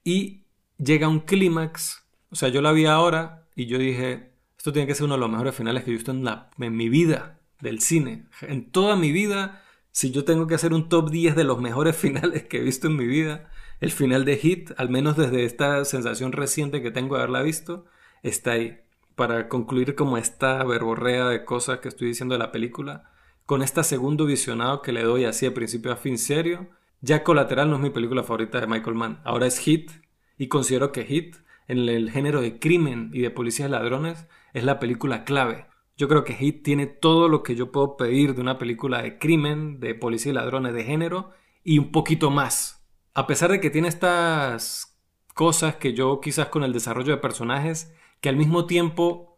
y 0.03 0.45
llega 0.77 1.07
un 1.07 1.19
clímax. 1.19 2.03
O 2.31 2.35
sea, 2.35 2.49
yo 2.49 2.61
la 2.61 2.71
vi 2.71 2.85
ahora 2.85 3.47
y 3.55 3.65
yo 3.65 3.77
dije, 3.77 4.33
esto 4.57 4.71
tiene 4.71 4.87
que 4.87 4.95
ser 4.95 5.05
uno 5.05 5.15
de 5.15 5.19
los 5.19 5.29
mejores 5.29 5.55
finales 5.55 5.83
que 5.83 5.91
he 5.91 5.93
visto 5.93 6.11
en, 6.11 6.23
la, 6.23 6.49
en 6.59 6.75
mi 6.75 6.89
vida 6.89 7.39
del 7.61 7.79
cine. 7.79 8.25
En 8.41 8.71
toda 8.71 8.95
mi 8.95 9.11
vida, 9.11 9.63
si 9.91 10.11
yo 10.11 10.23
tengo 10.23 10.47
que 10.47 10.55
hacer 10.55 10.73
un 10.73 10.89
top 10.89 11.09
10 11.09 11.35
de 11.35 11.43
los 11.43 11.59
mejores 11.59 11.95
finales 11.97 12.43
que 12.43 12.57
he 12.59 12.63
visto 12.63 12.87
en 12.87 12.95
mi 12.95 13.05
vida, 13.05 13.49
el 13.79 13.91
final 13.91 14.25
de 14.25 14.37
Hit, 14.37 14.71
al 14.77 14.89
menos 14.89 15.17
desde 15.17 15.45
esta 15.45 15.83
sensación 15.85 16.31
reciente 16.31 16.81
que 16.81 16.91
tengo 16.91 17.15
de 17.15 17.21
haberla 17.21 17.41
visto, 17.41 17.85
está 18.23 18.51
ahí. 18.51 18.79
Para 19.15 19.49
concluir 19.49 19.95
como 19.95 20.17
esta 20.17 20.63
verborrea 20.63 21.27
de 21.27 21.43
cosas 21.43 21.79
que 21.79 21.89
estoy 21.89 22.07
diciendo 22.09 22.33
de 22.33 22.39
la 22.39 22.51
película, 22.51 23.11
con 23.45 23.61
este 23.61 23.83
segundo 23.83 24.25
visionado 24.25 24.81
que 24.81 24.91
le 24.91 25.03
doy 25.03 25.25
así 25.25 25.45
de 25.45 25.51
principio 25.51 25.91
a 25.91 25.97
fin 25.97 26.17
serio, 26.17 26.69
ya 27.01 27.23
Colateral 27.23 27.69
no 27.69 27.75
es 27.75 27.81
mi 27.81 27.89
película 27.89 28.23
favorita 28.23 28.59
de 28.59 28.67
Michael 28.67 28.95
Mann, 28.95 29.21
ahora 29.23 29.47
es 29.47 29.59
Hit, 29.59 29.91
y 30.37 30.47
considero 30.47 30.91
que 30.91 31.03
Hit, 31.03 31.35
en 31.67 31.89
el 31.89 32.09
género 32.11 32.41
de 32.41 32.59
crimen 32.59 33.11
y 33.13 33.21
de 33.21 33.31
policías 33.31 33.69
ladrones, 33.69 34.27
es 34.53 34.63
la 34.63 34.79
película 34.79 35.23
clave. 35.23 35.67
Yo 35.97 36.07
creo 36.07 36.23
que 36.23 36.33
Hit 36.33 36.63
tiene 36.63 36.87
todo 36.87 37.29
lo 37.29 37.43
que 37.43 37.55
yo 37.55 37.71
puedo 37.71 37.97
pedir 37.97 38.35
de 38.35 38.41
una 38.41 38.57
película 38.57 39.01
de 39.01 39.19
crimen, 39.19 39.79
de 39.79 39.95
policía 39.95 40.31
y 40.31 40.35
ladrones 40.35 40.73
de 40.73 40.83
género, 40.83 41.31
y 41.63 41.77
un 41.79 41.91
poquito 41.91 42.31
más 42.31 42.81
a 43.13 43.27
pesar 43.27 43.51
de 43.51 43.59
que 43.59 43.69
tiene 43.69 43.87
estas 43.87 44.97
cosas 45.33 45.75
que 45.75 45.93
yo 45.93 46.21
quizás 46.21 46.47
con 46.47 46.63
el 46.63 46.73
desarrollo 46.73 47.13
de 47.13 47.21
personajes, 47.21 47.93
que 48.21 48.29
al 48.29 48.37
mismo 48.37 48.65
tiempo 48.65 49.37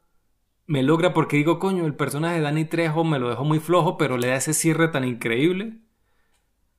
me 0.65 0.83
logra 0.83 1.13
porque 1.13 1.37
digo, 1.37 1.59
coño, 1.59 1.85
el 1.85 1.95
personaje 1.95 2.35
de 2.35 2.41
Danny 2.41 2.65
Trejo 2.65 3.03
me 3.03 3.19
lo 3.19 3.29
dejó 3.29 3.43
muy 3.43 3.59
flojo, 3.59 3.97
pero 3.97 4.17
le 4.17 4.27
da 4.27 4.35
ese 4.35 4.53
cierre 4.53 4.87
tan 4.89 5.05
increíble. 5.05 5.79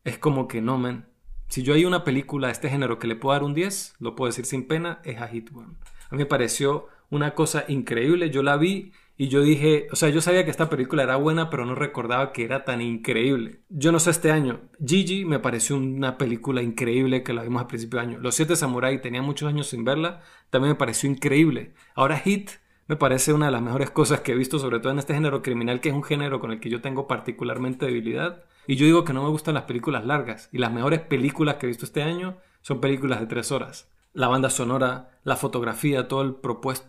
Es 0.04 0.18
como 0.18 0.48
que 0.48 0.60
no, 0.60 0.78
man. 0.78 1.08
Si 1.48 1.62
yo 1.62 1.74
hay 1.74 1.84
una 1.84 2.04
película 2.04 2.48
de 2.48 2.52
este 2.52 2.68
género 2.68 2.98
que 2.98 3.06
le 3.06 3.16
puedo 3.16 3.34
dar 3.34 3.42
un 3.42 3.54
10, 3.54 3.96
lo 4.00 4.14
puedo 4.14 4.28
decir 4.28 4.44
sin 4.44 4.66
pena, 4.66 5.00
es 5.04 5.20
a 5.20 5.28
Hit 5.28 5.50
One. 5.54 5.74
A 6.10 6.14
mí 6.14 6.18
me 6.18 6.26
pareció 6.26 6.88
una 7.10 7.34
cosa 7.34 7.64
increíble. 7.68 8.30
Yo 8.30 8.42
la 8.42 8.56
vi 8.56 8.92
y 9.16 9.28
yo 9.28 9.42
dije, 9.42 9.86
o 9.92 9.96
sea, 9.96 10.08
yo 10.08 10.20
sabía 10.20 10.44
que 10.44 10.50
esta 10.50 10.68
película 10.68 11.04
era 11.04 11.16
buena, 11.16 11.48
pero 11.48 11.64
no 11.64 11.74
recordaba 11.74 12.32
que 12.32 12.44
era 12.44 12.64
tan 12.64 12.80
increíble. 12.80 13.60
Yo 13.68 13.92
no 13.92 14.00
sé 14.00 14.10
este 14.10 14.32
año. 14.32 14.62
Gigi 14.84 15.24
me 15.24 15.38
pareció 15.38 15.76
una 15.76 16.18
película 16.18 16.62
increíble 16.62 17.22
que 17.22 17.32
la 17.32 17.42
vimos 17.42 17.62
a 17.62 17.68
principio 17.68 18.00
de 18.00 18.06
año. 18.06 18.18
Los 18.18 18.34
Siete 18.34 18.56
Samurai 18.56 19.00
tenía 19.00 19.22
muchos 19.22 19.48
años 19.48 19.68
sin 19.68 19.84
verla, 19.84 20.22
también 20.50 20.72
me 20.72 20.78
pareció 20.78 21.08
increíble. 21.08 21.74
Ahora 21.94 22.18
Hit 22.18 22.50
me 22.86 22.96
parece 22.96 23.32
una 23.32 23.46
de 23.46 23.52
las 23.52 23.62
mejores 23.62 23.90
cosas 23.90 24.20
que 24.20 24.32
he 24.32 24.36
visto, 24.36 24.58
sobre 24.58 24.78
todo 24.78 24.92
en 24.92 24.98
este 24.98 25.14
género 25.14 25.42
criminal, 25.42 25.80
que 25.80 25.88
es 25.88 25.94
un 25.94 26.02
género 26.02 26.40
con 26.40 26.52
el 26.52 26.60
que 26.60 26.68
yo 26.70 26.82
tengo 26.82 27.06
particularmente 27.06 27.86
debilidad. 27.86 28.44
Y 28.66 28.76
yo 28.76 28.84
digo 28.84 29.04
que 29.04 29.12
no 29.12 29.22
me 29.22 29.30
gustan 29.30 29.54
las 29.54 29.64
películas 29.64 30.04
largas. 30.04 30.48
Y 30.52 30.58
las 30.58 30.72
mejores 30.72 31.00
películas 31.00 31.56
que 31.56 31.66
he 31.66 31.68
visto 31.68 31.86
este 31.86 32.02
año 32.02 32.36
son 32.60 32.80
películas 32.80 33.20
de 33.20 33.26
tres 33.26 33.52
horas. 33.52 33.88
La 34.12 34.28
banda 34.28 34.50
sonora, 34.50 35.18
la 35.24 35.36
fotografía, 35.36 36.08
todo 36.08 36.22
el 36.22 36.36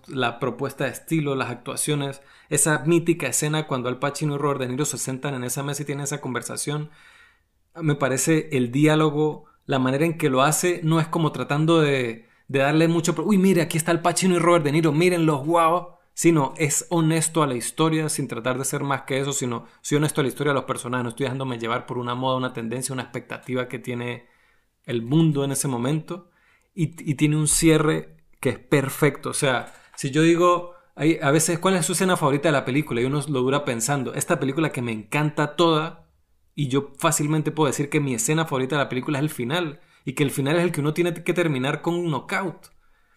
la 0.08 0.40
propuesta 0.40 0.84
de 0.84 0.92
estilo, 0.92 1.36
las 1.36 1.50
actuaciones, 1.50 2.22
esa 2.50 2.80
mítica 2.86 3.28
escena 3.28 3.66
cuando 3.66 3.90
Al 3.90 3.98
Pacino 3.98 4.36
y 4.36 4.38
Robert 4.38 4.60
De 4.60 4.68
Niro 4.68 4.86
se 4.86 4.98
sentan 4.98 5.34
en 5.34 5.44
esa 5.44 5.64
mesa 5.64 5.82
y 5.82 5.86
tienen 5.86 6.04
esa 6.04 6.22
conversación. 6.22 6.92
Me 7.82 7.96
parece 7.96 8.50
el 8.52 8.72
diálogo, 8.72 9.46
la 9.66 9.80
manera 9.80 10.06
en 10.06 10.18
que 10.18 10.30
lo 10.30 10.44
hace, 10.44 10.82
no 10.84 11.00
es 11.00 11.08
como 11.08 11.32
tratando 11.32 11.82
de 11.82 12.30
de 12.48 12.60
darle 12.60 12.88
mucho, 12.88 13.16
uy, 13.24 13.38
mire, 13.38 13.62
aquí 13.62 13.78
está 13.78 13.92
el 13.92 14.02
Pacino 14.02 14.36
y 14.36 14.40
Robert 14.40 14.64
De 14.64 14.72
Niro, 14.72 14.92
mírenlos, 14.92 15.46
wow, 15.46 15.96
sino 16.14 16.54
es 16.58 16.86
honesto 16.90 17.44
a 17.44 17.48
la 17.48 17.56
historia 17.56 18.08
sin 18.10 18.28
tratar 18.28 18.58
de 18.58 18.66
ser 18.66 18.84
más 18.84 19.02
que 19.04 19.20
eso, 19.20 19.34
sino 19.34 19.66
soy 19.82 19.98
honesto 19.98 20.22
a 20.22 20.24
la 20.24 20.30
historia 20.30 20.52
de 20.52 20.56
los 20.56 20.66
personajes, 20.66 21.04
no 21.04 21.10
estoy 21.10 21.26
dejándome 21.26 21.60
llevar 21.60 21.86
por 21.86 21.98
una 21.98 22.16
moda, 22.16 22.38
una 22.38 22.54
tendencia, 22.54 22.94
una 22.94 23.04
expectativa 23.04 23.68
que 23.68 23.80
tiene 23.80 24.28
el 24.86 25.02
mundo 25.02 25.44
en 25.44 25.52
ese 25.52 25.68
momento 25.68 26.30
y, 26.74 26.88
tiene 27.16 27.38
un 27.38 27.48
cierre 27.48 28.18
que 28.40 28.50
es 28.50 28.60
perfecto, 28.60 29.30
o 29.30 29.34
sea, 29.34 29.74
si 29.96 30.12
yo 30.12 30.22
digo, 30.22 30.74
a 30.96 31.32
veces, 31.32 31.60
¿cuál 31.60 31.76
es 31.76 31.86
su 31.86 31.94
escena 31.94 32.16
favorita 32.16 32.50
de 32.50 32.54
la 32.54 32.66
película? 32.66 33.02
Y 33.02 33.06
uno 33.06 33.22
lo 33.28 33.42
dura 33.42 33.66
pensando, 33.66 34.14
esta 34.14 34.40
película 34.40 34.72
que 34.72 34.82
me 34.82 34.92
encanta 34.92 35.56
toda 35.56 36.08
y 36.54 36.70
yo 36.70 36.94
fácilmente 36.98 37.52
puedo 37.52 37.68
decir 37.68 37.90
que 37.90 38.00
mi 38.00 38.14
escena 38.14 38.46
favorita 38.46 38.78
de 38.78 38.84
la 38.84 38.90
película 38.90 39.20
es 39.20 39.24
el 39.24 39.30
final 39.30 39.82
y 40.06 40.14
que 40.14 40.24
el 40.24 40.32
final 40.32 40.58
es 40.58 40.64
el 40.64 40.72
que 40.72 40.82
uno 40.82 40.94
tiene 40.94 41.14
que 41.14 41.34
terminar 41.34 41.82
con 41.82 41.96
un 41.96 42.12
knockout. 42.12 42.68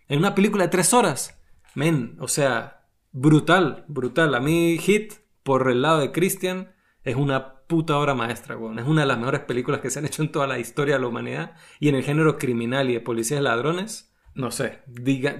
En 0.08 0.18
una 0.18 0.34
película 0.34 0.64
de 0.64 0.70
tres 0.70 0.94
horas. 0.94 1.38
Men, 1.74 2.16
o 2.18 2.28
sea, 2.28 2.86
brutal, 3.12 3.84
brutal. 3.88 4.34
A 4.34 4.40
mí 4.40 4.78
Hit, 4.78 5.12
por 5.42 5.70
el 5.70 5.82
lado 5.82 6.00
de 6.00 6.12
Christian, 6.12 6.72
es 7.04 7.14
una 7.14 7.58
puta 7.66 7.98
obra 7.98 8.14
maestra, 8.14 8.56
weón. 8.56 8.78
Es 8.78 8.86
una 8.86 9.02
de 9.02 9.06
las 9.06 9.18
mejores 9.18 9.42
películas 9.42 9.82
que 9.82 9.90
se 9.90 9.98
han 9.98 10.06
hecho 10.06 10.22
en 10.22 10.32
toda 10.32 10.46
la 10.46 10.58
historia 10.58 10.94
de 10.94 11.00
la 11.02 11.08
humanidad. 11.08 11.52
Y 11.78 11.90
en 11.90 11.94
el 11.94 12.02
género 12.02 12.38
criminal 12.38 12.88
y 12.88 12.94
de 12.94 13.00
policías 13.00 13.42
ladrones, 13.42 14.14
no 14.34 14.50
sé, 14.50 14.78
diga, 14.86 15.38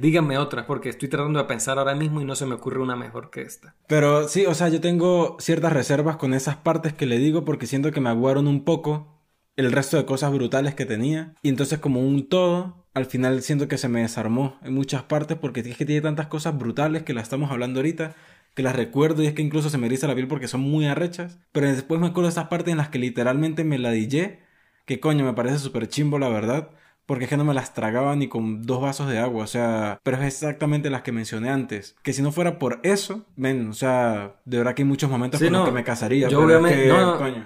díganme 0.00 0.38
otra, 0.38 0.66
porque 0.66 0.90
estoy 0.90 1.08
tratando 1.08 1.40
de 1.40 1.46
pensar 1.46 1.78
ahora 1.78 1.96
mismo 1.96 2.20
y 2.20 2.24
no 2.24 2.36
se 2.36 2.46
me 2.46 2.54
ocurre 2.54 2.80
una 2.80 2.94
mejor 2.94 3.30
que 3.30 3.42
esta. 3.42 3.74
Pero 3.88 4.28
sí, 4.28 4.46
o 4.46 4.54
sea, 4.54 4.68
yo 4.68 4.80
tengo 4.80 5.36
ciertas 5.40 5.72
reservas 5.72 6.16
con 6.16 6.32
esas 6.32 6.56
partes 6.56 6.92
que 6.92 7.06
le 7.06 7.18
digo 7.18 7.44
porque 7.44 7.66
siento 7.66 7.90
que 7.90 8.00
me 8.00 8.10
aguaron 8.10 8.46
un 8.46 8.64
poco 8.64 9.15
el 9.56 9.72
resto 9.72 9.96
de 9.96 10.06
cosas 10.06 10.32
brutales 10.32 10.74
que 10.74 10.86
tenía. 10.86 11.34
Y 11.42 11.48
entonces 11.48 11.78
como 11.78 12.00
un 12.00 12.28
todo, 12.28 12.86
al 12.94 13.06
final 13.06 13.42
siento 13.42 13.68
que 13.68 13.78
se 13.78 13.88
me 13.88 14.02
desarmó 14.02 14.58
en 14.62 14.74
muchas 14.74 15.02
partes 15.04 15.36
porque 15.38 15.60
es 15.60 15.76
que 15.76 15.86
tiene 15.86 16.02
tantas 16.02 16.28
cosas 16.28 16.56
brutales 16.58 17.02
que 17.02 17.14
las 17.14 17.24
estamos 17.24 17.50
hablando 17.50 17.80
ahorita, 17.80 18.14
que 18.54 18.62
las 18.62 18.76
recuerdo 18.76 19.22
y 19.22 19.26
es 19.26 19.34
que 19.34 19.42
incluso 19.42 19.70
se 19.70 19.78
me 19.78 19.86
eriza 19.86 20.06
la 20.06 20.14
piel 20.14 20.28
porque 20.28 20.48
son 20.48 20.60
muy 20.60 20.86
arrechas. 20.86 21.38
Pero 21.52 21.68
después 21.68 22.00
me 22.00 22.08
acuerdo 22.08 22.28
de 22.28 22.32
esas 22.32 22.48
partes 22.48 22.72
en 22.72 22.78
las 22.78 22.88
que 22.90 22.98
literalmente 22.98 23.64
me 23.64 23.78
la 23.78 23.90
dije, 23.90 24.40
que 24.86 25.00
coño, 25.00 25.24
me 25.24 25.34
parece 25.34 25.58
súper 25.58 25.88
chimbo 25.88 26.18
la 26.18 26.28
verdad 26.28 26.70
porque 27.06 27.24
es 27.24 27.30
que 27.30 27.36
no 27.36 27.44
me 27.44 27.54
las 27.54 27.72
tragaba 27.72 28.14
ni 28.16 28.28
con 28.28 28.62
dos 28.62 28.80
vasos 28.80 29.08
de 29.08 29.18
agua, 29.18 29.44
o 29.44 29.46
sea, 29.46 30.00
pero 30.02 30.18
es 30.18 30.24
exactamente 30.24 30.90
las 30.90 31.02
que 31.02 31.12
mencioné 31.12 31.50
antes, 31.50 31.96
que 32.02 32.12
si 32.12 32.20
no 32.20 32.32
fuera 32.32 32.58
por 32.58 32.80
eso, 32.82 33.24
ven, 33.36 33.70
o 33.70 33.74
sea, 33.74 34.34
de 34.44 34.58
verdad 34.58 34.74
que 34.74 34.82
hay 34.82 34.88
muchos 34.88 35.08
momentos 35.08 35.40
con 35.40 35.52
los 35.52 35.64
que 35.64 35.72
me 35.72 35.84
casaría. 35.84 36.28
Yo 36.28 36.40
obviamente, 36.40 36.92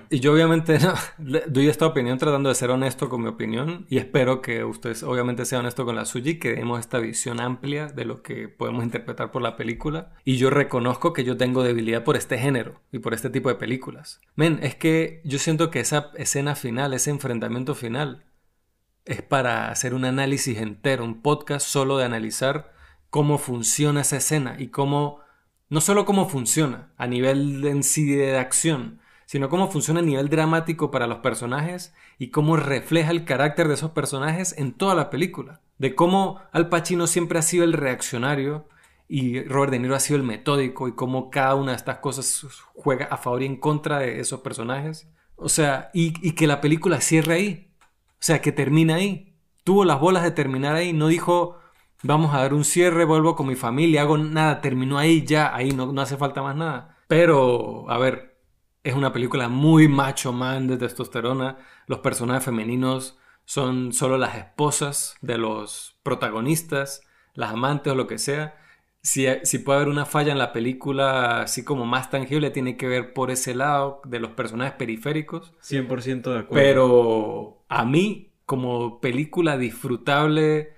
y 0.08 0.20
yo 0.20 0.32
obviamente 0.32 0.78
no, 1.18 1.38
doy 1.46 1.68
esta 1.68 1.86
opinión 1.86 2.18
tratando 2.18 2.48
de 2.48 2.54
ser 2.54 2.70
honesto 2.70 3.08
con 3.08 3.22
mi 3.22 3.28
opinión 3.28 3.86
y 3.88 3.98
espero 3.98 4.40
que 4.40 4.64
ustedes 4.64 5.02
obviamente 5.02 5.44
sean 5.44 5.60
honesto 5.60 5.84
con 5.84 5.96
la 5.96 6.04
suya 6.04 6.32
y 6.32 6.38
que 6.38 6.54
demos 6.54 6.80
esta 6.80 6.98
visión 6.98 7.40
amplia 7.40 7.86
de 7.86 8.04
lo 8.04 8.22
que 8.22 8.48
podemos 8.48 8.82
interpretar 8.82 9.30
por 9.30 9.42
la 9.42 9.56
película. 9.56 10.12
Y 10.24 10.36
yo 10.36 10.50
reconozco 10.50 11.12
que 11.12 11.24
yo 11.24 11.36
tengo 11.36 11.62
debilidad 11.62 12.04
por 12.04 12.16
este 12.16 12.38
género 12.38 12.80
y 12.92 12.98
por 12.98 13.14
este 13.14 13.30
tipo 13.30 13.48
de 13.48 13.56
películas. 13.56 14.20
Men, 14.36 14.58
es 14.62 14.74
que 14.74 15.20
yo 15.24 15.38
siento 15.38 15.70
que 15.70 15.80
esa 15.80 16.10
escena 16.16 16.54
final, 16.54 16.94
ese 16.94 17.10
enfrentamiento 17.10 17.74
final, 17.74 18.24
es 19.10 19.22
para 19.22 19.70
hacer 19.70 19.94
un 19.94 20.04
análisis 20.04 20.58
entero, 20.58 21.04
un 21.04 21.20
podcast 21.20 21.66
solo 21.66 21.98
de 21.98 22.04
analizar 22.04 22.72
cómo 23.10 23.38
funciona 23.38 24.02
esa 24.02 24.18
escena 24.18 24.54
y 24.58 24.68
cómo, 24.68 25.20
no 25.68 25.80
solo 25.80 26.04
cómo 26.04 26.28
funciona 26.28 26.92
a 26.96 27.06
nivel 27.06 27.64
en 27.66 27.82
sí 27.82 28.06
de 28.06 28.38
acción, 28.38 29.00
sino 29.26 29.48
cómo 29.48 29.68
funciona 29.68 30.00
a 30.00 30.04
nivel 30.04 30.28
dramático 30.28 30.90
para 30.90 31.08
los 31.08 31.18
personajes 31.18 31.92
y 32.18 32.28
cómo 32.28 32.56
refleja 32.56 33.10
el 33.10 33.24
carácter 33.24 33.68
de 33.68 33.74
esos 33.74 33.90
personajes 33.90 34.54
en 34.56 34.72
toda 34.72 34.94
la 34.94 35.10
película. 35.10 35.60
De 35.78 35.94
cómo 35.94 36.40
Al 36.52 36.68
Pacino 36.68 37.06
siempre 37.06 37.38
ha 37.38 37.42
sido 37.42 37.64
el 37.64 37.72
reaccionario 37.72 38.68
y 39.08 39.42
Robert 39.42 39.72
De 39.72 39.80
Niro 39.80 39.96
ha 39.96 40.00
sido 40.00 40.18
el 40.18 40.22
metódico 40.22 40.86
y 40.86 40.94
cómo 40.94 41.30
cada 41.30 41.56
una 41.56 41.72
de 41.72 41.78
estas 41.78 41.98
cosas 41.98 42.46
juega 42.74 43.06
a 43.06 43.16
favor 43.16 43.42
y 43.42 43.46
en 43.46 43.56
contra 43.56 43.98
de 43.98 44.20
esos 44.20 44.40
personajes. 44.40 45.08
O 45.34 45.48
sea, 45.48 45.90
y, 45.94 46.14
y 46.26 46.32
que 46.32 46.46
la 46.46 46.60
película 46.60 47.00
cierre 47.00 47.34
ahí. 47.34 47.69
O 48.20 48.22
sea, 48.22 48.42
que 48.42 48.52
termina 48.52 48.96
ahí. 48.96 49.34
Tuvo 49.64 49.84
las 49.84 49.98
bolas 49.98 50.22
de 50.22 50.30
terminar 50.30 50.76
ahí. 50.76 50.92
No 50.92 51.08
dijo, 51.08 51.58
vamos 52.02 52.34
a 52.34 52.40
dar 52.40 52.52
un 52.52 52.64
cierre, 52.64 53.04
vuelvo 53.04 53.34
con 53.34 53.46
mi 53.46 53.54
familia, 53.54 54.02
hago 54.02 54.18
nada. 54.18 54.60
Terminó 54.60 54.98
ahí, 54.98 55.24
ya, 55.24 55.54
ahí 55.54 55.72
no, 55.72 55.98
hace 56.00 56.16
falta 56.16 56.42
más 56.42 56.54
nada. 56.54 56.98
Pero, 57.08 57.90
a 57.90 57.98
ver, 57.98 58.38
es 58.84 58.94
una 58.94 59.12
película 59.12 59.48
muy 59.48 59.88
macho 59.88 60.32
man 60.32 60.66
de 60.66 60.76
testosterona. 60.76 61.58
Los 61.86 62.00
personajes 62.00 62.44
femeninos 62.44 63.18
son 63.46 63.92
solo 63.92 64.18
las 64.18 64.36
esposas 64.36 65.16
de 65.22 65.38
los 65.38 65.98
protagonistas, 66.02 67.02
las 67.34 67.52
amantes 67.52 67.92
o 67.92 67.96
lo 67.96 68.06
que 68.06 68.18
sea. 68.18 68.56
Si, 69.02 69.26
si, 69.44 69.58
puede 69.58 69.78
haber 69.78 69.88
una 69.88 70.04
falla 70.04 70.32
en 70.32 70.38
la 70.38 70.52
película, 70.52 71.42
así 71.42 71.64
como 71.64 71.86
más 71.86 72.10
tangible, 72.10 72.50
tiene 72.50 72.76
que 72.76 72.86
ver 72.86 73.14
por 73.14 73.30
ese 73.30 73.54
lado 73.54 74.02
de 74.04 74.20
los 74.20 74.32
personajes 74.32 74.74
periféricos. 74.74 75.54
100% 75.62 76.32
de 76.32 76.38
acuerdo. 76.38 76.48
Pero 76.52 77.64
a 77.68 77.84
mí, 77.86 78.32
como 78.44 79.00
película 79.00 79.56
disfrutable, 79.56 80.74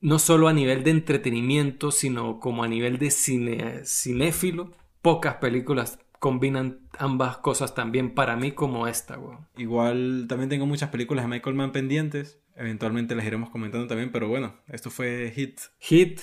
no 0.00 0.18
solo 0.18 0.48
a 0.48 0.52
nivel 0.52 0.84
de 0.84 0.92
entretenimiento, 0.92 1.90
sino 1.90 2.40
como 2.40 2.64
a 2.64 2.68
nivel 2.68 2.98
de 2.98 3.10
cine, 3.10 3.82
cinéfilo, 3.84 4.72
pocas 5.02 5.36
películas 5.36 5.98
combinan 6.20 6.80
ambas 6.98 7.38
cosas 7.38 7.74
también 7.74 8.14
para 8.14 8.36
mí 8.36 8.52
como 8.52 8.86
esta, 8.86 9.18
Igual 9.56 10.26
también 10.28 10.50
tengo 10.50 10.66
muchas 10.66 10.90
películas 10.90 11.24
de 11.24 11.30
Michael 11.30 11.56
Mann 11.56 11.72
pendientes. 11.72 12.38
Eventualmente 12.54 13.14
las 13.14 13.24
iremos 13.24 13.48
comentando 13.48 13.86
también, 13.86 14.12
pero 14.12 14.28
bueno, 14.28 14.54
esto 14.68 14.90
fue 14.90 15.32
Hit. 15.34 15.60
Hit, 15.78 16.20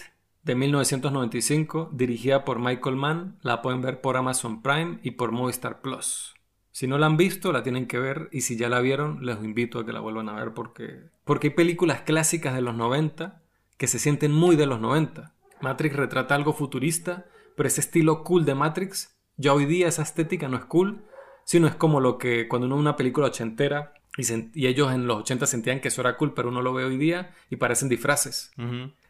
de 0.47 0.55
1995, 0.55 1.89
dirigida 1.91 2.45
por 2.45 2.59
Michael 2.59 2.95
Mann. 2.95 3.37
La 3.41 3.61
pueden 3.61 3.81
ver 3.81 4.01
por 4.01 4.15
Amazon 4.15 4.61
Prime 4.63 4.99
y 5.03 5.11
por 5.11 5.31
Movistar 5.31 5.81
Plus. 5.81 6.35
Si 6.71 6.87
no 6.87 6.97
la 6.97 7.05
han 7.05 7.17
visto, 7.17 7.51
la 7.51 7.63
tienen 7.63 7.85
que 7.85 7.99
ver 7.99 8.29
y 8.31 8.41
si 8.41 8.55
ya 8.55 8.69
la 8.69 8.79
vieron, 8.79 9.25
les 9.25 9.37
invito 9.43 9.79
a 9.79 9.85
que 9.85 9.91
la 9.91 9.99
vuelvan 9.99 10.29
a 10.29 10.33
ver 10.33 10.53
porque, 10.53 11.01
porque 11.25 11.47
hay 11.47 11.53
películas 11.53 12.01
clásicas 12.01 12.55
de 12.55 12.61
los 12.61 12.75
90 12.75 13.41
que 13.77 13.87
se 13.87 13.99
sienten 13.99 14.31
muy 14.31 14.55
de 14.55 14.67
los 14.67 14.79
90. 14.79 15.33
Matrix 15.59 15.95
retrata 15.95 16.35
algo 16.35 16.53
futurista, 16.53 17.25
pero 17.55 17.67
ese 17.67 17.81
estilo 17.81 18.23
cool 18.23 18.45
de 18.45 18.55
Matrix, 18.55 19.17
ya 19.35 19.53
hoy 19.53 19.65
día 19.65 19.87
esa 19.87 20.03
estética 20.03 20.47
no 20.47 20.57
es 20.57 20.65
cool, 20.65 21.03
sino 21.43 21.67
es 21.67 21.75
como 21.75 21.99
lo 21.99 22.17
que 22.17 22.47
cuando 22.47 22.67
uno 22.67 22.75
ve 22.75 22.81
una 22.81 22.95
película 22.95 23.27
ochentera 23.27 23.93
y, 24.17 24.23
y, 24.53 24.67
ellos 24.67 24.93
en 24.93 25.07
los 25.07 25.17
80 25.21 25.45
sentían 25.45 25.79
que 25.79 25.89
eso 25.89 26.01
era 26.01 26.15
cool, 26.15 26.33
pero 26.33 26.49
uno 26.49 26.61
lo 26.61 26.73
ve 26.73 26.85
hoy 26.85 26.97
día 26.97 27.33
y 27.49 27.57
parecen 27.57 27.89
disfraces. 27.89 28.51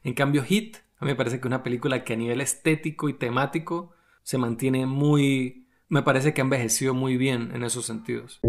En 0.03 0.13
cambio, 0.13 0.43
Hit 0.43 0.77
a 0.99 1.05
mí 1.05 1.11
me 1.11 1.15
parece 1.15 1.37
que 1.37 1.41
es 1.41 1.45
una 1.45 1.63
película 1.63 2.03
que 2.03 2.13
a 2.13 2.17
nivel 2.17 2.41
estético 2.41 3.07
y 3.09 3.13
temático 3.13 3.91
se 4.23 4.37
mantiene 4.37 4.85
muy... 4.85 5.67
Me 5.89 6.01
parece 6.01 6.33
que 6.33 6.41
ha 6.41 6.43
envejecido 6.43 6.93
muy 6.93 7.17
bien 7.17 7.51
en 7.53 7.63
esos 7.63 7.85
sentidos. 7.85 8.39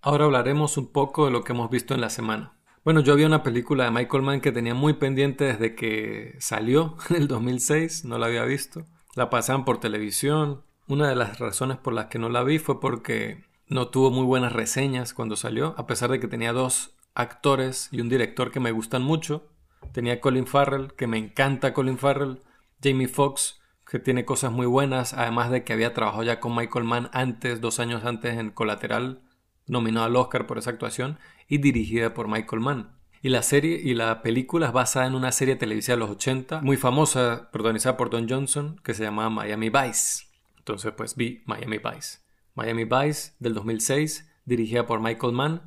Ahora 0.00 0.26
hablaremos 0.26 0.76
un 0.76 0.92
poco 0.92 1.24
de 1.24 1.32
lo 1.32 1.44
que 1.44 1.52
hemos 1.54 1.70
visto 1.70 1.94
en 1.94 2.02
la 2.02 2.10
semana. 2.10 2.58
Bueno, 2.84 3.00
yo 3.00 3.14
había 3.14 3.26
una 3.26 3.42
película 3.42 3.84
de 3.84 3.90
Michael 3.90 4.22
Mann 4.22 4.42
que 4.42 4.52
tenía 4.52 4.74
muy 4.74 4.92
pendiente 4.92 5.44
desde 5.44 5.74
que 5.74 6.36
salió 6.40 6.98
en 7.08 7.16
el 7.16 7.26
2006, 7.26 8.04
no 8.04 8.18
la 8.18 8.26
había 8.26 8.44
visto. 8.44 8.84
La 9.14 9.30
pasaban 9.30 9.64
por 9.64 9.80
televisión. 9.80 10.62
Una 10.86 11.08
de 11.08 11.16
las 11.16 11.38
razones 11.38 11.78
por 11.78 11.94
las 11.94 12.06
que 12.06 12.18
no 12.18 12.28
la 12.28 12.44
vi 12.44 12.58
fue 12.58 12.80
porque 12.80 13.44
no 13.66 13.88
tuvo 13.88 14.10
muy 14.10 14.26
buenas 14.26 14.52
reseñas 14.52 15.14
cuando 15.14 15.36
salió, 15.36 15.74
a 15.78 15.86
pesar 15.86 16.10
de 16.10 16.20
que 16.20 16.28
tenía 16.28 16.52
dos 16.52 16.94
actores 17.14 17.88
y 17.90 18.02
un 18.02 18.10
director 18.10 18.50
que 18.50 18.60
me 18.60 18.72
gustan 18.72 19.02
mucho. 19.02 19.48
Tenía 19.92 20.20
Colin 20.20 20.46
Farrell, 20.46 20.92
que 20.94 21.06
me 21.06 21.18
encanta 21.18 21.72
Colin 21.72 21.98
Farrell. 21.98 22.40
Jamie 22.82 23.08
Foxx, 23.08 23.60
que 23.86 23.98
tiene 23.98 24.24
cosas 24.24 24.52
muy 24.52 24.66
buenas, 24.66 25.14
además 25.14 25.50
de 25.50 25.64
que 25.64 25.72
había 25.72 25.94
trabajado 25.94 26.22
ya 26.22 26.40
con 26.40 26.54
Michael 26.54 26.84
Mann 26.84 27.10
antes, 27.12 27.60
dos 27.60 27.80
años 27.80 28.04
antes 28.04 28.38
en 28.38 28.50
Colateral, 28.50 29.22
nominado 29.66 30.06
al 30.06 30.16
Oscar 30.16 30.46
por 30.46 30.58
esa 30.58 30.70
actuación, 30.70 31.18
y 31.48 31.58
dirigida 31.58 32.12
por 32.12 32.28
Michael 32.28 32.60
Mann. 32.60 32.90
Y 33.22 33.30
la 33.30 33.42
serie 33.42 33.80
y 33.82 33.94
la 33.94 34.20
película 34.20 34.66
es 34.66 34.72
basada 34.74 35.06
en 35.06 35.14
una 35.14 35.32
serie 35.32 35.56
televisiva 35.56 35.94
de 35.94 36.00
los 36.00 36.10
80, 36.10 36.60
muy 36.60 36.76
famosa, 36.76 37.48
protagonizada 37.52 37.96
por 37.96 38.10
Don 38.10 38.28
Johnson, 38.28 38.78
que 38.84 38.92
se 38.92 39.04
llamaba 39.04 39.30
Miami 39.30 39.70
Vice. 39.70 40.26
Entonces, 40.58 40.92
pues 40.94 41.16
vi 41.16 41.42
Miami 41.46 41.78
Vice. 41.78 42.18
Miami 42.54 42.84
Vice 42.84 43.32
del 43.38 43.54
2006, 43.54 44.30
dirigida 44.44 44.86
por 44.86 45.00
Michael 45.00 45.32
Mann. 45.32 45.62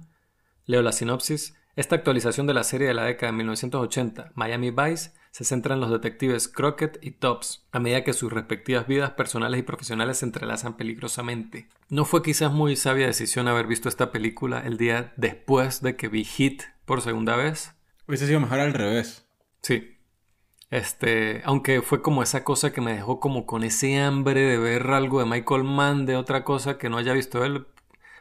Leo 0.66 0.84
la 0.84 0.92
sinopsis. 0.92 1.57
Esta 1.78 1.96
actualización 1.96 2.48
de 2.48 2.56
la 2.56 2.64
serie 2.64 2.88
de 2.88 2.96
la 2.96 3.04
década 3.04 3.32
de 3.32 3.38
1980, 3.38 4.32
Miami 4.34 4.72
Vice, 4.72 5.12
se 5.30 5.44
centra 5.44 5.76
en 5.76 5.80
los 5.80 5.92
detectives 5.92 6.48
Crockett 6.48 6.98
y 7.04 7.12
Tubbs, 7.12 7.68
a 7.72 7.80
medida 7.80 8.04
que 8.04 8.14
sus 8.14 8.34
respectivas 8.34 8.88
vidas 8.88 9.12
personales 9.12 9.60
y 9.60 9.64
profesionales 9.64 10.18
se 10.18 10.26
entrelazan 10.26 10.76
peligrosamente. 10.76 11.70
No 11.90 12.04
fue 12.04 12.24
quizás 12.24 12.52
muy 12.52 12.76
sabia 12.76 13.06
decisión 13.06 13.48
haber 13.48 13.68
visto 13.68 13.90
esta 13.90 14.12
película 14.12 14.62
el 14.66 14.80
día 14.80 15.14
después 15.18 15.84
de 15.84 15.96
que 15.96 16.08
vi 16.08 16.24
Hit 16.24 16.64
por 16.86 17.04
segunda 17.04 17.36
vez. 17.36 17.76
Hubiese 18.08 18.26
sido 18.26 18.40
mejor 18.40 18.60
al 18.60 18.74
revés. 18.74 19.28
Sí. 19.62 20.00
Este, 20.72 21.44
aunque 21.46 21.84
fue 21.84 22.02
como 22.02 22.24
esa 22.24 22.44
cosa 22.44 22.74
que 22.74 22.82
me 22.82 22.94
dejó 22.94 23.20
como 23.20 23.46
con 23.46 23.64
ese 23.64 24.00
hambre 24.00 24.42
de 24.42 24.58
ver 24.58 24.88
algo 24.88 25.20
de 25.20 25.28
Michael 25.28 25.64
Mann, 25.64 26.08
de 26.08 26.16
otra 26.16 26.44
cosa 26.44 26.80
que 26.80 26.90
no 26.90 26.98
haya 26.98 27.14
visto 27.14 27.46
él, 27.46 27.68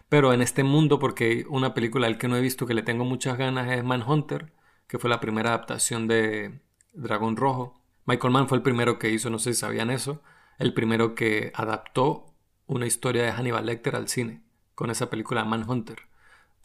pero 0.09 0.33
en 0.33 0.43
este 0.43 0.63
mundo, 0.63 0.99
porque 0.99 1.47
una 1.49 1.75
película 1.75 2.07
al 2.07 2.19
que 2.19 2.29
no 2.29 2.37
he 2.37 2.41
visto 2.41 2.67
que 2.67 2.75
le 2.75 2.83
tengo 2.83 3.05
muchas 3.05 3.39
ganas 3.39 3.71
es 3.71 3.83
Manhunter, 3.85 4.53
que 4.87 4.99
fue 4.99 5.11
la 5.11 5.21
primera 5.21 5.51
adaptación 5.51 6.07
de 6.07 6.61
Dragón 6.93 7.37
Rojo. 7.37 7.81
Michael 8.05 8.33
Mann 8.33 8.49
fue 8.49 8.59
el 8.59 8.63
primero 8.63 8.99
que 8.99 9.11
hizo, 9.11 9.31
no 9.31 9.39
sé 9.39 9.55
si 9.55 9.61
sabían 9.61 9.91
eso, 9.91 10.23
el 10.59 10.73
primero 10.75 11.15
que 11.15 11.53
adaptó 11.55 12.35
una 12.67 12.87
historia 12.87 13.25
de 13.25 13.33
Hannibal 13.33 13.67
Lecter 13.67 13.97
al 13.97 14.09
cine, 14.09 14.43
con 14.75 14.91
esa 14.91 15.11
película 15.11 15.45
Manhunter. 15.45 15.99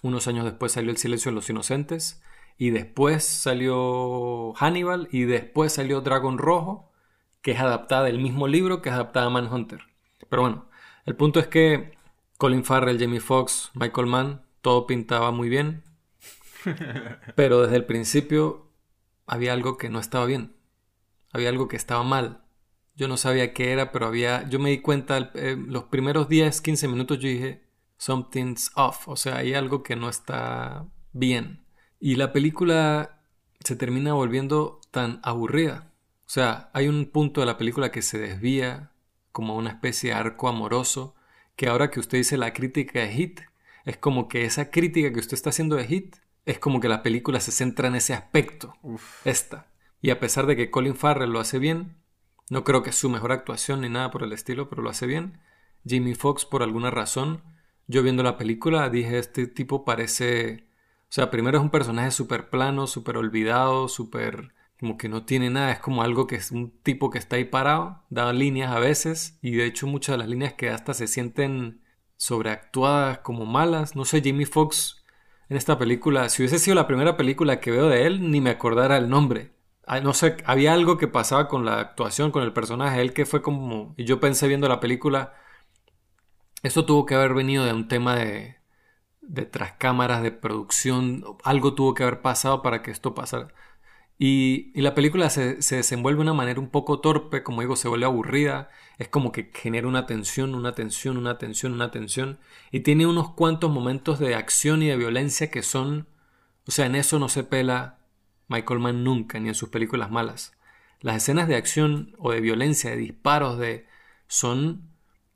Unos 0.03 0.27
años 0.27 0.45
después 0.45 0.71
salió 0.71 0.91
El 0.91 0.97
silencio 0.97 1.31
de 1.31 1.35
los 1.35 1.49
inocentes, 1.49 2.21
y 2.57 2.69
después 2.69 3.23
salió 3.23 4.53
Hannibal, 4.53 5.07
y 5.11 5.23
después 5.23 5.73
salió 5.73 6.01
Dragón 6.01 6.37
Rojo, 6.37 6.91
que 7.41 7.51
es 7.51 7.59
adaptada 7.59 8.03
del 8.03 8.19
mismo 8.19 8.47
libro 8.47 8.81
que 8.81 8.89
es 8.89 8.95
adaptada 8.95 9.27
a 9.27 9.31
Manhunter. 9.31 9.81
Pero 10.29 10.43
bueno, 10.43 10.69
el 11.05 11.15
punto 11.15 11.39
es 11.39 11.47
que 11.47 11.97
Colin 12.41 12.65
Farrell, 12.65 12.99
Jamie 12.99 13.19
Foxx, 13.19 13.69
Michael 13.75 14.07
Mann, 14.07 14.41
todo 14.61 14.87
pintaba 14.87 15.29
muy 15.29 15.47
bien. 15.47 15.83
Pero 17.35 17.61
desde 17.61 17.75
el 17.75 17.85
principio 17.85 18.71
había 19.27 19.53
algo 19.53 19.77
que 19.77 19.89
no 19.89 19.99
estaba 19.99 20.25
bien. 20.25 20.55
Había 21.31 21.49
algo 21.49 21.67
que 21.67 21.75
estaba 21.75 22.01
mal. 22.03 22.43
Yo 22.95 23.07
no 23.07 23.17
sabía 23.17 23.53
qué 23.53 23.71
era, 23.71 23.91
pero 23.91 24.07
había. 24.07 24.49
Yo 24.49 24.57
me 24.57 24.71
di 24.71 24.81
cuenta, 24.81 25.31
eh, 25.35 25.55
los 25.55 25.83
primeros 25.83 26.29
10, 26.29 26.61
15 26.61 26.87
minutos, 26.87 27.19
yo 27.19 27.29
dije, 27.29 27.63
something's 27.97 28.71
off. 28.73 29.07
O 29.07 29.15
sea, 29.15 29.37
hay 29.37 29.53
algo 29.53 29.83
que 29.83 29.95
no 29.95 30.09
está 30.09 30.87
bien. 31.13 31.63
Y 31.99 32.15
la 32.15 32.33
película 32.33 33.21
se 33.63 33.75
termina 33.75 34.13
volviendo 34.13 34.81
tan 34.89 35.19
aburrida. 35.21 35.93
O 36.25 36.29
sea, 36.29 36.71
hay 36.73 36.87
un 36.87 37.05
punto 37.05 37.41
de 37.41 37.45
la 37.45 37.59
película 37.59 37.91
que 37.91 38.01
se 38.01 38.17
desvía 38.17 38.93
como 39.31 39.55
una 39.55 39.69
especie 39.69 40.09
de 40.09 40.15
arco 40.15 40.49
amoroso, 40.49 41.13
que 41.62 41.68
ahora 41.68 41.91
que 41.91 41.99
usted 41.99 42.18
dice 42.18 42.38
la 42.38 42.53
crítica 42.53 43.01
de 43.01 43.09
Hit, 43.09 43.41
es 43.86 43.95
como 43.95 44.28
que 44.28 44.45
esa 44.45 44.72
crítica 44.72 45.14
que 45.14 45.20
usted 45.20 45.36
está 45.36 45.51
haciendo 45.51 45.76
de 45.76 45.86
Hit 45.86 46.16
es 46.43 46.57
como 46.57 46.80
que 46.80 46.89
la 46.89 47.03
película 47.03 47.39
se 47.39 47.51
centra 47.51 47.88
en 47.88 47.93
ese 47.93 48.16
aspecto. 48.16 48.74
Esta. 49.26 49.68
Y 50.01 50.09
a 50.09 50.20
pesar 50.20 50.47
de 50.47 50.55
que 50.55 50.72
Colin 50.72 50.95
Farrell 50.95 51.30
lo 51.30 51.39
hace 51.39 51.59
bien, 51.59 51.97
no 52.49 52.64
creo 52.64 52.82
que 52.82 52.89
es 52.89 52.95
su 52.95 53.12
mejor 53.12 53.32
actuación 53.32 53.82
ni 53.82 53.89
nada 53.89 54.09
por 54.09 54.24
el 54.24 54.34
estilo, 54.34 54.70
pero 54.70 54.82
lo 54.82 54.89
hace 54.89 55.05
bien. 55.05 55.38
Jamie 55.88 56.16
Foxx, 56.16 56.45
por 56.45 56.64
alguna 56.64 56.89
razón, 56.89 57.43
yo 57.86 58.01
viendo 58.01 58.24
la 58.24 58.38
película 58.38 58.89
dije, 58.89 59.20
este 59.20 59.45
tipo 59.45 59.86
parece... 59.86 60.66
O 61.01 61.14
sea, 61.14 61.30
primero 61.30 61.59
es 61.59 61.64
un 61.64 61.70
personaje 61.70 62.09
súper 62.09 62.49
plano, 62.49 62.88
súper 62.88 63.18
olvidado, 63.18 63.88
súper... 63.88 64.55
como 64.82 64.97
que 64.97 65.09
no 65.09 65.25
tiene 65.25 65.51
nada, 65.51 65.71
es 65.71 65.79
como 65.79 66.01
algo 66.01 66.25
que 66.25 66.36
es 66.36 66.49
un 66.49 66.71
tipo 66.82 67.11
que 67.11 67.19
está 67.19 67.36
ahí 67.36 67.45
parado, 67.45 68.01
da 68.09 68.34
líneas 68.34 68.71
a 68.71 68.79
veces, 68.79 69.38
y 69.43 69.51
de 69.51 69.65
hecho 69.65 69.86
muchas 69.86 70.15
de 70.15 70.17
las 70.17 70.27
líneas 70.27 70.53
que 70.53 70.71
hasta 70.71 70.95
se 70.95 71.05
sienten 71.05 71.82
sobreactuadas 72.17 73.19
como 73.19 73.45
malas. 73.45 73.95
No 73.95 74.05
sé, 74.05 74.23
Jamie 74.25 74.47
Foxx 74.47 75.03
en 75.49 75.57
esta 75.57 75.77
película. 75.77 76.29
Si 76.29 76.41
hubiese 76.41 76.57
sido 76.57 76.73
la 76.73 76.88
primera 76.88 77.15
película 77.15 77.59
que 77.59 77.69
veo 77.69 77.89
de 77.89 78.07
él, 78.07 78.32
ni 78.32 78.41
me 78.41 78.49
acordara 78.49 78.97
el 78.97 79.07
nombre. 79.07 79.51
Ah, 79.86 79.99
no 79.99 80.15
sé, 80.15 80.38
había 80.45 80.73
algo 80.73 80.97
que 80.97 81.07
pasaba 81.07 81.47
con 81.47 81.63
la 81.63 81.79
actuación, 81.79 82.32
con 82.32 82.41
el 82.41 82.51
personaje, 82.53 83.01
él 83.01 83.13
que 83.13 83.27
fue 83.27 83.43
como... 83.43 83.93
Y 83.97 84.05
yo 84.05 84.19
pensé 84.19 84.47
viendo 84.47 84.67
la 84.67 84.79
película, 84.79 85.36
esto 86.63 86.86
tuvo 86.86 87.05
que 87.05 87.13
haber 87.13 87.36
venido 87.36 87.65
de 87.65 87.73
un 87.73 87.88
tema 87.88 88.15
de, 88.15 88.57
de 89.21 89.45
tras 89.45 89.73
cámaras, 89.73 90.23
de 90.23 90.32
producción, 90.32 91.23
algo 91.43 91.75
tuvo 91.75 91.93
que 91.93 92.03
haber 92.03 92.21
pasado 92.21 92.63
para 92.63 92.82
que 92.82 92.89
esto 92.89 93.13
pasara. 93.13 93.49
Y, 94.24 94.80
la 94.80 94.93
película 94.93 95.32
se, 95.32 95.63
se, 95.63 95.78
desenvuelve 95.78 96.19
de 96.19 96.22
una 96.22 96.34
manera 96.36 96.59
un 96.59 96.69
poco 96.69 96.99
torpe, 96.99 97.41
como 97.41 97.61
digo, 97.61 97.76
se 97.76 97.88
vuelve 97.88 98.05
aburrida, 98.05 98.69
es 98.99 99.07
como 99.07 99.32
que 99.32 99.49
genera 99.51 99.88
una 99.88 100.05
tensión, 100.05 100.53
una 100.53 100.76
tensión, 100.76 101.17
una 101.17 101.39
tensión, 101.39 101.74
una 101.74 101.89
tensión, 101.89 102.38
y 102.69 102.82
tiene 102.82 103.07
unos 103.07 103.32
cuantos 103.32 103.72
momentos 103.72 104.19
de 104.19 104.36
acción 104.36 104.84
y 104.84 104.89
de 104.89 104.95
violencia 104.95 105.49
que 105.49 105.63
son, 105.63 106.07
o 106.67 106.72
sea, 106.72 106.86
en 106.86 106.93
eso 106.93 107.17
no 107.17 107.30
se 107.30 107.43
pela 107.43 107.97
Michael 108.47 108.80
Mann 108.80 109.03
nunca, 109.03 109.39
ni 109.39 109.49
en 109.49 109.55
sus 109.55 109.69
películas 109.69 110.11
malas. 110.11 110.55
Las 110.99 111.15
escenas 111.15 111.47
de 111.47 111.55
acción 111.55 112.15
o 112.19 112.32
de 112.32 112.41
violencia, 112.41 112.91
de 112.91 112.97
disparos, 112.97 113.57
de 113.57 113.88
son 114.28 114.90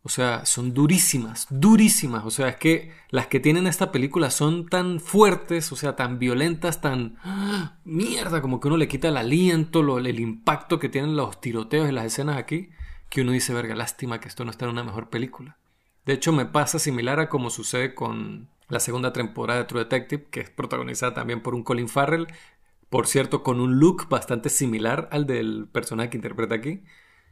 o 0.05 0.09
sea, 0.09 0.45
son 0.45 0.75
durísimas, 0.75 1.47
durísimas. 1.49 2.25
O 2.25 2.29
sea, 2.29 2.49
es 2.49 2.57
que 2.57 2.91
las 3.09 3.25
que 3.25 3.39
tienen 3.39 3.65
esta 3.65 3.91
película 3.91 4.29
son 4.29 4.67
tan 4.67 4.99
fuertes, 4.99 5.71
o 5.71 5.75
sea, 5.75 5.95
tan 5.95 6.19
violentas, 6.19 6.79
tan... 6.79 7.17
¡ah! 7.23 7.79
Mierda, 7.85 8.39
como 8.39 8.59
que 8.59 8.67
uno 8.67 8.77
le 8.77 8.87
quita 8.87 9.07
el 9.07 9.17
aliento, 9.17 9.81
lo, 9.81 9.97
el 9.97 10.19
impacto 10.19 10.77
que 10.77 10.89
tienen 10.89 11.15
los 11.15 11.41
tiroteos 11.41 11.89
y 11.89 11.91
las 11.91 12.05
escenas 12.05 12.37
aquí, 12.37 12.69
que 13.09 13.21
uno 13.21 13.31
dice, 13.31 13.51
verga, 13.55 13.73
lástima 13.73 14.19
que 14.19 14.27
esto 14.27 14.45
no 14.45 14.51
está 14.51 14.65
en 14.65 14.71
una 14.73 14.83
mejor 14.83 15.09
película. 15.09 15.57
De 16.05 16.13
hecho, 16.13 16.31
me 16.31 16.45
pasa 16.45 16.77
similar 16.77 17.19
a 17.19 17.27
como 17.27 17.49
sucede 17.49 17.95
con 17.95 18.47
la 18.69 18.79
segunda 18.79 19.11
temporada 19.11 19.61
de 19.61 19.65
True 19.65 19.85
Detective, 19.85 20.27
que 20.29 20.41
es 20.41 20.51
protagonizada 20.51 21.15
también 21.15 21.41
por 21.41 21.55
un 21.55 21.63
Colin 21.63 21.89
Farrell, 21.89 22.27
por 22.91 23.07
cierto, 23.07 23.41
con 23.41 23.59
un 23.59 23.79
look 23.79 24.07
bastante 24.07 24.49
similar 24.49 25.09
al 25.11 25.25
del 25.25 25.67
personaje 25.67 26.11
que 26.11 26.17
interpreta 26.17 26.53
aquí, 26.53 26.83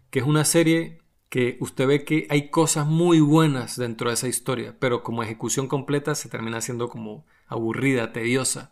que 0.10 0.18
es 0.18 0.26
una 0.26 0.44
serie 0.44 1.03
que 1.34 1.58
usted 1.62 1.88
ve 1.88 2.06
que 2.06 2.28
hay 2.30 2.52
cosas 2.52 2.86
muy 2.86 3.20
buenas 3.20 3.76
dentro 3.76 4.10
de 4.10 4.14
esa 4.14 4.28
historia, 4.28 4.78
pero 4.80 5.02
como 5.02 5.24
ejecución 5.24 5.68
completa 5.68 6.14
se 6.14 6.30
termina 6.30 6.62
siendo 6.62 6.90
como 6.90 7.26
aburrida, 7.48 8.14
tediosa. 8.14 8.70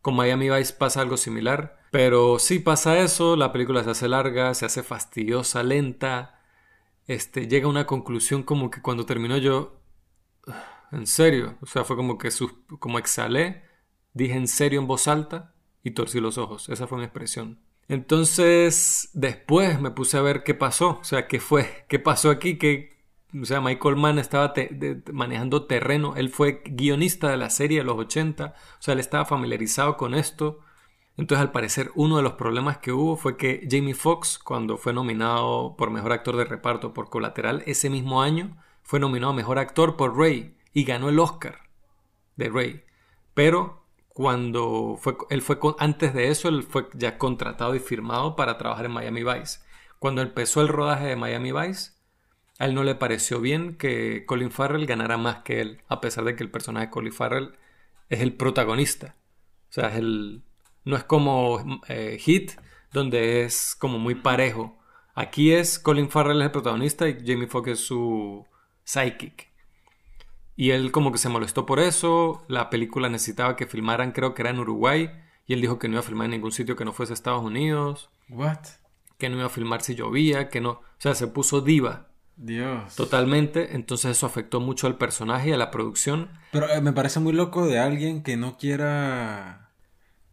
Con 0.00 0.14
Miami 0.14 0.48
Vice 0.48 0.74
pasa 0.74 1.00
algo 1.00 1.16
similar, 1.16 1.80
pero 1.90 2.38
sí 2.38 2.60
pasa 2.60 3.00
eso, 3.00 3.34
la 3.34 3.50
película 3.50 3.82
se 3.82 3.90
hace 3.90 4.06
larga, 4.06 4.54
se 4.54 4.64
hace 4.64 4.84
fastidiosa, 4.84 5.64
lenta, 5.64 6.40
este, 7.08 7.48
llega 7.48 7.66
a 7.66 7.70
una 7.70 7.86
conclusión 7.86 8.44
como 8.44 8.70
que 8.70 8.80
cuando 8.80 9.04
terminó 9.04 9.36
yo, 9.36 9.80
en 10.92 11.08
serio, 11.08 11.58
o 11.62 11.66
sea, 11.66 11.82
fue 11.82 11.96
como 11.96 12.16
que 12.16 12.28
como 12.78 13.00
exhalé, 13.00 13.64
dije 14.12 14.36
en 14.36 14.46
serio 14.46 14.78
en 14.78 14.86
voz 14.86 15.08
alta 15.08 15.52
y 15.82 15.90
torcí 15.90 16.20
los 16.20 16.38
ojos, 16.38 16.68
esa 16.68 16.86
fue 16.86 16.98
mi 16.98 17.04
expresión. 17.06 17.58
Entonces, 17.88 19.10
después 19.14 19.80
me 19.80 19.90
puse 19.90 20.18
a 20.18 20.22
ver 20.22 20.42
qué 20.44 20.54
pasó, 20.54 20.98
o 21.00 21.04
sea, 21.04 21.26
qué 21.26 21.40
fue, 21.40 21.86
qué 21.88 21.98
pasó 21.98 22.30
aquí, 22.30 22.58
que, 22.58 22.98
o 23.40 23.46
sea, 23.46 23.62
Michael 23.62 23.96
Mann 23.96 24.18
estaba 24.18 24.52
manejando 25.12 25.66
terreno, 25.66 26.14
él 26.16 26.28
fue 26.28 26.62
guionista 26.66 27.30
de 27.30 27.38
la 27.38 27.48
serie 27.48 27.78
de 27.78 27.84
los 27.84 27.96
80, 27.96 28.44
o 28.44 28.82
sea, 28.82 28.92
él 28.92 29.00
estaba 29.00 29.24
familiarizado 29.24 29.96
con 29.96 30.14
esto. 30.14 30.60
Entonces, 31.16 31.42
al 31.42 31.50
parecer, 31.50 31.90
uno 31.94 32.18
de 32.18 32.22
los 32.22 32.34
problemas 32.34 32.78
que 32.78 32.92
hubo 32.92 33.16
fue 33.16 33.36
que 33.38 33.66
Jamie 33.68 33.94
Foxx, 33.94 34.38
cuando 34.38 34.76
fue 34.76 34.92
nominado 34.92 35.74
por 35.76 35.90
Mejor 35.90 36.12
Actor 36.12 36.36
de 36.36 36.44
Reparto 36.44 36.92
por 36.94 37.08
Colateral, 37.10 37.62
ese 37.66 37.90
mismo 37.90 38.22
año 38.22 38.56
fue 38.82 39.00
nominado 39.00 39.32
a 39.32 39.36
Mejor 39.36 39.58
Actor 39.58 39.96
por 39.96 40.16
Ray 40.16 40.56
y 40.72 40.84
ganó 40.84 41.08
el 41.08 41.18
Oscar 41.18 41.58
de 42.36 42.50
Ray. 42.50 42.84
Pero 43.34 43.87
cuando 44.18 44.98
fue, 45.00 45.16
él 45.30 45.42
fue 45.42 45.60
antes 45.78 46.12
de 46.12 46.28
eso, 46.28 46.48
él 46.48 46.64
fue 46.64 46.88
ya 46.94 47.18
contratado 47.18 47.76
y 47.76 47.78
firmado 47.78 48.34
para 48.34 48.58
trabajar 48.58 48.86
en 48.86 48.90
Miami 48.90 49.22
Vice. 49.22 49.60
Cuando 50.00 50.22
empezó 50.22 50.60
el 50.60 50.66
rodaje 50.66 51.06
de 51.06 51.14
Miami 51.14 51.52
Vice, 51.52 51.92
a 52.58 52.64
él 52.64 52.74
no 52.74 52.82
le 52.82 52.96
pareció 52.96 53.40
bien 53.40 53.76
que 53.76 54.24
Colin 54.26 54.50
Farrell 54.50 54.86
ganara 54.86 55.18
más 55.18 55.44
que 55.44 55.60
él, 55.60 55.82
a 55.86 56.00
pesar 56.00 56.24
de 56.24 56.34
que 56.34 56.42
el 56.42 56.50
personaje 56.50 56.86
de 56.86 56.90
Colin 56.90 57.12
Farrell 57.12 57.58
es 58.08 58.20
el 58.20 58.32
protagonista. 58.32 59.14
O 59.70 59.72
sea, 59.72 59.96
no 60.00 60.96
es 60.96 61.04
como 61.04 61.80
eh, 61.86 62.16
Hit, 62.18 62.54
donde 62.92 63.44
es 63.44 63.76
como 63.76 64.00
muy 64.00 64.16
parejo. 64.16 64.80
Aquí 65.14 65.52
es 65.52 65.78
Colin 65.78 66.10
Farrell 66.10 66.40
es 66.40 66.46
el 66.46 66.50
protagonista 66.50 67.08
y 67.08 67.24
Jamie 67.24 67.46
Foxx 67.46 67.70
es 67.70 67.80
su 67.86 68.44
psychic. 68.82 69.47
Y 70.58 70.72
él 70.72 70.90
como 70.90 71.12
que 71.12 71.18
se 71.18 71.28
molestó 71.28 71.66
por 71.66 71.78
eso, 71.78 72.42
la 72.48 72.68
película 72.68 73.08
necesitaba 73.08 73.54
que 73.54 73.68
filmaran, 73.68 74.10
creo 74.10 74.34
que 74.34 74.42
era 74.42 74.50
en 74.50 74.58
Uruguay, 74.58 75.08
y 75.46 75.52
él 75.52 75.60
dijo 75.60 75.78
que 75.78 75.86
no 75.86 75.92
iba 75.94 76.00
a 76.00 76.02
filmar 76.02 76.24
en 76.24 76.32
ningún 76.32 76.50
sitio 76.50 76.74
que 76.74 76.84
no 76.84 76.92
fuese 76.92 77.12
Estados 77.12 77.44
Unidos. 77.44 78.10
What? 78.28 78.58
Que 79.18 79.28
no 79.28 79.36
iba 79.36 79.46
a 79.46 79.50
filmar 79.50 79.82
si 79.82 79.94
llovía, 79.94 80.48
que 80.48 80.60
no, 80.60 80.70
o 80.70 80.82
sea, 80.98 81.14
se 81.14 81.28
puso 81.28 81.60
diva. 81.60 82.08
Dios. 82.34 82.96
Totalmente, 82.96 83.76
entonces 83.76 84.10
eso 84.10 84.26
afectó 84.26 84.58
mucho 84.58 84.88
al 84.88 84.96
personaje 84.96 85.50
y 85.50 85.52
a 85.52 85.56
la 85.56 85.70
producción. 85.70 86.28
Pero 86.50 86.68
eh, 86.68 86.80
me 86.80 86.92
parece 86.92 87.20
muy 87.20 87.34
loco 87.34 87.64
de 87.64 87.78
alguien 87.78 88.24
que 88.24 88.36
no 88.36 88.56
quiera 88.56 89.70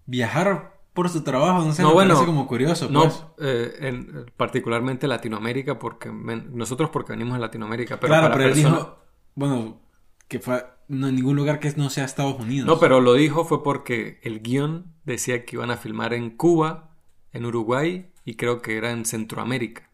viajar 0.07 0.79
por 0.93 1.07
su 1.09 1.23
trabajo, 1.23 1.63
no 1.63 1.71
sé, 1.71 1.85
me 1.85 1.93
parece 1.93 2.25
como 2.25 2.47
curioso. 2.47 2.89
No, 2.89 3.03
pues. 3.03 3.23
eh, 3.41 3.75
en, 3.79 4.25
particularmente 4.35 5.07
Latinoamérica, 5.07 5.77
porque 5.77 6.11
nosotros 6.11 6.89
porque 6.89 7.13
venimos 7.13 7.35
de 7.35 7.41
Latinoamérica, 7.41 7.99
pero 7.99 8.11
claro, 8.11 8.33
pero 8.33 8.49
él 8.49 8.55
dijo, 8.55 8.97
bueno, 9.35 9.84
que 10.27 10.39
fue 10.39 10.65
no, 10.87 11.07
en 11.07 11.15
ningún 11.15 11.35
lugar 11.35 11.59
que 11.59 11.71
no 11.77 11.89
sea 11.89 12.05
Estados 12.05 12.39
Unidos. 12.39 12.67
No, 12.67 12.79
pero 12.79 13.01
lo 13.01 13.13
dijo 13.13 13.45
fue 13.45 13.63
porque 13.63 14.19
el 14.23 14.41
guion 14.41 14.93
decía 15.03 15.45
que 15.45 15.55
iban 15.55 15.71
a 15.71 15.77
filmar 15.77 16.13
en 16.13 16.31
Cuba, 16.31 16.95
en 17.31 17.45
Uruguay 17.45 18.11
y 18.23 18.35
creo 18.35 18.61
que 18.61 18.77
era 18.77 18.91
en 18.91 19.05
Centroamérica. 19.05 19.91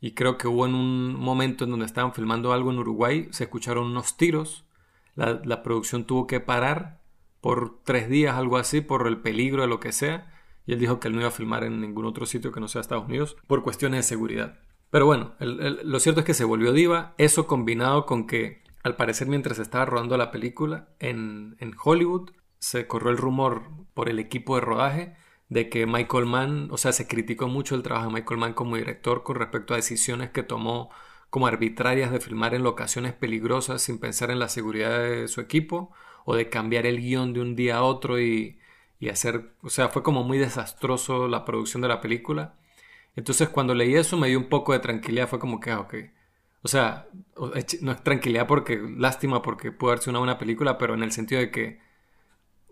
Y 0.00 0.12
creo 0.12 0.36
que 0.36 0.48
hubo 0.48 0.66
en 0.66 0.74
un 0.74 1.14
momento 1.14 1.64
en 1.64 1.70
donde 1.70 1.86
estaban 1.86 2.12
filmando 2.12 2.52
algo 2.52 2.70
en 2.70 2.78
Uruguay, 2.78 3.28
se 3.30 3.44
escucharon 3.44 3.86
unos 3.86 4.16
tiros, 4.16 4.66
la, 5.14 5.40
la 5.44 5.62
producción 5.62 6.04
tuvo 6.04 6.26
que 6.26 6.40
parar 6.40 7.00
por 7.44 7.82
tres 7.84 8.08
días, 8.08 8.36
algo 8.36 8.56
así, 8.56 8.80
por 8.80 9.06
el 9.06 9.18
peligro 9.18 9.62
de 9.62 9.68
lo 9.68 9.78
que 9.78 9.92
sea. 9.92 10.32
Y 10.66 10.72
él 10.72 10.78
dijo 10.78 10.98
que 10.98 11.08
él 11.08 11.14
no 11.14 11.20
iba 11.20 11.28
a 11.28 11.30
filmar 11.30 11.62
en 11.64 11.78
ningún 11.78 12.06
otro 12.06 12.24
sitio 12.24 12.52
que 12.52 12.60
no 12.60 12.68
sea 12.68 12.80
Estados 12.80 13.04
Unidos 13.04 13.36
por 13.46 13.62
cuestiones 13.62 13.98
de 13.98 14.02
seguridad. 14.02 14.60
Pero 14.88 15.04
bueno, 15.04 15.34
lo 15.40 16.00
cierto 16.00 16.20
es 16.20 16.26
que 16.26 16.32
se 16.32 16.44
volvió 16.44 16.72
diva. 16.72 17.14
Eso 17.18 17.46
combinado 17.46 18.06
con 18.06 18.26
que, 18.26 18.63
al 18.84 18.96
parecer, 18.96 19.26
mientras 19.28 19.58
estaba 19.58 19.86
rodando 19.86 20.16
la 20.18 20.30
película 20.30 20.90
en, 21.00 21.56
Hollywood, 21.82 22.32
se 22.58 22.86
corrió 22.86 23.10
el 23.10 23.16
rumor 23.16 23.70
por 23.94 24.10
el 24.10 24.18
equipo 24.18 24.56
de 24.56 24.60
rodaje 24.60 25.16
de 25.48 25.70
que 25.70 25.86
Michael 25.86 26.26
Mann, 26.26 26.68
o 26.70 26.76
sea, 26.76 26.92
se 26.92 27.08
criticó 27.08 27.48
mucho 27.48 27.74
el 27.74 27.82
trabajo 27.82 28.08
de 28.08 28.14
Michael 28.14 28.40
Mann 28.40 28.52
como 28.52 28.76
director 28.76 29.22
con 29.22 29.36
respecto 29.36 29.72
a 29.72 29.78
decisiones 29.78 30.30
que 30.30 30.42
tomó 30.42 30.90
como 31.30 31.46
arbitrarias 31.46 32.12
de 32.12 32.20
filmar 32.20 32.54
en 32.54 32.62
locaciones 32.62 33.14
peligrosas 33.14 33.80
sin 33.82 33.98
pensar 33.98 34.30
en 34.30 34.38
la 34.38 34.48
seguridad 34.48 34.98
de 35.00 35.28
su 35.28 35.40
equipo 35.40 35.90
o 36.26 36.36
de 36.36 36.50
cambiar 36.50 36.84
el 36.86 37.00
guion 37.00 37.32
de 37.32 37.40
un 37.40 37.56
día 37.56 37.78
a 37.78 37.82
otro 37.82 38.20
y, 38.20 38.58
y 39.00 39.08
hacer, 39.08 39.54
o 39.62 39.70
sea, 39.70 39.88
fue 39.88 40.02
como 40.02 40.24
muy 40.24 40.38
desastroso 40.38 41.26
la 41.26 41.46
producción 41.46 41.80
de 41.82 41.88
la 41.88 42.02
película. 42.02 42.56
Entonces 43.16 43.48
cuando 43.48 43.74
leí 43.74 43.94
eso 43.94 44.18
me 44.18 44.28
dio 44.28 44.38
un 44.38 44.48
poco 44.50 44.74
de 44.74 44.80
tranquilidad, 44.80 45.28
fue 45.28 45.38
como 45.38 45.58
que, 45.60 45.70
ah. 45.70 45.88
O 46.64 46.68
sea, 46.68 47.08
no 47.82 47.92
es 47.92 48.02
tranquilidad 48.02 48.46
porque, 48.46 48.82
lástima 48.96 49.42
porque 49.42 49.70
pudo 49.70 49.90
haber 49.90 50.02
sido 50.02 50.12
una 50.12 50.20
buena 50.20 50.38
película, 50.38 50.78
pero 50.78 50.94
en 50.94 51.02
el 51.02 51.12
sentido 51.12 51.42
de 51.42 51.50
que 51.50 51.78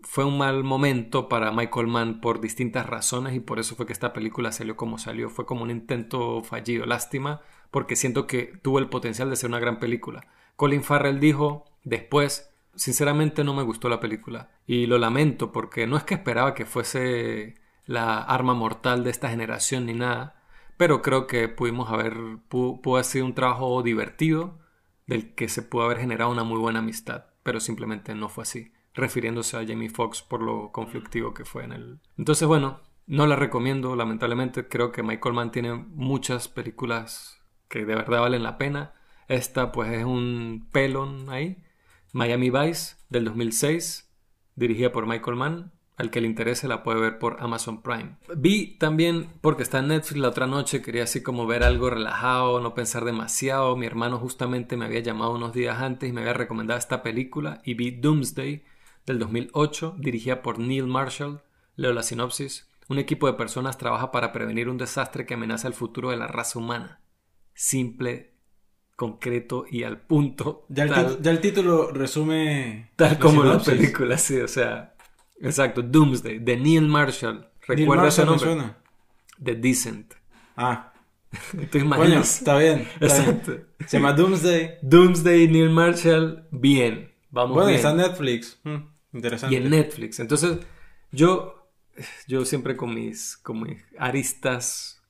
fue 0.01 0.25
un 0.25 0.35
mal 0.35 0.63
momento 0.63 1.29
para 1.29 1.51
Michael 1.51 1.87
Mann 1.87 2.19
por 2.19 2.41
distintas 2.41 2.87
razones 2.87 3.35
y 3.35 3.39
por 3.39 3.59
eso 3.59 3.75
fue 3.75 3.85
que 3.85 3.93
esta 3.93 4.11
película 4.11 4.51
salió 4.51 4.75
como 4.75 4.97
salió. 4.97 5.29
Fue 5.29 5.45
como 5.45 5.61
un 5.61 5.69
intento 5.69 6.41
fallido, 6.41 6.87
lástima, 6.87 7.41
porque 7.69 7.95
siento 7.95 8.25
que 8.25 8.59
tuvo 8.63 8.79
el 8.79 8.89
potencial 8.89 9.29
de 9.29 9.35
ser 9.35 9.49
una 9.49 9.59
gran 9.59 9.77
película. 9.77 10.25
Colin 10.55 10.83
Farrell 10.83 11.19
dijo 11.19 11.65
después, 11.83 12.51
sinceramente 12.73 13.43
no 13.43 13.53
me 13.53 13.61
gustó 13.61 13.89
la 13.89 13.99
película 13.99 14.49
y 14.65 14.87
lo 14.87 14.97
lamento 14.97 15.51
porque 15.51 15.85
no 15.85 15.97
es 15.97 16.03
que 16.03 16.15
esperaba 16.15 16.55
que 16.55 16.65
fuese 16.65 17.61
la 17.85 18.23
arma 18.23 18.55
mortal 18.55 19.03
de 19.03 19.11
esta 19.11 19.29
generación 19.29 19.85
ni 19.85 19.93
nada, 19.93 20.42
pero 20.83 21.01
creo 21.01 21.27
que 21.27 21.47
pudimos 21.47 21.89
haber, 21.89 22.17
pudo, 22.49 22.95
haber 22.95 23.05
sido 23.05 23.25
un 23.25 23.33
trabajo 23.33 23.81
divertido 23.83 24.59
del 25.07 25.33
que 25.33 25.47
se 25.47 25.61
pudo 25.61 25.83
haber 25.83 25.99
generado 25.99 26.29
una 26.29 26.43
muy 26.43 26.59
buena 26.59 26.79
amistad, 26.79 27.27
pero 27.41 27.61
simplemente 27.61 28.13
no 28.15 28.27
fue 28.27 28.41
así, 28.41 28.73
refiriéndose 28.93 29.55
a 29.55 29.65
Jamie 29.65 29.89
Foxx 29.89 30.23
por 30.23 30.41
lo 30.41 30.73
conflictivo 30.73 31.33
que 31.33 31.45
fue 31.45 31.63
en 31.63 31.71
el... 31.71 31.99
Entonces, 32.17 32.49
bueno, 32.49 32.81
no 33.07 33.27
la 33.27 33.37
recomiendo, 33.37 33.95
lamentablemente, 33.95 34.67
creo 34.67 34.91
que 34.91 35.03
Michael 35.03 35.33
Mann 35.33 35.53
tiene 35.53 35.73
muchas 35.73 36.49
películas 36.49 37.41
que 37.69 37.85
de 37.85 37.95
verdad 37.95 38.19
valen 38.19 38.43
la 38.43 38.57
pena. 38.57 38.93
Esta 39.29 39.71
pues 39.71 39.89
es 39.93 40.03
un 40.03 40.67
pelón 40.73 41.29
ahí. 41.29 41.63
Miami 42.11 42.49
Vice 42.49 42.97
del 43.07 43.23
2006, 43.23 44.11
dirigida 44.55 44.91
por 44.91 45.07
Michael 45.07 45.37
Mann. 45.37 45.71
Al 45.95 46.09
que 46.09 46.21
le 46.21 46.27
interese 46.27 46.67
la 46.67 46.81
puede 46.81 46.99
ver 46.99 47.19
por 47.19 47.37
Amazon 47.39 47.83
Prime. 47.83 48.17
Vi 48.35 48.77
también, 48.79 49.29
porque 49.41 49.61
está 49.61 49.79
en 49.79 49.89
Netflix 49.89 50.19
la 50.19 50.29
otra 50.29 50.47
noche, 50.47 50.81
quería 50.81 51.03
así 51.03 51.21
como 51.21 51.45
ver 51.45 51.63
algo 51.63 51.89
relajado, 51.91 52.59
no 52.61 52.73
pensar 52.73 53.05
demasiado. 53.05 53.75
Mi 53.75 53.85
hermano 53.85 54.17
justamente 54.17 54.75
me 54.75 54.85
había 54.85 55.01
llamado 55.01 55.33
unos 55.33 55.53
días 55.53 55.79
antes 55.81 56.09
y 56.09 56.13
me 56.13 56.21
había 56.21 56.33
recomendado 56.33 56.79
esta 56.79 57.03
película 57.03 57.61
y 57.63 57.75
vi 57.75 57.91
Doomsday 57.91 58.63
del 59.05 59.19
2008, 59.19 59.95
dirigida 59.99 60.41
por 60.41 60.57
Neil 60.57 60.87
Marshall. 60.87 61.41
Leo 61.75 61.93
la 61.93 62.03
sinopsis. 62.03 62.69
Un 62.89 62.97
equipo 62.97 63.27
de 63.27 63.33
personas 63.33 63.77
trabaja 63.77 64.11
para 64.11 64.31
prevenir 64.31 64.69
un 64.69 64.77
desastre 64.77 65.27
que 65.27 65.35
amenaza 65.35 65.67
el 65.67 65.73
futuro 65.75 66.09
de 66.09 66.17
la 66.17 66.27
raza 66.27 66.57
humana. 66.57 67.01
Simple, 67.53 68.33
concreto 68.95 69.65
y 69.69 69.83
al 69.83 70.01
punto. 70.01 70.65
Ya 70.69 70.85
el, 70.85 71.39
título 71.39 71.91
resume. 71.91 72.91
Tal 72.95 73.19
como 73.19 73.43
la 73.43 73.59
película, 73.59 74.17
sí, 74.17 74.39
o 74.39 74.47
sea 74.47 74.92
Exacto, 75.41 75.81
Doomsday, 75.81 76.39
de 76.39 76.57
Neil 76.57 76.87
Marshall. 76.87 77.49
¿Recuerda 77.67 78.07
ese 78.07 78.25
nombre? 78.25 78.75
The 79.43 79.55
Decent. 79.55 80.13
Ah. 80.55 80.93
¿Te 81.71 81.79
imaginas? 81.79 82.39
está 82.39 82.57
bien. 82.57 82.87
Exacto. 82.99 83.57
Se 83.85 83.97
llama 83.97 84.13
Doomsday. 84.13 84.77
Doomsday, 84.81 85.47
Neil 85.47 85.69
Marshall, 85.69 86.47
bien. 86.51 87.11
Vamos 87.31 87.55
bueno, 87.55 87.67
bien. 87.67 87.77
está 87.77 87.91
en 87.91 87.97
Netflix. 87.97 88.59
Hmm, 88.63 88.77
interesante. 89.13 89.55
Y 89.55 89.57
en 89.57 89.69
Netflix. 89.69 90.19
Entonces, 90.19 90.59
yo, 91.11 91.67
yo 92.27 92.45
siempre 92.45 92.77
con 92.77 92.93
mis, 92.93 93.37
con 93.37 93.63
mis 93.63 93.83
aristas 93.97 95.01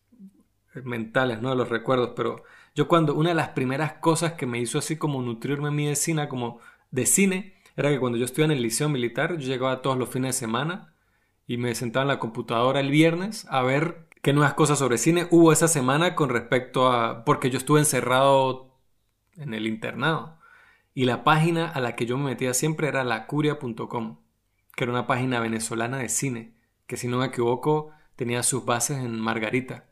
mentales, 0.83 1.41
¿no? 1.41 1.49
De 1.49 1.55
los 1.55 1.69
recuerdos, 1.69 2.11
pero 2.15 2.43
yo 2.75 2.87
cuando 2.87 3.13
una 3.13 3.29
de 3.29 3.35
las 3.35 3.49
primeras 3.49 3.93
cosas 3.93 4.33
que 4.33 4.45
me 4.45 4.59
hizo 4.59 4.79
así 4.79 4.95
como 4.95 5.21
nutrirme 5.21 5.69
mi 5.69 5.87
de 5.87 5.95
cine, 5.95 6.27
como 6.27 6.59
de 6.91 7.05
cine, 7.05 7.52
era 7.75 7.89
que 7.89 7.99
cuando 7.99 8.17
yo 8.17 8.25
estuve 8.25 8.45
en 8.45 8.51
el 8.51 8.61
liceo 8.61 8.89
militar, 8.89 9.37
yo 9.37 9.47
llegaba 9.47 9.81
todos 9.81 9.97
los 9.97 10.09
fines 10.09 10.35
de 10.35 10.39
semana 10.39 10.93
y 11.47 11.57
me 11.57 11.75
sentaba 11.75 12.03
en 12.03 12.09
la 12.09 12.19
computadora 12.19 12.79
el 12.79 12.91
viernes 12.91 13.45
a 13.49 13.63
ver 13.63 14.07
qué 14.21 14.31
nuevas 14.33 14.53
cosas 14.53 14.79
sobre 14.79 14.97
cine 14.97 15.27
hubo 15.31 15.51
esa 15.51 15.67
semana 15.67 16.15
con 16.15 16.29
respecto 16.29 16.91
a... 16.91 17.25
porque 17.25 17.49
yo 17.49 17.57
estuve 17.57 17.79
encerrado 17.79 18.77
en 19.35 19.53
el 19.53 19.67
internado. 19.67 20.37
Y 20.93 21.05
la 21.05 21.23
página 21.23 21.67
a 21.67 21.79
la 21.79 21.95
que 21.95 22.05
yo 22.05 22.17
me 22.17 22.25
metía 22.25 22.53
siempre 22.53 22.87
era 22.87 23.03
lacuria.com, 23.03 24.19
que 24.75 24.83
era 24.83 24.93
una 24.93 25.07
página 25.07 25.39
venezolana 25.39 25.97
de 25.97 26.09
cine, 26.09 26.53
que 26.85 26.97
si 26.97 27.07
no 27.07 27.17
me 27.17 27.25
equivoco 27.25 27.89
tenía 28.15 28.43
sus 28.43 28.63
bases 28.65 28.99
en 28.99 29.19
Margarita. 29.19 29.85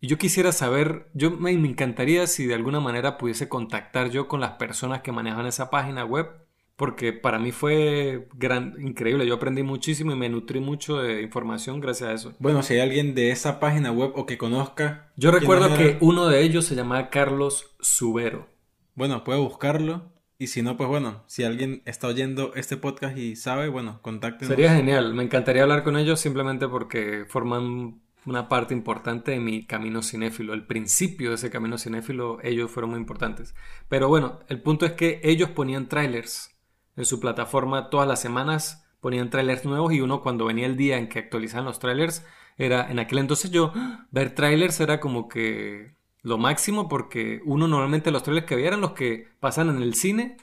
Y 0.00 0.08
yo 0.08 0.18
quisiera 0.18 0.50
saber, 0.50 1.08
yo 1.14 1.30
me, 1.30 1.56
me 1.56 1.68
encantaría 1.68 2.26
si 2.26 2.46
de 2.46 2.54
alguna 2.54 2.80
manera 2.80 3.18
pudiese 3.18 3.48
contactar 3.48 4.10
yo 4.10 4.26
con 4.26 4.40
las 4.40 4.52
personas 4.52 5.02
que 5.02 5.12
manejan 5.12 5.46
esa 5.46 5.70
página 5.70 6.04
web 6.04 6.47
porque 6.78 7.12
para 7.12 7.40
mí 7.40 7.50
fue 7.50 8.28
gran, 8.34 8.76
increíble. 8.78 9.26
Yo 9.26 9.34
aprendí 9.34 9.64
muchísimo 9.64 10.12
y 10.12 10.14
me 10.14 10.28
nutrí 10.28 10.60
mucho 10.60 11.02
de 11.02 11.22
información 11.22 11.80
gracias 11.80 12.08
a 12.08 12.12
eso. 12.12 12.34
Bueno, 12.38 12.62
si 12.62 12.74
hay 12.74 12.80
alguien 12.80 13.16
de 13.16 13.32
esa 13.32 13.58
página 13.58 13.90
web 13.90 14.12
o 14.14 14.26
que 14.26 14.38
conozca. 14.38 15.10
Yo 15.16 15.32
recuerdo 15.32 15.74
que 15.76 15.98
uno 16.00 16.28
de 16.28 16.40
ellos 16.40 16.66
se 16.66 16.76
llamaba 16.76 17.10
Carlos 17.10 17.74
Subero. 17.80 18.46
Bueno, 18.94 19.24
puede 19.24 19.40
buscarlo. 19.40 20.12
Y 20.38 20.46
si 20.46 20.62
no, 20.62 20.76
pues 20.76 20.88
bueno, 20.88 21.24
si 21.26 21.42
alguien 21.42 21.82
está 21.84 22.06
oyendo 22.06 22.54
este 22.54 22.76
podcast 22.76 23.18
y 23.18 23.34
sabe, 23.34 23.68
bueno, 23.68 23.98
contáctenos. 24.00 24.54
Sería 24.54 24.76
genial. 24.76 25.14
Me 25.14 25.24
encantaría 25.24 25.64
hablar 25.64 25.82
con 25.82 25.96
ellos 25.96 26.20
simplemente 26.20 26.68
porque 26.68 27.24
forman 27.26 28.00
una 28.24 28.48
parte 28.48 28.72
importante 28.72 29.32
de 29.32 29.40
mi 29.40 29.66
camino 29.66 30.00
cinéfilo. 30.00 30.54
El 30.54 30.64
principio 30.64 31.30
de 31.30 31.34
ese 31.34 31.50
camino 31.50 31.76
cinéfilo, 31.76 32.38
ellos 32.44 32.70
fueron 32.70 32.90
muy 32.90 33.00
importantes. 33.00 33.56
Pero 33.88 34.06
bueno, 34.06 34.38
el 34.46 34.62
punto 34.62 34.86
es 34.86 34.92
que 34.92 35.20
ellos 35.24 35.50
ponían 35.50 35.88
trailers 35.88 36.54
en 36.98 37.06
su 37.06 37.20
plataforma 37.20 37.88
todas 37.88 38.06
las 38.06 38.20
semanas 38.20 38.84
ponían 39.00 39.30
trailers 39.30 39.64
nuevos 39.64 39.94
y 39.94 40.02
uno 40.02 40.20
cuando 40.20 40.44
venía 40.44 40.66
el 40.66 40.76
día 40.76 40.98
en 40.98 41.08
que 41.08 41.20
actualizaban 41.20 41.64
los 41.64 41.78
trailers 41.78 42.26
era 42.58 42.90
en 42.90 42.98
aquel 42.98 43.18
entonces 43.18 43.50
yo 43.50 43.72
ver 44.10 44.34
trailers 44.34 44.78
era 44.80 45.00
como 45.00 45.28
que 45.28 45.94
lo 46.22 46.36
máximo 46.36 46.88
porque 46.88 47.40
uno 47.46 47.66
normalmente 47.66 48.10
los 48.10 48.22
trailers 48.22 48.46
que 48.46 48.56
veía 48.56 48.68
eran 48.68 48.82
los 48.82 48.92
que 48.92 49.28
pasan 49.40 49.70
en 49.70 49.80
el 49.80 49.94
cine 49.94 50.36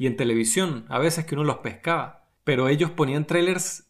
y 0.00 0.06
en 0.06 0.16
televisión, 0.16 0.86
a 0.88 0.98
veces 0.98 1.26
que 1.26 1.34
uno 1.34 1.44
los 1.44 1.58
pescaba, 1.58 2.24
pero 2.42 2.68
ellos 2.68 2.90
ponían 2.90 3.26
trailers 3.26 3.86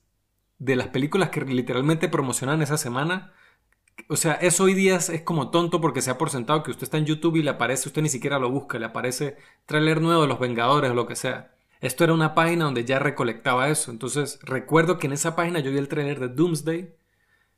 de 0.58 0.74
las 0.74 0.88
películas 0.88 1.30
que 1.30 1.42
literalmente 1.42 2.08
promocionaban 2.08 2.62
esa 2.62 2.76
semana. 2.76 3.32
O 4.08 4.16
sea, 4.16 4.32
eso 4.32 4.64
hoy 4.64 4.74
día 4.74 4.96
es 4.96 5.22
como 5.22 5.50
tonto 5.52 5.80
porque 5.80 6.02
se 6.02 6.10
ha 6.10 6.18
por 6.18 6.30
sentado 6.30 6.64
que 6.64 6.72
usted 6.72 6.82
está 6.82 6.98
en 6.98 7.06
YouTube 7.06 7.36
y 7.36 7.44
le 7.44 7.50
aparece, 7.50 7.88
usted 7.88 8.02
ni 8.02 8.08
siquiera 8.08 8.40
lo 8.40 8.50
busca, 8.50 8.80
le 8.80 8.86
aparece 8.86 9.36
trailer 9.66 10.00
nuevo 10.00 10.22
de 10.22 10.26
Los 10.26 10.40
Vengadores 10.40 10.90
o 10.90 10.94
lo 10.94 11.06
que 11.06 11.14
sea. 11.14 11.54
Esto 11.80 12.04
era 12.04 12.12
una 12.12 12.34
página 12.34 12.66
donde 12.66 12.84
ya 12.84 12.98
recolectaba 12.98 13.68
eso. 13.68 13.90
Entonces 13.90 14.38
recuerdo 14.42 14.98
que 14.98 15.06
en 15.06 15.14
esa 15.14 15.34
página 15.34 15.60
yo 15.60 15.70
vi 15.70 15.78
el 15.78 15.88
trailer 15.88 16.20
de 16.20 16.28
Doomsday 16.28 16.94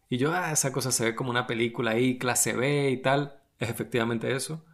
y 0.08 0.18
yo, 0.18 0.32
ah, 0.32 0.52
esa 0.52 0.72
cosa 0.72 0.92
se 0.92 1.04
ve 1.04 1.14
como 1.14 1.30
una 1.30 1.46
película 1.46 1.92
ahí, 1.92 2.18
clase 2.18 2.52
B 2.52 2.90
y 2.90 2.98
tal. 2.98 3.40
Es 3.58 3.70
efectivamente 3.70 4.34
eso. 4.34 4.64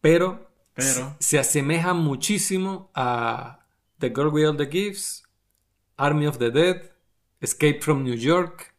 Pero, 0.00 0.50
Pero... 0.74 1.16
se 1.18 1.38
asemeja 1.38 1.94
muchísimo 1.94 2.90
a 2.94 3.66
The 3.98 4.10
Girl 4.10 4.28
with 4.28 4.46
All 4.46 4.56
the 4.56 4.66
Gifts, 4.66 5.24
Army 5.96 6.26
of 6.26 6.38
the 6.38 6.50
Dead, 6.50 6.90
Escape 7.40 7.80
from 7.80 8.04
New 8.04 8.16
York 8.16 8.74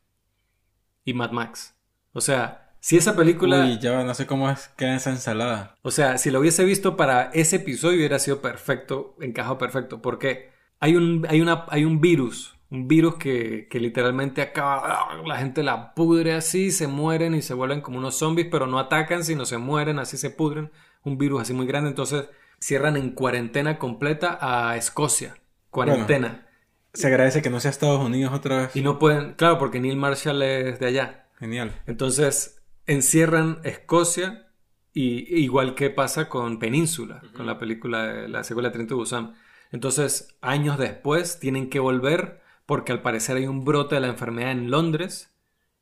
y 1.04 1.14
Mad 1.14 1.32
Max. 1.32 1.76
O 2.14 2.22
sea, 2.22 2.67
si 2.88 2.96
esa 2.96 3.18
película. 3.18 3.66
Uy, 3.66 3.80
ya 3.80 4.02
no 4.02 4.14
sé 4.14 4.26
cómo 4.26 4.50
es 4.50 4.70
que 4.78 4.96
esa 4.96 5.10
ensalada. 5.10 5.76
O 5.82 5.92
sea, 5.92 6.18
si 6.18 6.32
lo 6.32 6.40
hubiese 6.40 6.64
visto 6.64 6.96
para 6.96 7.24
ese 7.34 7.58
episodio 7.58 7.98
hubiera 7.98 8.18
sido 8.18 8.42
perfecto, 8.42 9.14
encajado 9.20 9.58
perfecto. 9.58 10.02
Porque 10.02 10.52
hay 10.80 10.96
un, 10.96 11.28
hay 11.30 11.42
una, 11.42 11.66
hay 11.68 11.84
un 11.84 12.00
virus. 12.00 12.56
Un 12.70 12.88
virus 12.88 13.16
que, 13.16 13.68
que 13.70 13.82
literalmente 13.82 14.42
acaba. 14.42 15.22
La 15.26 15.36
gente 15.36 15.64
la 15.64 15.96
pudre 15.96 16.34
así, 16.34 16.72
se 16.72 16.88
mueren 16.88 17.36
y 17.36 17.42
se 17.42 17.54
vuelven 17.54 17.82
como 17.82 17.98
unos 17.98 18.18
zombies, 18.20 18.48
pero 18.50 18.68
no 18.68 18.80
atacan, 18.80 19.26
sino 19.26 19.44
se 19.46 19.58
mueren, 19.58 20.00
así 20.00 20.16
se 20.16 20.30
pudren. 20.30 20.72
Un 21.04 21.18
virus 21.18 21.42
así 21.42 21.52
muy 21.54 21.68
grande. 21.68 21.90
Entonces 21.90 22.30
cierran 22.58 22.96
en 22.96 23.10
cuarentena 23.10 23.80
completa 23.80 24.38
a 24.40 24.78
Escocia. 24.78 25.36
Cuarentena. 25.72 26.48
se 26.94 27.08
agradece 27.08 27.42
que 27.42 27.50
no 27.50 27.60
sea 27.60 27.70
Estados 27.70 28.00
Unidos 28.00 28.34
otra 28.34 28.60
vez. 28.60 28.76
Y 28.78 28.82
no 28.82 28.98
pueden, 28.98 29.34
claro, 29.34 29.58
porque 29.60 29.82
Neil 29.82 29.98
Marshall 29.98 30.42
es 30.42 30.80
de 30.80 30.86
allá. 30.86 31.26
Genial. 31.38 31.82
Entonces, 31.86 32.57
encierran 32.88 33.60
Escocia, 33.64 34.48
y, 34.94 35.44
igual 35.44 35.76
que 35.76 35.92
pasa 35.92 36.28
con 36.28 36.58
Península, 36.58 37.22
con 37.36 37.46
la 37.46 37.60
película, 37.60 38.08
de 38.08 38.28
la 38.28 38.44
secuela 38.44 38.72
de 38.72 38.84
de 38.84 38.96
Busan. 38.96 39.36
Entonces, 39.72 40.38
años 40.42 40.80
después, 40.80 41.40
tienen 41.40 41.70
que 41.70 41.80
volver 41.80 42.42
porque 42.66 42.92
al 42.92 43.02
parecer 43.02 43.38
hay 43.38 43.48
un 43.48 43.64
brote 43.64 43.96
de 43.96 44.02
la 44.02 44.08
enfermedad 44.08 44.52
en 44.52 44.72
Londres 44.72 45.34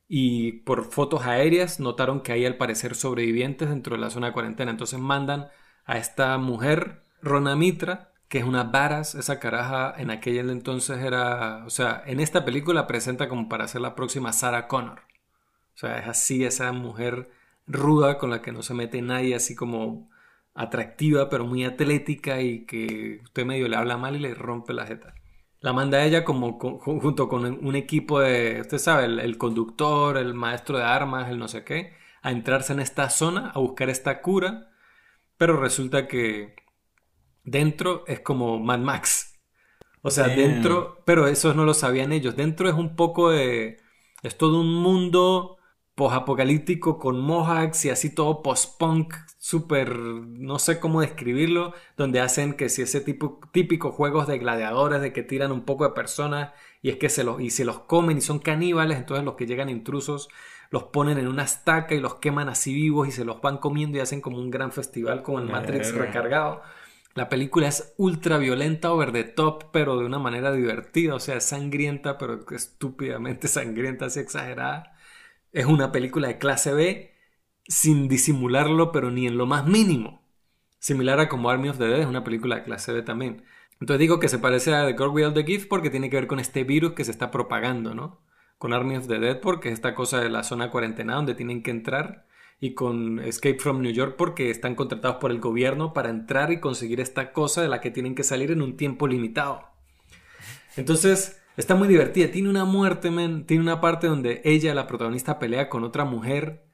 y 0.07 0.51
por 0.63 0.85
fotos 0.85 1.25
aéreas 1.25 1.79
notaron 1.79 2.21
que 2.21 2.31
hay 2.31 2.45
al 2.45 2.57
parecer 2.57 2.95
sobrevivientes 2.95 3.69
dentro 3.69 3.95
de 3.95 4.01
la 4.01 4.09
zona 4.09 4.27
de 4.27 4.33
cuarentena. 4.33 4.71
Entonces 4.71 4.99
mandan 4.99 5.47
a 5.85 5.97
esta 5.97 6.37
mujer, 6.37 7.03
Rona 7.21 7.55
Mitra, 7.55 8.11
que 8.27 8.39
es 8.39 8.43
una 8.43 8.63
varas, 8.63 9.15
esa 9.15 9.39
caraja 9.39 9.93
en 9.97 10.11
aquel 10.11 10.49
entonces 10.49 10.99
era, 10.99 11.63
o 11.65 11.69
sea, 11.69 12.03
en 12.05 12.19
esta 12.19 12.43
película 12.43 12.87
presenta 12.87 13.29
como 13.29 13.49
para 13.49 13.67
ser 13.67 13.81
la 13.81 13.95
próxima 13.95 14.33
Sarah 14.33 14.67
Connor. 14.67 15.01
O 15.75 15.77
sea, 15.77 15.99
es 15.99 16.07
así 16.07 16.45
esa 16.45 16.71
mujer 16.71 17.29
ruda 17.67 18.17
con 18.17 18.29
la 18.29 18.41
que 18.41 18.51
no 18.51 18.61
se 18.61 18.73
mete 18.73 19.01
nadie, 19.01 19.35
así 19.35 19.55
como 19.55 20.09
atractiva, 20.53 21.29
pero 21.29 21.45
muy 21.45 21.65
atlética 21.65 22.41
y 22.41 22.65
que 22.65 23.19
usted 23.23 23.45
medio 23.45 23.67
le 23.67 23.75
habla 23.75 23.97
mal 23.97 24.15
y 24.15 24.19
le 24.19 24.33
rompe 24.33 24.73
la 24.73 24.87
jeta. 24.87 25.13
La 25.59 25.73
manda 25.73 26.03
ella 26.03 26.23
como 26.23 26.57
junto 26.59 27.27
con 27.27 27.45
un 27.45 27.75
equipo 27.75 28.21
de, 28.21 28.61
usted 28.61 28.77
sabe, 28.77 29.05
el, 29.05 29.37
conductor, 29.37 30.17
el 30.17 30.33
maestro 30.33 30.77
de 30.77 30.83
armas, 30.83 31.29
el 31.29 31.39
no 31.39 31.47
sé 31.47 31.63
qué, 31.65 31.93
a 32.21 32.31
entrarse 32.31 32.71
en 32.71 32.79
esta 32.79 33.09
zona, 33.09 33.49
a 33.49 33.59
buscar 33.59 33.89
esta 33.89 34.21
cura, 34.21 34.71
pero 35.37 35.57
resulta 35.59 36.07
que 36.07 36.55
dentro 37.43 38.05
es 38.07 38.21
como 38.21 38.59
Mad 38.59 38.79
Max. 38.79 39.39
O 40.01 40.11
sea, 40.11 40.27
dentro, 40.27 41.01
pero 41.03 41.27
eso 41.27 41.53
no 41.53 41.65
lo 41.65 41.73
sabían 41.73 42.13
ellos. 42.13 42.35
Dentro 42.35 42.69
es 42.69 42.75
un 42.75 42.95
poco 42.95 43.31
de, 43.31 43.77
es 44.21 44.37
todo 44.37 44.61
un 44.61 44.71
mundo 44.71 45.57
post-apocalíptico 45.95 46.99
con 46.99 47.19
mohawks 47.21 47.85
y 47.85 47.89
así 47.89 48.13
todo 48.13 48.43
post-punk, 48.43 49.13
súper, 49.37 49.97
no 49.97 50.59
sé 50.59 50.79
cómo 50.79 51.01
describirlo, 51.01 51.73
donde 51.97 52.19
hacen 52.19 52.53
que 52.53 52.69
si 52.69 52.81
ese 52.81 53.01
tipo, 53.01 53.39
típico 53.51 53.91
juegos 53.91 54.27
de 54.27 54.37
gladiadores, 54.37 55.01
de 55.01 55.13
que 55.13 55.23
tiran 55.23 55.51
un 55.51 55.63
poco 55.63 55.85
de 55.85 55.93
personas 55.93 56.51
y 56.81 56.89
es 56.89 56.97
que 56.97 57.09
se 57.09 57.23
los, 57.23 57.39
y 57.41 57.49
se 57.49 57.65
los 57.65 57.79
comen 57.79 58.17
y 58.17 58.21
son 58.21 58.39
caníbales, 58.39 58.97
entonces 58.97 59.23
los 59.23 59.35
que 59.35 59.47
llegan 59.47 59.69
intrusos 59.69 60.29
los 60.69 60.83
ponen 60.83 61.17
en 61.17 61.27
una 61.27 61.43
estaca 61.43 61.95
y 61.95 61.99
los 61.99 62.15
queman 62.15 62.49
así 62.49 62.73
vivos 62.73 63.07
y 63.07 63.11
se 63.11 63.23
los 63.23 63.39
van 63.41 63.59
comiendo 63.59 63.97
y 63.97 64.01
hacen 64.01 64.19
como 64.19 64.37
un 64.37 64.51
gran 64.51 64.71
festival 64.71 65.23
como 65.23 65.39
el 65.39 65.45
Matrix 65.45 65.93
recargado. 65.93 66.61
La 67.13 67.29
película 67.29 67.69
es 67.69 67.93
ultra 67.97 68.37
violenta, 68.37 68.91
over 68.91 69.13
the 69.13 69.23
top, 69.23 69.71
pero 69.71 69.97
de 69.97 70.05
una 70.05 70.19
manera 70.19 70.51
divertida, 70.51 71.15
o 71.15 71.19
sea, 71.19 71.39
sangrienta, 71.39 72.17
pero 72.17 72.45
estúpidamente 72.51 73.47
sangrienta, 73.47 74.07
así 74.07 74.19
exagerada. 74.19 74.94
Es 75.55 75.65
una 75.67 75.93
película 75.93 76.27
de 76.27 76.37
clase 76.37 76.73
B 76.73 77.13
sin 77.65 78.09
disimularlo, 78.09 78.91
pero 78.91 79.09
ni 79.09 79.25
en 79.25 79.37
lo 79.37 79.45
más 79.45 79.65
mínimo. 79.65 80.21
Similar 80.79 81.21
a 81.21 81.29
como 81.29 81.49
Army 81.49 81.69
of 81.69 81.77
the 81.77 81.85
Dead 81.85 82.01
es 82.01 82.07
una 82.07 82.25
película 82.25 82.57
de 82.57 82.63
clase 82.63 82.91
B 82.91 83.03
también. 83.03 83.45
Entonces 83.79 84.01
digo 84.01 84.19
que 84.19 84.27
se 84.27 84.37
parece 84.37 84.75
a 84.75 84.85
The 84.85 84.91
God 84.91 85.13
Will 85.13 85.33
the 85.33 85.45
Gift 85.45 85.69
porque 85.69 85.89
tiene 85.89 86.09
que 86.09 86.17
ver 86.17 86.27
con 86.27 86.41
este 86.41 86.65
virus 86.65 86.91
que 86.91 87.05
se 87.05 87.11
está 87.11 87.31
propagando, 87.31 87.95
¿no? 87.95 88.19
Con 88.57 88.73
Army 88.73 88.97
of 88.97 89.07
the 89.07 89.17
Dead 89.17 89.39
porque 89.39 89.69
es 89.69 89.75
esta 89.75 89.95
cosa 89.95 90.19
de 90.19 90.29
la 90.29 90.43
zona 90.43 90.69
cuarentena 90.69 91.15
donde 91.15 91.35
tienen 91.35 91.63
que 91.63 91.71
entrar 91.71 92.27
y 92.59 92.73
con 92.73 93.19
Escape 93.19 93.57
from 93.57 93.81
New 93.81 93.93
York 93.93 94.15
porque 94.17 94.49
están 94.49 94.75
contratados 94.75 95.21
por 95.21 95.31
el 95.31 95.39
gobierno 95.39 95.93
para 95.93 96.09
entrar 96.09 96.51
y 96.51 96.59
conseguir 96.59 96.99
esta 96.99 97.31
cosa 97.31 97.61
de 97.61 97.69
la 97.69 97.79
que 97.79 97.91
tienen 97.91 98.13
que 98.13 98.23
salir 98.23 98.51
en 98.51 98.61
un 98.61 98.75
tiempo 98.75 99.07
limitado. 99.07 99.69
Entonces, 100.75 101.41
Está 101.57 101.75
muy 101.75 101.87
divertida. 101.87 102.31
Tiene 102.31 102.49
una 102.49 102.65
muerte, 102.65 103.11
men. 103.11 103.45
Tiene 103.45 103.63
una 103.63 103.81
parte 103.81 104.07
donde 104.07 104.41
ella, 104.43 104.73
la 104.75 104.87
protagonista, 104.87 105.39
pelea 105.39 105.69
con 105.69 105.83
otra 105.83 106.05
mujer 106.05 106.65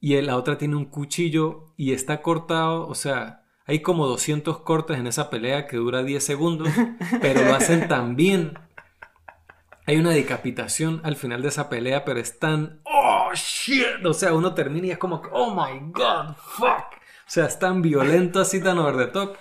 y 0.00 0.20
la 0.20 0.36
otra 0.36 0.58
tiene 0.58 0.76
un 0.76 0.86
cuchillo 0.86 1.74
y 1.76 1.92
está 1.92 2.22
cortado. 2.22 2.88
O 2.88 2.94
sea, 2.94 3.44
hay 3.66 3.80
como 3.80 4.06
200 4.06 4.60
cortes 4.60 4.98
en 4.98 5.06
esa 5.06 5.30
pelea 5.30 5.66
que 5.66 5.76
dura 5.76 6.02
10 6.02 6.22
segundos, 6.24 6.68
pero 7.20 7.44
lo 7.44 7.54
hacen 7.54 7.88
tan 7.88 8.16
bien. 8.16 8.58
Hay 9.86 9.96
una 9.96 10.10
decapitación 10.10 11.00
al 11.04 11.16
final 11.16 11.40
de 11.42 11.48
esa 11.48 11.68
pelea, 11.68 12.04
pero 12.04 12.20
es 12.20 12.38
tan. 12.38 12.80
¡Oh, 12.84 13.30
shit! 13.34 14.04
O 14.04 14.12
sea, 14.12 14.34
uno 14.34 14.54
termina 14.54 14.88
y 14.88 14.90
es 14.90 14.98
como. 14.98 15.22
¡Oh, 15.32 15.54
my 15.54 15.92
God! 15.92 16.34
¡Fuck! 16.36 16.98
O 16.98 17.30
sea, 17.30 17.46
es 17.46 17.58
tan 17.58 17.82
violento 17.82 18.40
así, 18.40 18.60
tan 18.60 18.78
over 18.78 18.96
the 18.96 19.06
top 19.12 19.36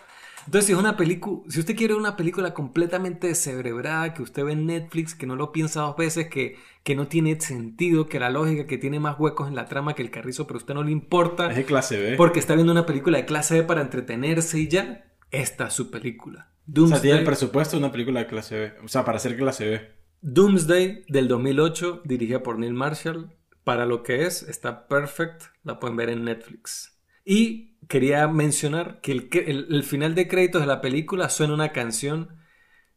entonces, 0.47 0.67
si 0.67 0.71
es 0.71 0.79
una 0.79 0.95
película, 0.95 1.41
si 1.49 1.59
usted 1.59 1.75
quiere 1.75 1.93
una 1.93 2.15
película 2.15 2.53
completamente 2.53 3.27
descerebrada, 3.27 4.13
que 4.13 4.21
usted 4.21 4.45
ve 4.45 4.53
en 4.53 4.65
Netflix, 4.65 5.13
que 5.13 5.25
no 5.25 5.35
lo 5.35 5.51
piensa 5.51 5.81
dos 5.81 5.97
veces, 5.97 6.29
que, 6.29 6.55
que 6.83 6.95
no 6.95 7.07
tiene 7.07 7.37
sentido, 7.41 8.07
que 8.07 8.17
la 8.17 8.29
lógica, 8.29 8.65
que 8.65 8.77
tiene 8.77 9.01
más 9.01 9.19
huecos 9.19 9.49
en 9.49 9.55
la 9.55 9.65
trama 9.65 9.93
que 9.93 10.03
el 10.03 10.09
carrizo, 10.09 10.47
pero 10.47 10.55
a 10.57 10.61
usted 10.61 10.73
no 10.73 10.83
le 10.83 10.91
importa. 10.91 11.49
Es 11.49 11.57
de 11.57 11.65
clase 11.65 11.99
B. 11.99 12.15
Porque 12.15 12.39
está 12.39 12.55
viendo 12.55 12.71
una 12.71 12.85
película 12.85 13.17
de 13.17 13.25
clase 13.25 13.55
B 13.55 13.63
para 13.63 13.81
entretenerse 13.81 14.57
y 14.57 14.69
ya, 14.69 15.11
esta 15.31 15.67
es 15.67 15.73
su 15.73 15.91
película. 15.91 16.53
Doomsday, 16.65 16.93
o 16.93 16.95
sea, 16.95 17.01
tiene 17.01 17.17
el 17.19 17.25
presupuesto 17.25 17.75
de 17.75 17.83
una 17.83 17.91
película 17.91 18.21
de 18.21 18.27
clase 18.27 18.57
B. 18.57 18.73
O 18.85 18.87
sea, 18.87 19.03
para 19.03 19.19
ser 19.19 19.35
clase 19.35 19.67
B. 19.67 19.81
Doomsday 20.21 21.03
del 21.09 21.27
2008, 21.27 22.03
dirigida 22.05 22.41
por 22.41 22.57
Neil 22.57 22.73
Marshall. 22.73 23.33
Para 23.65 23.85
lo 23.85 24.01
que 24.01 24.25
es, 24.25 24.43
está 24.43 24.87
perfect. 24.87 25.43
La 25.63 25.77
pueden 25.77 25.97
ver 25.97 26.09
en 26.09 26.23
Netflix. 26.23 26.97
Y 27.25 27.76
quería 27.87 28.27
mencionar 28.27 29.01
que 29.01 29.11
el, 29.11 29.83
final 29.83 30.15
de 30.15 30.27
créditos 30.27 30.61
de 30.61 30.67
la 30.67 30.81
película 30.81 31.29
suena 31.29 31.53
una 31.53 31.71
canción 31.71 32.37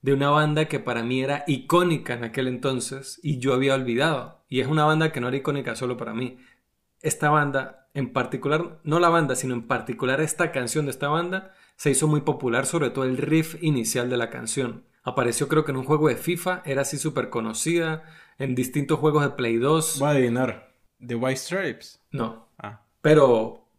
de 0.02 0.12
una 0.12 0.30
banda 0.30 0.66
que 0.66 0.80
para 0.80 1.02
mí 1.02 1.22
era 1.22 1.44
icónica 1.46 2.14
en 2.14 2.24
aquel 2.24 2.48
entonces 2.48 3.20
y 3.22 3.38
yo 3.38 3.54
había 3.54 3.74
olvidado. 3.74 4.44
Y 4.48 4.60
es 4.60 4.66
una 4.66 4.84
banda 4.84 5.12
que 5.12 5.20
no 5.20 5.28
era 5.28 5.36
icónica 5.36 5.76
solo 5.76 5.96
para 5.96 6.14
mí. 6.14 6.38
Esta 7.02 7.30
banda, 7.30 7.88
en 7.94 8.12
particular, 8.12 8.80
no 8.82 8.98
la 8.98 9.08
banda, 9.08 9.36
sino 9.36 9.54
en 9.54 9.66
particular 9.66 10.20
esta 10.20 10.52
canción 10.52 10.86
de 10.86 10.90
esta 10.90 11.08
banda, 11.08 11.52
se 11.76 11.90
hizo 11.90 12.08
muy 12.08 12.22
popular, 12.22 12.66
sobre 12.66 12.90
todo 12.90 13.04
el 13.04 13.16
riff 13.16 13.62
inicial 13.62 14.10
de 14.10 14.16
la 14.16 14.30
canción. 14.30 14.84
Apareció 15.02 15.48
creo 15.48 15.64
que 15.64 15.70
en 15.70 15.78
un 15.78 15.84
juego 15.84 16.08
de 16.08 16.16
FIFA, 16.16 16.62
era 16.64 16.82
así 16.82 16.98
súper 16.98 17.30
conocida, 17.30 18.04
en 18.38 18.54
distintos 18.54 18.98
juegos 18.98 19.22
de 19.22 19.30
Play 19.30 19.56
2. 19.56 19.98
Voy 19.98 20.08
a 20.08 20.10
adivinar. 20.12 20.74
¿The 21.06 21.14
White 21.14 21.36
Stripes? 21.36 22.02
No. 22.10 22.48
Ah. 22.58 22.82
Pero 23.00 23.69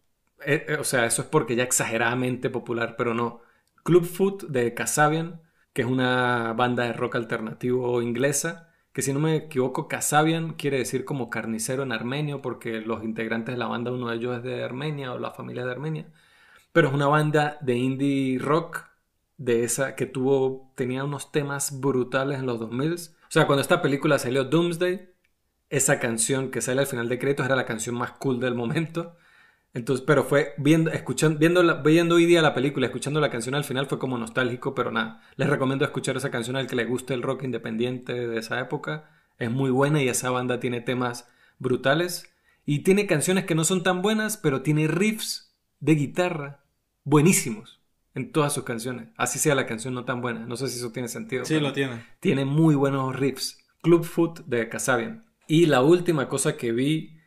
eh, 0.46 0.66
eh, 0.68 0.74
o 0.74 0.84
sea, 0.84 1.06
eso 1.06 1.22
es 1.22 1.28
porque 1.28 1.56
ya 1.56 1.64
exageradamente 1.64 2.50
popular, 2.50 2.94
pero 2.96 3.14
no. 3.14 3.42
Club 3.84 4.04
Foot 4.04 4.44
de 4.48 4.74
Kasabian, 4.74 5.42
que 5.72 5.82
es 5.82 5.88
una 5.88 6.52
banda 6.54 6.84
de 6.84 6.92
rock 6.92 7.16
alternativo 7.16 8.00
inglesa, 8.02 8.70
que 8.92 9.02
si 9.02 9.12
no 9.12 9.20
me 9.20 9.36
equivoco, 9.36 9.88
Kasabian 9.88 10.54
quiere 10.54 10.78
decir 10.78 11.04
como 11.04 11.30
carnicero 11.30 11.82
en 11.82 11.92
armenio, 11.92 12.42
porque 12.42 12.80
los 12.80 13.02
integrantes 13.04 13.54
de 13.54 13.58
la 13.58 13.66
banda, 13.66 13.90
uno 13.92 14.08
de 14.10 14.16
ellos 14.16 14.36
es 14.36 14.42
de 14.42 14.62
Armenia 14.62 15.12
o 15.12 15.18
la 15.18 15.30
familia 15.30 15.64
de 15.64 15.72
Armenia. 15.72 16.06
Pero 16.72 16.88
es 16.88 16.94
una 16.94 17.08
banda 17.08 17.58
de 17.62 17.76
indie 17.76 18.38
rock 18.38 18.84
de 19.38 19.64
esa 19.64 19.96
que 19.96 20.06
tuvo, 20.06 20.72
tenía 20.76 21.04
unos 21.04 21.32
temas 21.32 21.80
brutales 21.80 22.38
en 22.38 22.46
los 22.46 22.60
2000. 22.60 22.92
O 22.94 22.98
sea, 23.28 23.46
cuando 23.46 23.62
esta 23.62 23.82
película 23.82 24.18
salió 24.18 24.44
Doomsday, 24.44 25.10
esa 25.70 25.98
canción 25.98 26.50
que 26.50 26.60
sale 26.60 26.82
al 26.82 26.86
final 26.86 27.08
de 27.08 27.18
créditos 27.18 27.46
era 27.46 27.56
la 27.56 27.66
canción 27.66 27.96
más 27.96 28.12
cool 28.12 28.40
del 28.40 28.54
momento. 28.54 29.16
Entonces, 29.74 30.04
pero 30.06 30.24
fue 30.24 30.52
viendo, 30.58 30.90
escuchando, 30.90 31.38
viendo, 31.38 31.82
viendo 31.82 32.16
hoy 32.16 32.26
día 32.26 32.42
la 32.42 32.54
película, 32.54 32.86
escuchando 32.86 33.20
la 33.20 33.30
canción 33.30 33.54
al 33.54 33.64
final 33.64 33.86
fue 33.86 33.98
como 33.98 34.18
nostálgico, 34.18 34.74
pero 34.74 34.90
nada. 34.90 35.22
Les 35.36 35.48
recomiendo 35.48 35.84
escuchar 35.84 36.16
esa 36.16 36.30
canción 36.30 36.56
al 36.56 36.66
que 36.66 36.76
le 36.76 36.84
guste 36.84 37.14
el 37.14 37.22
rock 37.22 37.44
independiente 37.44 38.12
de 38.12 38.38
esa 38.38 38.60
época. 38.60 39.10
Es 39.38 39.50
muy 39.50 39.70
buena 39.70 40.02
y 40.02 40.08
esa 40.08 40.30
banda 40.30 40.60
tiene 40.60 40.82
temas 40.82 41.28
brutales. 41.58 42.34
Y 42.66 42.80
tiene 42.80 43.06
canciones 43.06 43.44
que 43.46 43.54
no 43.54 43.64
son 43.64 43.82
tan 43.82 44.02
buenas, 44.02 44.36
pero 44.36 44.62
tiene 44.62 44.88
riffs 44.88 45.56
de 45.80 45.94
guitarra 45.94 46.64
buenísimos 47.04 47.80
en 48.14 48.30
todas 48.30 48.52
sus 48.52 48.64
canciones. 48.64 49.08
Así 49.16 49.38
sea 49.38 49.54
la 49.54 49.66
canción 49.66 49.94
no 49.94 50.04
tan 50.04 50.20
buena. 50.20 50.46
No 50.46 50.56
sé 50.56 50.68
si 50.68 50.78
eso 50.78 50.92
tiene 50.92 51.08
sentido. 51.08 51.44
Sí, 51.44 51.58
lo 51.58 51.72
tiene. 51.72 52.04
Tiene 52.20 52.44
muy 52.44 52.74
buenos 52.74 53.16
riffs. 53.16 53.58
Club 53.80 54.04
Foot 54.04 54.40
de 54.46 54.68
Kasabian. 54.68 55.24
Y 55.48 55.66
la 55.66 55.82
última 55.82 56.28
cosa 56.28 56.56
que 56.56 56.72
vi 56.72 57.18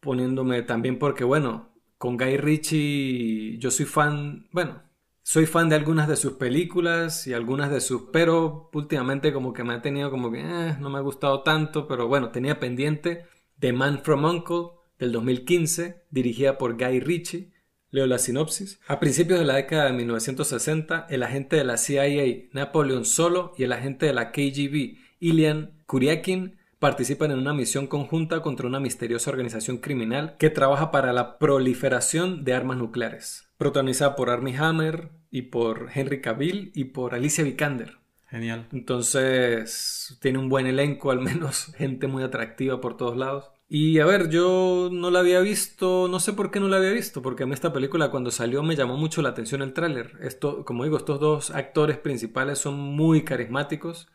poniéndome 0.00 0.62
también 0.62 0.98
porque, 0.98 1.24
bueno, 1.24 1.75
con 1.98 2.16
Guy 2.16 2.36
Ritchie 2.36 3.58
yo 3.58 3.70
soy 3.70 3.86
fan, 3.86 4.48
bueno, 4.52 4.82
soy 5.22 5.46
fan 5.46 5.68
de 5.68 5.76
algunas 5.76 6.08
de 6.08 6.16
sus 6.16 6.34
películas 6.34 7.26
y 7.26 7.32
algunas 7.32 7.70
de 7.70 7.80
sus, 7.80 8.02
pero 8.12 8.70
últimamente 8.72 9.32
como 9.32 9.52
que 9.52 9.64
me 9.64 9.74
ha 9.74 9.82
tenido 9.82 10.10
como 10.10 10.30
que 10.30 10.40
eh, 10.40 10.76
no 10.78 10.88
me 10.88 10.98
ha 10.98 11.02
gustado 11.02 11.42
tanto, 11.42 11.88
pero 11.88 12.06
bueno, 12.06 12.30
tenía 12.30 12.60
pendiente 12.60 13.26
The 13.58 13.72
Man 13.72 14.02
from 14.04 14.24
Uncle 14.24 14.76
del 14.98 15.12
2015, 15.12 16.04
dirigida 16.10 16.58
por 16.58 16.76
Guy 16.76 17.00
Ritchie. 17.00 17.52
Leo 17.90 18.06
la 18.06 18.18
sinopsis. 18.18 18.80
A 18.88 19.00
principios 19.00 19.38
de 19.38 19.46
la 19.46 19.54
década 19.54 19.86
de 19.86 19.92
1960, 19.92 21.06
el 21.08 21.22
agente 21.22 21.56
de 21.56 21.64
la 21.64 21.76
CIA 21.76 22.48
Napoleon 22.52 23.04
Solo 23.04 23.52
y 23.56 23.62
el 23.62 23.72
agente 23.72 24.06
de 24.06 24.12
la 24.12 24.32
KGB 24.32 24.98
Ilian 25.20 25.82
Kuryakin 25.86 26.58
participan 26.78 27.30
en 27.30 27.38
una 27.38 27.54
misión 27.54 27.86
conjunta 27.86 28.42
contra 28.42 28.66
una 28.66 28.80
misteriosa 28.80 29.30
organización 29.30 29.78
criminal 29.78 30.36
que 30.38 30.50
trabaja 30.50 30.90
para 30.90 31.12
la 31.12 31.38
proliferación 31.38 32.44
de 32.44 32.54
armas 32.54 32.76
nucleares. 32.76 33.48
Protagonizada 33.56 34.16
por 34.16 34.30
Armie 34.30 34.56
Hammer 34.56 35.10
y 35.30 35.42
por 35.42 35.88
Henry 35.94 36.20
Cavill 36.20 36.72
y 36.74 36.84
por 36.84 37.14
Alicia 37.14 37.44
Vikander. 37.44 37.98
Genial. 38.28 38.66
Entonces, 38.72 40.18
tiene 40.20 40.38
un 40.38 40.48
buen 40.48 40.66
elenco, 40.66 41.10
al 41.10 41.20
menos 41.20 41.72
gente 41.76 42.08
muy 42.08 42.22
atractiva 42.22 42.80
por 42.80 42.96
todos 42.96 43.16
lados. 43.16 43.50
Y 43.68 43.98
a 43.98 44.06
ver, 44.06 44.28
yo 44.30 44.90
no 44.92 45.10
la 45.10 45.20
había 45.20 45.40
visto, 45.40 46.06
no 46.08 46.20
sé 46.20 46.32
por 46.32 46.52
qué 46.52 46.60
no 46.60 46.68
la 46.68 46.76
había 46.76 46.92
visto, 46.92 47.20
porque 47.20 47.42
a 47.42 47.46
mí 47.46 47.52
esta 47.52 47.72
película 47.72 48.10
cuando 48.10 48.30
salió 48.30 48.62
me 48.62 48.76
llamó 48.76 48.96
mucho 48.96 49.22
la 49.22 49.30
atención 49.30 49.62
el 49.62 49.72
tráiler. 49.72 50.12
Esto, 50.20 50.64
como 50.64 50.84
digo, 50.84 50.96
estos 50.96 51.18
dos 51.18 51.50
actores 51.50 51.98
principales 51.98 52.58
son 52.58 52.78
muy 52.78 53.24
carismáticos 53.24 54.08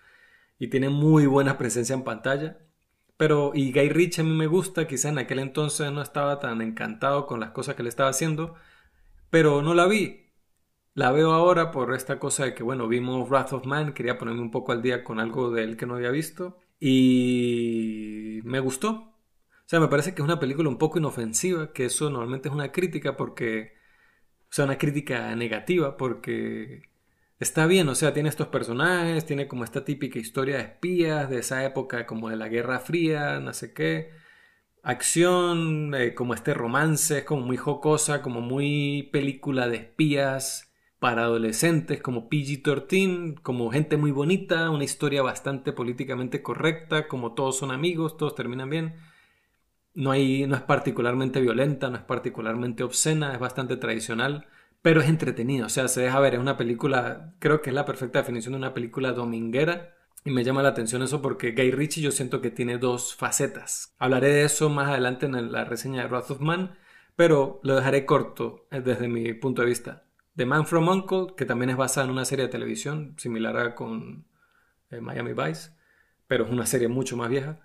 y 0.62 0.68
tienen 0.68 0.94
muy 0.94 1.26
buena 1.26 1.58
presencia 1.58 1.96
en 1.96 2.04
pantalla. 2.04 2.60
Pero, 3.18 3.52
y 3.56 3.74
Guy 3.74 3.90
Ritchie 3.90 4.22
a 4.22 4.24
mí 4.24 4.30
me 4.32 4.46
gusta, 4.46 4.86
quizá 4.86 5.10
en 5.10 5.18
aquel 5.18 5.40
entonces 5.40 5.92
no 5.92 6.04
estaba 6.04 6.40
tan 6.40 6.62
encantado 6.62 7.26
con 7.26 7.40
las 7.40 7.50
cosas 7.50 7.74
que 7.74 7.82
le 7.82 7.90
estaba 7.90 8.12
haciendo, 8.12 8.54
pero 9.32 9.64
no 9.64 9.74
la 9.74 9.88
vi. 9.88 10.30
La 10.94 11.12
veo 11.12 11.32
ahora 11.34 11.72
por 11.72 11.96
esta 11.96 12.20
cosa 12.20 12.46
de 12.46 12.54
que, 12.54 12.62
bueno, 12.62 12.88
vimos 12.88 13.28
Wrath 13.28 13.54
of 13.54 13.66
Man, 13.66 13.94
quería 13.94 14.20
ponerme 14.20 14.42
un 14.42 14.52
poco 14.52 14.72
al 14.72 14.84
día 14.84 15.04
con 15.04 15.20
algo 15.20 15.50
de 15.50 15.64
él 15.64 15.78
que 15.78 15.88
no 15.88 15.96
había 15.96 16.12
visto, 16.12 16.60
y 16.80 18.42
me 18.44 18.60
gustó, 18.60 18.90
o 18.90 19.16
sea, 19.66 19.80
me 19.80 19.88
parece 19.88 20.14
que 20.14 20.22
es 20.22 20.26
una 20.26 20.40
película 20.40 20.70
un 20.70 20.78
poco 20.78 21.00
inofensiva, 21.00 21.74
que 21.74 21.86
eso 21.86 22.12
normalmente 22.12 22.50
es 22.50 22.54
una 22.54 22.72
crítica 22.72 23.18
porque, 23.18 23.74
o 24.44 24.54
sea, 24.54 24.66
una 24.66 24.78
crítica 24.78 25.36
negativa 25.36 25.98
porque 25.98 26.91
está 27.42 27.66
bien, 27.66 27.90
o 27.90 27.96
sea, 27.96 28.14
tiene 28.14 28.30
estos 28.30 28.48
personajes, 28.48 29.26
tiene 29.26 29.48
como 29.48 29.64
esta 29.64 29.84
típica 29.84 30.20
historia 30.20 30.58
de 30.58 30.64
espías 30.64 31.30
de 31.30 31.40
esa 31.40 31.66
época, 31.66 32.06
como 32.06 32.30
de 32.30 32.36
la 32.36 32.48
Guerra 32.50 32.80
Fría, 32.80 33.40
no 33.40 33.52
sé 33.54 33.74
qué, 33.74 34.12
acción, 34.84 35.94
eh, 35.96 36.14
como 36.14 36.36
este 36.36 36.54
romance, 36.54 37.20
es 37.20 37.24
como 37.26 37.42
muy 37.42 37.58
jocosa, 37.58 38.22
como 38.22 38.42
muy 38.42 39.10
película 39.12 39.68
de 39.68 39.78
espías 39.78 40.72
para 41.00 41.24
adolescentes, 41.24 42.00
como 42.02 42.30
PG-13, 42.30 43.42
como 43.42 43.72
gente 43.72 43.98
muy 43.98 44.12
bonita, 44.12 44.70
una 44.70 44.84
historia 44.84 45.24
bastante 45.24 45.74
políticamente 45.74 46.44
correcta, 46.44 47.08
como 47.08 47.34
todos 47.34 47.58
son 47.58 47.72
amigos, 47.72 48.18
todos 48.18 48.36
terminan 48.36 48.70
bien. 48.70 48.96
No, 49.96 50.12
hay, 50.12 50.46
no 50.48 50.56
es 50.56 50.62
particularmente 50.62 51.42
violenta, 51.42 51.90
no 51.90 51.98
es 51.98 52.04
particularmente 52.04 52.84
obscena, 52.84 53.34
es 53.34 53.40
bastante 53.40 53.78
tradicional, 53.78 54.48
pero 54.82 55.02
es 55.02 55.10
entretenida, 55.10 55.66
o 55.66 55.70
sea, 55.70 55.88
se 55.88 56.02
deja 56.02 56.20
ver, 56.20 56.36
es 56.36 56.40
una 56.40 56.58
película, 56.58 57.34
creo 57.40 57.62
que 57.62 57.70
es 57.70 57.74
la 57.74 57.86
perfecta 57.86 58.20
definición 58.20 58.54
de 58.54 58.58
una 58.58 58.74
película 58.74 59.12
dominguera, 59.12 59.96
y 60.24 60.32
me 60.32 60.44
llama 60.44 60.62
la 60.62 60.70
atención 60.70 61.02
eso 61.02 61.22
porque 61.22 61.52
Guy 61.52 61.72
Ritchie 61.72 62.02
yo 62.02 62.12
siento 62.12 62.42
que 62.42 62.52
tiene 62.52 62.78
dos 62.78 63.16
facetas. 63.16 63.96
Hablaré 63.98 64.28
de 64.30 64.44
eso 64.44 64.70
más 64.70 64.90
adelante 64.90 65.26
en 65.26 65.52
la 65.52 65.66
reseña 65.66 66.04
de 66.04 66.08
Wrath 66.10 66.30
of 66.30 66.42
Man, 66.42 66.78
pero 67.16 67.60
lo 67.64 67.76
dejaré 67.76 68.06
corto 68.06 68.68
eh, 68.70 68.82
desde 68.82 69.08
mi 69.08 69.34
punto 69.34 69.64
de 69.64 69.68
vista. 69.68 70.04
The 70.36 70.46
Man 70.46 70.68
from 70.68 70.88
Uncle, 70.88 71.34
que 71.36 71.46
también 71.46 71.72
es 71.72 71.78
basada 71.78 72.06
en 72.06 72.12
una 72.12 72.26
serie 72.26 72.46
de 72.46 72.52
televisión 72.52 73.16
similar 73.18 73.58
a 73.58 73.76
con 73.76 74.26
eh, 74.92 75.02
Miami 75.02 75.34
Vice, 75.34 75.72
pero 76.28 76.46
es 76.46 76.52
una 76.52 76.68
serie 76.68 76.88
mucho 76.88 77.18
más 77.18 77.30
vieja 77.30 77.60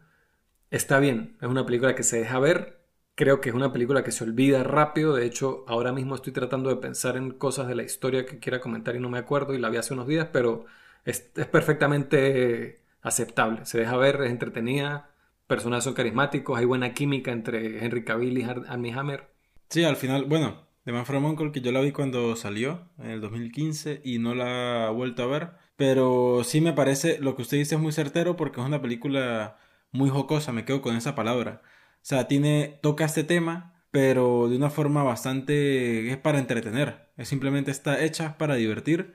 está 0.70 0.98
bien, 0.98 1.36
es 1.40 1.48
una 1.48 1.64
película 1.66 1.94
que 1.94 2.02
se 2.02 2.18
deja 2.18 2.38
ver, 2.38 2.85
creo 3.16 3.40
que 3.40 3.48
es 3.48 3.54
una 3.54 3.72
película 3.72 4.04
que 4.04 4.12
se 4.12 4.22
olvida 4.22 4.62
rápido, 4.62 5.16
de 5.16 5.26
hecho 5.26 5.64
ahora 5.66 5.92
mismo 5.92 6.14
estoy 6.14 6.32
tratando 6.32 6.68
de 6.68 6.76
pensar 6.76 7.16
en 7.16 7.32
cosas 7.32 7.66
de 7.66 7.74
la 7.74 7.82
historia 7.82 8.26
que 8.26 8.38
quiera 8.38 8.60
comentar 8.60 8.94
y 8.94 9.00
no 9.00 9.08
me 9.08 9.18
acuerdo 9.18 9.54
y 9.54 9.58
la 9.58 9.70
vi 9.70 9.78
hace 9.78 9.94
unos 9.94 10.06
días, 10.06 10.28
pero 10.32 10.66
es, 11.04 11.20
perfectamente 11.50 12.82
aceptable, 13.02 13.64
se 13.64 13.78
deja 13.78 13.96
ver, 13.96 14.20
es 14.22 14.30
entretenida, 14.30 15.10
personajes 15.46 15.84
son 15.84 15.94
carismáticos, 15.94 16.58
hay 16.58 16.66
buena 16.66 16.92
química 16.94 17.32
entre 17.32 17.84
Henry 17.84 18.04
Cavill 18.04 18.38
y 18.38 18.44
Armie 18.44 18.92
Hammer. 18.92 19.28
Sí, 19.70 19.82
al 19.82 19.96
final, 19.96 20.26
bueno, 20.26 20.66
The 20.84 20.92
Man 20.92 21.06
from 21.06 21.52
que 21.52 21.60
yo 21.60 21.72
la 21.72 21.80
vi 21.80 21.92
cuando 21.92 22.36
salió, 22.36 22.88
en 22.98 23.10
el 23.10 23.20
2015, 23.20 24.02
y 24.04 24.18
no 24.18 24.34
la 24.34 24.88
he 24.88 24.92
vuelto 24.92 25.24
a 25.24 25.26
ver. 25.26 25.50
Pero 25.76 26.42
sí 26.44 26.60
me 26.60 26.72
parece, 26.72 27.18
lo 27.18 27.34
que 27.34 27.42
usted 27.42 27.56
dice 27.56 27.74
es 27.74 27.80
muy 27.80 27.92
certero 27.92 28.36
porque 28.36 28.60
es 28.60 28.66
una 28.66 28.80
película 28.80 29.58
muy 29.90 30.10
jocosa, 30.10 30.52
me 30.52 30.64
quedo 30.64 30.82
con 30.82 30.96
esa 30.96 31.14
palabra. 31.16 31.62
O 31.96 32.08
sea, 32.08 32.28
tiene, 32.28 32.78
toca 32.82 33.04
este 33.04 33.24
tema, 33.24 33.82
pero 33.90 34.48
de 34.48 34.56
una 34.56 34.70
forma 34.70 35.02
bastante... 35.02 36.10
es 36.10 36.16
para 36.18 36.38
entretener. 36.38 37.10
Es 37.16 37.28
simplemente 37.28 37.70
está 37.70 38.02
hecha 38.04 38.38
para 38.38 38.56
divertir. 38.56 39.14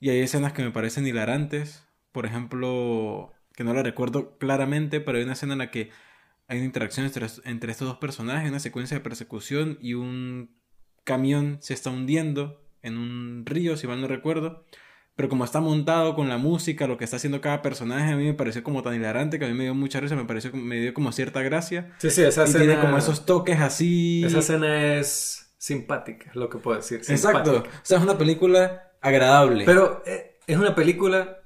Y 0.00 0.10
hay 0.10 0.20
escenas 0.20 0.52
que 0.52 0.62
me 0.62 0.70
parecen 0.70 1.06
hilarantes. 1.06 1.86
Por 2.12 2.26
ejemplo, 2.26 3.32
que 3.54 3.64
no 3.64 3.74
la 3.74 3.82
recuerdo 3.82 4.38
claramente, 4.38 5.00
pero 5.00 5.18
hay 5.18 5.24
una 5.24 5.34
escena 5.34 5.54
en 5.54 5.58
la 5.60 5.70
que 5.70 5.90
hay 6.48 6.58
una 6.58 6.66
interacción 6.66 7.06
entre, 7.06 7.26
entre 7.44 7.72
estos 7.72 7.88
dos 7.88 7.98
personajes, 7.98 8.50
una 8.50 8.60
secuencia 8.60 8.96
de 8.96 9.04
persecución 9.04 9.78
y 9.80 9.94
un 9.94 10.56
camión 11.04 11.58
se 11.60 11.74
está 11.74 11.90
hundiendo 11.90 12.64
en 12.82 12.98
un 12.98 13.46
río, 13.46 13.76
si 13.76 13.86
mal 13.86 14.00
no 14.00 14.08
recuerdo 14.08 14.64
pero 15.14 15.28
como 15.28 15.44
está 15.44 15.60
montado 15.60 16.14
con 16.14 16.28
la 16.28 16.38
música, 16.38 16.86
lo 16.86 16.96
que 16.96 17.04
está 17.04 17.16
haciendo 17.16 17.40
cada 17.40 17.60
personaje, 17.60 18.12
a 18.12 18.16
mí 18.16 18.24
me 18.24 18.34
pareció 18.34 18.62
como 18.62 18.82
tan 18.82 18.94
hilarante 18.94 19.38
que 19.38 19.44
a 19.44 19.48
mí 19.48 19.54
me 19.54 19.64
dio 19.64 19.74
mucha 19.74 20.00
risa, 20.00 20.16
me 20.16 20.24
pareció 20.24 20.52
me 20.54 20.80
dio 20.80 20.94
como 20.94 21.12
cierta 21.12 21.42
gracia. 21.42 21.92
Sí, 21.98 22.10
sí, 22.10 22.22
esa 22.22 22.48
y 22.48 22.52
tiene 22.52 22.80
como 22.80 22.96
esos 22.96 23.26
toques 23.26 23.60
así. 23.60 24.24
Esa 24.24 24.38
escena 24.38 24.96
es 24.96 25.54
simpática, 25.58 26.30
es 26.30 26.36
lo 26.36 26.48
que 26.48 26.58
puedo 26.58 26.78
decir. 26.78 27.02
Exacto. 27.06 27.58
O 27.58 27.84
sea, 27.84 27.98
es 27.98 28.02
una 28.02 28.16
película 28.16 28.90
agradable. 29.02 29.64
Pero 29.66 30.02
eh, 30.06 30.38
es 30.46 30.56
una 30.56 30.74
película 30.74 31.38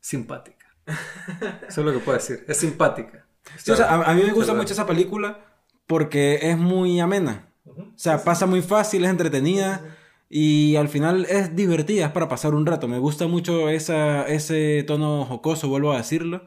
simpática. 0.00 0.66
Eso 1.68 1.80
es 1.80 1.86
lo 1.86 1.92
que 1.92 1.98
puedo 1.98 2.16
decir. 2.16 2.44
Es 2.48 2.56
simpática. 2.56 3.26
o 3.70 3.76
sea, 3.76 3.92
a, 3.92 4.14
mí 4.14 4.22
me 4.22 4.32
gusta 4.32 4.54
mucho 4.54 4.72
esa 4.72 4.86
película 4.86 5.44
porque 5.86 6.38
es 6.42 6.56
muy 6.56 6.98
amena. 7.00 7.52
O 7.66 7.92
sea, 7.96 8.22
pasa 8.24 8.46
muy 8.46 8.62
fácil, 8.62 9.04
es 9.04 9.10
entretenida. 9.10 9.95
Y 10.28 10.76
al 10.76 10.88
final 10.88 11.26
es 11.28 11.54
divertida, 11.54 12.06
es 12.06 12.12
para 12.12 12.28
pasar 12.28 12.54
un 12.54 12.66
rato. 12.66 12.88
Me 12.88 12.98
gusta 12.98 13.26
mucho 13.28 13.68
esa, 13.68 14.26
ese 14.26 14.82
tono 14.84 15.24
jocoso, 15.24 15.68
vuelvo 15.68 15.92
a 15.92 15.98
decirlo. 15.98 16.44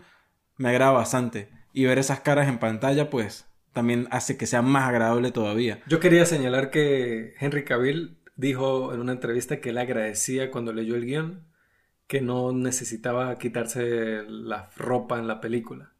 Me 0.57 0.69
agrada 0.69 0.91
bastante. 0.91 1.49
Y 1.71 1.85
ver 1.85 1.97
esas 1.97 2.19
caras 2.19 2.49
en 2.49 2.59
pantalla, 2.59 3.09
pues, 3.09 3.45
también 3.73 4.07
hace 4.11 4.37
que 4.37 4.47
sea 4.47 4.61
más 4.61 4.89
agradable 4.89 5.31
todavía. 5.31 5.81
Yo 5.87 5.99
quería 5.99 6.25
señalar 6.25 6.71
que 6.71 7.33
Henry 7.39 7.63
Cavill 7.63 8.17
dijo 8.35 8.93
en 8.93 8.99
una 8.99 9.13
entrevista 9.13 9.61
que 9.61 9.69
él 9.69 9.77
agradecía 9.77 10.51
cuando 10.51 10.73
leyó 10.73 10.95
el 10.95 11.05
guion 11.05 11.49
que 12.09 12.21
no 12.21 12.51
necesitaba 12.51 13.37
quitarse 13.37 14.23
la 14.27 14.71
ropa 14.75 15.19
en 15.19 15.27
la 15.27 15.39
película. 15.39 15.93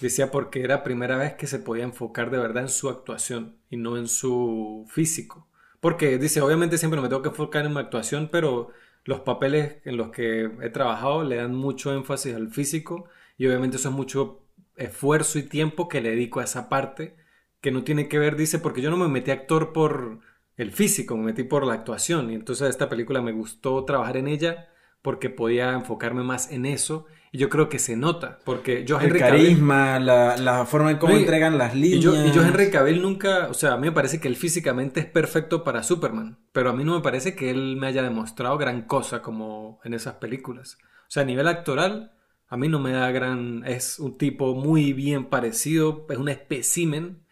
Decía 0.00 0.30
porque 0.30 0.62
era 0.62 0.84
primera 0.84 1.16
vez 1.16 1.34
que 1.34 1.48
se 1.48 1.58
podía 1.58 1.82
enfocar 1.82 2.30
de 2.30 2.38
verdad 2.38 2.62
en 2.62 2.68
su 2.68 2.88
actuación 2.88 3.56
y 3.68 3.76
no 3.76 3.96
en 3.96 4.06
su 4.06 4.86
físico. 4.88 5.48
Porque 5.84 6.16
dice, 6.16 6.40
obviamente 6.40 6.78
siempre 6.78 6.98
me 7.02 7.10
tengo 7.10 7.20
que 7.20 7.28
enfocar 7.28 7.66
en 7.66 7.74
mi 7.74 7.78
actuación, 7.78 8.30
pero 8.32 8.70
los 9.04 9.20
papeles 9.20 9.82
en 9.84 9.98
los 9.98 10.08
que 10.12 10.50
he 10.62 10.70
trabajado 10.70 11.24
le 11.24 11.36
dan 11.36 11.54
mucho 11.54 11.92
énfasis 11.92 12.34
al 12.34 12.48
físico 12.48 13.04
y 13.36 13.46
obviamente 13.46 13.76
eso 13.76 13.90
es 13.90 13.94
mucho 13.94 14.46
esfuerzo 14.76 15.38
y 15.38 15.42
tiempo 15.42 15.86
que 15.86 16.00
le 16.00 16.12
dedico 16.12 16.40
a 16.40 16.44
esa 16.44 16.70
parte 16.70 17.18
que 17.60 17.70
no 17.70 17.84
tiene 17.84 18.08
que 18.08 18.18
ver, 18.18 18.34
dice, 18.34 18.58
porque 18.60 18.80
yo 18.80 18.90
no 18.90 18.96
me 18.96 19.08
metí 19.08 19.30
actor 19.30 19.74
por 19.74 20.20
el 20.56 20.72
físico, 20.72 21.18
me 21.18 21.24
metí 21.24 21.42
por 21.42 21.66
la 21.66 21.74
actuación. 21.74 22.30
Y 22.30 22.34
entonces 22.34 22.70
esta 22.70 22.88
película 22.88 23.20
me 23.20 23.32
gustó 23.32 23.84
trabajar 23.84 24.16
en 24.16 24.28
ella 24.28 24.70
porque 25.02 25.28
podía 25.28 25.74
enfocarme 25.74 26.22
más 26.22 26.50
en 26.50 26.64
eso 26.64 27.04
y 27.34 27.38
yo 27.38 27.48
creo 27.48 27.68
que 27.68 27.80
se 27.80 27.96
nota, 27.96 28.38
porque 28.44 28.84
yo 28.84 29.00
El 29.00 29.18
carisma, 29.18 29.98
la, 29.98 30.64
forma 30.66 30.92
en 30.92 30.98
cómo 30.98 31.14
entregan 31.14 31.58
las 31.58 31.74
líneas. 31.74 31.98
Y 31.98 32.00
yo, 32.00 32.14
y 32.14 32.30
yo, 32.30 32.44
Henry 32.44 32.70
Cavill 32.70 33.02
nunca, 33.02 33.48
o 33.48 33.54
sea, 33.54 33.72
a 33.72 33.76
mí 33.76 33.88
me 33.88 33.92
parece 33.92 34.20
que 34.20 34.28
él 34.28 34.36
físicamente 34.36 35.00
es 35.00 35.06
perfecto 35.06 35.64
para 35.64 35.82
Superman, 35.82 36.38
pero 36.52 36.70
a 36.70 36.72
mí 36.74 36.84
no 36.84 36.94
me 36.94 37.00
parece 37.00 37.34
que 37.34 37.50
él 37.50 37.76
me 37.76 37.88
haya 37.88 38.04
demostrado 38.04 38.56
gran 38.56 38.82
cosa 38.82 39.20
como 39.20 39.80
en 39.82 39.94
esas 39.94 40.14
películas. 40.14 40.78
O 40.80 41.08
sea, 41.08 41.24
a 41.24 41.26
nivel 41.26 41.48
actoral, 41.48 42.12
a 42.46 42.56
mí 42.56 42.68
no 42.68 42.78
me 42.78 42.92
da 42.92 43.10
gran... 43.10 43.64
Es 43.66 43.98
un 43.98 44.16
tipo 44.16 44.54
muy 44.54 44.92
bien 44.92 45.24
parecido, 45.24 46.06
es 46.10 46.18
un 46.18 46.28
espécimen, 46.28 47.26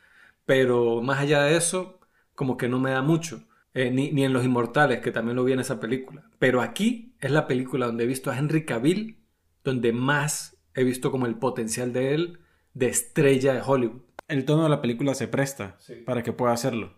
pero 0.45 1.01
más 1.01 1.21
allá 1.21 1.45
de 1.45 1.57
eso, 1.57 2.01
como 2.35 2.57
que 2.57 2.69
no 2.69 2.81
me 2.81 2.91
da 2.91 3.03
mucho. 3.03 3.45
Eh, 3.73 3.93
ni, 3.93 4.11
ni 4.11 4.25
en 4.25 4.33
Los 4.33 4.45
Inmortales, 4.45 4.99
que 4.99 5.13
también 5.13 5.37
lo 5.37 5.45
vi 5.45 5.53
en 5.53 5.61
esa 5.61 5.79
película. 5.79 6.29
Pero 6.41 6.61
aquí 6.61 7.15
es 7.21 7.31
la 7.31 7.47
película 7.47 7.87
donde 7.87 8.03
he 8.03 8.09
visto 8.09 8.33
a 8.33 8.37
Henry 8.37 8.65
Cavill 8.65 9.22
donde 9.65 9.93
más 9.93 10.57
he 10.75 10.85
visto 10.85 11.11
como 11.11 11.27
el 11.27 11.37
potencial 11.37 11.93
de 11.93 12.15
él 12.15 12.41
de 12.75 12.87
estrella 12.87 13.53
de 13.53 13.63
Hollywood. 13.65 14.03
El 14.29 14.45
tono 14.45 14.65
de 14.65 14.71
la 14.71 14.81
película 14.81 15.15
se 15.15 15.29
presta 15.29 15.79
para 16.07 16.23
que 16.23 16.33
pueda 16.33 16.53
hacerlo. 16.53 16.95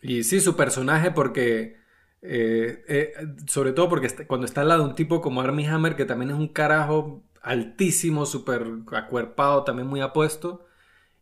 Y 0.00 0.24
sí, 0.24 0.40
su 0.40 0.56
personaje 0.56 1.10
porque... 1.10 1.82
Eh, 2.26 2.84
eh, 2.88 3.12
sobre 3.46 3.72
todo 3.72 3.90
porque 3.90 4.08
cuando 4.26 4.46
está 4.46 4.62
al 4.62 4.68
lado 4.68 4.84
de 4.84 4.88
un 4.88 4.94
tipo 4.94 5.20
como 5.20 5.42
Armie 5.42 5.66
Hammer, 5.66 5.94
que 5.94 6.06
también 6.06 6.30
es 6.30 6.36
un 6.36 6.48
carajo 6.48 7.22
altísimo, 7.42 8.24
súper 8.24 8.66
acuerpado, 8.92 9.64
también 9.64 9.88
muy 9.88 10.00
apuesto, 10.00 10.66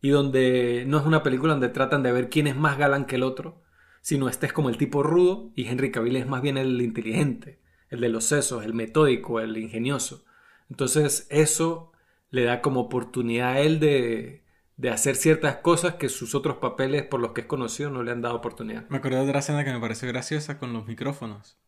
y 0.00 0.10
donde 0.10 0.84
no 0.86 0.98
es 0.98 1.04
una 1.06 1.22
película 1.22 1.52
donde 1.52 1.68
tratan 1.68 2.02
de 2.04 2.12
ver 2.12 2.28
quién 2.28 2.46
es 2.46 2.56
más 2.56 2.78
galán 2.78 3.06
que 3.06 3.16
el 3.16 3.24
otro, 3.24 3.62
sino 4.00 4.28
este 4.28 4.46
es 4.46 4.52
como 4.52 4.68
el 4.68 4.76
tipo 4.76 5.02
rudo 5.02 5.52
y 5.54 5.66
Henry 5.66 5.90
Cavill 5.90 6.16
es 6.16 6.26
más 6.26 6.42
bien 6.42 6.56
el 6.56 6.80
inteligente, 6.80 7.60
el 7.88 8.00
de 8.00 8.08
los 8.08 8.24
sesos, 8.24 8.64
el 8.64 8.74
metódico, 8.74 9.40
el 9.40 9.56
ingenioso. 9.56 10.24
Entonces 10.72 11.26
eso 11.28 11.92
le 12.30 12.44
da 12.44 12.62
como 12.62 12.80
oportunidad 12.80 13.52
a 13.52 13.60
él 13.60 13.78
de, 13.78 14.42
hacer 14.90 15.16
ciertas 15.16 15.56
cosas 15.56 15.96
que 15.96 16.08
sus 16.08 16.34
otros 16.34 16.56
papeles 16.56 17.02
por 17.02 17.20
los 17.20 17.32
que 17.32 17.42
es 17.42 17.46
conocido 17.46 17.90
no 17.90 18.02
le 18.02 18.10
han 18.10 18.22
dado 18.22 18.36
oportunidad. 18.36 18.88
Me 18.88 18.96
acuerdo 18.96 19.26
de 19.26 19.34
la 19.34 19.40
escena 19.40 19.66
que 19.66 19.72
me 19.72 19.80
pareció 19.80 20.08
graciosa 20.08 20.58
con 20.58 20.72
los 20.72 20.86
micrófonos. 20.86 21.58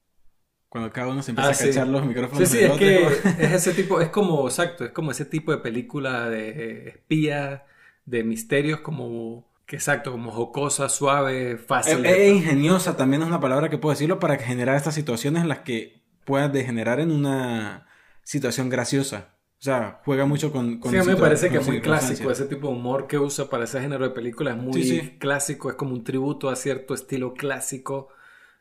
Cuando 0.70 0.90
cada 0.90 1.08
uno 1.08 1.22
se 1.22 1.32
empieza 1.32 1.50
ah, 1.50 1.52
a 1.52 1.66
cachar 1.66 1.86
los 1.86 2.06
micrófonos. 2.06 2.48
Sí, 2.48 2.56
sí, 2.56 2.64
es 2.64 2.72
que 2.78 3.06
es 3.40 3.52
ese 3.52 3.74
tipo, 3.74 4.00
es 4.00 4.08
como, 4.08 4.48
exacto, 4.48 4.86
es 4.86 4.92
como 4.92 5.10
ese 5.10 5.26
tipo 5.26 5.52
de 5.52 5.58
película 5.58 6.30
de 6.30 6.88
espía, 6.88 7.66
de 8.06 8.24
misterios 8.24 8.80
como, 8.80 9.46
que 9.66 9.76
exacto, 9.76 10.12
como 10.12 10.32
jocosa, 10.32 10.88
suave, 10.88 11.58
fácil. 11.58 12.06
E, 12.06 12.28
e 12.28 12.30
ingeniosa 12.30 12.96
también 12.96 13.20
es 13.20 13.28
una 13.28 13.38
palabra 13.38 13.68
que 13.68 13.76
puedo 13.76 13.92
decirlo 13.92 14.18
para 14.18 14.38
generar 14.38 14.76
estas 14.76 14.94
situaciones 14.94 15.42
en 15.42 15.50
las 15.50 15.58
que 15.58 16.00
puedas 16.24 16.50
degenerar 16.50 17.00
en 17.00 17.10
una 17.10 17.86
situación 18.24 18.68
graciosa. 18.68 19.36
O 19.60 19.64
sea, 19.64 20.00
juega 20.04 20.26
mucho 20.26 20.52
con... 20.52 20.78
con 20.78 20.90
sí, 20.90 20.98
a 20.98 21.04
mí 21.04 21.12
me 21.12 21.16
parece 21.16 21.48
que 21.48 21.58
es 21.58 21.66
muy 21.66 21.80
clásico. 21.80 22.30
Ese 22.30 22.44
tipo 22.44 22.68
de 22.68 22.74
humor 22.74 23.06
que 23.06 23.18
usa 23.18 23.48
para 23.48 23.64
ese 23.64 23.80
género 23.80 24.04
de 24.04 24.10
películas 24.10 24.56
es 24.56 24.62
muy 24.62 25.16
clásico. 25.18 25.70
Es 25.70 25.76
como 25.76 25.94
un 25.94 26.04
tributo 26.04 26.50
a 26.50 26.56
cierto 26.56 26.92
estilo 26.92 27.32
clásico 27.32 28.08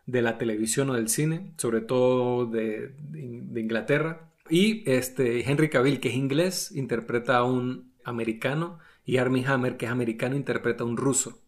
de 0.06 0.22
la 0.22 0.38
televisión 0.38 0.90
o 0.90 0.94
del 0.94 1.10
cine, 1.10 1.54
sobre 1.58 1.82
todo 1.82 2.46
de, 2.46 2.96
de 3.00 3.60
Inglaterra. 3.60 4.32
Y 4.50 4.90
este, 4.90 5.50
Henry 5.50 5.70
Cavill, 5.70 6.00
que 6.00 6.10
es 6.10 6.16
inglés, 6.16 6.72
interpreta 6.72 7.38
a 7.38 7.44
un 7.44 7.92
americano. 8.06 8.80
Y 9.06 9.18
Armie 9.18 9.46
Hammer, 9.46 9.76
que 9.76 9.88
es 9.88 9.92
americano, 9.92 10.38
interpreta 10.38 10.84
a 10.84 10.88
un 10.88 10.96
ruso. 10.96 11.42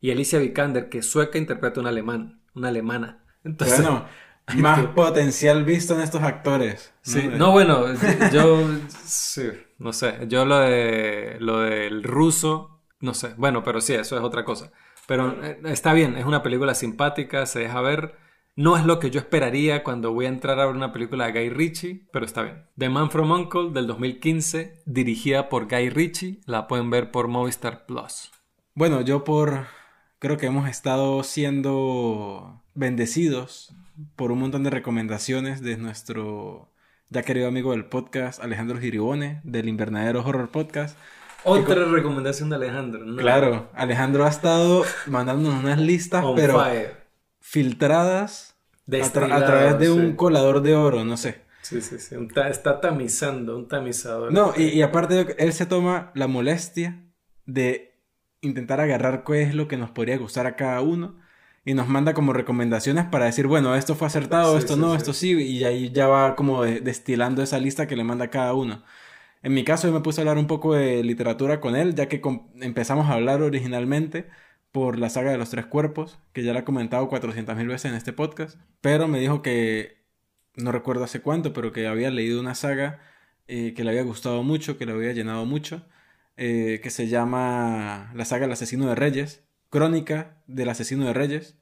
Y 0.00 0.10
Alicia 0.10 0.38
Vikander, 0.38 0.88
que 0.88 0.98
es 0.98 1.06
sueca, 1.06 1.38
interpreta 1.38 1.80
a 1.80 1.82
un 1.82 1.88
alemán, 1.88 2.40
una 2.54 2.68
alemana. 2.68 3.24
Entonces, 3.42 3.82
bueno, 3.82 4.06
más 4.56 4.86
potencial 4.88 5.64
visto 5.64 5.94
en 5.94 6.00
estos 6.00 6.22
actores. 6.22 6.92
Sí, 7.02 7.28
no, 7.36 7.52
bueno, 7.52 7.86
yo 8.32 8.68
sí, 9.04 9.50
no 9.78 9.92
sé, 9.92 10.26
yo 10.28 10.44
lo 10.44 10.58
de 10.58 11.36
lo 11.40 11.60
del 11.60 12.02
ruso, 12.02 12.80
no 13.00 13.14
sé, 13.14 13.34
bueno, 13.36 13.62
pero 13.62 13.80
sí, 13.80 13.94
eso 13.94 14.16
es 14.16 14.22
otra 14.22 14.44
cosa. 14.44 14.70
Pero 15.06 15.42
eh, 15.42 15.60
está 15.66 15.92
bien, 15.92 16.16
es 16.16 16.24
una 16.24 16.42
película 16.42 16.74
simpática, 16.74 17.46
se 17.46 17.60
deja 17.60 17.80
ver. 17.80 18.16
No 18.56 18.76
es 18.76 18.84
lo 18.84 19.00
que 19.00 19.10
yo 19.10 19.18
esperaría 19.18 19.82
cuando 19.82 20.12
voy 20.12 20.26
a 20.26 20.28
entrar 20.28 20.60
a 20.60 20.66
ver 20.66 20.76
una 20.76 20.92
película 20.92 21.26
de 21.26 21.32
Guy 21.32 21.50
Ritchie, 21.50 22.06
pero 22.12 22.24
está 22.24 22.42
bien. 22.42 22.66
The 22.78 22.88
Man 22.88 23.10
from 23.10 23.32
Uncle 23.32 23.70
del 23.72 23.88
2015, 23.88 24.82
dirigida 24.86 25.48
por 25.48 25.68
Guy 25.68 25.90
Ritchie, 25.90 26.40
la 26.46 26.68
pueden 26.68 26.88
ver 26.88 27.10
por 27.10 27.26
Movistar 27.26 27.84
Plus. 27.84 28.30
Bueno, 28.74 29.00
yo 29.00 29.24
por 29.24 29.66
creo 30.20 30.36
que 30.36 30.46
hemos 30.46 30.68
estado 30.68 31.24
siendo 31.24 32.62
bendecidos 32.74 33.74
por 34.16 34.32
un 34.32 34.40
montón 34.40 34.62
de 34.62 34.70
recomendaciones 34.70 35.60
de 35.62 35.76
nuestro 35.76 36.70
ya 37.10 37.22
querido 37.22 37.48
amigo 37.48 37.72
del 37.72 37.84
podcast, 37.84 38.42
Alejandro 38.42 38.78
Giribone, 38.78 39.40
del 39.44 39.68
Invernadero 39.68 40.24
Horror 40.24 40.50
Podcast. 40.50 40.98
Otra 41.44 41.84
recomendación 41.84 42.48
de 42.48 42.56
Alejandro. 42.56 43.04
¿no? 43.04 43.16
Claro, 43.16 43.68
Alejandro 43.74 44.24
ha 44.24 44.30
estado 44.30 44.84
mandándonos 45.06 45.62
unas 45.62 45.78
listas, 45.78 46.24
pero 46.34 46.62
filtradas 47.40 48.56
a, 48.90 49.10
través 49.12 49.78
de 49.78 49.90
un 49.90 50.16
colador 50.16 50.62
de 50.62 50.74
oro, 50.74 51.04
no 51.04 51.16
sé. 51.16 51.42
Sí, 51.62 51.80
sí, 51.80 51.98
sí. 51.98 52.16
está 52.48 52.80
tamizando, 52.80 53.56
un 53.56 53.68
tamizador. 53.68 54.32
No, 54.32 54.52
y, 54.56 54.64
y 54.64 54.82
aparte 54.82 55.36
él 55.38 55.52
se 55.52 55.66
toma 55.66 56.10
la 56.14 56.26
molestia 56.26 57.02
de 57.46 57.94
intentar 58.40 58.80
agarrar 58.80 59.24
qué 59.24 59.42
es 59.42 59.54
lo 59.54 59.68
que 59.68 59.76
nos 59.76 59.90
podría 59.90 60.18
gustar 60.18 60.46
a 60.46 60.56
cada 60.56 60.80
uno 60.80 61.16
y 61.64 61.74
nos 61.74 61.88
manda 61.88 62.14
como 62.14 62.32
recomendaciones 62.32 63.06
para 63.06 63.26
decir, 63.26 63.46
bueno, 63.46 63.74
esto 63.74 63.94
fue 63.94 64.06
acertado, 64.06 64.58
esto 64.58 64.76
no, 64.76 64.94
esto 64.94 65.12
sí, 65.12 65.32
y 65.32 65.64
ahí 65.64 65.90
ya 65.90 66.06
va 66.06 66.36
como 66.36 66.62
destilando 66.64 67.42
esa 67.42 67.58
lista 67.58 67.86
que 67.86 67.96
le 67.96 68.04
manda 68.04 68.28
cada 68.30 68.54
uno. 68.54 68.84
En 69.42 69.54
mi 69.54 69.64
caso 69.64 69.86
yo 69.88 69.94
me 69.94 70.00
puse 70.00 70.20
a 70.20 70.22
hablar 70.22 70.38
un 70.38 70.46
poco 70.46 70.74
de 70.74 71.02
literatura 71.04 71.60
con 71.60 71.76
él, 71.76 71.94
ya 71.94 72.08
que 72.08 72.22
empezamos 72.60 73.08
a 73.08 73.14
hablar 73.14 73.42
originalmente 73.42 74.26
por 74.72 74.98
la 74.98 75.10
saga 75.10 75.30
de 75.30 75.38
los 75.38 75.50
tres 75.50 75.66
cuerpos, 75.66 76.18
que 76.32 76.42
ya 76.42 76.52
la 76.52 76.60
he 76.60 76.64
comentado 76.64 77.08
400.000 77.08 77.68
veces 77.68 77.90
en 77.90 77.96
este 77.96 78.12
podcast, 78.12 78.58
pero 78.80 79.08
me 79.08 79.20
dijo 79.20 79.42
que, 79.42 80.04
no 80.56 80.72
recuerdo 80.72 81.04
hace 81.04 81.20
cuánto, 81.20 81.52
pero 81.52 81.72
que 81.72 81.86
había 81.86 82.10
leído 82.10 82.40
una 82.40 82.54
saga 82.54 83.00
eh, 83.48 83.74
que 83.74 83.84
le 83.84 83.90
había 83.90 84.02
gustado 84.02 84.42
mucho, 84.42 84.78
que 84.78 84.86
le 84.86 84.92
había 84.92 85.12
llenado 85.12 85.44
mucho, 85.46 85.86
eh, 86.36 86.80
que 86.82 86.90
se 86.90 87.08
llama 87.08 88.10
la 88.14 88.24
saga 88.24 88.46
El 88.46 88.52
asesino 88.52 88.88
de 88.88 88.94
reyes, 88.94 89.43
Crónica 89.74 90.36
del 90.46 90.68
asesino 90.68 91.04
de 91.04 91.14
reyes, 91.14 91.58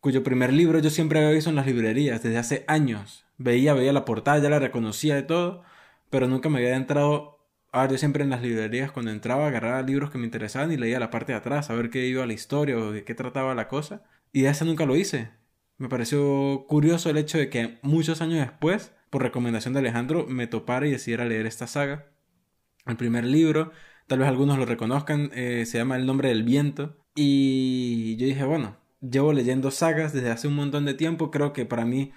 cuyo 0.00 0.24
primer 0.24 0.54
libro 0.54 0.78
yo 0.78 0.88
siempre 0.88 1.18
había 1.18 1.32
visto 1.34 1.50
en 1.50 1.56
las 1.56 1.66
librerías 1.66 2.22
desde 2.22 2.38
hace 2.38 2.64
años. 2.66 3.26
Veía, 3.36 3.74
veía 3.74 3.92
la 3.92 4.06
portada, 4.06 4.38
ya 4.38 4.48
la 4.48 4.58
reconocía 4.58 5.14
de 5.14 5.22
todo, 5.22 5.62
pero 6.08 6.28
nunca 6.28 6.48
me 6.48 6.60
había 6.60 6.74
entrado. 6.74 7.38
A 7.72 7.86
yo 7.88 7.98
siempre 7.98 8.24
en 8.24 8.30
las 8.30 8.40
librerías 8.40 8.90
cuando 8.90 9.10
entraba 9.10 9.48
agarraba 9.48 9.82
libros 9.82 10.10
que 10.10 10.16
me 10.16 10.24
interesaban 10.24 10.72
y 10.72 10.78
leía 10.78 10.98
la 10.98 11.10
parte 11.10 11.32
de 11.32 11.38
atrás, 11.38 11.68
a 11.68 11.74
ver 11.74 11.90
qué 11.90 12.06
iba 12.06 12.24
la 12.24 12.32
historia 12.32 12.78
o 12.78 12.90
de 12.90 13.04
qué 13.04 13.14
trataba 13.14 13.54
la 13.54 13.68
cosa. 13.68 14.02
Y 14.32 14.46
ese 14.46 14.64
nunca 14.64 14.86
lo 14.86 14.96
hice. 14.96 15.28
Me 15.76 15.90
pareció 15.90 16.64
curioso 16.66 17.10
el 17.10 17.18
hecho 17.18 17.36
de 17.36 17.50
que 17.50 17.78
muchos 17.82 18.22
años 18.22 18.38
después, 18.38 18.92
por 19.10 19.20
recomendación 19.20 19.74
de 19.74 19.80
Alejandro, 19.80 20.24
me 20.26 20.46
topara 20.46 20.86
y 20.86 20.92
decidiera 20.92 21.26
leer 21.26 21.44
esta 21.44 21.66
saga. 21.66 22.06
El 22.86 22.96
primer 22.96 23.24
libro, 23.24 23.72
tal 24.06 24.20
vez 24.20 24.28
algunos 24.28 24.56
lo 24.56 24.64
reconozcan, 24.64 25.30
eh, 25.34 25.66
se 25.66 25.76
llama 25.76 25.96
El 25.96 26.06
nombre 26.06 26.30
del 26.30 26.42
viento. 26.42 26.96
Y 27.16 28.16
yo 28.18 28.26
dije, 28.26 28.44
bueno, 28.44 28.78
llevo 29.00 29.34
leyendo 29.34 29.70
sagas 29.72 30.12
desde 30.14 30.30
hace 30.30 30.48
un 30.48 30.56
montón 30.56 30.86
de 30.86 30.94
tiempo, 30.94 31.30
creo 31.32 31.52
que 31.54 31.66
para 31.66 31.84
mí 31.86 32.12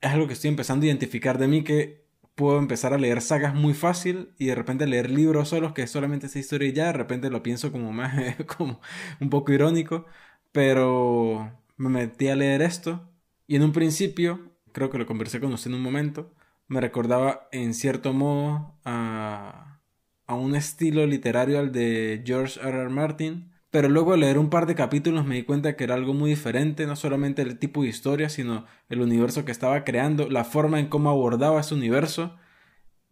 es 0.00 0.10
algo 0.12 0.26
que 0.28 0.34
estoy 0.34 0.50
empezando 0.50 0.84
a 0.84 0.88
identificar 0.88 1.38
de 1.38 1.48
mí 1.48 1.64
que 1.64 2.06
puedo 2.36 2.58
empezar 2.58 2.94
a 2.94 2.98
leer 2.98 3.22
sagas 3.22 3.54
muy 3.54 3.74
fácil 3.74 4.34
y 4.38 4.46
de 4.46 4.54
repente 4.56 4.86
leer 4.86 5.10
libros 5.10 5.50
solos 5.50 5.72
que 5.74 5.82
es 5.82 5.90
solamente 5.92 6.26
esa 6.26 6.38
historia 6.40 6.68
y 6.68 6.72
ya, 6.74 6.86
de 6.88 6.92
repente 6.94 7.30
lo 7.30 7.42
pienso 7.42 7.72
como 7.72 7.92
más 7.92 8.36
como 8.58 8.80
un 9.20 9.30
poco 9.30 9.52
irónico, 9.52 10.06
pero 10.52 11.52
me 11.76 11.88
metí 11.90 12.28
a 12.28 12.36
leer 12.36 12.62
esto 12.62 13.08
y 13.46 13.56
en 13.56 13.62
un 13.64 13.72
principio, 13.72 14.52
creo 14.72 14.90
que 14.90 14.98
lo 14.98 15.06
conversé 15.06 15.40
con 15.40 15.52
usted 15.52 15.70
en 15.70 15.76
un 15.76 15.82
momento, 15.82 16.32
me 16.68 16.80
recordaba 16.80 17.48
en 17.52 17.74
cierto 17.74 18.12
modo 18.12 18.74
a, 18.84 19.80
a 20.26 20.34
un 20.34 20.56
estilo 20.56 21.06
literario 21.06 21.58
al 21.60 21.72
de 21.72 22.22
George 22.26 22.60
R. 22.60 22.70
R. 22.82 22.88
Martin, 22.90 23.52
pero 23.76 23.90
luego 23.90 24.12
de 24.12 24.16
leer 24.16 24.38
un 24.38 24.48
par 24.48 24.64
de 24.64 24.74
capítulos 24.74 25.26
me 25.26 25.34
di 25.34 25.42
cuenta 25.42 25.76
que 25.76 25.84
era 25.84 25.96
algo 25.96 26.14
muy 26.14 26.30
diferente, 26.30 26.86
no 26.86 26.96
solamente 26.96 27.42
el 27.42 27.58
tipo 27.58 27.82
de 27.82 27.88
historia, 27.88 28.30
sino 28.30 28.64
el 28.88 29.02
universo 29.02 29.44
que 29.44 29.52
estaba 29.52 29.84
creando, 29.84 30.30
la 30.30 30.44
forma 30.44 30.80
en 30.80 30.86
cómo 30.86 31.10
abordaba 31.10 31.60
ese 31.60 31.74
universo 31.74 32.38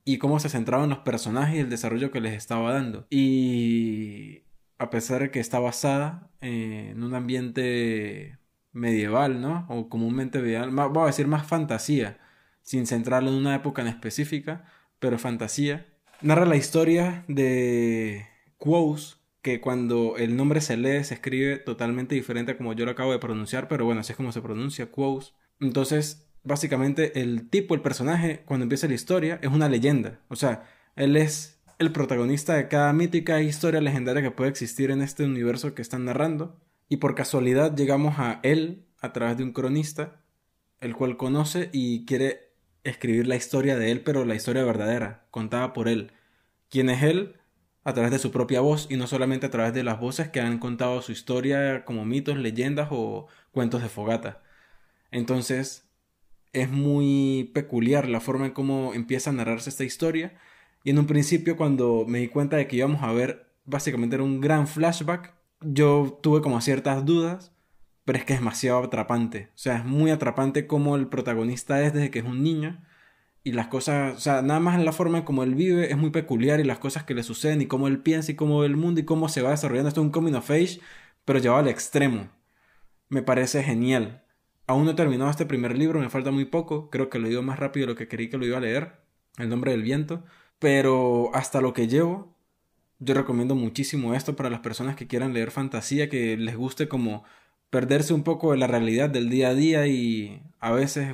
y 0.06 0.16
cómo 0.16 0.40
se 0.40 0.48
centraba 0.48 0.84
en 0.84 0.88
los 0.88 1.00
personajes 1.00 1.56
y 1.56 1.58
el 1.58 1.68
desarrollo 1.68 2.10
que 2.10 2.22
les 2.22 2.32
estaba 2.32 2.72
dando. 2.72 3.06
Y 3.10 4.44
a 4.78 4.88
pesar 4.88 5.20
de 5.20 5.30
que 5.30 5.38
está 5.38 5.58
basada 5.58 6.30
en 6.40 7.02
un 7.02 7.14
ambiente 7.14 8.38
medieval, 8.72 9.42
¿no? 9.42 9.66
O 9.68 9.90
comúnmente 9.90 10.38
medieval, 10.40 10.70
voy 10.70 11.02
a 11.02 11.08
decir 11.08 11.26
más 11.26 11.46
fantasía, 11.46 12.20
sin 12.62 12.86
centrarlo 12.86 13.28
en 13.28 13.36
una 13.36 13.54
época 13.54 13.82
en 13.82 13.88
específica, 13.88 14.64
pero 14.98 15.18
fantasía. 15.18 15.88
Narra 16.22 16.46
la 16.46 16.56
historia 16.56 17.26
de 17.28 18.26
Quos, 18.56 19.23
que 19.44 19.60
cuando 19.60 20.16
el 20.16 20.36
nombre 20.36 20.62
se 20.62 20.78
lee 20.78 21.04
se 21.04 21.12
escribe 21.14 21.58
totalmente 21.58 22.14
diferente 22.14 22.52
a 22.52 22.56
como 22.56 22.72
yo 22.72 22.86
lo 22.86 22.92
acabo 22.92 23.12
de 23.12 23.18
pronunciar, 23.18 23.68
pero 23.68 23.84
bueno, 23.84 24.00
así 24.00 24.12
es 24.12 24.16
como 24.16 24.32
se 24.32 24.40
pronuncia, 24.40 24.90
Quos. 24.90 25.34
Entonces, 25.60 26.26
básicamente 26.44 27.20
el 27.20 27.50
tipo, 27.50 27.74
el 27.74 27.82
personaje, 27.82 28.42
cuando 28.46 28.64
empieza 28.64 28.88
la 28.88 28.94
historia, 28.94 29.38
es 29.42 29.50
una 29.50 29.68
leyenda. 29.68 30.18
O 30.28 30.36
sea, 30.36 30.64
él 30.96 31.14
es 31.14 31.60
el 31.78 31.92
protagonista 31.92 32.54
de 32.54 32.68
cada 32.68 32.90
mítica 32.94 33.42
historia 33.42 33.82
legendaria 33.82 34.22
que 34.22 34.30
puede 34.30 34.48
existir 34.48 34.90
en 34.90 35.02
este 35.02 35.24
universo 35.24 35.74
que 35.74 35.82
están 35.82 36.06
narrando. 36.06 36.58
Y 36.88 36.96
por 36.96 37.14
casualidad 37.14 37.76
llegamos 37.76 38.18
a 38.18 38.40
él 38.44 38.86
a 39.02 39.12
través 39.12 39.36
de 39.36 39.44
un 39.44 39.52
cronista, 39.52 40.22
el 40.80 40.96
cual 40.96 41.18
conoce 41.18 41.68
y 41.70 42.06
quiere 42.06 42.54
escribir 42.82 43.26
la 43.26 43.36
historia 43.36 43.76
de 43.76 43.90
él, 43.90 44.00
pero 44.00 44.24
la 44.24 44.36
historia 44.36 44.64
verdadera, 44.64 45.26
contada 45.30 45.74
por 45.74 45.86
él. 45.86 46.12
¿Quién 46.70 46.88
es 46.88 47.02
él? 47.02 47.36
A 47.84 47.92
través 47.92 48.10
de 48.10 48.18
su 48.18 48.30
propia 48.30 48.60
voz 48.60 48.86
y 48.90 48.96
no 48.96 49.06
solamente 49.06 49.46
a 49.46 49.50
través 49.50 49.74
de 49.74 49.84
las 49.84 50.00
voces 50.00 50.28
que 50.30 50.40
han 50.40 50.58
contado 50.58 51.02
su 51.02 51.12
historia 51.12 51.84
como 51.84 52.04
mitos, 52.04 52.38
leyendas 52.38 52.88
o 52.90 53.28
cuentos 53.52 53.82
de 53.82 53.88
fogata. 53.88 54.42
Entonces 55.10 55.88
es 56.52 56.70
muy 56.70 57.50
peculiar 57.54 58.08
la 58.08 58.20
forma 58.20 58.46
en 58.46 58.52
cómo 58.52 58.94
empieza 58.94 59.30
a 59.30 59.32
narrarse 59.34 59.70
esta 59.70 59.84
historia 59.84 60.38
y 60.82 60.90
en 60.90 60.98
un 60.98 61.06
principio 61.06 61.56
cuando 61.56 62.04
me 62.08 62.20
di 62.20 62.28
cuenta 62.28 62.56
de 62.56 62.66
que 62.66 62.76
íbamos 62.76 63.02
a 63.02 63.12
ver 63.12 63.52
básicamente 63.64 64.16
era 64.16 64.24
un 64.24 64.40
gran 64.40 64.66
flashback, 64.66 65.34
yo 65.60 66.18
tuve 66.22 66.42
como 66.42 66.60
ciertas 66.60 67.04
dudas, 67.04 67.52
pero 68.04 68.18
es 68.18 68.24
que 68.24 68.34
es 68.34 68.40
demasiado 68.40 68.84
atrapante. 68.84 69.50
O 69.54 69.58
sea, 69.58 69.76
es 69.76 69.84
muy 69.84 70.10
atrapante 70.10 70.66
como 70.66 70.96
el 70.96 71.08
protagonista 71.08 71.82
es 71.82 71.92
desde 71.92 72.10
que 72.10 72.18
es 72.20 72.24
un 72.24 72.42
niño 72.42 72.82
y 73.44 73.52
las 73.52 73.68
cosas, 73.68 74.16
o 74.16 74.20
sea, 74.20 74.40
nada 74.42 74.58
más 74.58 74.78
en 74.78 74.86
la 74.86 74.92
forma 74.92 75.18
en 75.18 75.24
cómo 75.24 75.42
él 75.42 75.54
vive 75.54 75.90
es 75.90 75.98
muy 75.98 76.10
peculiar 76.10 76.60
y 76.60 76.64
las 76.64 76.78
cosas 76.78 77.04
que 77.04 77.14
le 77.14 77.22
suceden 77.22 77.60
y 77.60 77.66
cómo 77.66 77.88
él 77.88 78.00
piensa 78.00 78.32
y 78.32 78.36
cómo 78.36 78.60
ve 78.60 78.66
el 78.66 78.76
mundo 78.76 79.00
y 79.00 79.04
cómo 79.04 79.28
se 79.28 79.42
va 79.42 79.50
desarrollando. 79.50 79.88
Esto 79.88 80.00
es 80.00 80.06
un 80.06 80.12
coming 80.12 80.32
of 80.32 80.50
age, 80.50 80.80
pero 81.26 81.38
llevado 81.38 81.60
al 81.60 81.68
extremo. 81.68 82.30
Me 83.10 83.22
parece 83.22 83.62
genial. 83.62 84.24
Aún 84.66 84.86
no 84.86 84.92
he 84.92 84.94
terminado 84.94 85.30
este 85.30 85.44
primer 85.44 85.76
libro, 85.76 86.00
me 86.00 86.08
falta 86.08 86.30
muy 86.30 86.46
poco. 86.46 86.88
Creo 86.90 87.10
que 87.10 87.18
lo 87.18 87.28
digo 87.28 87.42
más 87.42 87.58
rápido 87.58 87.86
de 87.86 87.92
lo 87.92 87.98
que 87.98 88.08
creí 88.08 88.30
que 88.30 88.38
lo 88.38 88.46
iba 88.46 88.56
a 88.56 88.60
leer. 88.60 89.02
El 89.36 89.50
nombre 89.50 89.72
del 89.72 89.82
viento. 89.82 90.24
Pero 90.58 91.30
hasta 91.34 91.60
lo 91.60 91.74
que 91.74 91.86
llevo, 91.86 92.34
yo 92.98 93.14
recomiendo 93.14 93.54
muchísimo 93.54 94.14
esto 94.14 94.36
para 94.36 94.50
las 94.50 94.60
personas 94.60 94.96
que 94.96 95.06
quieran 95.06 95.34
leer 95.34 95.50
fantasía, 95.50 96.08
que 96.08 96.38
les 96.38 96.56
guste 96.56 96.88
como 96.88 97.24
perderse 97.68 98.14
un 98.14 98.22
poco 98.24 98.52
de 98.52 98.58
la 98.58 98.66
realidad 98.68 99.10
del 99.10 99.28
día 99.28 99.48
a 99.48 99.54
día 99.54 99.86
y 99.86 100.42
a 100.60 100.72
veces 100.72 101.12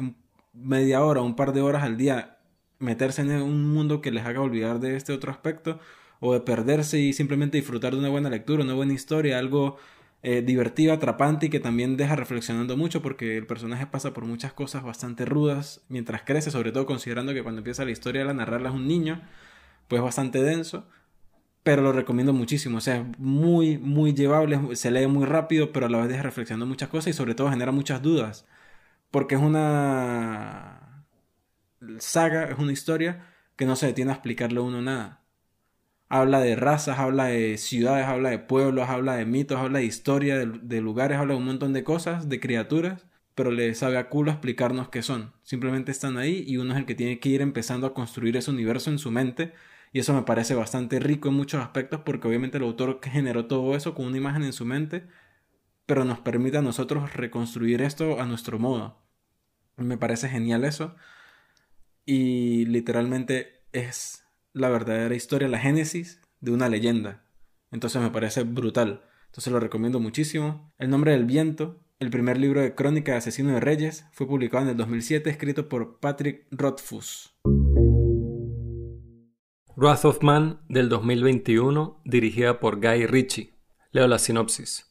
media 0.53 1.03
hora, 1.05 1.23
un 1.23 1.37
par 1.37 1.53
de 1.53 1.63
horas 1.63 1.83
al 1.83 1.97
día, 1.97 2.39
meterse 2.79 3.23
en 3.23 3.31
un 3.31 3.73
mundo 3.73 4.01
que 4.01 4.11
les 4.11 4.25
haga 4.25 4.41
olvidar 4.41 4.81
de 4.81 4.97
este 4.97 5.13
otro 5.13 5.31
aspecto, 5.31 5.79
o 6.21 6.35
de 6.35 6.41
perderse 6.41 6.99
y 6.99 7.13
simplemente 7.13 7.57
disfrutar 7.57 7.93
de 7.93 7.99
una 7.99 8.11
buena 8.11 8.31
lectura, 8.31 8.63
una 8.63 8.75
buena 8.75 8.93
historia, 8.93 9.39
algo 9.39 9.79
eh, 10.23 10.43
divertido, 10.43 10.93
atrapante 10.93 11.47
y 11.47 11.49
que 11.49 11.61
también 11.61 11.97
deja 11.97 12.15
reflexionando 12.15 12.77
mucho 12.77 13.01
porque 13.01 13.39
el 13.39 13.47
personaje 13.47 13.87
pasa 13.87 14.13
por 14.13 14.27
muchas 14.27 14.53
cosas 14.53 14.83
bastante 14.83 15.25
rudas 15.25 15.81
mientras 15.89 16.23
crece, 16.23 16.51
sobre 16.51 16.73
todo 16.73 16.85
considerando 16.85 17.33
que 17.33 17.43
cuando 17.43 17.61
empieza 17.61 17.87
la 17.87 17.91
historia 17.91 18.29
a 18.29 18.35
narrarla 18.35 18.69
es 18.69 18.75
un 18.75 18.87
niño, 18.87 19.23
pues 19.89 20.03
bastante 20.03 20.43
denso, 20.43 20.87
pero 21.63 21.83
lo 21.83 21.93
recomiendo 21.93 22.35
muchísimo, 22.35 22.79
o 22.79 22.81
sea, 22.81 22.97
es 22.97 23.19
muy, 23.19 23.79
muy 23.79 24.13
llevable, 24.13 24.77
se 24.77 24.91
lee 24.91 25.07
muy 25.07 25.25
rápido, 25.25 25.73
pero 25.73 25.87
a 25.87 25.89
la 25.89 25.99
vez 25.99 26.09
deja 26.09 26.23
reflexionando 26.23 26.67
muchas 26.67 26.91
cosas 26.91 27.09
y 27.09 27.13
sobre 27.15 27.35
todo 27.35 27.51
genera 27.51 27.73
muchas 27.73 28.03
dudas, 28.03 28.47
porque 29.11 29.35
es 29.37 29.41
una 29.41 31.05
saga, 31.99 32.45
es 32.45 32.59
una 32.59 32.73
historia 32.73 33.27
que 33.57 33.67
no 33.67 33.77
se 33.77 33.87
detiene 33.87 34.11
a 34.13 34.15
explicarle 34.15 34.59
a 34.61 34.63
uno 34.63 34.83
nada 34.83 35.21
habla 36.11 36.41
de 36.41 36.57
razas, 36.57 36.99
habla 36.99 37.27
de 37.27 37.57
ciudades, 37.57 38.07
habla 38.07 38.31
de 38.31 38.39
pueblos, 38.41 38.89
habla 38.91 39.15
de 39.17 39.25
mitos, 39.27 39.59
habla 39.59 39.79
de 39.79 39.85
historia, 39.87 40.39
de, 40.39 40.81
lugares, 40.83 41.19
habla 41.19 41.35
de 41.35 41.39
un 41.39 41.47
montón 41.47 41.73
de 41.73 41.85
cosas, 41.85 42.29
de 42.29 42.41
criaturas, 42.41 43.07
pero 43.35 43.53
le 43.53 43.75
sabe 43.75 43.97
a 43.97 44.09
culo 44.11 44.33
explicarnos 44.33 44.89
qué 44.91 45.03
son. 45.03 45.33
Simplemente 45.45 45.93
están 45.93 46.19
ahí 46.19 46.45
y 46.47 46.57
uno 46.59 46.73
es 46.75 46.81
el 46.81 46.87
que 46.87 46.97
tiene 46.97 47.21
que 47.21 47.29
ir 47.31 47.43
empezando 47.43 47.87
a 47.87 47.95
construir 47.95 48.37
ese 48.37 48.51
universo 48.51 48.91
en 48.91 48.99
su 48.99 49.11
mente. 49.13 49.53
Y 49.93 50.01
eso 50.01 50.13
me 50.15 50.23
parece 50.23 50.55
bastante 50.55 50.99
rico 51.01 51.29
en 51.29 51.35
muchos 51.35 51.63
aspectos 51.63 52.01
porque 52.05 52.29
obviamente 52.29 52.59
el 52.59 52.65
autor 52.65 53.01
generó 53.03 53.47
todo 53.47 53.77
eso 53.77 53.95
con 53.95 54.07
una 54.07 54.17
imagen 54.17 54.43
en 54.45 54.53
su 54.53 54.65
mente, 54.65 55.07
pero 55.91 56.05
nos 56.05 56.21
permite 56.21 56.57
a 56.57 56.63
nosotros 56.63 57.15
reconstruir 57.15 57.83
esto 57.83 58.21
a 58.21 58.25
nuestro 58.25 58.61
modo. 58.61 59.03
Me 59.77 59.99
parece 59.99 60.29
genial 60.29 60.63
eso. 60.63 60.95
Y 62.07 62.65
literalmente 62.67 63.65
es 63.73 64.25
la 64.53 64.69
verdadera 64.69 65.17
historia, 65.17 65.49
la 65.49 65.59
génesis 65.59 66.21
de 66.39 66.53
una 66.53 66.69
leyenda. 66.69 67.25
Entonces 67.73 68.01
me 68.01 68.11
parece 68.11 68.45
brutal. 68.45 69.03
Entonces 69.27 69.53
lo 69.53 69.59
recomiendo 69.59 69.99
muchísimo. 69.99 70.73
El 70.79 70.91
nombre 70.91 71.11
del 71.11 71.25
viento, 71.25 71.81
el 71.99 72.11
primer 72.11 72.39
libro 72.39 72.61
de 72.61 72.77
crónica 72.77 73.11
de 73.11 73.19
asesino 73.19 73.53
de 73.53 73.59
reyes, 73.59 74.07
fue 74.13 74.29
publicado 74.29 74.63
en 74.63 74.71
el 74.71 74.77
2007, 74.77 75.29
escrito 75.29 75.69
por 75.69 75.99
Patrick 75.99 76.47
Rothfuss. 76.53 77.35
Wrath 79.75 80.05
of 80.05 80.23
Man 80.23 80.61
del 80.69 80.89
2021, 80.89 82.01
dirigida 82.05 82.61
por 82.61 82.81
Guy 82.81 83.07
Ritchie. 83.07 83.55
Leo 83.91 84.07
la 84.07 84.21
sinopsis. 84.21 84.90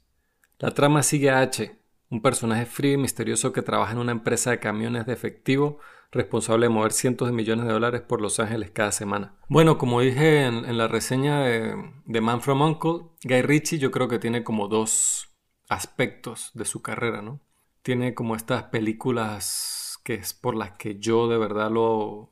La 0.59 0.71
trama 0.71 1.03
sigue 1.03 1.29
a 1.29 1.39
H, 1.39 1.79
un 2.09 2.21
personaje 2.21 2.65
frío 2.65 2.93
y 2.93 2.97
misterioso 2.97 3.53
que 3.53 3.61
trabaja 3.61 3.93
en 3.93 3.99
una 3.99 4.11
empresa 4.11 4.51
de 4.51 4.59
camiones 4.59 5.05
de 5.05 5.13
efectivo 5.13 5.79
responsable 6.11 6.65
de 6.65 6.69
mover 6.69 6.91
cientos 6.91 7.29
de 7.29 7.33
millones 7.33 7.65
de 7.65 7.71
dólares 7.71 8.01
por 8.01 8.19
Los 8.19 8.41
Ángeles 8.41 8.71
cada 8.71 8.91
semana. 8.91 9.35
Bueno, 9.47 9.77
como 9.77 10.01
dije 10.01 10.45
en, 10.45 10.77
la 10.77 10.89
reseña 10.89 11.39
de, 11.43 12.21
Man 12.21 12.41
from 12.41 12.61
Uncle, 12.61 13.05
Guy 13.23 13.41
Ritchie 13.41 13.79
yo 13.79 13.89
creo 13.91 14.09
que 14.09 14.19
tiene 14.19 14.43
como 14.43 14.67
dos 14.67 15.29
aspectos 15.69 16.51
de 16.55 16.65
su 16.65 16.81
carrera, 16.81 17.21
¿no? 17.21 17.39
Tiene 17.81 18.13
como 18.13 18.35
estas 18.35 18.63
películas 18.63 19.99
que 20.03 20.15
es 20.15 20.33
por 20.33 20.55
las 20.55 20.71
que 20.71 20.99
yo 20.99 21.29
de 21.29 21.37
verdad 21.37 21.71
lo, 21.71 22.31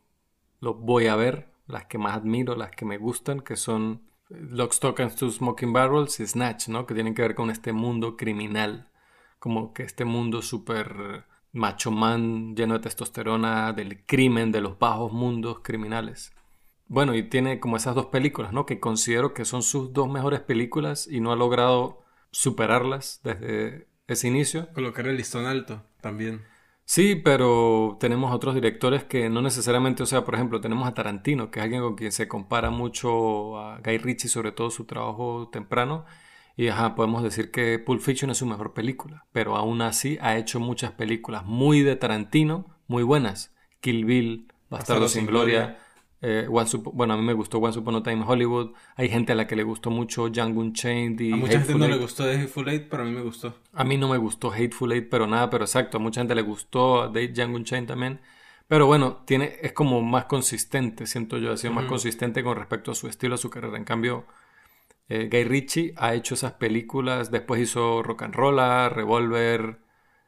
voy 0.59 1.07
a 1.07 1.15
ver, 1.15 1.53
las 1.65 1.85
que 1.85 1.97
más 1.97 2.17
admiro, 2.17 2.55
las 2.55 2.71
que 2.71 2.83
me 2.83 2.97
gustan, 2.97 3.39
que 3.39 3.55
son 3.55 4.01
Lock, 4.29 4.73
Stock 4.73 4.99
and 4.99 5.15
Two 5.15 5.31
Smoking 5.31 5.73
Barrels 5.73 6.19
y 6.19 6.27
Snatch, 6.27 6.67
¿no? 6.67 6.85
Que 6.85 6.93
tienen 6.93 7.13
que 7.15 7.21
ver 7.21 7.35
con 7.35 7.49
este 7.49 7.73
mundo 7.73 8.17
criminal, 8.17 8.89
como 9.39 9.73
que 9.73 9.83
este 9.83 10.05
mundo 10.05 10.41
súper 10.41 11.25
macho 11.53 11.91
man 11.91 12.55
lleno 12.55 12.75
de 12.75 12.81
testosterona, 12.81 13.73
del 13.73 14.05
crimen, 14.05 14.51
de 14.51 14.61
los 14.61 14.77
bajos 14.77 15.11
mundos 15.11 15.59
criminales. 15.63 16.33
Bueno, 16.87 17.15
y 17.15 17.23
tiene 17.23 17.59
como 17.59 17.77
esas 17.77 17.95
dos 17.95 18.07
películas, 18.07 18.53
¿no? 18.53 18.65
Que 18.65 18.79
considero 18.79 19.33
que 19.33 19.45
son 19.45 19.61
sus 19.61 19.91
dos 19.93 20.09
mejores 20.09 20.39
películas 20.39 21.07
y 21.07 21.19
no 21.19 21.31
ha 21.31 21.35
logrado 21.35 22.03
superarlas 22.31 23.21
desde 23.23 23.87
ese 24.07 24.27
inicio. 24.27 24.69
Colocar 24.73 25.07
el 25.07 25.17
listón 25.17 25.45
alto 25.45 25.83
también. 26.01 26.43
Sí, 26.89 27.15
pero 27.15 27.97
tenemos 27.99 28.33
otros 28.33 28.55
directores 28.55 29.03
que 29.03 29.29
no 29.29 29.41
necesariamente, 29.41 30.03
o 30.03 30.05
sea, 30.05 30.23
por 30.23 30.35
ejemplo, 30.35 30.61
tenemos 30.61 30.87
a 30.87 30.93
Tarantino, 30.93 31.51
que 31.51 31.59
es 31.59 31.63
alguien 31.63 31.81
con 31.81 31.95
quien 31.95 32.13
se 32.13 32.29
compara 32.29 32.69
mucho 32.69 33.59
a 33.59 33.79
Guy 33.79 33.97
Ritchie, 33.97 34.29
sobre 34.29 34.53
todo 34.53 34.71
su 34.71 34.85
trabajo 34.85 35.49
temprano, 35.51 36.05
y 36.55 36.69
ajá, 36.69 36.95
podemos 36.95 37.23
decir 37.23 37.51
que 37.51 37.77
Pulp 37.77 37.99
Fiction 37.99 38.31
es 38.31 38.37
su 38.37 38.45
mejor 38.45 38.73
película, 38.73 39.25
pero 39.33 39.57
aún 39.57 39.81
así 39.81 40.17
ha 40.21 40.37
hecho 40.37 40.61
muchas 40.61 40.93
películas 40.93 41.43
muy 41.45 41.81
de 41.81 41.97
Tarantino, 41.97 42.73
muy 42.87 43.03
buenas. 43.03 43.53
Kill 43.81 44.05
Bill, 44.05 44.47
Bastardo 44.69 45.09
sin, 45.09 45.25
Gloria. 45.25 45.79
Eh, 46.21 46.47
bueno, 46.49 47.13
a 47.13 47.17
mí 47.17 47.23
me 47.23 47.33
gustó 47.33 47.59
Once 47.59 47.77
Upon 47.77 47.95
a 47.95 48.03
Time 48.03 48.23
Hollywood. 48.25 48.71
Hay 48.95 49.09
gente 49.09 49.33
a 49.33 49.35
la 49.35 49.45
que 49.45 49.55
le 49.55 49.63
gustó 49.63 49.91
mucho 49.91 50.29
Django 50.29 50.61
Unchained 50.61 51.19
y 51.19 51.33
A 51.33 51.35
mucha 51.35 51.59
gente 51.59 51.75
no 51.75 51.87
le 51.87 51.97
gustó 51.97 52.23
The 52.23 52.35
Hateful 52.35 52.69
Eight, 52.69 52.87
pero 52.89 53.03
a 53.03 53.05
mí 53.05 53.11
me 53.11 53.21
gustó. 53.21 53.55
A 53.73 53.83
mí 53.83 53.97
no 53.97 54.09
me 54.09 54.17
gustó 54.17 54.51
Hateful 54.51 54.91
Eight, 54.91 55.09
pero 55.09 55.27
nada, 55.27 55.49
pero 55.49 55.65
exacto. 55.65 55.97
A 55.97 55.99
mucha 55.99 56.21
gente 56.21 56.33
le 56.33 56.41
gustó 56.41 57.09
Django 57.09 57.57
Unchained 57.57 57.87
también. 57.87 58.19
Pero 58.67 58.85
bueno, 58.85 59.23
tiene, 59.25 59.57
es 59.61 59.71
como 59.73 60.01
más 60.01 60.25
consistente, 60.25 61.07
siento 61.07 61.37
yo. 61.37 61.53
Ha 61.53 61.57
sido 61.57 61.73
más 61.73 61.85
consistente 61.85 62.43
con 62.43 62.57
respecto 62.57 62.91
a 62.91 62.95
su 62.95 63.07
estilo, 63.07 63.35
a 63.35 63.37
su 63.37 63.49
carrera. 63.49 63.77
En 63.77 63.85
cambio, 63.85 64.25
eh, 65.07 65.29
Guy 65.31 65.43
Ritchie 65.45 65.93
ha 65.97 66.13
hecho 66.13 66.33
esas 66.33 66.53
películas, 66.53 67.31
después 67.31 67.61
hizo 67.61 68.03
Rock 68.03 68.23
and 68.23 68.35
Roll, 68.35 68.59
Revolver, 68.89 69.79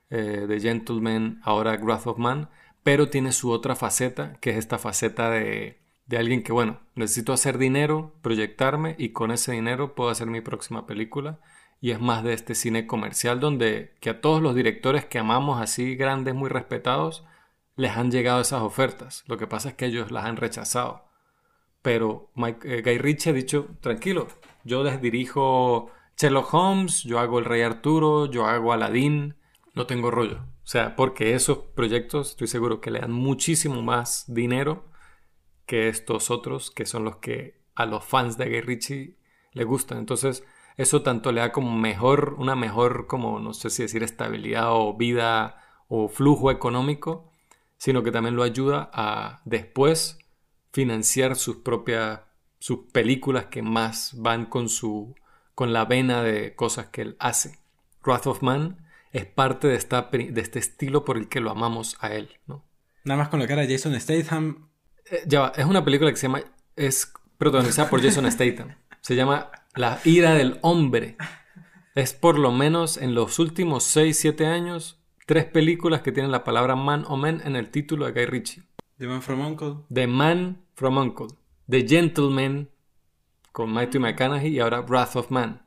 eh, 0.09 0.45
The 0.47 0.59
Gentleman, 0.59 1.41
ahora 1.43 1.77
Wrath 1.77 2.07
of 2.07 2.17
Man, 2.17 2.49
pero 2.83 3.09
tiene 3.09 3.31
su 3.31 3.51
otra 3.51 3.75
faceta, 3.75 4.37
que 4.41 4.51
es 4.51 4.57
esta 4.57 4.77
faceta 4.77 5.29
de, 5.29 5.79
de 6.09 6.17
alguien 6.17 6.43
que, 6.43 6.51
bueno, 6.51 6.79
necesito 6.95 7.33
hacer 7.33 7.57
dinero, 7.57 8.15
proyectarme 8.21 8.95
y 8.97 9.09
con 9.09 9.31
ese 9.31 9.51
dinero 9.51 9.93
puedo 9.95 10.09
hacer 10.09 10.27
mi 10.27 10.41
próxima 10.41 10.87
película. 10.87 11.39
Y 11.81 11.91
es 11.91 12.01
más 12.01 12.23
de 12.23 12.33
este 12.33 12.55
cine 12.55 12.87
comercial 12.87 13.39
donde 13.39 13.93
que 14.01 14.09
a 14.09 14.19
todos 14.19 14.41
los 14.41 14.55
directores 14.55 15.05
que 15.05 15.19
amamos 15.19 15.61
así 15.61 15.95
grandes, 15.95 16.33
muy 16.35 16.49
respetados, 16.49 17.23
les 17.75 17.95
han 17.95 18.11
llegado 18.11 18.41
esas 18.41 18.61
ofertas. 18.61 19.23
Lo 19.27 19.37
que 19.37 19.47
pasa 19.47 19.69
es 19.69 19.75
que 19.75 19.85
ellos 19.85 20.11
las 20.11 20.25
han 20.25 20.35
rechazado. 20.35 21.05
Pero 21.81 22.31
Mike, 22.35 22.79
eh, 22.79 22.81
Guy 22.81 22.97
Ritchie 22.97 23.29
ha 23.29 23.33
dicho, 23.33 23.67
tranquilo, 23.79 24.27
yo 24.63 24.83
les 24.83 25.01
dirijo 25.01 25.91
Sherlock 26.17 26.53
Holmes, 26.53 27.03
yo 27.03 27.19
hago 27.19 27.39
El 27.39 27.45
Rey 27.45 27.61
Arturo, 27.61 28.25
yo 28.25 28.45
hago 28.47 28.73
Aladdin, 28.73 29.35
no 29.79 29.87
tengo 29.87 30.11
rollo. 30.11 30.41
O 30.65 30.67
sea, 30.67 30.97
porque 30.97 31.33
esos 31.33 31.59
proyectos 31.59 32.31
estoy 32.31 32.47
seguro 32.47 32.81
que 32.81 32.91
le 32.91 32.99
dan 32.99 33.13
muchísimo 33.13 33.81
más 33.81 34.25
dinero 34.27 34.83
que 35.65 35.87
estos 35.87 36.31
otros, 36.31 36.69
que 36.69 36.85
son 36.85 37.05
los 37.05 37.15
que 37.17 37.61
a 37.75 37.85
los 37.85 38.03
fans 38.03 38.37
de 38.37 38.49
Guy 38.49 38.59
Ritchie 38.59 39.17
le 39.53 39.63
gustan. 39.63 39.99
Entonces, 39.99 40.43
eso 40.75 41.01
tanto 41.01 41.31
le 41.31 41.39
da 41.39 41.53
como 41.53 41.71
mejor, 41.77 42.35
una 42.39 42.57
mejor, 42.57 43.07
como 43.07 43.39
no 43.39 43.53
sé 43.53 43.69
si 43.69 43.83
decir 43.83 44.03
estabilidad 44.03 44.73
o 44.73 44.97
vida 44.97 45.63
o 45.87 46.09
flujo 46.09 46.51
económico, 46.51 47.31
sino 47.77 48.03
que 48.03 48.11
también 48.11 48.35
lo 48.35 48.43
ayuda 48.43 48.91
a 48.93 49.41
después 49.45 50.19
financiar 50.73 51.37
sus 51.37 51.57
propias 51.57 52.19
sus 52.59 52.79
películas 52.91 53.45
que 53.45 53.61
más 53.61 54.11
van 54.17 54.45
con 54.45 54.67
su 54.67 55.15
con 55.55 55.71
la 55.71 55.85
vena 55.85 56.21
de 56.21 56.53
cosas 56.53 56.87
que 56.87 57.01
él 57.01 57.15
hace. 57.19 57.59
Wrath 58.03 58.27
of 58.27 58.41
Man 58.41 58.88
es 59.11 59.25
parte 59.25 59.67
de, 59.67 59.75
esta, 59.75 60.09
de 60.11 60.41
este 60.41 60.59
estilo 60.59 61.05
por 61.05 61.17
el 61.17 61.27
que 61.27 61.39
lo 61.39 61.51
amamos 61.51 61.97
a 61.99 62.13
él, 62.13 62.29
¿no? 62.47 62.63
Nada 63.03 63.19
más 63.19 63.29
con 63.29 63.39
la 63.39 63.47
cara 63.47 63.63
de 63.65 63.73
Jason 63.73 63.99
Statham. 63.99 64.69
Eh, 65.09 65.23
ya 65.25 65.51
es 65.55 65.65
una 65.65 65.83
película 65.83 66.11
que 66.11 66.17
se 66.17 66.27
llama 66.27 66.43
es 66.75 67.11
protagonizada 67.37 67.89
por 67.89 68.01
Jason 68.01 68.29
Statham. 68.31 68.75
Se 69.01 69.15
llama 69.15 69.51
La 69.75 69.99
ira 70.03 70.33
del 70.33 70.59
hombre. 70.61 71.17
Es 71.95 72.13
por 72.13 72.37
lo 72.37 72.51
menos 72.51 72.97
en 72.97 73.15
los 73.15 73.39
últimos 73.39 73.83
6, 73.83 74.17
7 74.17 74.45
años 74.45 74.99
tres 75.25 75.45
películas 75.45 76.01
que 76.01 76.11
tienen 76.11 76.31
la 76.31 76.43
palabra 76.43 76.75
man 76.75 77.05
o 77.07 77.15
men 77.15 77.41
en 77.45 77.55
el 77.55 77.69
título 77.69 78.05
de 78.05 78.13
Guy 78.13 78.25
Ritchie. 78.25 78.63
The 78.97 79.07
Man 79.07 79.21
from 79.21 79.41
Uncle. 79.41 79.75
The 79.93 80.07
Man 80.07 80.63
from 80.73 80.97
Uncle. 80.97 81.27
The 81.69 81.87
Gentleman 81.87 82.69
con 83.51 83.71
Matthew 83.71 84.01
McConaughey 84.01 84.55
y 84.55 84.59
ahora 84.59 84.81
Wrath 84.81 85.15
of 85.15 85.29
Man. 85.29 85.61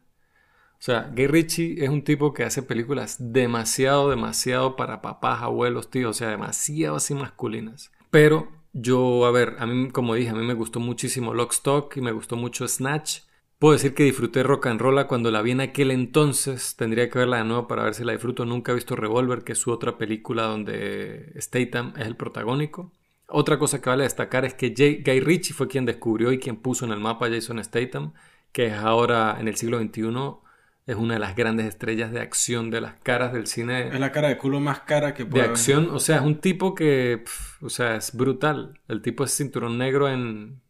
O 0.82 0.84
sea, 0.84 1.12
Gay 1.14 1.28
Ritchie 1.28 1.84
es 1.84 1.90
un 1.90 2.02
tipo 2.02 2.34
que 2.34 2.42
hace 2.42 2.60
películas 2.60 3.16
demasiado, 3.20 4.10
demasiado 4.10 4.74
para 4.74 5.00
papás, 5.00 5.40
abuelos, 5.40 5.90
tíos, 5.90 6.10
o 6.10 6.18
sea, 6.18 6.30
demasiado 6.30 6.96
así 6.96 7.14
masculinas. 7.14 7.92
Pero 8.10 8.48
yo, 8.72 9.24
a 9.24 9.30
ver, 9.30 9.54
a 9.60 9.66
mí, 9.66 9.90
como 9.90 10.16
dije, 10.16 10.30
a 10.30 10.34
mí 10.34 10.44
me 10.44 10.54
gustó 10.54 10.80
muchísimo 10.80 11.34
Lockstock 11.34 11.96
y 11.96 12.00
me 12.00 12.10
gustó 12.10 12.34
mucho 12.34 12.66
Snatch. 12.66 13.20
Puedo 13.60 13.74
decir 13.74 13.94
que 13.94 14.02
disfruté 14.02 14.42
Rock 14.42 14.66
and 14.66 14.80
Roll 14.80 15.06
cuando 15.06 15.30
la 15.30 15.40
vi 15.40 15.52
en 15.52 15.60
aquel 15.60 15.92
entonces. 15.92 16.74
Tendría 16.74 17.08
que 17.08 17.20
verla 17.20 17.36
de 17.36 17.44
nuevo 17.44 17.68
para 17.68 17.84
ver 17.84 17.94
si 17.94 18.02
la 18.02 18.10
disfruto. 18.10 18.44
Nunca 18.44 18.72
he 18.72 18.74
visto 18.74 18.96
Revolver, 18.96 19.44
que 19.44 19.52
es 19.52 19.58
su 19.58 19.70
otra 19.70 19.96
película 19.98 20.42
donde 20.46 21.32
Statham 21.38 21.94
es 21.96 22.08
el 22.08 22.16
protagónico. 22.16 22.90
Otra 23.28 23.56
cosa 23.56 23.80
que 23.80 23.88
vale 23.88 24.02
destacar 24.02 24.44
es 24.44 24.54
que 24.54 24.70
Guy 24.70 25.20
Ritchie 25.20 25.54
fue 25.54 25.68
quien 25.68 25.86
descubrió 25.86 26.32
y 26.32 26.40
quien 26.40 26.56
puso 26.56 26.84
en 26.86 26.90
el 26.90 26.98
mapa 26.98 27.26
a 27.26 27.30
Jason 27.30 27.62
Statham, 27.62 28.14
que 28.50 28.66
es 28.66 28.72
ahora 28.72 29.36
en 29.38 29.46
el 29.46 29.54
siglo 29.54 29.78
XXI 29.78 30.42
es 30.86 30.96
una 30.96 31.14
de 31.14 31.20
las 31.20 31.36
grandes 31.36 31.66
estrellas 31.66 32.12
de 32.12 32.20
acción 32.20 32.70
de 32.70 32.80
las 32.80 32.94
caras 33.02 33.32
del 33.32 33.46
cine. 33.46 33.88
Es 33.88 34.00
la 34.00 34.12
cara 34.12 34.28
de 34.28 34.38
culo 34.38 34.60
más 34.60 34.80
cara 34.80 35.14
que 35.14 35.24
puede 35.24 35.44
De 35.44 35.50
acción, 35.50 35.90
o 35.90 36.00
sea, 36.00 36.16
es 36.16 36.22
un 36.22 36.40
tipo 36.40 36.74
que, 36.74 37.24
o 37.60 37.68
sea, 37.68 37.96
es 37.96 38.14
brutal. 38.14 38.80
El 38.88 39.02
tipo 39.02 39.24
es 39.24 39.36
cinturón 39.36 39.78
negro 39.78 40.08
en, 40.08 40.60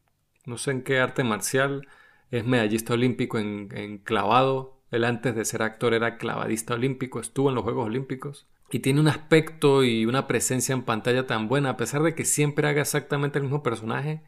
no 0.44 0.58
sé 0.58 0.72
en 0.72 0.82
qué 0.82 1.00
arte 1.00 1.24
marcial, 1.24 1.86
es 2.30 2.44
medallista 2.44 2.94
olímpico 2.94 3.38
en, 3.38 3.68
en 3.72 3.98
clavado. 3.98 4.82
Él 4.90 5.04
antes 5.04 5.34
de 5.34 5.44
ser 5.44 5.62
actor 5.62 5.94
era 5.94 6.18
clavadista 6.18 6.74
olímpico, 6.74 7.20
estuvo 7.20 7.48
en 7.48 7.54
los 7.54 7.64
Juegos 7.64 7.86
Olímpicos 7.86 8.46
y 8.72 8.78
tiene 8.78 9.00
un 9.00 9.08
aspecto 9.08 9.84
y 9.84 10.06
una 10.06 10.26
presencia 10.26 10.72
en 10.72 10.82
pantalla 10.82 11.26
tan 11.26 11.46
buena, 11.46 11.70
a 11.70 11.76
pesar 11.76 12.02
de 12.02 12.14
que 12.14 12.24
siempre 12.24 12.66
haga 12.66 12.80
exactamente 12.80 13.38
el 13.38 13.44
mismo 13.44 13.62
personaje, 13.62 14.22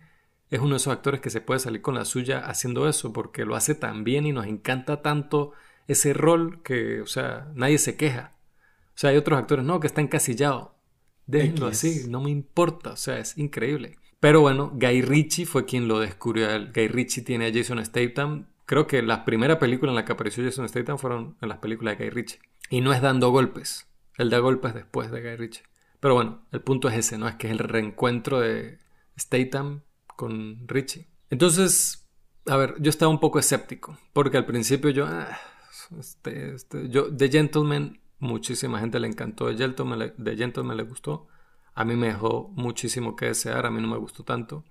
es 0.50 0.60
uno 0.60 0.70
de 0.70 0.76
esos 0.76 0.92
actores 0.92 1.22
que 1.22 1.30
se 1.30 1.40
puede 1.40 1.60
salir 1.60 1.80
con 1.80 1.94
la 1.94 2.04
suya 2.04 2.40
haciendo 2.40 2.86
eso, 2.86 3.14
porque 3.14 3.46
lo 3.46 3.56
hace 3.56 3.74
tan 3.74 4.04
bien 4.04 4.26
y 4.26 4.32
nos 4.32 4.46
encanta 4.46 5.00
tanto 5.00 5.52
ese 5.88 6.12
rol 6.12 6.62
que, 6.62 7.00
o 7.00 7.06
sea, 7.06 7.50
nadie 7.54 7.78
se 7.78 7.96
queja. 7.96 8.32
O 8.88 8.98
sea, 8.98 9.10
hay 9.10 9.16
otros 9.16 9.38
actores, 9.38 9.64
no, 9.64 9.80
que 9.80 9.86
está 9.86 10.00
encasillado. 10.00 10.74
Déjenlo 11.26 11.66
así, 11.66 12.04
no 12.08 12.20
me 12.20 12.30
importa, 12.30 12.92
o 12.92 12.96
sea, 12.96 13.18
es 13.18 13.38
increíble. 13.38 13.96
Pero 14.20 14.40
bueno, 14.40 14.70
Guy 14.74 15.02
Ritchie 15.02 15.46
fue 15.46 15.64
quien 15.64 15.88
lo 15.88 16.00
descubrió. 16.00 16.48
Guy 16.72 16.88
Ritchie 16.88 17.22
tiene 17.22 17.46
a 17.46 17.52
Jason 17.52 17.84
Statham. 17.84 18.46
Creo 18.66 18.86
que 18.86 19.02
la 19.02 19.24
primera 19.24 19.58
película 19.58 19.92
en 19.92 19.96
la 19.96 20.04
que 20.04 20.12
apareció 20.12 20.42
Jason 20.44 20.68
Statham 20.68 20.98
fueron 20.98 21.36
en 21.42 21.48
las 21.48 21.58
películas 21.58 21.98
de 21.98 22.04
Guy 22.04 22.10
Ritchie. 22.10 22.38
Y 22.70 22.80
no 22.80 22.92
es 22.92 23.02
dando 23.02 23.30
golpes. 23.30 23.86
Él 24.16 24.30
da 24.30 24.38
golpes 24.38 24.74
después 24.74 25.10
de 25.10 25.20
Guy 25.20 25.36
Ritchie. 25.36 25.64
Pero 26.00 26.14
bueno, 26.14 26.46
el 26.52 26.62
punto 26.62 26.88
es 26.88 26.96
ese, 26.96 27.18
¿no? 27.18 27.28
Es 27.28 27.34
que 27.34 27.48
es 27.48 27.52
el 27.52 27.58
reencuentro 27.58 28.40
de 28.40 28.78
Statham 29.18 29.82
con 30.06 30.66
Ritchie. 30.68 31.08
Entonces, 31.30 32.06
a 32.46 32.56
ver, 32.56 32.74
yo 32.78 32.90
estaba 32.90 33.10
un 33.10 33.20
poco 33.20 33.38
escéptico. 33.38 33.98
Porque 34.12 34.36
al 34.36 34.46
principio 34.46 34.90
yo... 34.90 35.06
Ah, 35.06 35.38
este, 35.98 36.54
este, 36.54 36.88
yo 36.88 37.14
The 37.14 37.28
Gentleman, 37.28 38.00
muchísima 38.18 38.80
gente 38.80 39.00
le 39.00 39.08
encantó. 39.08 39.46
The 39.48 39.56
Gentleman, 39.56 40.14
The 40.22 40.36
Gentleman 40.36 40.76
le 40.76 40.82
gustó. 40.84 41.28
A 41.74 41.84
mí 41.84 41.96
me 41.96 42.08
dejó 42.08 42.52
muchísimo 42.54 43.16
que 43.16 43.26
desear. 43.26 43.66
A 43.66 43.70
mí 43.70 43.80
no 43.80 43.88
me 43.88 43.98
gustó 43.98 44.24
tanto. 44.24 44.64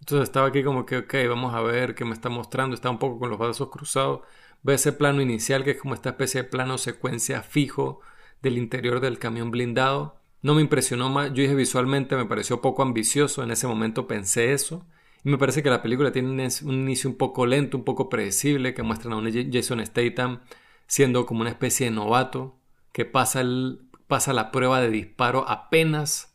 Entonces 0.00 0.28
estaba 0.28 0.48
aquí 0.48 0.62
como 0.62 0.86
que, 0.86 0.98
ok, 0.98 1.14
vamos 1.28 1.54
a 1.54 1.60
ver 1.60 1.94
qué 1.94 2.04
me 2.04 2.12
está 2.12 2.28
mostrando. 2.28 2.74
Estaba 2.74 2.92
un 2.92 2.98
poco 2.98 3.18
con 3.18 3.30
los 3.30 3.38
brazos 3.38 3.68
cruzados. 3.70 4.20
Ve 4.62 4.74
ese 4.74 4.92
plano 4.92 5.22
inicial 5.22 5.64
que 5.64 5.72
es 5.72 5.80
como 5.80 5.94
esta 5.94 6.10
especie 6.10 6.42
de 6.42 6.48
plano 6.48 6.78
secuencia 6.78 7.42
fijo 7.42 8.00
del 8.42 8.58
interior 8.58 9.00
del 9.00 9.18
camión 9.18 9.50
blindado. 9.50 10.18
No 10.42 10.54
me 10.54 10.62
impresionó 10.62 11.08
más, 11.08 11.28
yo 11.28 11.42
dije 11.42 11.54
visualmente 11.54 12.16
me 12.16 12.24
pareció 12.24 12.60
poco 12.60 12.82
ambicioso, 12.82 13.42
en 13.42 13.50
ese 13.50 13.66
momento 13.66 14.06
pensé 14.06 14.52
eso. 14.52 14.86
Me 15.28 15.36
parece 15.36 15.62
que 15.62 15.68
la 15.68 15.82
película 15.82 16.10
tiene 16.10 16.48
un 16.64 16.74
inicio 16.74 17.10
un 17.10 17.16
poco 17.16 17.44
lento, 17.44 17.76
un 17.76 17.84
poco 17.84 18.08
predecible, 18.08 18.72
que 18.72 18.82
muestran 18.82 19.12
a 19.12 19.16
un 19.16 19.52
Jason 19.52 19.84
Statham 19.84 20.40
siendo 20.86 21.26
como 21.26 21.42
una 21.42 21.50
especie 21.50 21.86
de 21.86 21.92
novato, 21.92 22.58
que 22.92 23.04
pasa, 23.04 23.42
el, 23.42 23.82
pasa 24.06 24.32
la 24.32 24.50
prueba 24.50 24.80
de 24.80 24.88
disparo 24.88 25.46
apenas. 25.46 26.34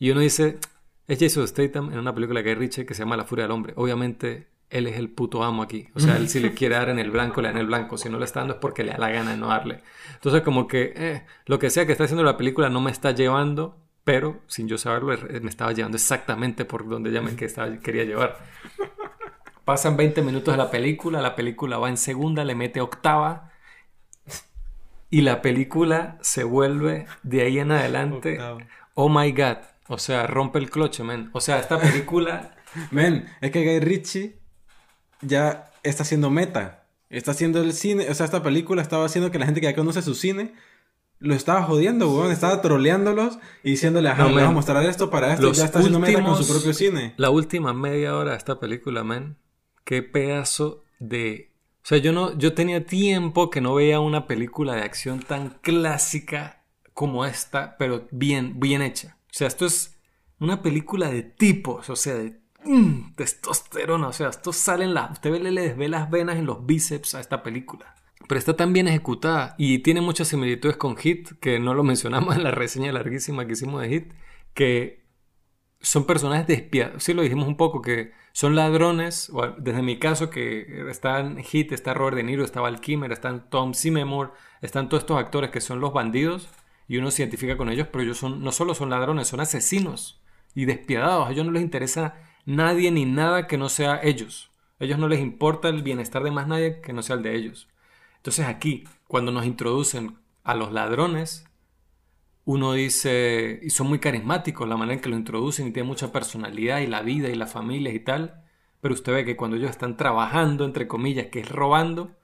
Y 0.00 0.10
uno 0.10 0.20
dice, 0.20 0.58
es 1.06 1.20
Jason 1.20 1.46
Statham 1.46 1.92
en 1.92 2.00
una 2.00 2.12
película 2.12 2.42
que 2.42 2.48
hay 2.48 2.54
Richie 2.56 2.84
que 2.84 2.94
se 2.94 3.04
llama 3.04 3.16
La 3.16 3.24
Furia 3.24 3.44
del 3.44 3.52
Hombre. 3.52 3.72
Obviamente 3.76 4.48
él 4.68 4.88
es 4.88 4.98
el 4.98 5.10
puto 5.10 5.44
amo 5.44 5.62
aquí. 5.62 5.86
O 5.94 6.00
sea, 6.00 6.16
él 6.16 6.28
si 6.28 6.40
le 6.40 6.54
quiere 6.54 6.74
dar 6.74 6.88
en 6.88 6.98
el 6.98 7.12
blanco, 7.12 7.40
le 7.40 7.48
da 7.48 7.52
en 7.52 7.60
el 7.60 7.66
blanco. 7.66 7.96
Si 7.96 8.08
no 8.08 8.18
le 8.18 8.24
está 8.24 8.40
dando 8.40 8.54
es 8.54 8.60
porque 8.60 8.82
le 8.82 8.90
da 8.90 8.98
la 8.98 9.10
gana 9.10 9.30
de 9.30 9.36
no 9.36 9.46
darle. 9.46 9.80
Entonces, 10.12 10.42
como 10.42 10.66
que 10.66 10.92
eh, 10.96 11.24
lo 11.46 11.60
que 11.60 11.70
sea 11.70 11.86
que 11.86 11.92
está 11.92 12.04
haciendo 12.04 12.24
la 12.24 12.36
película 12.36 12.68
no 12.68 12.80
me 12.80 12.90
está 12.90 13.12
llevando, 13.12 13.78
pero 14.04 14.40
sin 14.46 14.68
yo 14.68 14.78
saberlo, 14.78 15.14
eh, 15.14 15.40
me 15.40 15.50
estaba 15.50 15.72
llevando 15.72 15.96
exactamente 15.96 16.64
por 16.64 16.86
donde 16.86 17.10
ya 17.10 17.22
me 17.22 17.34
quería 17.34 18.04
llevar. 18.04 18.38
Pasan 19.64 19.96
20 19.96 20.20
minutos 20.22 20.52
de 20.52 20.58
la 20.58 20.70
película, 20.70 21.22
la 21.22 21.34
película 21.34 21.78
va 21.78 21.88
en 21.88 21.96
segunda, 21.96 22.44
le 22.44 22.54
mete 22.54 22.82
octava. 22.82 23.50
Y 25.08 25.22
la 25.22 25.40
película 25.40 26.18
se 26.20 26.44
vuelve 26.44 27.06
de 27.22 27.42
ahí 27.42 27.58
en 27.58 27.72
adelante. 27.72 28.38
Oh 28.94 29.08
my 29.08 29.32
god. 29.32 29.58
O 29.88 29.98
sea, 29.98 30.26
rompe 30.26 30.58
el 30.58 30.70
cloche, 30.70 31.02
men. 31.02 31.30
O 31.32 31.40
sea, 31.40 31.58
esta 31.58 31.78
película. 31.78 32.56
men, 32.90 33.26
es 33.40 33.50
que 33.50 33.64
Guy 33.64 33.80
Ritchie 33.80 34.38
ya 35.22 35.70
está 35.82 36.02
haciendo 36.02 36.28
meta. 36.30 36.84
Está 37.08 37.30
haciendo 37.30 37.62
el 37.62 37.72
cine, 37.72 38.10
o 38.10 38.14
sea, 38.14 38.26
esta 38.26 38.42
película 38.42 38.82
estaba 38.82 39.06
haciendo 39.06 39.30
que 39.30 39.38
la 39.38 39.46
gente 39.46 39.60
que 39.60 39.66
ya 39.66 39.74
conoce 39.74 40.02
su 40.02 40.14
cine 40.14 40.52
lo 41.18 41.34
estaba 41.34 41.62
jodiendo, 41.62 42.10
weón. 42.10 42.30
Estaba 42.30 42.60
troleándolos 42.60 43.38
y 43.62 43.72
diciéndole, 43.72 44.08
ajá, 44.08 44.24
no, 44.24 44.34
vamos 44.34 44.42
a 44.42 44.50
mostrar 44.50 44.84
esto 44.86 45.10
para 45.10 45.32
esto. 45.34 45.52
ya 45.52 45.64
está 45.64 45.78
haciendo 45.78 46.00
meta 46.00 46.22
con 46.22 46.42
su 46.42 46.50
propio 46.50 46.72
cine. 46.72 47.14
La 47.16 47.30
última 47.30 47.72
media 47.72 48.16
hora 48.16 48.32
de 48.32 48.36
esta 48.36 48.60
película, 48.60 49.04
man. 49.04 49.38
Qué 49.84 50.02
pedazo 50.02 50.84
de. 50.98 51.52
O 51.82 51.86
sea, 51.86 51.98
yo 51.98 52.12
no. 52.12 52.36
Yo 52.38 52.54
tenía 52.54 52.86
tiempo 52.86 53.50
que 53.50 53.60
no 53.60 53.74
veía 53.74 54.00
una 54.00 54.26
película 54.26 54.74
de 54.74 54.82
acción 54.82 55.20
tan 55.20 55.58
clásica 55.60 56.64
como 56.92 57.24
esta, 57.24 57.76
pero 57.78 58.06
bien, 58.10 58.60
bien 58.60 58.82
hecha. 58.82 59.18
O 59.26 59.32
sea, 59.32 59.48
esto 59.48 59.66
es 59.66 59.98
una 60.38 60.62
película 60.62 61.10
de 61.10 61.22
tipos, 61.22 61.90
o 61.90 61.96
sea, 61.96 62.14
de 62.14 62.44
Mm, 62.64 63.14
testosterona. 63.14 64.08
O 64.08 64.12
sea, 64.12 64.28
esto 64.30 64.52
sale 64.52 64.84
en 64.84 64.94
la. 64.94 65.10
Usted 65.12 65.40
le 65.40 65.74
ve 65.74 65.88
las 65.88 66.10
venas 66.10 66.36
en 66.36 66.46
los 66.46 66.64
bíceps 66.64 67.14
a 67.14 67.20
esta 67.20 67.42
película. 67.42 67.94
Pero 68.28 68.38
está 68.38 68.56
tan 68.56 68.72
bien 68.72 68.88
ejecutada 68.88 69.54
y 69.58 69.80
tiene 69.80 70.00
muchas 70.00 70.28
similitudes 70.28 70.76
con 70.76 70.96
Hit, 70.96 71.32
que 71.40 71.58
no 71.58 71.74
lo 71.74 71.82
mencionamos 71.84 72.36
en 72.36 72.44
la 72.44 72.50
reseña 72.50 72.92
larguísima 72.92 73.46
que 73.46 73.52
hicimos 73.52 73.82
de 73.82 73.88
Hit, 73.88 74.12
que 74.54 75.04
son 75.80 76.06
personajes 76.06 76.46
despiadados. 76.46 77.04
Sí, 77.04 77.12
lo 77.12 77.22
dijimos 77.22 77.46
un 77.46 77.56
poco, 77.56 77.82
que 77.82 78.12
son 78.32 78.56
ladrones. 78.56 79.30
desde 79.58 79.82
mi 79.82 79.98
caso, 79.98 80.30
que 80.30 80.88
está 80.90 81.20
en 81.20 81.42
Hit, 81.42 81.72
está 81.72 81.94
Robert 81.94 82.16
De 82.16 82.22
Niro, 82.22 82.44
está 82.44 82.60
Val 82.60 82.80
están 83.10 83.50
Tom 83.50 83.74
Simemore, 83.74 84.30
están 84.62 84.88
todos 84.88 85.02
estos 85.02 85.18
actores 85.18 85.50
que 85.50 85.60
son 85.60 85.80
los 85.80 85.92
bandidos 85.92 86.48
y 86.88 86.98
uno 86.98 87.10
se 87.10 87.22
identifica 87.22 87.56
con 87.56 87.68
ellos, 87.68 87.88
pero 87.90 88.02
ellos 88.02 88.18
son, 88.18 88.42
no 88.42 88.52
solo 88.52 88.74
son 88.74 88.90
ladrones, 88.90 89.28
son 89.28 89.40
asesinos 89.40 90.22
y 90.54 90.64
despiadados. 90.64 91.28
A 91.28 91.32
ellos 91.32 91.46
no 91.46 91.52
les 91.52 91.62
interesa 91.62 92.16
nadie 92.46 92.90
ni 92.90 93.04
nada 93.04 93.46
que 93.46 93.58
no 93.58 93.68
sea 93.68 94.00
ellos. 94.02 94.50
A 94.80 94.84
ellos 94.84 94.98
no 94.98 95.08
les 95.08 95.20
importa 95.20 95.68
el 95.68 95.82
bienestar 95.82 96.22
de 96.22 96.30
más 96.30 96.46
nadie 96.46 96.80
que 96.80 96.92
no 96.92 97.02
sea 97.02 97.16
el 97.16 97.22
de 97.22 97.36
ellos. 97.36 97.68
Entonces 98.24 98.46
aquí, 98.46 98.84
cuando 99.06 99.32
nos 99.32 99.44
introducen 99.44 100.16
a 100.44 100.54
los 100.54 100.72
ladrones, 100.72 101.44
uno 102.46 102.72
dice, 102.72 103.60
y 103.62 103.68
son 103.68 103.88
muy 103.88 103.98
carismáticos 103.98 104.66
la 104.66 104.78
manera 104.78 104.94
en 104.94 105.02
que 105.02 105.10
lo 105.10 105.16
introducen 105.18 105.66
y 105.66 105.72
tienen 105.72 105.88
mucha 105.88 106.10
personalidad 106.10 106.78
y 106.78 106.86
la 106.86 107.02
vida 107.02 107.28
y 107.28 107.34
la 107.34 107.46
familia 107.46 107.92
y 107.92 108.00
tal, 108.00 108.42
pero 108.80 108.94
usted 108.94 109.12
ve 109.12 109.24
que 109.26 109.36
cuando 109.36 109.58
ellos 109.58 109.68
están 109.68 109.98
trabajando, 109.98 110.64
entre 110.64 110.88
comillas, 110.88 111.26
que 111.26 111.40
es 111.40 111.50
robando, 111.50 112.16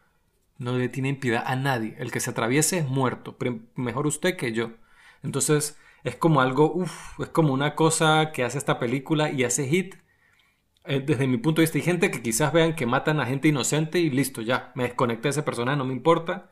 no 0.57 0.79
le 0.79 0.89
tienen 0.89 1.21
piedad 1.21 1.45
a 1.45 1.55
nadie. 1.55 1.97
El 1.99 2.11
que 2.11 2.21
se 2.21 2.31
atraviese 2.31 2.79
es 2.79 2.89
muerto, 2.89 3.37
mejor 3.75 4.07
usted 4.07 4.39
que 4.39 4.55
yo. 4.55 4.71
Entonces 5.23 5.79
es 6.03 6.17
como 6.17 6.41
algo, 6.41 6.73
uff, 6.73 7.21
es 7.21 7.29
como 7.29 7.53
una 7.53 7.75
cosa 7.75 8.33
que 8.33 8.43
hace 8.43 8.57
esta 8.57 8.79
película 8.79 9.31
y 9.31 9.45
hace 9.45 9.69
hit 9.69 9.97
desde 10.85 11.27
mi 11.27 11.37
punto 11.37 11.61
de 11.61 11.65
vista, 11.65 11.79
hay 11.79 11.85
gente 11.85 12.11
que 12.11 12.23
quizás 12.23 12.53
vean 12.53 12.75
que 12.75 12.87
matan 12.87 13.21
a 13.21 13.27
gente 13.27 13.49
inocente 13.49 13.99
y 13.99 14.11
listo, 14.11 14.43
ya, 14.43 14.73
me 14.75 14.85
desconecté 14.85 15.25
de 15.25 15.31
ese 15.31 15.43
personaje, 15.43 15.77
no 15.77 15.85
me 15.85 15.93
importa. 15.93 16.51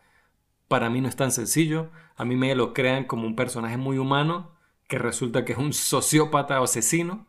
Para 0.68 0.90
mí 0.90 1.00
no 1.00 1.08
es 1.08 1.16
tan 1.16 1.32
sencillo. 1.32 1.90
A 2.16 2.24
mí 2.24 2.36
me 2.36 2.54
lo 2.54 2.74
crean 2.74 3.04
como 3.04 3.26
un 3.26 3.36
personaje 3.36 3.76
muy 3.76 3.98
humano, 3.98 4.52
que 4.86 4.98
resulta 4.98 5.44
que 5.44 5.52
es 5.52 5.58
un 5.58 5.72
sociópata 5.72 6.60
o 6.60 6.64
asesino. 6.64 7.26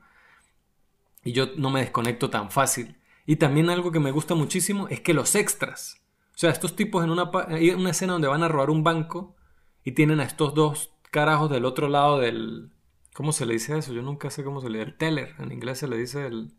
Y 1.24 1.32
yo 1.32 1.48
no 1.58 1.70
me 1.70 1.82
desconecto 1.82 2.30
tan 2.30 2.52
fácil. 2.52 2.98
Y 3.26 3.38
también 3.38 3.70
algo 3.70 3.92
que 3.92 4.00
me 4.00 4.12
gusta 4.12 4.36
muchísimo 4.36 4.88
es 4.90 5.02
que 5.02 5.14
los 5.14 5.36
extras. 5.36 6.02
O 6.36 6.38
sea, 6.40 6.50
estos 6.50 6.76
tipos 6.76 7.04
en 7.04 7.12
una, 7.12 7.30
hay 7.50 7.70
una 7.72 7.92
escena 7.92 8.14
donde 8.14 8.28
van 8.28 8.44
a 8.44 8.48
robar 8.48 8.70
un 8.70 8.84
banco 8.84 9.36
y 9.84 9.92
tienen 9.92 10.20
a 10.20 10.24
estos 10.24 10.54
dos 10.54 10.92
carajos 11.12 11.50
del 11.50 11.66
otro 11.66 11.90
lado 11.90 12.20
del... 12.20 12.72
¿Cómo 13.14 13.32
se 13.32 13.46
le 13.46 13.54
dice 13.54 13.78
eso? 13.78 13.94
Yo 13.94 14.02
nunca 14.02 14.30
sé 14.30 14.44
cómo 14.44 14.62
se 14.62 14.70
le 14.70 14.80
dice. 14.80 14.92
El 14.92 14.98
teller. 14.98 15.36
En 15.40 15.52
inglés 15.52 15.80
se 15.80 15.88
le 15.88 15.98
dice 15.98 16.26
el... 16.26 16.54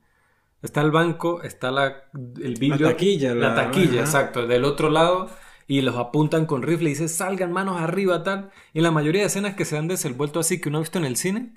Está 0.63 0.83
el 0.83 0.91
banco, 0.91 1.43
está 1.43 1.71
la, 1.71 2.05
el 2.15 2.55
vidrio. 2.55 2.87
La 2.87 2.93
taquilla. 2.93 3.35
La, 3.35 3.55
taquilla, 3.55 4.01
exacto. 4.01 4.47
Del 4.47 4.65
otro 4.65 4.91
lado. 4.91 5.31
Y 5.67 5.83
los 5.83 5.97
apuntan 5.97 6.47
con 6.47 6.63
rifle 6.63 6.87
y 6.87 6.93
dicen, 6.93 7.09
salgan 7.09 7.53
manos 7.53 7.81
arriba, 7.81 8.23
tal. 8.23 8.51
Y 8.73 8.79
en 8.79 8.85
la 8.85 8.91
mayoría 8.91 9.23
de 9.23 9.29
escenas 9.29 9.55
que 9.55 9.65
se 9.65 9.79
han 9.79 9.89
desenvuelto 9.89 10.41
así, 10.41 10.61
que 10.61 10.69
uno 10.69 10.79
ha 10.79 10.83
visto 10.83 10.99
en 10.99 11.05
el 11.05 11.17
cine, 11.17 11.55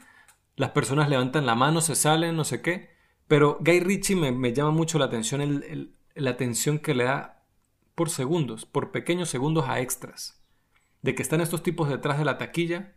las 0.55 0.69
personas 0.69 1.09
levantan 1.09 1.47
la 1.47 1.55
mano, 1.55 1.81
se 1.81 1.95
salen, 1.95 2.35
no 2.35 2.43
sé 2.43 2.61
qué. 2.61 2.91
Pero 3.27 3.57
Guy 3.61 3.79
Ritchie 3.79 4.15
me, 4.15 4.53
llama 4.53 4.71
mucho 4.71 4.99
la 4.99 5.05
atención, 5.05 5.41
el, 5.41 5.95
la 6.13 6.29
atención 6.29 6.77
que 6.77 6.93
le 6.93 7.05
da 7.05 7.43
por 7.95 8.09
segundos, 8.09 8.65
por 8.65 8.91
pequeños 8.91 9.29
segundos 9.29 9.65
a 9.67 9.79
extras. 9.79 10.43
De 11.01 11.15
que 11.15 11.23
están 11.23 11.41
estos 11.41 11.63
tipos 11.63 11.89
detrás 11.89 12.19
de 12.19 12.25
la 12.25 12.37
taquilla 12.37 12.95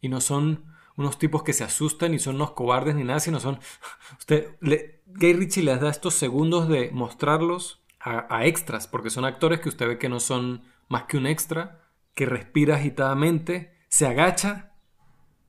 y 0.00 0.08
no 0.08 0.20
son 0.20 0.71
unos 0.96 1.18
tipos 1.18 1.42
que 1.42 1.52
se 1.52 1.64
asustan 1.64 2.14
y 2.14 2.18
son 2.18 2.36
unos 2.36 2.52
cobardes 2.52 2.94
ni 2.94 3.04
nada, 3.04 3.20
sino 3.20 3.40
son... 3.40 3.58
Usted, 4.18 4.56
le, 4.60 5.02
Gay 5.06 5.34
Ritchie 5.34 5.62
les 5.62 5.80
da 5.80 5.90
estos 5.90 6.14
segundos 6.14 6.68
de 6.68 6.90
mostrarlos 6.90 7.82
a, 8.00 8.46
extras, 8.46 8.88
porque 8.88 9.10
son 9.10 9.24
actores 9.24 9.60
que 9.60 9.68
usted 9.68 9.86
ve 9.86 9.98
que 9.98 10.08
no 10.08 10.18
son 10.18 10.64
más 10.88 11.04
que 11.04 11.16
un 11.16 11.26
extra, 11.26 11.80
que 12.14 12.26
respira 12.26 12.74
agitadamente, 12.74 13.76
se 13.88 14.06
agacha 14.06 14.72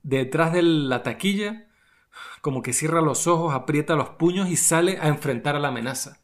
detrás 0.04 0.54
de 0.54 0.62
la 0.62 1.02
taquilla, 1.02 1.68
como 2.42 2.62
que 2.62 2.74
cierra 2.74 3.02
los 3.02 3.26
ojos, 3.26 3.56
aprieta 3.56 3.96
los 3.96 4.10
puños 4.10 4.50
y 4.50 4.56
sale 4.56 5.00
a 5.02 5.08
enfrentar 5.08 5.56
a 5.56 5.60
la 5.60 5.70
amenaza. 5.70 6.22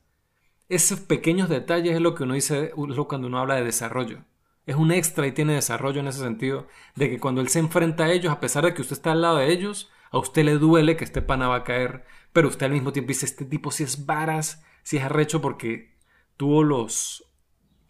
Esos 0.68 1.00
pequeños 1.00 1.50
detalles 1.50 1.96
es 1.96 2.02
lo 2.02 2.14
que 2.14 2.24
uno 2.24 2.36
dice 2.36 2.74
cuando 3.08 3.28
uno 3.28 3.40
habla 3.40 3.56
de 3.56 3.64
desarrollo 3.64 4.24
es 4.70 4.76
un 4.76 4.92
extra 4.92 5.26
y 5.26 5.32
tiene 5.32 5.54
desarrollo 5.54 6.00
en 6.00 6.08
ese 6.08 6.20
sentido, 6.20 6.68
de 6.96 7.10
que 7.10 7.20
cuando 7.20 7.42
él 7.42 7.50
se 7.50 7.58
enfrenta 7.58 8.04
a 8.04 8.12
ellos, 8.12 8.32
a 8.32 8.40
pesar 8.40 8.64
de 8.64 8.76
que 8.76 8.84
usted 8.84 8.94
está 8.94 9.14
al 9.14 9.22
lado 9.22 9.38
de 9.38 9.52
ellos, 9.52 9.90
a 10.12 10.20
usted 10.20 10.44
le 10.44 10.60
duele 10.60 10.96
que 10.96 11.04
este 11.04 11.24
pana 11.24 11.48
va 11.48 11.56
a 11.56 11.64
caer, 11.64 12.06
pero 12.34 12.48
usted 12.48 12.68
al 12.68 12.74
mismo 12.74 12.94
tiempo 12.94 13.08
dice, 13.08 13.26
este 13.26 13.46
tipo 13.46 13.72
si 13.72 13.84
es 13.84 14.06
varas, 14.06 14.64
si 14.84 14.98
es 14.98 15.04
arrecho 15.04 15.42
porque 15.42 15.96
tuvo 16.38 16.64
los, 16.64 17.32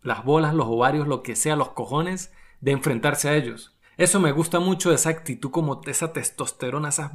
las 0.04 0.24
bolas, 0.24 0.54
los 0.54 0.68
ovarios, 0.68 1.06
lo 1.06 1.22
que 1.22 1.36
sea, 1.36 1.58
los 1.58 1.72
cojones 1.72 2.32
de 2.62 2.72
enfrentarse 2.72 3.28
a 3.28 3.36
ellos. 3.36 3.78
Eso 3.98 4.22
me 4.22 4.32
gusta 4.32 4.62
mucho, 4.62 4.94
esa 4.94 5.10
actitud 5.10 5.52
como 5.52 5.82
esa 5.86 6.14
testosterona, 6.14 6.90
esas 6.90 7.12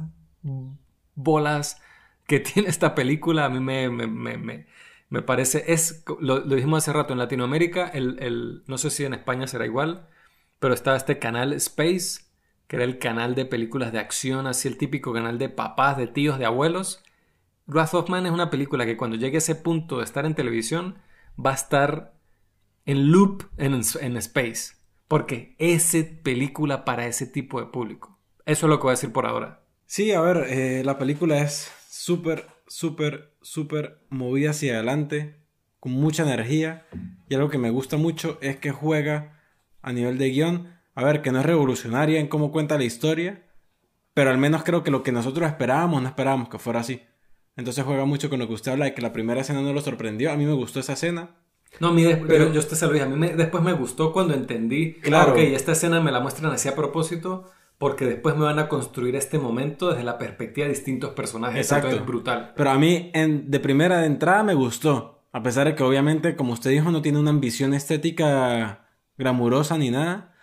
bolas 1.15 1.81
que 2.27 2.39
tiene 2.39 2.69
esta 2.69 2.93
película, 2.93 3.45
a 3.45 3.49
mí 3.49 3.59
me, 3.59 3.89
me, 3.89 4.67
parece, 5.21 5.65
es, 5.67 6.03
lo, 6.19 6.41
dijimos 6.41 6.83
hace 6.83 6.93
rato, 6.93 7.13
en 7.13 7.19
Latinoamérica, 7.19 7.87
el, 7.87 8.63
no 8.67 8.77
sé 8.77 8.89
si 8.89 9.05
en 9.05 9.13
España 9.13 9.47
será 9.47 9.65
igual, 9.65 10.07
pero 10.59 10.73
estaba 10.73 10.97
este 10.97 11.19
canal 11.19 11.53
Space, 11.53 12.21
que 12.67 12.77
era 12.77 12.85
el 12.85 12.99
canal 12.99 13.35
de 13.35 13.45
películas 13.45 13.91
de 13.91 13.99
acción, 13.99 14.47
así 14.47 14.67
el 14.67 14.77
típico 14.77 15.13
canal 15.13 15.37
de 15.37 15.49
papás, 15.49 15.97
de 15.97 16.07
tíos, 16.07 16.39
de 16.39 16.45
abuelos. 16.45 17.03
Wrath 17.67 17.93
of 17.93 18.09
Man 18.09 18.25
es 18.25 18.31
una 18.31 18.49
película 18.49 18.85
que 18.85 18.97
cuando 18.97 19.17
llegue 19.17 19.37
a 19.37 19.39
ese 19.39 19.55
punto 19.55 19.99
de 19.99 20.03
estar 20.03 20.25
en 20.25 20.35
televisión, 20.35 20.97
va 21.43 21.51
a 21.51 21.55
estar 21.55 22.13
en 22.85 23.11
loop 23.11 23.43
en, 23.57 23.73
en 23.73 24.17
Space. 24.17 24.75
Porque 25.07 25.55
esa 25.59 25.99
película 26.23 26.85
para 26.85 27.05
ese 27.05 27.27
tipo 27.27 27.59
de 27.59 27.67
público. 27.67 28.19
Eso 28.45 28.65
es 28.65 28.69
lo 28.69 28.77
que 28.77 28.83
voy 28.83 28.89
a 28.89 28.93
decir 28.93 29.11
por 29.11 29.25
ahora. 29.25 29.61
Sí, 29.85 30.11
a 30.11 30.21
ver, 30.21 30.47
eh, 30.49 30.83
la 30.83 30.97
película 30.97 31.39
es 31.39 31.71
súper, 31.87 32.47
súper, 32.67 33.33
súper 33.41 33.99
movida 34.09 34.51
hacia 34.51 34.75
adelante, 34.75 35.39
con 35.79 35.93
mucha 35.93 36.23
energía. 36.23 36.85
Y 37.29 37.35
algo 37.35 37.49
que 37.49 37.57
me 37.57 37.69
gusta 37.69 37.97
mucho 37.97 38.37
es 38.41 38.57
que 38.57 38.71
juega 38.71 39.39
a 39.81 39.93
nivel 39.93 40.17
de 40.17 40.29
guion. 40.29 40.73
A 40.93 41.03
ver, 41.03 41.21
que 41.21 41.31
no 41.31 41.39
es 41.39 41.45
revolucionaria 41.45 42.19
en 42.19 42.27
cómo 42.27 42.51
cuenta 42.51 42.77
la 42.77 42.85
historia, 42.85 43.43
pero 44.13 44.29
al 44.29 44.37
menos 44.37 44.63
creo 44.63 44.83
que 44.83 44.91
lo 44.91 45.03
que 45.03 45.11
nosotros 45.11 45.47
esperábamos, 45.47 46.01
no 46.01 46.07
esperábamos 46.07 46.49
que 46.49 46.59
fuera 46.59 46.79
así. 46.79 47.01
Entonces 47.57 47.83
juega 47.83 48.05
mucho 48.05 48.29
con 48.29 48.39
lo 48.39 48.47
que 48.47 48.53
usted 48.53 48.71
habla 48.71 48.85
de 48.85 48.93
que 48.93 49.01
la 49.01 49.13
primera 49.13 49.41
escena 49.41 49.61
no 49.61 49.73
lo 49.73 49.81
sorprendió. 49.81 50.31
A 50.31 50.37
mí 50.37 50.45
me 50.45 50.53
gustó 50.53 50.79
esa 50.79 50.93
escena. 50.93 51.35
No, 51.79 51.89
a 51.89 51.91
mí 51.91 52.05
pero, 52.27 52.51
yo, 52.51 52.59
usted 52.59 52.77
se 52.77 52.85
lo 52.85 52.93
dije, 52.93 53.05
a 53.05 53.09
mí 53.09 53.27
después 53.35 53.63
me 53.63 53.73
gustó 53.73 54.13
cuando 54.13 54.33
entendí, 54.33 54.93
claro, 54.93 55.33
ok, 55.33 55.39
esta 55.39 55.73
escena 55.73 55.99
me 55.99 56.11
la 56.11 56.21
muestran 56.21 56.51
así 56.53 56.69
a 56.69 56.75
propósito, 56.75 57.51
porque 57.77 58.05
después 58.05 58.35
me 58.35 58.45
van 58.45 58.59
a 58.59 58.69
construir 58.69 59.15
este 59.15 59.37
momento 59.37 59.89
desde 59.89 60.03
la 60.03 60.17
perspectiva 60.17 60.65
de 60.65 60.73
distintos 60.73 61.11
personajes. 61.11 61.59
Exacto. 61.59 61.89
es 61.89 62.05
brutal. 62.05 62.53
Pero 62.55 62.69
a 62.69 62.77
mí, 62.77 63.11
en, 63.13 63.51
de 63.51 63.59
primera 63.59 63.99
de 63.99 64.07
entrada, 64.07 64.43
me 64.43 64.53
gustó. 64.53 65.23
A 65.31 65.43
pesar 65.43 65.67
de 65.67 65.75
que, 65.75 65.83
obviamente, 65.83 66.35
como 66.35 66.53
usted 66.53 66.71
dijo, 66.71 66.91
no 66.91 67.01
tiene 67.01 67.19
una 67.19 67.31
ambición 67.31 67.73
estética 67.73 68.87
glamurosa 69.17 69.77
ni 69.77 69.91
nada. 69.91 70.33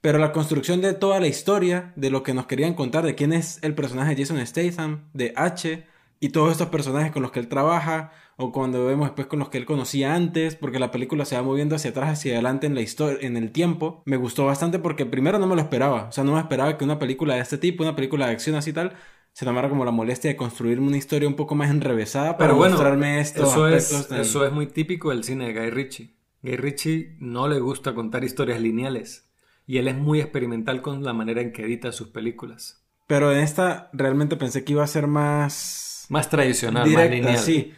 Pero 0.00 0.18
la 0.18 0.32
construcción 0.32 0.80
de 0.80 0.94
toda 0.94 1.20
la 1.20 1.26
historia, 1.26 1.92
de 1.96 2.08
lo 2.08 2.22
que 2.22 2.32
nos 2.32 2.46
querían 2.46 2.72
contar, 2.72 3.04
de 3.04 3.14
quién 3.14 3.34
es 3.34 3.62
el 3.62 3.74
personaje 3.74 4.14
de 4.14 4.22
Jason 4.22 4.46
Statham, 4.46 5.10
de 5.12 5.34
H, 5.36 5.86
y 6.20 6.28
todos 6.30 6.52
estos 6.52 6.68
personajes 6.68 7.12
con 7.12 7.22
los 7.22 7.32
que 7.32 7.40
él 7.40 7.48
trabaja, 7.48 8.12
o 8.40 8.52
cuando 8.52 8.86
vemos 8.86 9.08
después 9.08 9.26
con 9.26 9.38
los 9.38 9.50
que 9.50 9.58
él 9.58 9.66
conocía 9.66 10.14
antes, 10.14 10.56
porque 10.56 10.78
la 10.78 10.90
película 10.90 11.26
se 11.26 11.36
va 11.36 11.42
moviendo 11.42 11.76
hacia 11.76 11.90
atrás, 11.90 12.10
hacia 12.10 12.32
adelante 12.32 12.66
en 12.66 12.74
la 12.74 12.80
historia, 12.80 13.18
en 13.20 13.36
el 13.36 13.52
tiempo. 13.52 14.02
Me 14.06 14.16
gustó 14.16 14.46
bastante 14.46 14.78
porque 14.78 15.04
primero 15.04 15.38
no 15.38 15.46
me 15.46 15.54
lo 15.54 15.60
esperaba, 15.60 16.04
o 16.08 16.12
sea, 16.12 16.24
no 16.24 16.32
me 16.32 16.40
esperaba 16.40 16.78
que 16.78 16.84
una 16.84 16.98
película 16.98 17.34
de 17.34 17.40
este 17.40 17.58
tipo, 17.58 17.82
una 17.82 17.94
película 17.94 18.26
de 18.26 18.32
acción 18.32 18.56
así 18.56 18.72
tal, 18.72 18.94
se 19.32 19.44
tomara 19.44 19.68
como 19.68 19.84
la 19.84 19.90
molestia 19.90 20.30
de 20.30 20.36
construirme 20.36 20.88
una 20.88 20.96
historia 20.96 21.28
un 21.28 21.34
poco 21.34 21.54
más 21.54 21.70
enrevesada 21.70 22.38
para 22.38 22.54
mostrarme 22.54 23.20
esto. 23.20 23.44
Eso 23.44 23.68
es, 23.68 24.10
eso 24.10 24.46
es 24.46 24.52
muy 24.52 24.66
típico 24.66 25.10
del 25.10 25.22
cine 25.22 25.52
de 25.52 25.60
Guy 25.60 25.70
Ritchie. 25.70 26.14
Guy 26.42 26.56
Ritchie 26.56 27.16
no 27.20 27.46
le 27.46 27.60
gusta 27.60 27.94
contar 27.94 28.24
historias 28.24 28.60
lineales 28.60 29.30
y 29.66 29.76
él 29.76 29.86
es 29.86 29.96
muy 29.96 30.18
experimental 30.18 30.80
con 30.80 31.04
la 31.04 31.12
manera 31.12 31.42
en 31.42 31.52
que 31.52 31.64
edita 31.64 31.92
sus 31.92 32.08
películas. 32.08 32.82
Pero 33.06 33.32
en 33.32 33.40
esta 33.40 33.90
realmente 33.92 34.36
pensé 34.36 34.64
que 34.64 34.72
iba 34.72 34.82
a 34.82 34.86
ser 34.86 35.06
más 35.06 36.06
más 36.08 36.28
tradicional, 36.28 36.90
más 36.90 37.10
lineal. 37.10 37.38
Sí, 37.38 37.72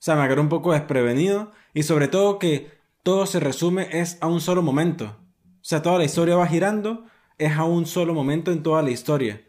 sea, 0.00 0.16
me 0.16 0.22
agarró 0.22 0.42
un 0.42 0.48
poco 0.48 0.72
desprevenido 0.72 1.52
y 1.74 1.82
sobre 1.82 2.08
todo 2.08 2.38
que 2.38 2.70
todo 3.02 3.26
se 3.26 3.40
resume 3.40 3.88
es 4.00 4.18
a 4.20 4.26
un 4.26 4.40
solo 4.40 4.62
momento. 4.62 5.16
O 5.60 5.64
sea, 5.64 5.82
toda 5.82 5.98
la 5.98 6.04
historia 6.04 6.36
va 6.36 6.46
girando, 6.46 7.06
es 7.36 7.52
a 7.52 7.64
un 7.64 7.86
solo 7.86 8.14
momento 8.14 8.52
en 8.52 8.62
toda 8.62 8.82
la 8.82 8.90
historia. 8.90 9.44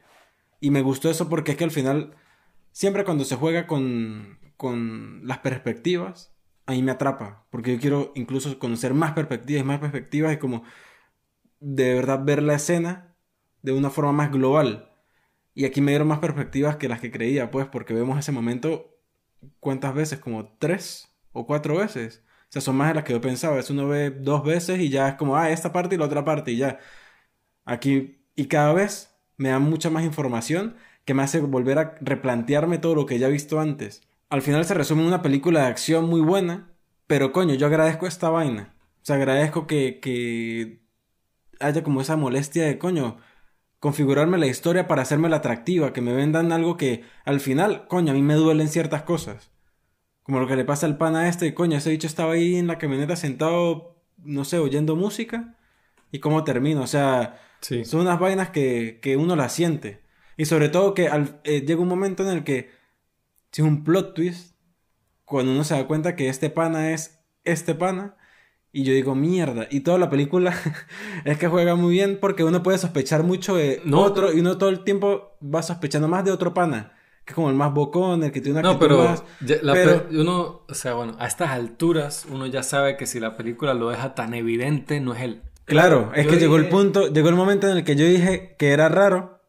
Y 0.60 0.72
me 0.72 0.82
gustó 0.82 1.10
eso 1.10 1.30
porque 1.30 1.52
es 1.52 1.58
que 1.58 1.64
al 1.64 1.72
final, 1.72 2.16
siempre 2.72 3.06
cuando 3.06 3.26
se 3.26 3.36
juega 3.36 3.68
con, 3.68 4.40
con 4.58 5.22
las 5.26 5.40
perspectivas, 5.40 6.34
a 6.66 6.74
mí 6.74 6.84
me 6.84 6.92
atrapa. 6.92 7.48
Porque 7.50 7.74
yo 7.74 7.80
quiero 7.80 8.12
incluso 8.16 8.58
conocer 8.60 8.94
más 8.94 9.14
perspectivas 9.14 9.64
y 9.64 9.66
más 9.66 9.80
perspectivas 9.80 10.34
y 10.34 10.38
como 10.38 10.64
de 11.60 11.94
verdad 11.94 12.24
ver 12.24 12.42
la 12.44 12.56
escena 12.56 13.16
de 13.62 13.72
una 13.72 13.90
forma 13.90 14.12
más 14.12 14.32
global. 14.32 14.92
Y 15.54 15.66
aquí 15.66 15.82
me 15.82 15.92
dieron 15.92 16.08
más 16.08 16.20
perspectivas 16.20 16.78
que 16.78 16.88
las 16.88 17.02
que 17.02 17.12
creía, 17.12 17.52
pues, 17.52 17.68
porque 17.68 17.94
vemos 17.94 18.18
ese 18.20 18.32
momento 18.32 18.99
¿cuántas 19.60 19.94
veces? 19.94 20.20
Como 20.20 20.50
tres 20.60 21.10
o 21.32 21.46
cuatro 21.46 21.78
veces. 21.78 22.24
O 22.50 22.52
sea, 22.52 22.62
son 22.62 22.76
más 22.78 22.90
de 22.90 22.96
las 22.96 23.04
que 23.04 23.14
yo 23.14 23.22
pensaba. 23.22 23.60
Es 23.60 23.70
uno 23.70 23.88
ve 23.88 24.12
dos 24.12 24.44
veces 24.44 24.80
y 24.80 24.90
ya 24.90 25.10
es 25.10 25.16
como, 25.16 25.38
ah, 25.38 25.50
esta 25.52 25.72
parte 25.72 25.96
y 25.96 25.98
la 25.98 26.06
otra 26.06 26.26
parte 26.26 26.52
y 26.52 26.58
ya. 26.58 26.80
Aquí, 27.66 28.20
y 28.36 28.48
cada 28.48 28.74
vez 28.74 29.16
me 29.38 29.50
da 29.50 29.60
mucha 29.60 29.90
más 29.90 30.04
información 30.04 30.76
que 31.06 31.14
me 31.14 31.24
hace 31.24 31.40
volver 31.42 31.80
a 31.80 31.96
replantearme 32.02 32.78
todo 32.78 32.96
lo 32.96 33.06
que 33.06 33.20
ya 33.20 33.28
he 33.28 33.32
visto 33.32 33.60
antes. 33.60 34.04
Al 34.30 34.42
final 34.42 34.66
se 34.66 34.74
resume 34.76 35.02
en 35.02 35.08
una 35.08 35.22
película 35.22 35.62
de 35.62 35.68
acción 35.68 36.06
muy 36.10 36.22
buena, 36.22 36.72
pero 37.08 37.32
coño, 37.32 37.56
yo 37.56 37.68
agradezco 37.68 38.08
esta 38.08 38.30
vaina. 38.30 38.76
O 39.02 39.06
sea, 39.06 39.16
agradezco 39.16 39.68
que, 39.68 40.00
que 40.00 40.82
haya 41.60 41.84
como 41.84 42.02
esa 42.02 42.16
molestia 42.18 42.66
de 42.66 42.78
coño 42.78 43.18
configurarme 43.80 44.38
la 44.38 44.48
historia 44.48 44.88
para 44.88 45.02
hacerme 45.02 45.30
la 45.30 45.38
atractiva, 45.38 45.94
que 45.94 46.02
me 46.02 46.14
vendan 46.14 46.52
algo 46.52 46.78
que 46.78 47.04
al 47.26 47.40
final, 47.40 47.88
coño, 47.88 48.12
a 48.12 48.16
mí 48.16 48.22
me 48.22 48.36
duelen 48.36 48.68
ciertas 48.68 49.04
cosas. 49.04 49.52
Como 50.24 50.40
lo 50.40 50.48
que 50.48 50.56
le 50.56 50.66
pasa 50.66 50.86
al 50.86 50.98
pana 50.98 51.28
este, 51.28 51.48
y 51.48 51.54
coño, 51.54 51.78
ese 51.78 51.90
bicho 51.90 52.08
estaba 52.08 52.34
ahí 52.34 52.58
en 52.58 52.68
la 52.68 52.78
camioneta 52.78 53.16
sentado, 53.16 54.04
no 54.18 54.46
sé, 54.46 54.60
oyendo 54.60 54.96
música. 54.96 55.56
¿Y 56.12 56.20
cómo 56.20 56.44
termino? 56.44 56.82
O 56.82 56.88
sea, 56.88 57.40
son 57.62 58.02
unas 58.02 58.20
vainas 58.20 58.50
que, 58.50 59.00
que, 59.02 59.18
uno 59.18 59.36
las 59.36 59.54
siente. 59.54 60.04
Y 60.38 60.46
sobre 60.46 60.70
todo 60.70 60.94
que 60.94 61.08
al, 61.08 61.40
eh, 61.44 61.62
llega 61.62 61.82
un 61.82 61.88
momento 61.88 62.24
en 62.24 62.30
el 62.30 62.44
que, 62.44 62.72
si 63.52 63.62
es 63.62 63.68
un 63.68 63.84
plot 63.84 64.14
twist, 64.14 64.56
cuando 65.26 65.52
uno 65.52 65.64
se 65.64 65.76
da 65.76 65.88
cuenta 65.88 66.16
que 66.16 66.30
este 66.30 66.50
pana 66.50 66.92
es 66.92 67.20
este 67.44 67.76
pana, 67.76 68.18
y 68.72 68.84
yo 68.84 68.94
digo, 68.94 69.16
mierda. 69.16 69.68
Y 69.70 69.82
toda 69.82 69.98
la 69.98 70.10
película 70.10 70.54
es 71.26 71.38
que 71.38 71.48
juega 71.48 71.76
muy 71.76 71.92
bien 71.94 72.18
porque 72.20 72.44
uno 72.44 72.64
puede 72.64 72.78
sospechar 72.78 73.24
mucho 73.24 73.56
de 73.56 73.82
otro 73.92 74.34
y 74.34 74.40
uno 74.40 74.58
todo 74.58 74.70
el 74.70 74.84
tiempo 74.84 75.38
va 75.44 75.62
sospechando 75.64 76.08
más 76.08 76.24
de 76.26 76.32
otro 76.32 76.54
pana. 76.54 76.94
Que 77.26 77.32
es 77.32 77.36
como 77.36 77.50
el 77.50 77.56
más 77.56 77.74
bocón, 77.74 78.24
el 78.24 78.32
que 78.32 78.42
tiene 78.42 78.60
una 78.60 78.74
No, 78.74 78.80
pero, 78.80 79.24
pero... 79.62 80.08
uno, 80.12 80.62
o 80.68 80.74
sea, 80.74 80.94
bueno, 80.94 81.16
a 81.20 81.28
estas 81.28 81.52
alturas 81.52 82.26
uno 82.32 82.48
ya 82.48 82.64
sabe 82.64 82.98
que 82.98 83.06
si 83.06 83.20
la 83.20 83.38
película 83.38 83.74
lo 83.74 83.90
deja 83.90 84.16
tan 84.16 84.34
evidente, 84.34 85.00
no 85.00 85.14
es 85.14 85.22
él. 85.22 85.42
Claro, 85.66 86.12
es 86.16 86.26
que 86.26 86.38
llegó 86.38 86.56
el 86.56 86.68
punto, 86.68 87.14
llegó 87.14 87.30
el 87.30 87.36
momento 87.36 87.70
en 87.70 87.78
el 87.78 87.84
que 87.84 87.96
yo 87.96 88.06
dije 88.06 88.56
que 88.58 88.70
era 88.70 88.90
raro 88.90 89.40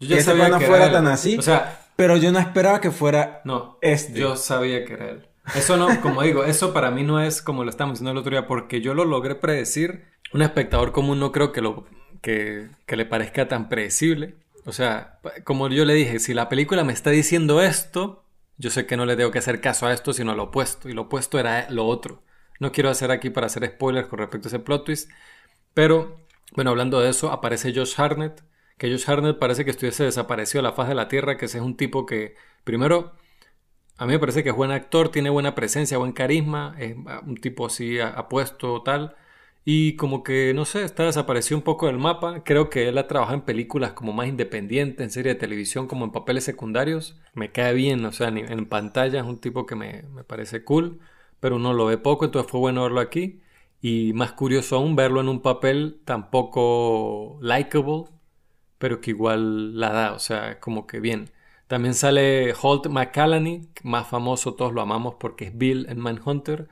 yo 0.00 0.08
ya 0.08 0.16
que 0.16 0.20
ese 0.22 0.34
pana 0.34 0.60
fuera 0.60 0.90
tan 0.90 1.06
así. 1.06 1.36
O 1.38 1.42
sea, 1.42 1.86
pero 1.96 2.16
yo 2.16 2.32
no 2.32 2.38
esperaba 2.38 2.80
que 2.80 2.90
fuera 2.90 3.42
no, 3.44 3.78
este. 3.82 4.18
Yo 4.18 4.36
sabía 4.36 4.84
que 4.84 4.94
era 4.94 5.10
él. 5.10 5.29
Eso 5.54 5.76
no, 5.76 6.00
como 6.00 6.22
digo, 6.22 6.44
eso 6.44 6.72
para 6.72 6.90
mí 6.90 7.02
no 7.02 7.20
es 7.20 7.42
como 7.42 7.64
lo 7.64 7.70
estamos 7.70 7.94
diciendo 7.94 8.12
el 8.12 8.18
otro 8.18 8.30
día, 8.30 8.46
porque 8.46 8.80
yo 8.80 8.94
lo 8.94 9.04
logré 9.04 9.34
predecir. 9.34 10.04
Un 10.32 10.42
espectador 10.42 10.92
común 10.92 11.18
no 11.18 11.32
creo 11.32 11.52
que, 11.52 11.60
lo, 11.60 11.86
que, 12.20 12.68
le 12.86 13.06
parezca 13.06 13.48
tan 13.48 13.68
predecible. 13.68 14.36
O 14.64 14.72
sea, 14.72 15.18
como 15.44 15.68
yo 15.68 15.84
le 15.84 15.94
dije, 15.94 16.18
si 16.18 16.34
la 16.34 16.48
película 16.48 16.84
me 16.84 16.92
está 16.92 17.10
diciendo 17.10 17.62
esto, 17.62 18.24
yo 18.58 18.70
sé 18.70 18.86
que 18.86 18.96
no 18.96 19.06
le 19.06 19.16
tengo 19.16 19.30
que 19.30 19.38
hacer 19.38 19.60
caso 19.60 19.86
a 19.86 19.92
esto, 19.92 20.12
sino 20.12 20.34
lo 20.34 20.44
opuesto. 20.44 20.88
Y 20.88 20.92
lo 20.92 21.02
opuesto 21.02 21.38
era 21.38 21.68
lo 21.70 21.86
otro. 21.86 22.22
No 22.60 22.72
quiero 22.72 22.90
hacer 22.90 23.10
aquí 23.10 23.30
para 23.30 23.46
hacer 23.46 23.66
spoilers 23.66 24.08
con 24.08 24.18
respecto 24.18 24.48
a 24.48 24.50
ese 24.50 24.58
plot 24.58 24.84
twist. 24.84 25.10
Pero, 25.74 26.20
bueno, 26.54 26.70
hablando 26.70 27.00
de 27.00 27.10
eso, 27.10 27.32
aparece 27.32 27.72
Josh 27.74 27.94
Harnett. 27.96 28.44
Que 28.76 28.90
Josh 28.90 29.10
Harnett 29.10 29.38
parece 29.38 29.64
que 29.64 29.70
estuviese 29.70 30.04
desaparecido 30.04 30.60
a 30.60 30.62
la 30.64 30.72
faz 30.72 30.88
de 30.88 30.94
la 30.94 31.08
Tierra, 31.08 31.36
que 31.36 31.46
ese 31.46 31.58
es 31.58 31.64
un 31.64 31.76
tipo 31.76 32.06
que, 32.06 32.34
primero, 32.64 33.14
a 34.00 34.06
mí 34.06 34.14
me 34.14 34.18
parece 34.18 34.42
que 34.42 34.48
es 34.48 34.56
buen 34.56 34.70
actor, 34.70 35.10
tiene 35.10 35.28
buena 35.28 35.54
presencia, 35.54 35.98
buen 35.98 36.12
carisma, 36.12 36.74
es 36.78 36.96
un 37.26 37.36
tipo 37.36 37.66
así 37.66 38.00
apuesto, 38.00 38.82
tal. 38.82 39.14
Y 39.62 39.94
como 39.96 40.22
que, 40.22 40.54
no 40.54 40.64
sé, 40.64 40.84
está 40.84 41.04
desaparecido 41.04 41.58
un 41.58 41.64
poco 41.64 41.86
del 41.86 41.98
mapa. 41.98 42.42
Creo 42.42 42.70
que 42.70 42.88
él 42.88 42.96
ha 42.96 43.06
trabajado 43.08 43.36
en 43.36 43.44
películas 43.44 43.92
como 43.92 44.14
más 44.14 44.26
independientes, 44.26 45.04
en 45.04 45.10
serie 45.10 45.34
de 45.34 45.38
televisión, 45.38 45.86
como 45.86 46.06
en 46.06 46.12
papeles 46.12 46.44
secundarios. 46.44 47.20
Me 47.34 47.52
cae 47.52 47.74
bien, 47.74 48.02
o 48.06 48.12
sea, 48.12 48.28
en 48.28 48.66
pantalla 48.66 49.20
es 49.20 49.26
un 49.26 49.38
tipo 49.38 49.66
que 49.66 49.76
me, 49.76 50.04
me 50.14 50.24
parece 50.24 50.64
cool, 50.64 50.98
pero 51.38 51.56
uno 51.56 51.74
lo 51.74 51.84
ve 51.84 51.98
poco, 51.98 52.24
entonces 52.24 52.50
fue 52.50 52.60
bueno 52.60 52.84
verlo 52.84 53.00
aquí. 53.00 53.42
Y 53.82 54.14
más 54.14 54.32
curioso 54.32 54.76
aún 54.76 54.96
verlo 54.96 55.20
en 55.20 55.28
un 55.28 55.42
papel 55.42 56.00
tan 56.06 56.30
poco 56.30 57.38
likable, 57.42 58.04
pero 58.78 59.02
que 59.02 59.10
igual 59.10 59.78
la 59.78 59.92
da, 59.92 60.12
o 60.14 60.18
sea, 60.18 60.58
como 60.58 60.86
que 60.86 61.00
bien. 61.00 61.30
También 61.70 61.94
sale 61.94 62.52
Holt 62.60 62.88
McCallany, 62.88 63.68
más 63.84 64.08
famoso, 64.08 64.54
todos 64.54 64.72
lo 64.72 64.80
amamos 64.80 65.14
porque 65.20 65.44
es 65.44 65.56
Bill 65.56 65.86
en 65.88 66.00
Manhunter. 66.00 66.66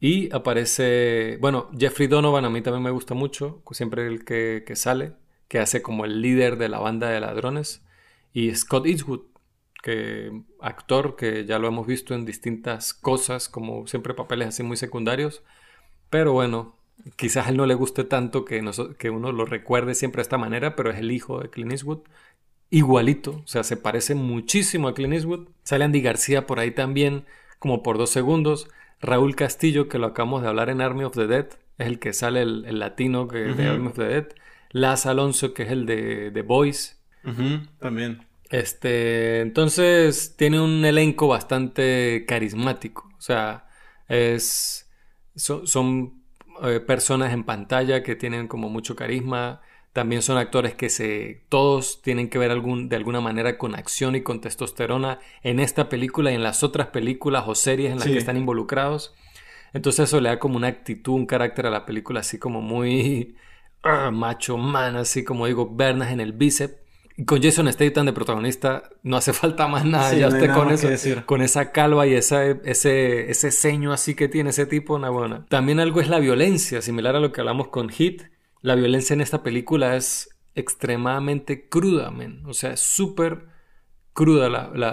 Y 0.00 0.34
aparece, 0.34 1.38
bueno, 1.40 1.70
Jeffrey 1.78 2.08
Donovan 2.08 2.44
a 2.44 2.50
mí 2.50 2.60
también 2.60 2.82
me 2.82 2.90
gusta 2.90 3.14
mucho, 3.14 3.62
siempre 3.70 4.08
el 4.08 4.24
que, 4.24 4.64
sale, 4.74 5.12
que 5.46 5.60
hace 5.60 5.82
como 5.82 6.04
el 6.04 6.20
líder 6.20 6.58
de 6.58 6.68
la 6.68 6.80
banda 6.80 7.08
de 7.10 7.20
ladrones. 7.20 7.86
Y 8.32 8.52
Scott 8.56 8.86
Eastwood, 8.86 9.20
que 9.84 10.32
actor 10.60 11.14
que 11.14 11.44
ya 11.44 11.60
lo 11.60 11.68
hemos 11.68 11.86
visto 11.86 12.12
en 12.12 12.24
distintas 12.24 12.94
cosas, 12.94 13.48
como 13.48 13.86
siempre 13.86 14.14
papeles 14.14 14.48
así 14.48 14.64
muy 14.64 14.76
secundarios. 14.76 15.44
Pero 16.10 16.32
bueno, 16.32 16.76
quizás 17.14 17.46
a 17.46 17.50
él 17.50 17.56
no 17.56 17.66
le 17.66 17.74
guste 17.74 18.02
tanto 18.02 18.44
que, 18.44 18.68
que 18.98 19.10
uno 19.10 19.30
lo 19.30 19.44
recuerde 19.44 19.94
siempre 19.94 20.18
de 20.18 20.22
esta 20.22 20.38
manera, 20.38 20.74
pero 20.74 20.90
es 20.90 20.98
el 20.98 21.12
hijo 21.12 21.38
de 21.38 21.50
Clint 21.50 21.70
Eastwood. 21.70 22.00
Igualito, 22.70 23.42
o 23.44 23.46
sea, 23.46 23.64
se 23.64 23.76
parece 23.76 24.14
muchísimo 24.14 24.88
a 24.88 24.94
Clint 24.94 25.14
Eastwood. 25.14 25.48
Sale 25.62 25.84
Andy 25.84 26.02
García 26.02 26.46
por 26.46 26.60
ahí 26.60 26.70
también, 26.70 27.24
como 27.58 27.82
por 27.82 27.98
dos 27.98 28.10
segundos. 28.10 28.68
Raúl 29.00 29.36
Castillo, 29.36 29.88
que 29.88 29.98
lo 29.98 30.08
acabamos 30.08 30.42
de 30.42 30.48
hablar 30.48 30.68
en 30.68 30.80
Army 30.80 31.04
of 31.04 31.14
the 31.14 31.26
Dead, 31.26 31.46
es 31.78 31.86
el 31.86 31.98
que 31.98 32.12
sale 32.12 32.42
el, 32.42 32.78
latino 32.78 33.28
que, 33.28 33.38
de 33.38 33.66
Army 33.68 33.88
of 33.88 33.96
the 33.96 34.04
Dead. 34.04 34.28
Laz 34.70 35.06
Alonso, 35.06 35.54
que 35.54 35.62
es 35.62 35.70
el 35.70 35.86
de 35.86 36.30
The 36.32 36.42
Voice. 36.42 36.96
También. 37.78 38.26
Este, 38.50 39.40
entonces 39.40 40.34
tiene 40.36 40.60
un 40.60 40.84
elenco 40.84 41.28
bastante 41.28 42.24
carismático. 42.26 43.10
O 43.16 43.20
sea, 43.20 43.68
es, 44.08 44.90
son 45.34 46.22
eh, 46.62 46.80
personas 46.80 47.32
en 47.32 47.44
pantalla 47.44 48.02
que 48.02 48.16
tienen 48.16 48.48
como 48.48 48.68
mucho 48.68 48.96
carisma. 48.96 49.60
También 49.92 50.22
son 50.22 50.38
actores 50.38 50.74
que 50.74 50.90
se 50.90 51.42
todos 51.48 52.02
tienen 52.02 52.28
que 52.28 52.38
ver 52.38 52.50
algún, 52.50 52.88
de 52.88 52.96
alguna 52.96 53.20
manera 53.20 53.58
con 53.58 53.74
acción 53.74 54.14
y 54.14 54.22
con 54.22 54.40
testosterona 54.40 55.18
en 55.42 55.60
esta 55.60 55.88
película 55.88 56.30
y 56.30 56.34
en 56.34 56.42
las 56.42 56.62
otras 56.62 56.88
películas 56.88 57.44
o 57.46 57.54
series 57.54 57.92
en 57.92 57.98
las 57.98 58.06
que 58.06 58.18
están 58.18 58.36
involucrados. 58.36 59.14
Entonces 59.72 60.08
eso 60.08 60.20
le 60.20 60.28
da 60.28 60.38
como 60.38 60.56
una 60.56 60.68
actitud, 60.68 61.14
un 61.14 61.26
carácter 61.26 61.66
a 61.66 61.70
la 61.70 61.84
película 61.84 62.20
así 62.20 62.38
como 62.38 62.60
muy 62.60 63.36
ah, 63.82 64.10
macho 64.10 64.56
man, 64.56 64.96
así 64.96 65.24
como 65.24 65.46
digo, 65.46 65.74
vernas 65.74 66.12
en 66.12 66.20
el 66.20 66.32
bíceps. 66.32 66.74
Y 67.16 67.24
con 67.24 67.42
Jason 67.42 67.70
Statham 67.72 68.06
de 68.06 68.12
protagonista 68.12 68.84
no 69.02 69.16
hace 69.16 69.32
falta 69.34 69.66
más 69.66 69.84
nada. 69.84 70.14
ya 70.14 70.28
esté 70.28 70.48
con 70.52 70.70
eso, 70.70 70.88
con 71.26 71.42
esa 71.42 71.72
calva 71.72 72.06
y 72.06 72.14
esa, 72.14 72.46
ese, 72.46 73.30
ese 73.30 73.50
ceño 73.50 73.92
así 73.92 74.14
que 74.14 74.28
tiene 74.28 74.50
ese 74.50 74.66
tipo, 74.66 74.94
una 74.94 75.10
buena. 75.10 75.44
También 75.48 75.80
algo 75.80 76.00
es 76.00 76.08
la 76.08 76.20
violencia, 76.20 76.80
similar 76.80 77.16
a 77.16 77.20
lo 77.20 77.32
que 77.32 77.40
hablamos 77.40 77.68
con 77.68 77.88
Hit. 77.88 78.22
La 78.60 78.74
violencia 78.74 79.14
en 79.14 79.20
esta 79.20 79.42
película 79.42 79.96
es 79.96 80.30
extremadamente 80.54 81.68
cruda, 81.68 82.10
men. 82.10 82.44
O 82.46 82.54
sea, 82.54 82.72
es 82.72 82.80
súper 82.80 83.46
cruda. 84.12 84.48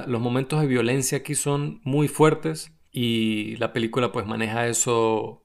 los 0.05 0.21
momentos 0.21 0.61
de 0.61 0.67
violencia 0.67 1.17
aquí 1.19 1.35
son 1.35 1.81
muy 1.83 2.07
fuertes 2.07 2.71
y 2.91 3.55
la 3.57 3.73
película 3.73 4.11
pues 4.11 4.25
maneja 4.25 4.67
eso 4.67 5.41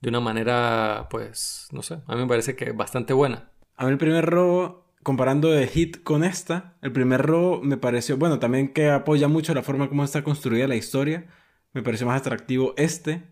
de 0.00 0.08
una 0.08 0.20
manera, 0.20 1.08
pues, 1.10 1.68
no 1.72 1.82
sé, 1.82 2.00
a 2.06 2.14
mí 2.14 2.22
me 2.22 2.26
parece 2.26 2.56
que 2.56 2.72
bastante 2.72 3.12
buena. 3.12 3.50
A 3.76 3.84
mí 3.84 3.92
el 3.92 3.98
primer 3.98 4.26
robo 4.26 4.84
comparando 5.02 5.50
de 5.50 5.66
Hit 5.66 6.02
con 6.02 6.24
esta, 6.24 6.76
el 6.82 6.92
primer 6.92 7.22
robo 7.22 7.60
me 7.62 7.76
pareció, 7.76 8.16
bueno, 8.16 8.38
también 8.38 8.72
que 8.72 8.90
apoya 8.90 9.28
mucho 9.28 9.54
la 9.54 9.62
forma 9.62 9.88
como 9.88 10.02
está 10.02 10.24
construida 10.24 10.66
la 10.66 10.76
historia, 10.76 11.26
me 11.72 11.82
pareció 11.82 12.06
más 12.06 12.20
atractivo 12.20 12.74
este, 12.76 13.22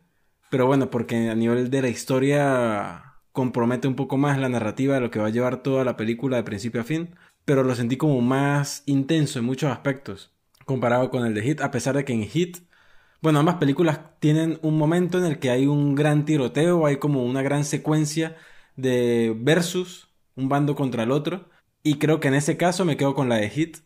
pero 0.50 0.66
bueno, 0.66 0.90
porque 0.90 1.30
a 1.30 1.34
nivel 1.34 1.70
de 1.70 1.82
la 1.82 1.88
historia 1.88 3.11
compromete 3.32 3.88
un 3.88 3.96
poco 3.96 4.18
más 4.18 4.38
la 4.38 4.48
narrativa 4.48 4.94
de 4.94 5.00
lo 5.00 5.10
que 5.10 5.18
va 5.18 5.26
a 5.26 5.30
llevar 5.30 5.62
toda 5.62 5.84
la 5.84 5.96
película 5.96 6.36
de 6.36 6.42
principio 6.44 6.80
a 6.80 6.84
fin, 6.84 7.14
pero 7.44 7.64
lo 7.64 7.74
sentí 7.74 7.96
como 7.96 8.20
más 8.20 8.82
intenso 8.86 9.38
en 9.38 9.44
muchos 9.44 9.70
aspectos, 9.70 10.32
comparado 10.64 11.10
con 11.10 11.26
el 11.26 11.34
de 11.34 11.42
Hit, 11.42 11.60
a 11.60 11.70
pesar 11.70 11.96
de 11.96 12.04
que 12.04 12.12
en 12.12 12.24
Hit, 12.24 12.58
bueno, 13.20 13.38
ambas 13.38 13.56
películas 13.56 14.00
tienen 14.20 14.58
un 14.62 14.76
momento 14.76 15.18
en 15.18 15.24
el 15.24 15.38
que 15.38 15.50
hay 15.50 15.66
un 15.66 15.94
gran 15.94 16.24
tiroteo, 16.24 16.86
hay 16.86 16.96
como 16.96 17.24
una 17.24 17.42
gran 17.42 17.64
secuencia 17.64 18.36
de 18.76 19.34
versus, 19.36 20.08
un 20.36 20.48
bando 20.48 20.74
contra 20.74 21.04
el 21.04 21.10
otro, 21.10 21.48
y 21.82 21.98
creo 21.98 22.20
que 22.20 22.28
en 22.28 22.34
ese 22.34 22.56
caso 22.56 22.84
me 22.84 22.96
quedo 22.96 23.14
con 23.14 23.28
la 23.28 23.36
de 23.36 23.48
Hit. 23.48 23.78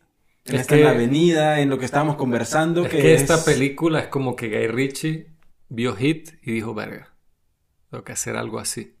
En, 0.45 0.55
esta, 0.55 0.75
en 0.75 0.83
la 0.85 0.91
avenida, 0.91 1.59
en 1.59 1.69
lo 1.69 1.77
que 1.77 1.83
estábamos 1.83 2.15
conversando. 2.15 2.85
Es 2.85 2.91
que, 2.91 3.13
esta 3.13 3.43
película 3.43 3.99
es 3.99 4.07
como 4.07 4.35
que 4.37 4.47
Guy 4.47 4.67
Ritchie 4.67 5.27
vio 5.67 5.93
Hit 5.95 6.29
y 6.41 6.53
dijo, 6.53 6.73
verga, 6.73 7.13
tengo 7.89 8.05
que 8.05 8.13
hacer 8.13 8.37
algo 8.37 8.59
así. 8.59 8.96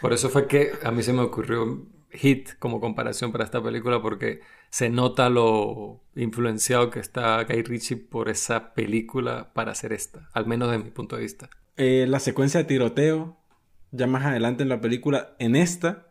Por 0.00 0.12
eso 0.12 0.28
fue 0.28 0.46
que 0.46 0.72
a 0.82 0.90
mí 0.90 1.02
se 1.02 1.12
me 1.12 1.22
ocurrió 1.22 1.86
Hit 2.12 2.50
como 2.58 2.80
comparación 2.80 3.32
para 3.32 3.44
esta 3.44 3.62
película 3.62 4.02
porque 4.02 4.40
se 4.70 4.90
nota 4.90 5.28
lo 5.28 6.00
influenciado 6.14 6.90
que 6.90 7.00
está 7.00 7.44
Guy 7.44 7.62
Ritchie 7.62 7.96
por 7.96 8.28
esa 8.28 8.74
película 8.74 9.52
para 9.52 9.72
hacer 9.72 9.92
esta, 9.92 10.28
al 10.32 10.46
menos 10.46 10.70
desde 10.70 10.84
mi 10.84 10.90
punto 10.90 11.16
de 11.16 11.22
vista. 11.22 11.50
Eh, 11.76 12.06
la 12.08 12.20
secuencia 12.20 12.58
de 12.58 12.64
tiroteo, 12.64 13.36
ya 13.90 14.06
más 14.06 14.24
adelante 14.24 14.62
en 14.62 14.68
la 14.68 14.80
película, 14.80 15.34
en 15.38 15.56
esta, 15.56 16.08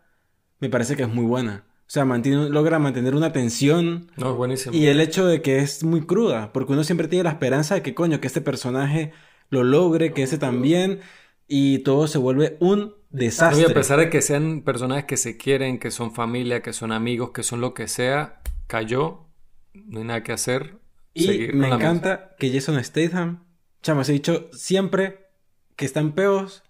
me 0.60 0.70
parece 0.70 0.96
que 0.96 1.04
es 1.04 1.10
muy 1.10 1.26
buena. 1.26 1.66
O 1.82 1.92
sea, 1.92 2.06
mantiene, 2.06 2.50
logra 2.50 2.80
mantener 2.80 3.16
una 3.16 3.34
tensión. 3.34 4.12
No, 4.16 4.36
buenísimo. 4.36 4.76
Y 4.76 4.88
el 4.88 5.02
hecho 5.02 5.26
de 5.26 5.42
que 5.42 5.60
es 5.60 5.84
muy 5.84 6.06
cruda, 6.06 6.54
porque 6.54 6.74
uno 6.74 6.84
siempre 6.84 7.08
tiene 7.08 7.24
la 7.24 7.32
esperanza 7.32 7.76
de 7.76 7.82
que, 7.82 7.96
coño, 7.96 8.22
que 8.22 8.28
este 8.28 8.42
personaje 8.42 9.12
lo 9.50 9.64
logre, 9.64 10.14
que 10.14 10.24
ese 10.24 10.38
también, 10.38 11.00
y 11.48 11.80
todo 11.80 12.08
se 12.08 12.20
vuelve 12.20 12.58
un 12.60 12.99
desastre. 13.10 13.62
Y 13.62 13.72
a 13.72 13.74
pesar 13.74 14.00
de 14.00 14.10
que 14.10 14.22
sean 14.22 14.62
personajes 14.62 15.06
que 15.06 15.18
se 15.18 15.38
quieren, 15.38 15.80
que 15.80 15.92
son 15.92 16.14
familia, 16.14 16.62
que 16.62 16.74
son 16.74 16.92
amigos, 16.92 17.32
que 17.32 17.44
son 17.44 17.62
lo 17.62 17.74
que 17.74 17.88
sea, 17.88 18.42
cayó, 18.68 19.28
no 19.74 20.00
hay 20.00 20.06
nada 20.06 20.24
que 20.24 20.32
hacer. 20.32 20.80
Y 21.14 21.50
me 21.54 21.70
encanta 21.70 22.36
que 22.38 22.52
Jason 22.52 22.82
Statham, 22.84 23.44
chamo, 23.82 24.04
se 24.04 24.12
ha 24.12 24.14
dicho 24.14 24.50
siempre 24.54 25.28
que 25.76 25.86
están 25.86 26.14
peos, 26.14 26.64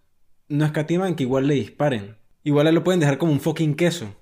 no 0.47 0.65
escatiman 0.65 1.15
que 1.15 1.23
igual 1.23 1.47
le 1.47 1.55
disparen. 1.55 2.17
Igual 2.43 2.65
le 2.65 2.71
lo 2.71 2.83
pueden 2.83 2.99
dejar 2.99 3.17
como 3.17 3.31
un 3.31 3.41
fucking 3.41 3.75
queso 3.75 4.15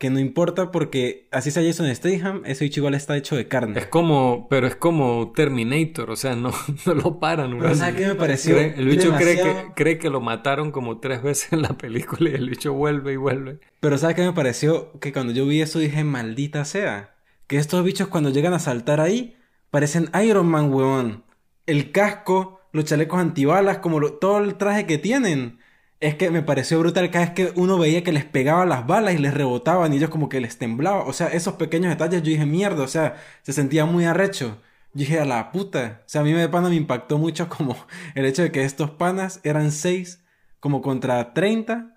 que 0.00 0.08
no 0.08 0.18
importa 0.18 0.72
porque 0.72 1.28
así 1.30 1.50
sea 1.50 1.62
Jason 1.62 1.94
Statham, 1.94 2.40
ese 2.46 2.64
bicho 2.64 2.80
igual 2.80 2.94
está 2.94 3.18
hecho 3.18 3.36
de 3.36 3.48
carne. 3.48 3.78
Es 3.78 3.86
como, 3.86 4.46
pero 4.48 4.66
es 4.66 4.74
como 4.74 5.30
Terminator, 5.36 6.10
o 6.10 6.16
sea, 6.16 6.34
no, 6.34 6.52
no 6.86 6.94
lo 6.94 7.20
paran. 7.20 7.58
Pero 7.58 7.74
¿sabes 7.74 7.96
qué 7.96 8.06
me 8.06 8.14
pareció? 8.14 8.58
el 8.58 8.88
bicho 8.88 9.14
cree, 9.14 9.36
que, 9.36 9.66
cree 9.76 9.98
que 9.98 10.08
lo 10.08 10.22
mataron 10.22 10.72
como 10.72 11.00
tres 11.00 11.22
veces 11.22 11.52
en 11.52 11.60
la 11.60 11.76
película 11.76 12.30
y 12.30 12.34
el 12.34 12.48
bicho 12.48 12.72
vuelve 12.72 13.12
y 13.12 13.16
vuelve. 13.16 13.60
Pero 13.80 13.98
¿sabes 13.98 14.16
qué 14.16 14.22
me 14.22 14.32
pareció? 14.32 14.98
Que 15.00 15.12
cuando 15.12 15.34
yo 15.34 15.44
vi 15.44 15.60
eso 15.60 15.78
dije, 15.78 16.02
maldita 16.02 16.64
sea. 16.64 17.14
Que 17.46 17.58
estos 17.58 17.84
bichos 17.84 18.08
cuando 18.08 18.30
llegan 18.30 18.54
a 18.54 18.58
saltar 18.58 19.02
ahí, 19.02 19.36
parecen 19.70 20.08
Iron 20.24 20.46
Man, 20.46 20.72
weón. 20.72 21.24
El 21.66 21.92
casco, 21.92 22.62
los 22.72 22.86
chalecos 22.86 23.20
antibalas, 23.20 23.80
como 23.80 24.00
todo 24.12 24.38
el 24.38 24.54
traje 24.54 24.86
que 24.86 24.96
tienen 24.96 25.59
es 26.00 26.14
que 26.14 26.30
me 26.30 26.42
pareció 26.42 26.78
brutal 26.78 27.10
cada 27.10 27.26
vez 27.26 27.34
que 27.34 27.52
uno 27.60 27.78
veía 27.78 28.02
que 28.02 28.12
les 28.12 28.24
pegaba 28.24 28.64
las 28.66 28.86
balas 28.86 29.14
y 29.14 29.18
les 29.18 29.34
rebotaban 29.34 29.92
y 29.92 29.96
ellos 29.96 30.10
como 30.10 30.28
que 30.30 30.40
les 30.40 30.56
temblaba. 30.58 31.04
O 31.04 31.12
sea, 31.12 31.28
esos 31.28 31.54
pequeños 31.54 31.90
detalles 31.90 32.22
yo 32.22 32.30
dije, 32.30 32.46
mierda, 32.46 32.82
o 32.84 32.88
sea, 32.88 33.16
se 33.42 33.52
sentía 33.52 33.84
muy 33.84 34.06
arrecho. 34.06 34.58
Yo 34.94 35.00
dije, 35.00 35.20
a 35.20 35.24
la 35.26 35.52
puta. 35.52 36.00
O 36.06 36.08
sea, 36.08 36.22
a 36.22 36.24
mí 36.24 36.32
de 36.32 36.48
pana 36.48 36.70
me 36.70 36.76
impactó 36.76 37.18
mucho 37.18 37.48
como 37.56 37.76
el 38.14 38.24
hecho 38.24 38.42
de 38.42 38.52
que 38.52 38.64
estos 38.64 38.90
panas 38.90 39.40
eran 39.44 39.72
seis 39.72 40.24
como 40.58 40.82
contra 40.82 41.34
30 41.34 41.96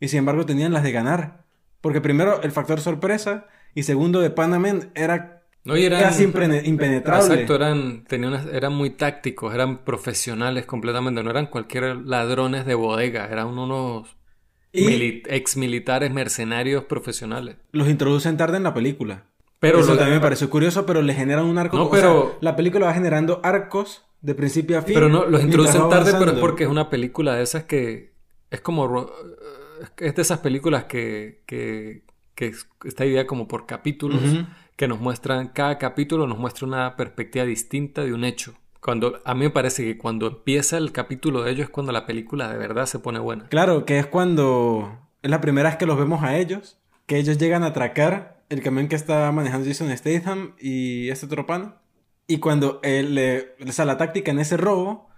y 0.00 0.08
sin 0.08 0.20
embargo 0.20 0.46
tenían 0.46 0.72
las 0.72 0.82
de 0.82 0.92
ganar. 0.92 1.44
Porque 1.80 2.00
primero 2.00 2.42
el 2.42 2.52
factor 2.52 2.80
sorpresa 2.80 3.46
y 3.74 3.84
segundo 3.84 4.20
de 4.20 4.30
Panamen 4.30 4.90
era 4.94 5.33
no, 5.64 5.76
eran, 5.76 6.00
Casi 6.00 6.24
impenetrable. 6.24 7.24
Exacto, 7.24 7.54
eran, 7.54 8.04
tenían 8.04 8.48
eran 8.52 8.74
muy 8.74 8.90
tácticos, 8.90 9.54
eran 9.54 9.78
profesionales 9.78 10.66
completamente, 10.66 11.22
no 11.22 11.30
eran 11.30 11.46
cualquier 11.46 11.96
ladrones 11.96 12.66
de 12.66 12.74
bodega, 12.74 13.26
eran 13.26 13.46
unos 13.46 14.14
ex 14.72 15.56
militares 15.56 16.12
mercenarios 16.12 16.84
profesionales. 16.84 17.56
Los 17.72 17.88
introducen 17.88 18.36
tarde 18.36 18.58
en 18.58 18.64
la 18.64 18.74
película. 18.74 19.24
Pero 19.58 19.80
Eso 19.80 19.96
también 19.96 20.16
me 20.16 20.20
pareció 20.20 20.50
curioso, 20.50 20.84
pero 20.84 21.00
le 21.00 21.14
generan 21.14 21.46
un 21.46 21.56
arco. 21.56 21.78
No, 21.78 21.88
pero... 21.88 22.36
la 22.42 22.54
película 22.54 22.86
va 22.86 22.92
generando 22.92 23.40
arcos 23.42 24.04
de 24.20 24.34
principio 24.34 24.78
a 24.78 24.82
fin. 24.82 24.92
Pero 24.92 25.08
no, 25.08 25.24
los 25.24 25.42
introducen 25.42 25.88
tarde, 25.88 26.12
pero 26.18 26.32
es 26.32 26.38
porque 26.38 26.64
es 26.64 26.70
una 26.70 26.90
película 26.90 27.34
de 27.34 27.42
esas 27.42 27.64
que... 27.64 28.12
Es 28.50 28.60
como... 28.60 29.10
Es 29.96 30.14
de 30.14 30.20
esas 30.20 30.40
películas 30.40 30.84
que... 30.84 31.42
que, 31.46 32.02
que 32.34 32.52
esta 32.84 33.06
idea 33.06 33.26
como 33.26 33.48
por 33.48 33.64
capítulos 33.64 34.20
que 34.76 34.88
nos 34.88 35.00
muestran, 35.00 35.48
cada 35.48 35.78
capítulo 35.78 36.26
nos 36.26 36.38
muestra 36.38 36.66
una 36.66 36.96
perspectiva 36.96 37.44
distinta 37.44 38.02
de 38.02 38.12
un 38.12 38.24
hecho. 38.24 38.54
Cuando, 38.80 39.20
a 39.24 39.34
mí 39.34 39.40
me 39.44 39.50
parece 39.50 39.84
que 39.84 39.96
cuando 39.96 40.26
empieza 40.26 40.76
el 40.76 40.92
capítulo 40.92 41.42
de 41.42 41.52
ellos 41.52 41.64
es 41.64 41.70
cuando 41.70 41.92
la 41.92 42.06
película 42.06 42.50
de 42.50 42.58
verdad 42.58 42.86
se 42.86 42.98
pone 42.98 43.18
buena. 43.18 43.48
Claro, 43.48 43.84
que 43.86 43.98
es 43.98 44.06
cuando 44.06 44.98
es 45.22 45.30
la 45.30 45.40
primera 45.40 45.70
vez 45.70 45.78
que 45.78 45.86
los 45.86 45.96
vemos 45.96 46.22
a 46.22 46.36
ellos, 46.36 46.78
que 47.06 47.16
ellos 47.16 47.38
llegan 47.38 47.62
a 47.62 47.68
atracar 47.68 48.44
el 48.50 48.62
camión 48.62 48.88
que 48.88 48.96
está 48.96 49.30
manejando 49.32 49.66
Jason 49.66 49.96
Statham 49.96 50.54
y 50.60 51.08
este 51.08 51.26
tropano. 51.26 51.76
Y 52.26 52.38
cuando 52.38 52.80
él 52.82 53.14
le, 53.14 53.54
o 53.58 53.84
la 53.84 53.96
táctica 53.96 54.30
en 54.30 54.38
ese 54.38 54.56
robo 54.56 55.08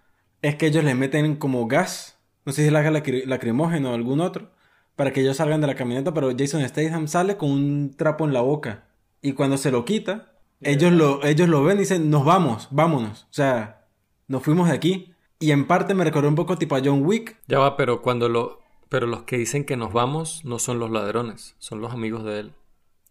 es 0.43 0.57
que 0.57 0.67
ellos 0.67 0.85
le 0.85 0.95
meten 0.95 1.37
como 1.37 1.67
gas, 1.67 2.19
no 2.45 2.53
sé 2.53 2.63
si 2.63 2.69
es 2.69 2.73
la 2.73 2.83
lacrimógeno 2.83 3.91
o 3.91 3.95
algún 3.95 4.21
otro, 4.21 4.53
para 4.97 5.13
que 5.13 5.21
ellos 5.21 5.37
salgan 5.37 5.61
de 5.61 5.67
la 5.67 5.75
camioneta, 5.75 6.15
pero 6.15 6.33
Jason 6.37 6.67
Statham 6.67 7.09
sale 7.09 7.37
con 7.37 7.51
un 7.51 7.95
trapo 7.97 8.25
en 8.25 8.33
la 8.33 8.41
boca. 8.41 8.86
Y 9.27 9.33
cuando 9.33 9.57
se 9.57 9.73
lo 9.73 9.85
quita, 9.85 10.31
ellos 10.61 10.93
lo, 10.93 11.25
ellos 11.25 11.49
lo 11.49 11.65
ven 11.65 11.79
y 11.79 11.81
dicen, 11.81 12.11
nos 12.11 12.25
vamos, 12.25 12.69
vámonos. 12.71 13.23
O 13.25 13.33
sea, 13.33 13.85
nos 14.29 14.45
fuimos 14.45 14.69
de 14.69 14.75
aquí. 14.77 15.15
Y 15.41 15.51
en 15.51 15.67
parte 15.67 15.95
me 15.95 16.05
recordó 16.05 16.29
un 16.29 16.37
poco 16.37 16.57
tipo 16.59 16.77
a 16.77 16.81
John 16.81 17.05
Wick. 17.05 17.37
Ya 17.49 17.59
va, 17.59 17.77
pero 17.77 18.03
cuando 18.03 18.29
lo... 18.29 18.61
Pero 18.89 19.09
los 19.09 19.25
que 19.25 19.37
dicen 19.37 19.65
que 19.65 19.77
nos 19.77 19.93
vamos 19.93 20.45
no 20.45 20.61
son 20.61 20.79
los 20.79 20.93
ladrones, 20.93 21.57
son 21.59 21.81
los 21.81 21.93
amigos 21.93 22.23
de 22.23 22.39
él. 22.39 22.53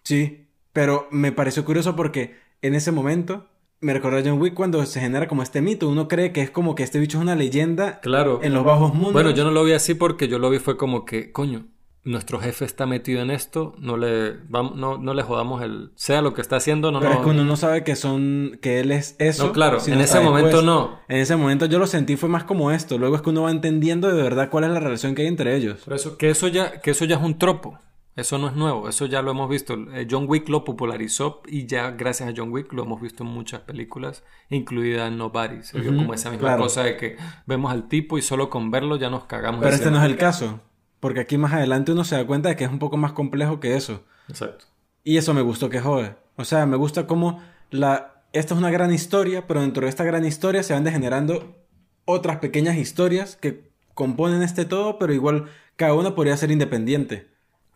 Sí, 0.04 0.48
pero 0.72 1.10
me 1.12 1.34
pareció 1.34 1.66
curioso 1.66 1.98
porque 1.98 2.38
en 2.62 2.76
ese 2.76 2.94
momento 2.94 3.48
me 3.82 3.94
recordó 3.94 4.20
a 4.20 4.24
John 4.24 4.42
Wick 4.42 4.54
cuando 4.54 4.86
se 4.86 5.02
genera 5.02 5.28
como 5.28 5.44
este 5.44 5.62
mito. 5.62 5.90
Uno 5.90 6.08
cree 6.08 6.32
que 6.32 6.40
es 6.40 6.50
como 6.50 6.76
que 6.76 6.84
este 6.84 6.98
bicho 6.98 7.18
es 7.18 7.24
una 7.24 7.36
leyenda 7.36 8.00
claro. 8.00 8.40
en 8.42 8.54
los 8.54 8.64
bajos 8.64 8.94
mundos. 8.94 9.12
Bueno, 9.12 9.32
yo 9.32 9.44
no 9.44 9.52
lo 9.52 9.66
vi 9.66 9.74
así 9.74 9.96
porque 9.96 10.30
yo 10.30 10.40
lo 10.40 10.50
vi 10.50 10.60
fue 10.60 10.78
como 10.78 11.04
que, 11.04 11.34
coño, 11.34 11.66
nuestro 12.06 12.40
jefe 12.40 12.66
está 12.66 12.86
metido 12.86 13.22
en 13.22 13.32
esto, 13.32 13.76
no 13.80 13.98
le, 13.98 14.38
vamos, 14.48 14.76
no, 14.76 14.98
no 14.98 15.14
le 15.14 15.24
jodamos 15.24 15.64
el... 15.64 15.92
Sea 15.96 16.22
lo 16.22 16.34
que 16.34 16.42
está 16.42 16.58
haciendo, 16.58 16.92
no... 16.92 17.00
Pero 17.00 17.12
no, 17.12 17.20
es 17.20 17.24
que 17.26 17.30
uno 17.32 17.44
no 17.44 17.58
sabe 17.58 17.84
que 17.84 17.96
son... 17.96 18.60
que 18.62 18.80
él 18.80 18.92
es 18.92 19.16
eso. 19.18 19.48
No, 19.48 19.54
claro, 19.54 19.80
en 19.86 20.00
ese 20.00 20.20
momento 20.20 20.58
después. 20.58 20.66
no. 20.66 21.00
En 21.10 21.18
ese 21.18 21.36
momento 21.36 21.66
yo 21.66 21.80
lo 21.80 21.88
sentí 21.88 22.16
fue 22.16 22.30
más 22.30 22.44
como 22.44 22.72
esto. 22.72 23.00
Luego 23.00 23.16
es 23.16 23.24
que 23.24 23.32
uno 23.32 23.42
va 23.42 23.52
entendiendo 23.52 24.08
de 24.08 24.22
verdad 24.22 24.50
cuál 24.52 24.66
es 24.66 24.70
la 24.70 24.80
relación 24.80 25.16
que 25.16 25.24
hay 25.24 25.28
entre 25.28 25.56
ellos. 25.56 25.82
Por 25.82 25.96
eso, 25.96 26.18
que 26.18 26.30
eso 26.30 26.48
ya, 26.48 26.80
que 26.80 26.92
eso 26.92 27.06
ya 27.06 27.16
es 27.16 27.24
un 27.24 27.40
tropo. 27.40 27.80
Eso 28.16 28.38
no 28.38 28.48
es 28.48 28.56
nuevo, 28.56 28.88
eso 28.88 29.08
ya 29.08 29.22
lo 29.22 29.32
hemos 29.32 29.50
visto. 29.50 29.74
Eh, 29.94 30.08
John 30.10 30.26
Wick 30.30 30.48
lo 30.48 30.64
popularizó 30.64 31.42
y 31.48 31.66
ya 31.66 31.92
gracias 31.92 32.30
a 32.30 32.34
John 32.36 32.50
Wick 32.50 32.72
lo 32.72 32.84
hemos 32.84 33.02
visto 33.02 33.24
en 33.24 33.30
muchas 33.30 33.62
películas, 33.62 34.24
incluida 34.50 35.08
en 35.08 35.18
Nobody. 35.18 35.64
Se 35.64 35.82
vio 35.82 35.94
como 35.94 36.14
esa 36.14 36.30
misma 36.30 36.48
claro. 36.48 36.64
cosa 36.64 36.84
de 36.84 36.96
que 36.96 37.18
vemos 37.46 37.74
al 37.74 37.90
tipo 37.90 38.18
y 38.18 38.22
solo 38.22 38.50
con 38.50 38.72
verlo 38.72 38.96
ya 38.96 39.10
nos 39.10 39.26
cagamos. 39.26 39.60
Pero 39.62 39.76
este 39.76 39.92
no 39.92 39.98
es 39.98 40.06
el 40.06 40.16
caso. 40.16 40.62
Porque 41.06 41.20
aquí 41.20 41.38
más 41.38 41.54
adelante 41.54 41.92
uno 41.92 42.04
se 42.04 42.16
da 42.16 42.26
cuenta 42.26 42.50
de 42.50 42.56
que 42.56 42.64
es 42.64 42.70
un 42.72 42.80
poco 42.80 42.98
más 42.98 43.12
complejo 43.12 43.60
que 43.60 43.76
eso. 43.76 44.04
Exacto. 44.28 44.66
Y 45.04 45.18
eso 45.18 45.36
me 45.36 45.44
gustó 45.44 45.70
que 45.70 45.80
jode. 45.80 46.16
O 46.36 46.46
sea, 46.46 46.66
me 46.66 46.78
gusta 46.78 47.06
cómo 47.06 47.44
la... 47.70 48.24
Esta 48.34 48.56
es 48.56 48.58
una 48.58 48.72
gran 48.72 48.92
historia, 48.92 49.46
pero 49.46 49.62
dentro 49.62 49.84
de 49.84 49.90
esta 49.90 50.04
gran 50.04 50.26
historia 50.26 50.64
se 50.64 50.74
van 50.74 50.84
degenerando 50.84 51.64
otras 52.06 52.38
pequeñas 52.38 52.78
historias 52.78 53.36
que 53.36 53.70
componen 53.94 54.42
este 54.42 54.66
todo, 54.66 54.98
pero 54.98 55.14
igual 55.14 55.46
cada 55.76 55.94
una 55.94 56.16
podría 56.16 56.36
ser 56.38 56.50
independiente. 56.50 57.28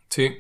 Sí, 0.10 0.31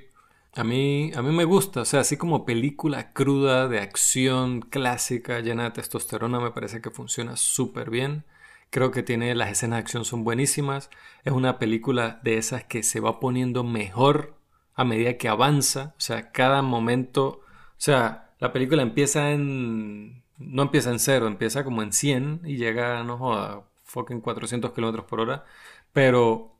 a 0.55 0.63
mí, 0.63 1.11
a 1.15 1.21
mí 1.21 1.31
me 1.31 1.43
gusta, 1.43 1.81
o 1.81 1.85
sea, 1.85 1.99
así 1.99 2.17
como 2.17 2.43
película 2.43 3.13
cruda 3.13 3.67
de 3.67 3.81
acción 3.81 4.61
clásica 4.61 5.41
llena 5.41 5.65
de 5.65 5.71
testosterona, 5.73 6.39
me 6.39 6.49
parece 6.49 6.81
que 6.81 6.89
funciona 6.89 7.35
súper 7.35 7.91
bien. 7.91 8.23
Creo 8.69 8.91
que 8.91 9.03
tiene, 9.03 9.33
las 9.35 9.51
escenas 9.51 9.77
de 9.77 9.81
acción 9.81 10.05
son 10.05 10.23
buenísimas. 10.23 10.89
Es 11.23 11.33
una 11.33 11.57
película 11.59 12.19
de 12.23 12.37
esas 12.37 12.63
que 12.63 12.83
se 12.83 12.99
va 12.99 13.19
poniendo 13.19 13.63
mejor 13.63 14.35
a 14.75 14.83
medida 14.85 15.17
que 15.17 15.27
avanza. 15.27 15.95
O 15.97 16.01
sea, 16.01 16.31
cada 16.31 16.61
momento, 16.61 17.41
o 17.41 17.41
sea, 17.77 18.31
la 18.39 18.53
película 18.53 18.81
empieza 18.83 19.31
en, 19.31 20.23
no 20.37 20.63
empieza 20.63 20.91
en 20.91 20.99
cero, 20.99 21.27
empieza 21.27 21.63
como 21.63 21.83
en 21.83 21.93
100 21.93 22.41
y 22.45 22.57
llega, 22.57 23.03
no 23.03 23.17
joda, 23.17 23.63
fucking 23.85 24.21
400 24.21 24.71
kilómetros 24.73 25.05
por 25.05 25.19
hora. 25.21 25.45
Pero 25.93 26.55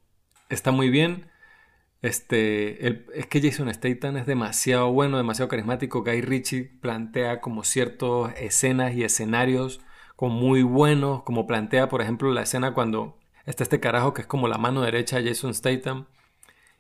está 0.50 0.72
muy 0.72 0.90
bien. 0.90 1.30
Este, 2.02 2.88
es 3.20 3.28
que 3.28 3.42
Jason 3.42 3.74
Statham 3.74 4.18
es 4.18 4.26
demasiado 4.26 4.92
bueno, 4.92 5.18
demasiado 5.18 5.50
carismático. 5.50 6.04
Guy 6.04 6.22
Ritchie 6.22 6.64
plantea 6.82 7.42
como 7.42 7.64
ciertas 7.64 8.34
escenas 8.38 8.94
y 8.96 9.04
escenarios 9.04 9.82
como 10.20 10.36
muy 10.36 10.64
buenos, 10.64 11.24
como 11.24 11.48
plantea, 11.48 11.88
por 11.88 12.02
ejemplo, 12.02 12.30
la 12.34 12.42
escena 12.42 12.74
cuando 12.74 13.18
está 13.46 13.64
este 13.64 13.80
carajo 13.80 14.14
que 14.14 14.20
es 14.24 14.28
como 14.28 14.50
la 14.50 14.58
mano 14.58 14.82
derecha 14.82 15.16
de 15.22 15.30
Jason 15.30 15.54
Statham 15.54 16.08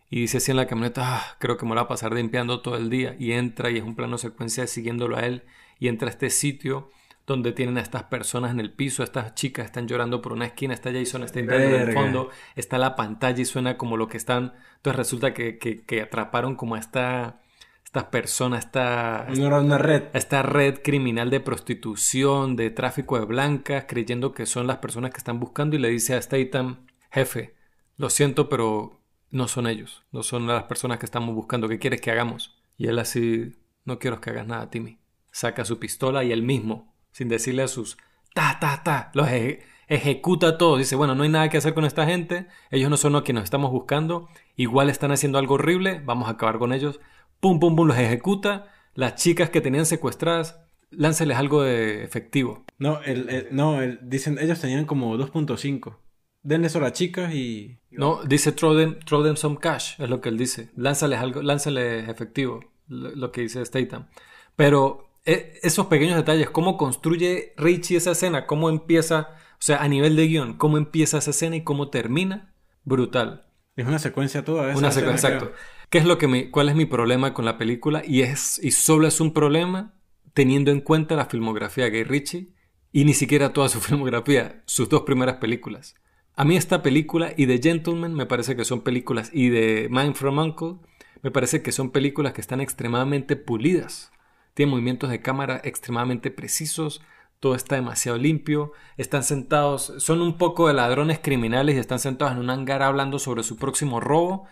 y 0.09 0.19
dice 0.19 0.37
así 0.39 0.51
en 0.51 0.57
la 0.57 0.67
camioneta, 0.67 1.03
"Ah, 1.05 1.37
creo 1.39 1.55
que 1.55 1.65
me 1.65 1.69
la 1.73 1.81
va 1.81 1.85
a 1.85 1.87
pasar 1.87 2.11
limpiando 2.13 2.59
todo 2.61 2.75
el 2.75 2.89
día 2.89 3.15
y 3.17 3.31
entra 3.31 3.69
y 3.69 3.77
es 3.77 3.83
un 3.83 3.95
plano 3.95 4.17
secuencia 4.17 4.67
siguiéndolo 4.67 5.15
a 5.15 5.21
él 5.21 5.43
y 5.79 5.87
entra 5.87 6.09
a 6.09 6.11
este 6.11 6.29
sitio 6.29 6.89
donde 7.25 7.53
tienen 7.53 7.77
a 7.77 7.81
estas 7.81 8.03
personas 8.03 8.51
en 8.51 8.59
el 8.59 8.73
piso, 8.73 9.03
estas 9.03 9.35
chicas 9.35 9.65
están 9.67 9.87
llorando 9.87 10.21
por 10.21 10.33
una 10.33 10.45
esquina, 10.47 10.73
está 10.73 10.91
Jason 10.91 11.25
Statham 11.25 11.61
en 11.61 11.81
el 11.81 11.93
fondo, 11.93 12.29
está 12.57 12.77
la 12.77 12.97
pantalla 12.97 13.39
y 13.41 13.45
suena 13.45 13.77
como 13.77 13.95
lo 13.95 14.09
que 14.09 14.17
están, 14.17 14.53
entonces 14.77 14.97
resulta 14.97 15.33
que, 15.33 15.57
que- 15.59 15.81
que 15.85 16.01
atraparon 16.01 16.55
como 16.55 16.75
a 16.75 16.79
esta, 16.79 17.39
estas 17.89 18.03
personas, 18.05 18.65
esta, 18.65 19.25
una 19.35 19.79
red. 19.79 20.03
esta 20.13 20.43
red 20.43 20.83
criminal 20.83 21.31
de 21.31 21.39
prostitución, 21.39 22.55
de 22.55 22.69
tráfico 22.69 23.17
de 23.19 23.25
blancas, 23.25 23.85
creyendo 23.87 24.31
que 24.31 24.45
son 24.45 24.67
las 24.67 24.77
personas 24.77 25.09
que 25.09 25.17
están 25.17 25.39
buscando 25.39 25.75
y 25.75 25.79
le 25.79 25.89
dice 25.89 26.13
a 26.13 26.21
Statham, 26.21 26.85
jefe, 27.11 27.55
lo 27.97 28.11
siento, 28.11 28.47
pero 28.47 29.01
no 29.31 29.47
son 29.47 29.65
ellos, 29.65 30.03
no 30.11 30.21
son 30.21 30.45
las 30.45 30.65
personas 30.65 30.99
que 30.99 31.07
estamos 31.07 31.33
buscando, 31.33 31.67
¿qué 31.67 31.79
quieres 31.79 31.99
que 31.99 32.11
hagamos? 32.11 32.61
Y 32.77 32.85
él 32.85 32.99
así, 32.99 33.55
no 33.85 33.97
quiero 33.97 34.21
que 34.21 34.29
hagas 34.29 34.45
nada, 34.45 34.69
Timmy. 34.69 34.99
Saca 35.31 35.65
su 35.65 35.79
pistola 35.79 36.23
y 36.23 36.31
él 36.31 36.43
mismo, 36.43 36.93
sin 37.11 37.27
decirle 37.27 37.63
a 37.63 37.67
sus 37.67 37.97
ta, 38.35 38.59
ta, 38.59 38.83
ta, 38.83 39.09
los 39.15 39.27
eje- 39.29 39.61
ejecuta 39.87 40.59
todo. 40.59 40.77
Dice, 40.77 40.95
bueno, 40.95 41.15
no 41.15 41.23
hay 41.23 41.29
nada 41.29 41.49
que 41.49 41.57
hacer 41.57 41.73
con 41.73 41.85
esta 41.85 42.05
gente, 42.05 42.45
ellos 42.69 42.91
no 42.91 42.97
son 42.97 43.13
los 43.13 43.23
que 43.23 43.33
nos 43.33 43.45
estamos 43.45 43.71
buscando, 43.71 44.29
igual 44.55 44.91
están 44.91 45.11
haciendo 45.11 45.39
algo 45.39 45.55
horrible, 45.55 46.03
vamos 46.05 46.27
a 46.27 46.33
acabar 46.33 46.59
con 46.59 46.71
ellos. 46.71 46.99
Pum, 47.39 47.59
pum, 47.59 47.75
pum, 47.75 47.87
los 47.87 47.97
ejecuta. 47.97 48.67
Las 48.95 49.15
chicas 49.15 49.49
que 49.49 49.61
tenían 49.61 49.85
secuestradas, 49.85 50.59
lánceles 50.89 51.37
algo 51.37 51.61
de 51.63 52.03
efectivo. 52.03 52.65
No, 52.77 53.01
el, 53.03 53.29
el- 53.29 53.47
no 53.51 53.81
el- 53.81 53.99
dicen, 54.01 54.37
ellos 54.39 54.59
tenían 54.59 54.85
como 54.85 55.15
2.5. 55.17 55.97
Denle 56.41 56.67
eso 56.67 56.79
a 56.79 56.83
las 56.83 56.93
chicas 56.93 57.33
y... 57.33 57.79
No, 57.91 58.23
dice 58.23 58.51
throw 58.53 58.75
them, 58.77 58.97
throw 59.05 59.23
them 59.23 59.35
some 59.35 59.57
cash, 59.59 59.99
es 59.99 60.09
lo 60.09 60.21
que 60.21 60.29
él 60.29 60.37
dice. 60.37 60.69
Lánzales 60.75 61.19
algo, 61.19 61.41
lánzales 61.41 62.07
efectivo, 62.07 62.61
lo, 62.87 63.11
lo 63.15 63.31
que 63.31 63.41
dice 63.41 63.65
Statham. 63.65 64.07
Pero 64.55 65.09
eh, 65.25 65.59
esos 65.63 65.87
pequeños 65.87 66.15
detalles, 66.15 66.49
cómo 66.49 66.77
construye 66.77 67.53
Richie 67.57 67.97
esa 67.97 68.11
escena, 68.11 68.45
cómo 68.47 68.69
empieza, 68.69 69.29
o 69.53 69.57
sea, 69.61 69.77
a 69.83 69.87
nivel 69.89 70.15
de 70.15 70.27
guion, 70.27 70.53
cómo 70.57 70.77
empieza 70.77 71.17
esa 71.17 71.31
escena 71.31 71.57
y 71.57 71.63
cómo 71.63 71.89
termina, 71.89 72.53
brutal. 72.83 73.45
Es 73.75 73.85
una 73.87 73.99
secuencia 73.99 74.43
toda 74.43 74.69
esa 74.71 74.77
Una 74.79 74.91
secuencia, 74.91 75.29
exacto. 75.29 75.53
¿Qué 75.89 75.97
es 75.97 76.05
lo 76.05 76.19
que 76.19 76.27
me, 76.27 76.51
cuál 76.51 76.69
es 76.69 76.75
mi 76.75 76.85
problema 76.85 77.33
con 77.33 77.45
la 77.45 77.57
película? 77.57 78.03
Y 78.05 78.21
es, 78.21 78.59
y 78.63 78.71
solo 78.71 79.07
es 79.07 79.19
un 79.19 79.33
problema 79.33 79.95
teniendo 80.33 80.69
en 80.69 80.81
cuenta 80.81 81.15
la 81.15 81.25
filmografía 81.25 81.85
de 81.85 81.89
Guy 81.89 82.03
Ritchie 82.03 82.53
y 82.91 83.05
ni 83.05 83.15
siquiera 83.15 83.53
toda 83.53 83.69
su 83.69 83.79
filmografía, 83.81 84.61
sus 84.67 84.87
dos 84.87 85.01
primeras 85.01 85.37
películas. 85.37 85.95
A 86.35 86.45
mí 86.45 86.55
esta 86.55 86.83
película 86.83 87.33
y 87.35 87.47
The 87.47 87.59
Gentleman 87.61 88.13
me 88.13 88.27
parece 88.27 88.55
que 88.55 88.65
son 88.65 88.81
películas 88.81 89.31
y 89.33 89.49
de 89.49 89.87
Mind 89.89 90.13
from 90.13 90.37
Uncle 90.37 90.75
me 91.21 91.31
parece 91.31 91.63
que 91.63 91.71
son 91.71 91.89
películas 91.89 92.33
que 92.33 92.41
están 92.41 92.61
extremadamente 92.61 93.35
pulidas. 93.35 94.11
Tienen 94.53 94.71
movimientos 94.71 95.09
de 95.09 95.21
cámara 95.21 95.59
extremadamente 95.63 96.29
precisos, 96.31 97.01
todo 97.39 97.55
está 97.55 97.75
demasiado 97.75 98.17
limpio, 98.17 98.73
están 98.97 99.23
sentados, 99.23 99.93
son 99.97 100.21
un 100.21 100.37
poco 100.37 100.67
de 100.67 100.75
ladrones 100.75 101.19
criminales 101.19 101.75
y 101.75 101.79
están 101.79 101.99
sentados 101.99 102.35
en 102.35 102.39
un 102.39 102.51
hangar 102.51 102.83
hablando 102.83 103.17
sobre 103.17 103.43
su 103.43 103.57
próximo 103.57 103.99
robo 103.99 104.47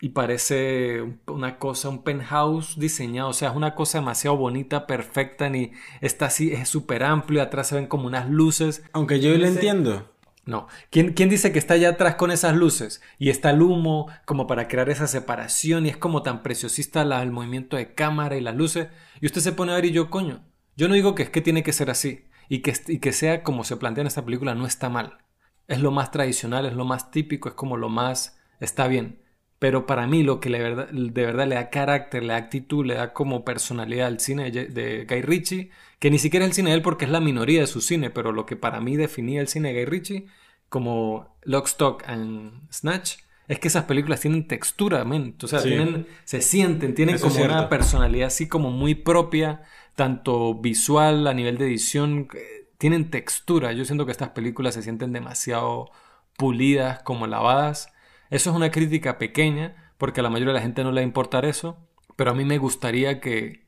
y 0.00 0.10
parece 0.10 1.00
un- 1.02 1.20
una 1.26 1.58
cosa, 1.58 1.88
un 1.88 2.02
penthouse 2.02 2.78
diseñado, 2.78 3.30
o 3.30 3.32
sea, 3.32 3.50
es 3.50 3.56
una 3.56 3.74
cosa 3.74 3.98
demasiado 3.98 4.36
bonita, 4.36 4.86
perfecta, 4.86 5.48
ni 5.48 5.72
está 6.00 6.26
así, 6.26 6.52
es 6.52 6.68
súper 6.68 7.02
amplio, 7.02 7.42
atrás 7.42 7.68
se 7.68 7.74
ven 7.76 7.86
como 7.86 8.06
unas 8.06 8.28
luces. 8.28 8.84
Aunque 8.92 9.20
yo 9.20 9.30
lo 9.36 9.46
entiendo. 9.46 10.12
No, 10.44 10.68
¿Quién, 10.90 11.12
quién 11.14 11.28
dice 11.28 11.50
que 11.50 11.58
está 11.58 11.74
allá 11.74 11.88
atrás 11.90 12.14
con 12.14 12.30
esas 12.30 12.54
luces? 12.54 13.02
Y 13.18 13.30
está 13.30 13.50
el 13.50 13.62
humo 13.62 14.06
como 14.26 14.46
para 14.46 14.68
crear 14.68 14.88
esa 14.90 15.08
separación 15.08 15.86
y 15.86 15.88
es 15.88 15.96
como 15.96 16.22
tan 16.22 16.44
preciosista 16.44 17.04
la- 17.04 17.22
el 17.22 17.32
movimiento 17.32 17.76
de 17.76 17.94
cámara 17.94 18.36
y 18.36 18.40
las 18.40 18.54
luces. 18.54 18.86
Y 19.20 19.26
usted 19.26 19.40
se 19.40 19.50
pone 19.52 19.72
a 19.72 19.74
ver 19.74 19.86
y 19.86 19.90
yo, 19.90 20.08
coño, 20.08 20.44
yo 20.76 20.86
no 20.86 20.94
digo 20.94 21.16
que 21.16 21.24
es 21.24 21.30
que 21.30 21.40
tiene 21.40 21.64
que 21.64 21.72
ser 21.72 21.90
así 21.90 22.26
y 22.48 22.60
que, 22.60 22.72
y 22.86 23.00
que 23.00 23.12
sea 23.12 23.42
como 23.42 23.64
se 23.64 23.76
plantea 23.76 24.02
en 24.02 24.06
esta 24.06 24.24
película 24.24 24.54
no 24.54 24.66
está 24.66 24.88
mal. 24.88 25.18
Es 25.66 25.80
lo 25.80 25.90
más 25.90 26.12
tradicional, 26.12 26.64
es 26.66 26.74
lo 26.74 26.84
más 26.84 27.10
típico, 27.10 27.48
es 27.48 27.54
como 27.56 27.76
lo 27.76 27.88
más... 27.88 28.38
está 28.60 28.86
bien. 28.86 29.20
Pero 29.58 29.86
para 29.86 30.06
mí 30.06 30.22
lo 30.22 30.38
que 30.38 30.50
le 30.50 30.58
verdad- 30.58 30.88
de 30.90 31.24
verdad 31.24 31.46
le 31.46 31.54
da 31.54 31.70
carácter, 31.70 32.22
le 32.22 32.34
da 32.34 32.36
actitud, 32.38 32.84
le 32.84 32.94
da 32.94 33.12
como 33.14 33.44
personalidad 33.44 34.06
al 34.08 34.20
cine 34.20 34.50
de, 34.50 35.06
Guy 35.08 35.22
Ritchie, 35.22 35.70
que 35.98 36.10
ni 36.10 36.18
siquiera 36.18 36.44
es 36.44 36.50
el 36.50 36.54
cine 36.54 36.70
de 36.70 36.76
él 36.76 36.82
porque 36.82 37.06
es 37.06 37.10
la 37.10 37.20
minoría 37.20 37.60
de 37.60 37.66
su 37.66 37.80
cine, 37.80 38.10
pero 38.10 38.32
lo 38.32 38.44
que 38.44 38.56
para 38.56 38.80
mí 38.80 38.96
definía 38.96 39.40
el 39.40 39.48
cine 39.48 39.72
de 39.72 39.74
Guy 39.80 39.84
Ritchie 39.86 40.26
como 40.68 41.36
Lock, 41.44 41.66
Stock 41.68 42.02
and 42.06 42.70
Snatch 42.70 43.16
es 43.48 43.58
que 43.60 43.68
esas 43.68 43.84
películas 43.84 44.20
tienen 44.20 44.46
textura, 44.48 45.04
men. 45.04 45.36
O 45.42 45.46
sea, 45.46 45.60
Sí. 45.60 45.68
tienen, 45.68 46.06
se 46.24 46.40
sienten, 46.42 46.94
tienen 46.94 47.14
Eso 47.14 47.28
como 47.28 47.44
una 47.44 47.68
personalidad 47.68 48.26
así 48.26 48.48
como 48.48 48.70
muy 48.72 48.94
propia, 48.96 49.62
tanto 49.94 50.54
visual, 50.54 51.26
a 51.28 51.32
nivel 51.32 51.56
de 51.56 51.66
edición, 51.66 52.28
eh, 52.34 52.68
tienen 52.76 53.08
textura. 53.10 53.72
Yo 53.72 53.84
siento 53.84 54.04
que 54.04 54.12
estas 54.12 54.30
películas 54.30 54.74
se 54.74 54.82
sienten 54.82 55.12
demasiado 55.12 55.90
pulidas, 56.36 57.00
como 57.04 57.26
lavadas. 57.26 57.88
Eso 58.30 58.50
es 58.50 58.56
una 58.56 58.70
crítica 58.70 59.18
pequeña, 59.18 59.92
porque 59.98 60.20
a 60.20 60.22
la 60.22 60.30
mayoría 60.30 60.52
de 60.52 60.58
la 60.58 60.62
gente 60.62 60.84
no 60.84 60.90
le 60.90 61.00
va 61.00 61.04
a 61.04 61.04
importar 61.04 61.44
eso, 61.44 61.78
pero 62.16 62.30
a 62.30 62.34
mí 62.34 62.44
me 62.44 62.58
gustaría 62.58 63.20
que 63.20 63.66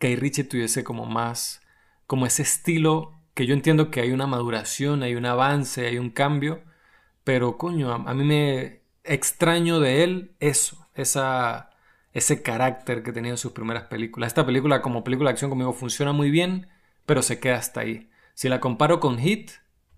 Guy 0.00 0.16
Ritchie 0.16 0.44
tuviese 0.44 0.84
como 0.84 1.06
más, 1.06 1.62
como 2.06 2.26
ese 2.26 2.42
estilo, 2.42 3.20
que 3.34 3.46
yo 3.46 3.54
entiendo 3.54 3.90
que 3.90 4.00
hay 4.00 4.12
una 4.12 4.26
maduración, 4.26 5.02
hay 5.02 5.14
un 5.14 5.26
avance, 5.26 5.86
hay 5.86 5.98
un 5.98 6.10
cambio, 6.10 6.62
pero 7.24 7.58
coño, 7.58 7.92
a, 7.92 8.14
mí 8.14 8.24
me 8.24 8.82
extraño 9.04 9.80
de 9.80 10.04
él 10.04 10.36
eso, 10.40 10.88
esa, 10.94 11.70
ese 12.12 12.42
carácter 12.42 13.02
que 13.02 13.12
tenía 13.12 13.32
en 13.32 13.38
sus 13.38 13.52
primeras 13.52 13.84
películas. 13.84 14.28
Esta 14.28 14.46
película 14.46 14.82
como 14.82 15.04
película 15.04 15.30
de 15.30 15.32
acción 15.32 15.50
conmigo 15.50 15.72
funciona 15.72 16.12
muy 16.12 16.30
bien, 16.30 16.68
pero 17.06 17.22
se 17.22 17.38
queda 17.40 17.56
hasta 17.56 17.80
ahí. 17.80 18.10
Si 18.34 18.48
la 18.48 18.60
comparo 18.60 19.00
con 19.00 19.18
Hit, 19.18 19.50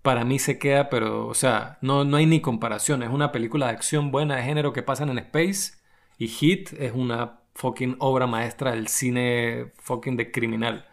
para 0.03 0.25
mí 0.25 0.39
se 0.39 0.59
queda, 0.59 0.89
pero, 0.89 1.27
o 1.27 1.33
sea, 1.33 1.79
no, 1.81 2.05
no 2.05 2.17
hay 2.17 2.25
ni 2.27 2.41
comparación. 2.41 3.03
Es 3.03 3.09
una 3.09 3.31
película 3.31 3.67
de 3.67 3.73
acción 3.73 4.11
buena 4.11 4.35
de 4.37 4.43
género 4.43 4.73
que 4.73 4.83
pasan 4.83 5.09
en 5.09 5.17
space 5.19 5.73
y 6.17 6.27
Hit 6.27 6.73
es 6.79 6.93
una 6.93 7.39
fucking 7.55 7.97
obra 7.99 8.27
maestra 8.27 8.71
del 8.71 8.87
cine 8.87 9.71
fucking 9.79 10.17
de 10.17 10.31
criminal. 10.31 10.85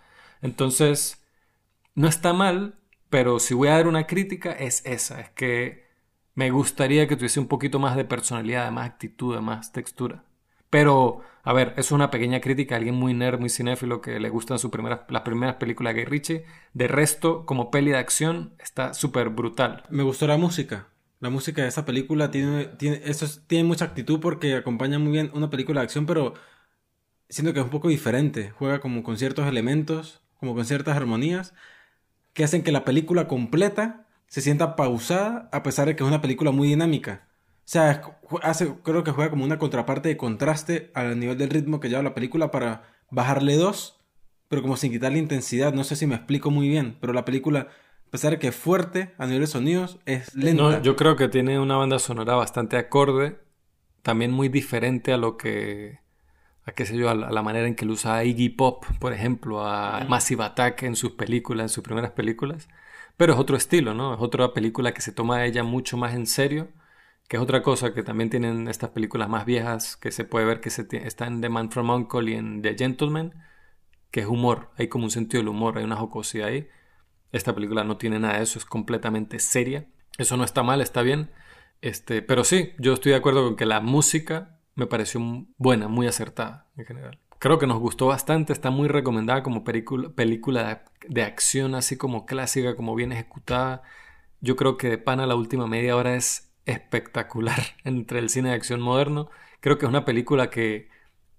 Entonces, 0.42 1.24
no 1.94 2.08
está 2.08 2.32
mal, 2.32 2.78
pero 3.10 3.40
si 3.40 3.54
voy 3.54 3.68
a 3.68 3.76
dar 3.76 3.88
una 3.88 4.06
crítica 4.06 4.52
es 4.52 4.84
esa, 4.86 5.20
es 5.20 5.30
que 5.30 5.88
me 6.34 6.50
gustaría 6.50 7.08
que 7.08 7.16
tuviese 7.16 7.40
un 7.40 7.48
poquito 7.48 7.78
más 7.80 7.96
de 7.96 8.04
personalidad, 8.04 8.66
de 8.66 8.70
más 8.72 8.88
actitud, 8.90 9.34
de 9.34 9.40
más 9.42 9.72
textura. 9.72 10.24
Pero, 10.70 11.20
a 11.42 11.52
ver, 11.52 11.74
es 11.76 11.92
una 11.92 12.10
pequeña 12.10 12.40
crítica 12.40 12.76
alguien 12.76 12.94
muy 12.94 13.14
nerd, 13.14 13.40
muy 13.40 13.50
cinéfilo, 13.50 14.00
que 14.00 14.20
le 14.20 14.28
gustan 14.30 14.58
sus 14.58 14.70
primeras, 14.70 15.00
las 15.08 15.22
primeras 15.22 15.56
películas 15.56 15.94
de 15.94 16.02
Guy 16.02 16.10
Ritchie. 16.10 16.44
De 16.74 16.88
resto, 16.88 17.44
como 17.46 17.70
peli 17.70 17.90
de 17.90 17.98
acción, 17.98 18.54
está 18.58 18.94
súper 18.94 19.30
brutal. 19.30 19.84
Me 19.90 20.02
gustó 20.02 20.26
la 20.26 20.36
música. 20.36 20.88
La 21.20 21.30
música 21.30 21.62
de 21.62 21.68
esa 21.68 21.84
película 21.84 22.30
tiene, 22.30 22.66
tiene, 22.66 23.02
eso 23.04 23.26
tiene 23.46 23.64
mucha 23.64 23.84
actitud 23.84 24.20
porque 24.20 24.54
acompaña 24.54 24.98
muy 24.98 25.12
bien 25.12 25.30
una 25.34 25.50
película 25.50 25.80
de 25.80 25.84
acción, 25.84 26.06
pero 26.06 26.34
siento 27.28 27.52
que 27.52 27.60
es 27.60 27.64
un 27.64 27.70
poco 27.70 27.88
diferente. 27.88 28.50
Juega 28.50 28.80
como 28.80 29.02
con 29.02 29.16
ciertos 29.18 29.46
elementos, 29.46 30.22
como 30.38 30.54
con 30.54 30.64
ciertas 30.64 30.96
armonías, 30.96 31.54
que 32.32 32.44
hacen 32.44 32.62
que 32.62 32.72
la 32.72 32.84
película 32.84 33.28
completa 33.28 34.06
se 34.28 34.40
sienta 34.40 34.76
pausada 34.76 35.48
a 35.52 35.62
pesar 35.62 35.88
de 35.88 35.96
que 35.96 36.04
es 36.04 36.08
una 36.08 36.22
película 36.22 36.52
muy 36.52 36.68
dinámica. 36.68 37.28
O 37.70 37.72
sea, 37.72 38.02
hace, 38.42 38.74
creo 38.82 39.04
que 39.04 39.12
juega 39.12 39.30
como 39.30 39.44
una 39.44 39.60
contraparte 39.60 40.08
de 40.08 40.16
contraste 40.16 40.90
al 40.92 41.20
nivel 41.20 41.38
del 41.38 41.50
ritmo 41.50 41.78
que 41.78 41.88
lleva 41.88 42.02
la 42.02 42.14
película 42.14 42.50
para 42.50 42.82
bajarle 43.12 43.54
dos, 43.54 44.00
pero 44.48 44.60
como 44.60 44.76
sin 44.76 44.90
quitarle 44.90 45.20
intensidad. 45.20 45.72
No 45.72 45.84
sé 45.84 45.94
si 45.94 46.04
me 46.08 46.16
explico 46.16 46.50
muy 46.50 46.68
bien, 46.68 46.96
pero 47.00 47.12
la 47.12 47.24
película, 47.24 47.68
a 48.08 48.10
pesar 48.10 48.32
de 48.32 48.40
que 48.40 48.48
es 48.48 48.56
fuerte 48.56 49.14
a 49.18 49.26
nivel 49.26 49.42
de 49.42 49.46
sonidos, 49.46 50.00
es 50.04 50.34
lenta. 50.34 50.62
No, 50.64 50.82
yo 50.82 50.96
creo 50.96 51.14
que 51.14 51.28
tiene 51.28 51.60
una 51.60 51.76
banda 51.76 52.00
sonora 52.00 52.34
bastante 52.34 52.76
acorde, 52.76 53.38
también 54.02 54.32
muy 54.32 54.48
diferente 54.48 55.12
a 55.12 55.16
lo 55.16 55.36
que, 55.36 56.00
a 56.64 56.72
qué 56.72 56.84
sé 56.84 56.96
yo, 56.96 57.08
a 57.08 57.14
la, 57.14 57.42
manera 57.42 57.68
en 57.68 57.76
que 57.76 57.86
lo 57.86 57.92
usa 57.92 58.24
Iggy 58.24 58.48
Pop, 58.48 58.84
por 58.98 59.12
ejemplo, 59.12 59.64
a 59.64 60.04
Massive 60.08 60.42
Attack 60.42 60.82
en 60.82 60.96
sus 60.96 61.12
películas, 61.12 61.66
en 61.66 61.68
sus 61.68 61.84
primeras 61.84 62.10
películas. 62.10 62.68
Pero 63.16 63.34
es 63.34 63.38
otro 63.38 63.56
estilo, 63.56 63.94
¿no? 63.94 64.14
Es 64.14 64.20
otra 64.20 64.52
película 64.52 64.90
que 64.90 65.02
se 65.02 65.12
toma 65.12 65.36
a 65.36 65.46
ella 65.46 65.62
mucho 65.62 65.96
más 65.96 66.14
en 66.14 66.26
serio 66.26 66.66
que 67.30 67.36
es 67.36 67.42
otra 67.44 67.62
cosa 67.62 67.94
que 67.94 68.02
también 68.02 68.28
tienen 68.28 68.66
estas 68.66 68.90
películas 68.90 69.28
más 69.28 69.44
viejas 69.44 69.96
que 69.96 70.10
se 70.10 70.24
puede 70.24 70.44
ver 70.46 70.60
que 70.60 70.68
se 70.68 70.88
está 71.06 71.28
en 71.28 71.40
The 71.40 71.48
Man 71.48 71.70
from 71.70 71.88
Uncle 71.88 72.28
y 72.28 72.34
en 72.34 72.60
The 72.60 72.74
Gentleman, 72.76 73.34
que 74.10 74.18
es 74.18 74.26
humor, 74.26 74.72
hay 74.76 74.88
como 74.88 75.04
un 75.04 75.12
sentido 75.12 75.40
del 75.40 75.50
humor, 75.50 75.78
hay 75.78 75.84
una 75.84 75.94
jocosidad 75.94 76.48
ahí. 76.48 76.66
Esta 77.30 77.54
película 77.54 77.84
no 77.84 77.98
tiene 77.98 78.18
nada 78.18 78.38
de 78.38 78.42
eso, 78.42 78.58
es 78.58 78.64
completamente 78.64 79.38
seria. 79.38 79.86
Eso 80.18 80.36
no 80.36 80.42
está 80.42 80.64
mal, 80.64 80.80
está 80.80 81.02
bien. 81.02 81.30
Este, 81.82 82.20
pero 82.20 82.42
sí, 82.42 82.72
yo 82.80 82.94
estoy 82.94 83.12
de 83.12 83.18
acuerdo 83.18 83.44
con 83.44 83.54
que 83.54 83.64
la 83.64 83.78
música 83.78 84.58
me 84.74 84.88
pareció 84.88 85.20
buena, 85.56 85.86
muy 85.86 86.08
acertada 86.08 86.66
en 86.76 86.84
general. 86.84 87.20
Creo 87.38 87.60
que 87.60 87.68
nos 87.68 87.78
gustó 87.78 88.08
bastante, 88.08 88.52
está 88.52 88.72
muy 88.72 88.88
recomendada 88.88 89.44
como 89.44 89.62
película, 89.62 90.82
de 91.08 91.22
acción, 91.22 91.76
así 91.76 91.96
como 91.96 92.26
clásica, 92.26 92.74
como 92.74 92.96
bien 92.96 93.12
ejecutada. 93.12 93.82
Yo 94.40 94.56
creo 94.56 94.76
que 94.76 94.88
de 94.88 94.98
pana 94.98 95.28
la 95.28 95.36
última 95.36 95.68
media 95.68 95.94
hora 95.94 96.16
es 96.16 96.49
espectacular 96.66 97.60
entre 97.84 98.18
el 98.18 98.28
cine 98.28 98.50
de 98.50 98.54
acción 98.54 98.80
moderno. 98.80 99.30
Creo 99.60 99.78
que 99.78 99.86
es 99.86 99.90
una 99.90 100.04
película 100.04 100.50
que 100.50 100.88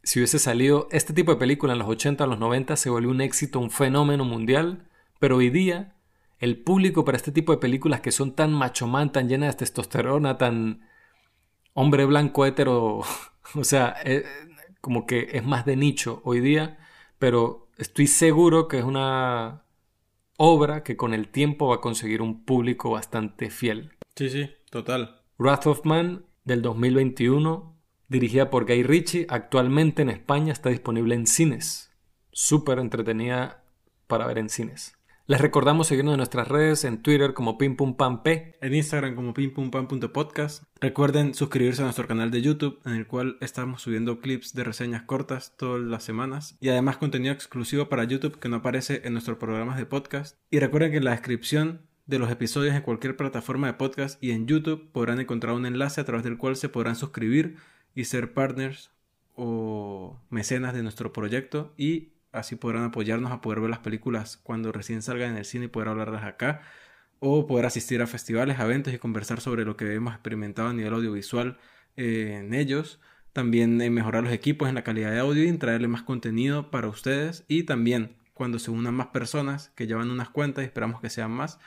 si 0.04 0.20
hubiese 0.20 0.40
salido 0.40 0.88
este 0.92 1.14
tipo 1.14 1.32
de 1.32 1.40
película 1.40 1.74
en 1.74 1.80
los 1.80 1.88
80, 1.88 2.26
los 2.26 2.40
90 2.40 2.76
se 2.76 2.90
volvió 2.90 3.10
un 3.10 3.22
éxito, 3.22 3.60
un 3.60 3.72
fenómeno 3.72 4.26
mundial, 4.26 4.88
pero 5.20 5.38
hoy 5.38 5.50
día 5.50 5.96
el 6.40 6.58
público 6.58 7.06
para 7.06 7.18
este 7.18 7.32
tipo 7.32 7.52
de 7.52 7.60
películas 7.60 8.02
que 8.02 8.12
son 8.12 8.36
tan 8.36 8.52
machomán, 8.52 9.12
tan 9.12 9.30
llenas 9.30 9.54
de 9.54 9.60
testosterona, 9.60 10.38
tan 10.40 10.88
hombre 11.74 12.06
blanco 12.06 12.46
hetero, 12.46 13.02
o 13.56 13.64
sea, 13.64 13.96
eh, 14.04 14.26
como 14.82 15.06
que 15.06 15.30
es 15.34 15.46
más 15.46 15.66
de 15.66 15.76
nicho 15.76 16.22
hoy 16.26 16.40
día, 16.40 16.80
pero 17.20 17.70
estoy 17.78 18.08
seguro 18.08 18.68
que 18.68 18.80
es 18.80 18.84
una 18.84 19.64
obra 20.38 20.82
que 20.82 20.98
con 20.98 21.14
el 21.14 21.28
tiempo 21.28 21.68
va 21.68 21.76
a 21.76 21.82
conseguir 21.82 22.24
un 22.24 22.44
público 22.44 22.90
bastante 22.90 23.52
fiel. 23.52 23.92
Sí, 24.16 24.30
sí, 24.30 24.50
total. 24.72 25.22
Wrath 25.38 25.68
of 25.68 25.86
Man 25.86 26.26
del 26.44 26.64
2021, 26.64 27.78
dirigida 28.08 28.50
por 28.50 28.66
Guy 28.66 28.82
Ritchie, 28.82 29.28
actualmente 29.30 30.02
en 30.02 30.10
España 30.10 30.52
está 30.52 30.70
disponible 30.70 31.14
en 31.14 31.28
cines. 31.28 31.92
Súper 32.32 32.80
entretenida 32.80 33.64
para 34.08 34.26
ver 34.26 34.40
en 34.40 34.50
cines. 34.50 34.98
Les 35.28 35.40
recordamos 35.40 35.88
seguirnos 35.88 36.16
en 36.16 36.18
nuestras 36.18 36.48
redes, 36.48 36.84
en 36.84 37.02
Twitter 37.02 37.34
como 37.34 37.58
P, 37.58 38.58
en 38.60 38.76
Instagram 38.76 39.16
como 39.16 39.34
pimpumpan.podcast. 39.34 40.64
Recuerden 40.82 41.36
suscribirse 41.36 41.82
a 41.82 41.86
nuestro 41.86 42.08
canal 42.08 42.32
de 42.32 42.42
YouTube, 42.42 42.82
en 42.86 42.94
el 42.96 43.08
cual 43.08 43.38
estamos 43.40 43.82
subiendo 43.82 44.20
clips 44.20 44.54
de 44.54 44.64
reseñas 44.64 45.04
cortas 45.04 45.56
todas 45.58 45.82
las 45.82 46.04
semanas 46.04 46.58
y 46.60 46.70
además 46.70 46.98
contenido 46.98 47.34
exclusivo 47.34 47.88
para 47.88 48.04
YouTube 48.04 48.40
que 48.40 48.50
no 48.50 48.58
aparece 48.58 49.04
en 49.06 49.14
nuestros 49.14 49.38
programas 49.38 49.78
de 49.78 49.86
podcast. 49.86 50.38
Y 50.50 50.60
recuerden 50.60 50.92
que 50.92 50.98
en 50.98 51.06
la 51.06 51.12
descripción 51.12 51.88
de 52.12 52.20
los 52.20 52.30
episodios 52.30 52.76
en 52.76 52.82
cualquier 52.82 53.16
plataforma 53.16 53.68
de 53.68 53.74
podcast 53.74 54.22
y 54.22 54.32
en 54.32 54.46
YouTube 54.46 54.92
podrán 54.92 55.22
encontrar 55.22 55.54
un 55.54 55.66
enlace 55.66 56.02
a 56.02 56.04
través 56.04 56.26
del 56.26 56.38
cual 56.38 56.58
se 56.58 56.68
podrán 56.68 56.98
suscribir 56.98 57.56
y 57.96 58.04
ser 58.04 58.34
partners 58.34 58.92
o 59.36 60.20
mecenas 60.30 60.74
de 60.74 60.84
nuestro 60.84 61.14
proyecto 61.14 61.74
y 61.78 62.10
así 62.34 62.58
podrán 62.58 62.84
apoyarnos 62.84 63.32
a 63.32 63.40
poder 63.40 63.62
ver 63.62 63.70
las 63.70 63.80
películas 63.80 64.36
cuando 64.36 64.74
recién 64.74 65.02
salgan 65.02 65.32
en 65.32 65.38
el 65.38 65.46
cine 65.46 65.66
y 65.66 65.68
poder 65.70 65.88
hablarlas 65.88 66.26
acá 66.26 66.64
o 67.20 67.48
poder 67.48 67.66
asistir 67.66 68.02
a 68.02 68.08
festivales, 68.08 68.60
eventos 68.60 68.94
y 68.94 68.98
conversar 68.98 69.40
sobre 69.40 69.64
lo 69.64 69.78
que 69.78 69.94
hemos 69.94 70.14
experimentado 70.14 70.68
a 70.68 70.74
nivel 70.74 70.94
audiovisual 70.94 71.60
en 71.96 72.54
ellos. 72.54 73.00
También 73.32 73.80
en 73.82 73.94
mejorar 73.94 74.24
los 74.24 74.34
equipos 74.34 74.68
en 74.68 74.76
la 74.76 74.84
calidad 74.84 75.12
de 75.12 75.20
audio 75.20 75.46
y 75.46 75.48
en 75.48 75.60
traerle 75.60 75.88
más 75.88 76.04
contenido 76.04 76.72
para 76.72 76.90
ustedes. 76.90 77.46
Y 77.48 77.64
también 77.64 78.18
cuando 78.34 78.60
se 78.60 78.70
unan 78.70 78.96
más 78.96 79.08
personas 79.08 79.72
que 79.76 79.88
llevan 79.88 80.10
unas 80.10 80.30
cuentas 80.30 80.64
y 80.64 80.66
esperamos 80.66 81.00
que 81.00 81.10
sean 81.10 81.32
más, 81.32 81.60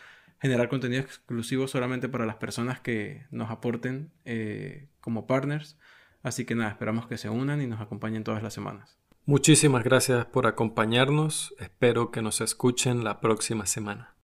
generar 0.45 0.69
contenido 0.69 1.01
exclusivo 1.01 1.67
solamente 1.69 2.07
para 2.07 2.27
las 2.27 2.37
personas 2.37 2.79
que 2.79 3.25
nos 3.31 3.51
aporten 3.51 4.13
eh, 4.27 4.89
como 5.01 5.27
partners. 5.27 5.79
Así 6.23 6.45
que 6.45 6.55
nada, 6.55 6.71
esperamos 6.71 7.07
que 7.07 7.17
se 7.17 7.31
unan 7.31 7.63
y 7.63 7.67
nos 7.67 7.81
acompañen 7.81 8.25
todas 8.25 8.43
las 8.43 8.53
semanas. 8.53 8.99
Muchísimas 9.25 9.85
gracias 9.85 10.27
por 10.27 10.47
acompañarnos. 10.47 11.55
Espero 11.59 12.11
que 12.11 12.21
nos 12.21 12.43
escuchen 12.43 13.05
la 13.05 13.23
próxima 13.23 13.65
semana. 13.65 14.14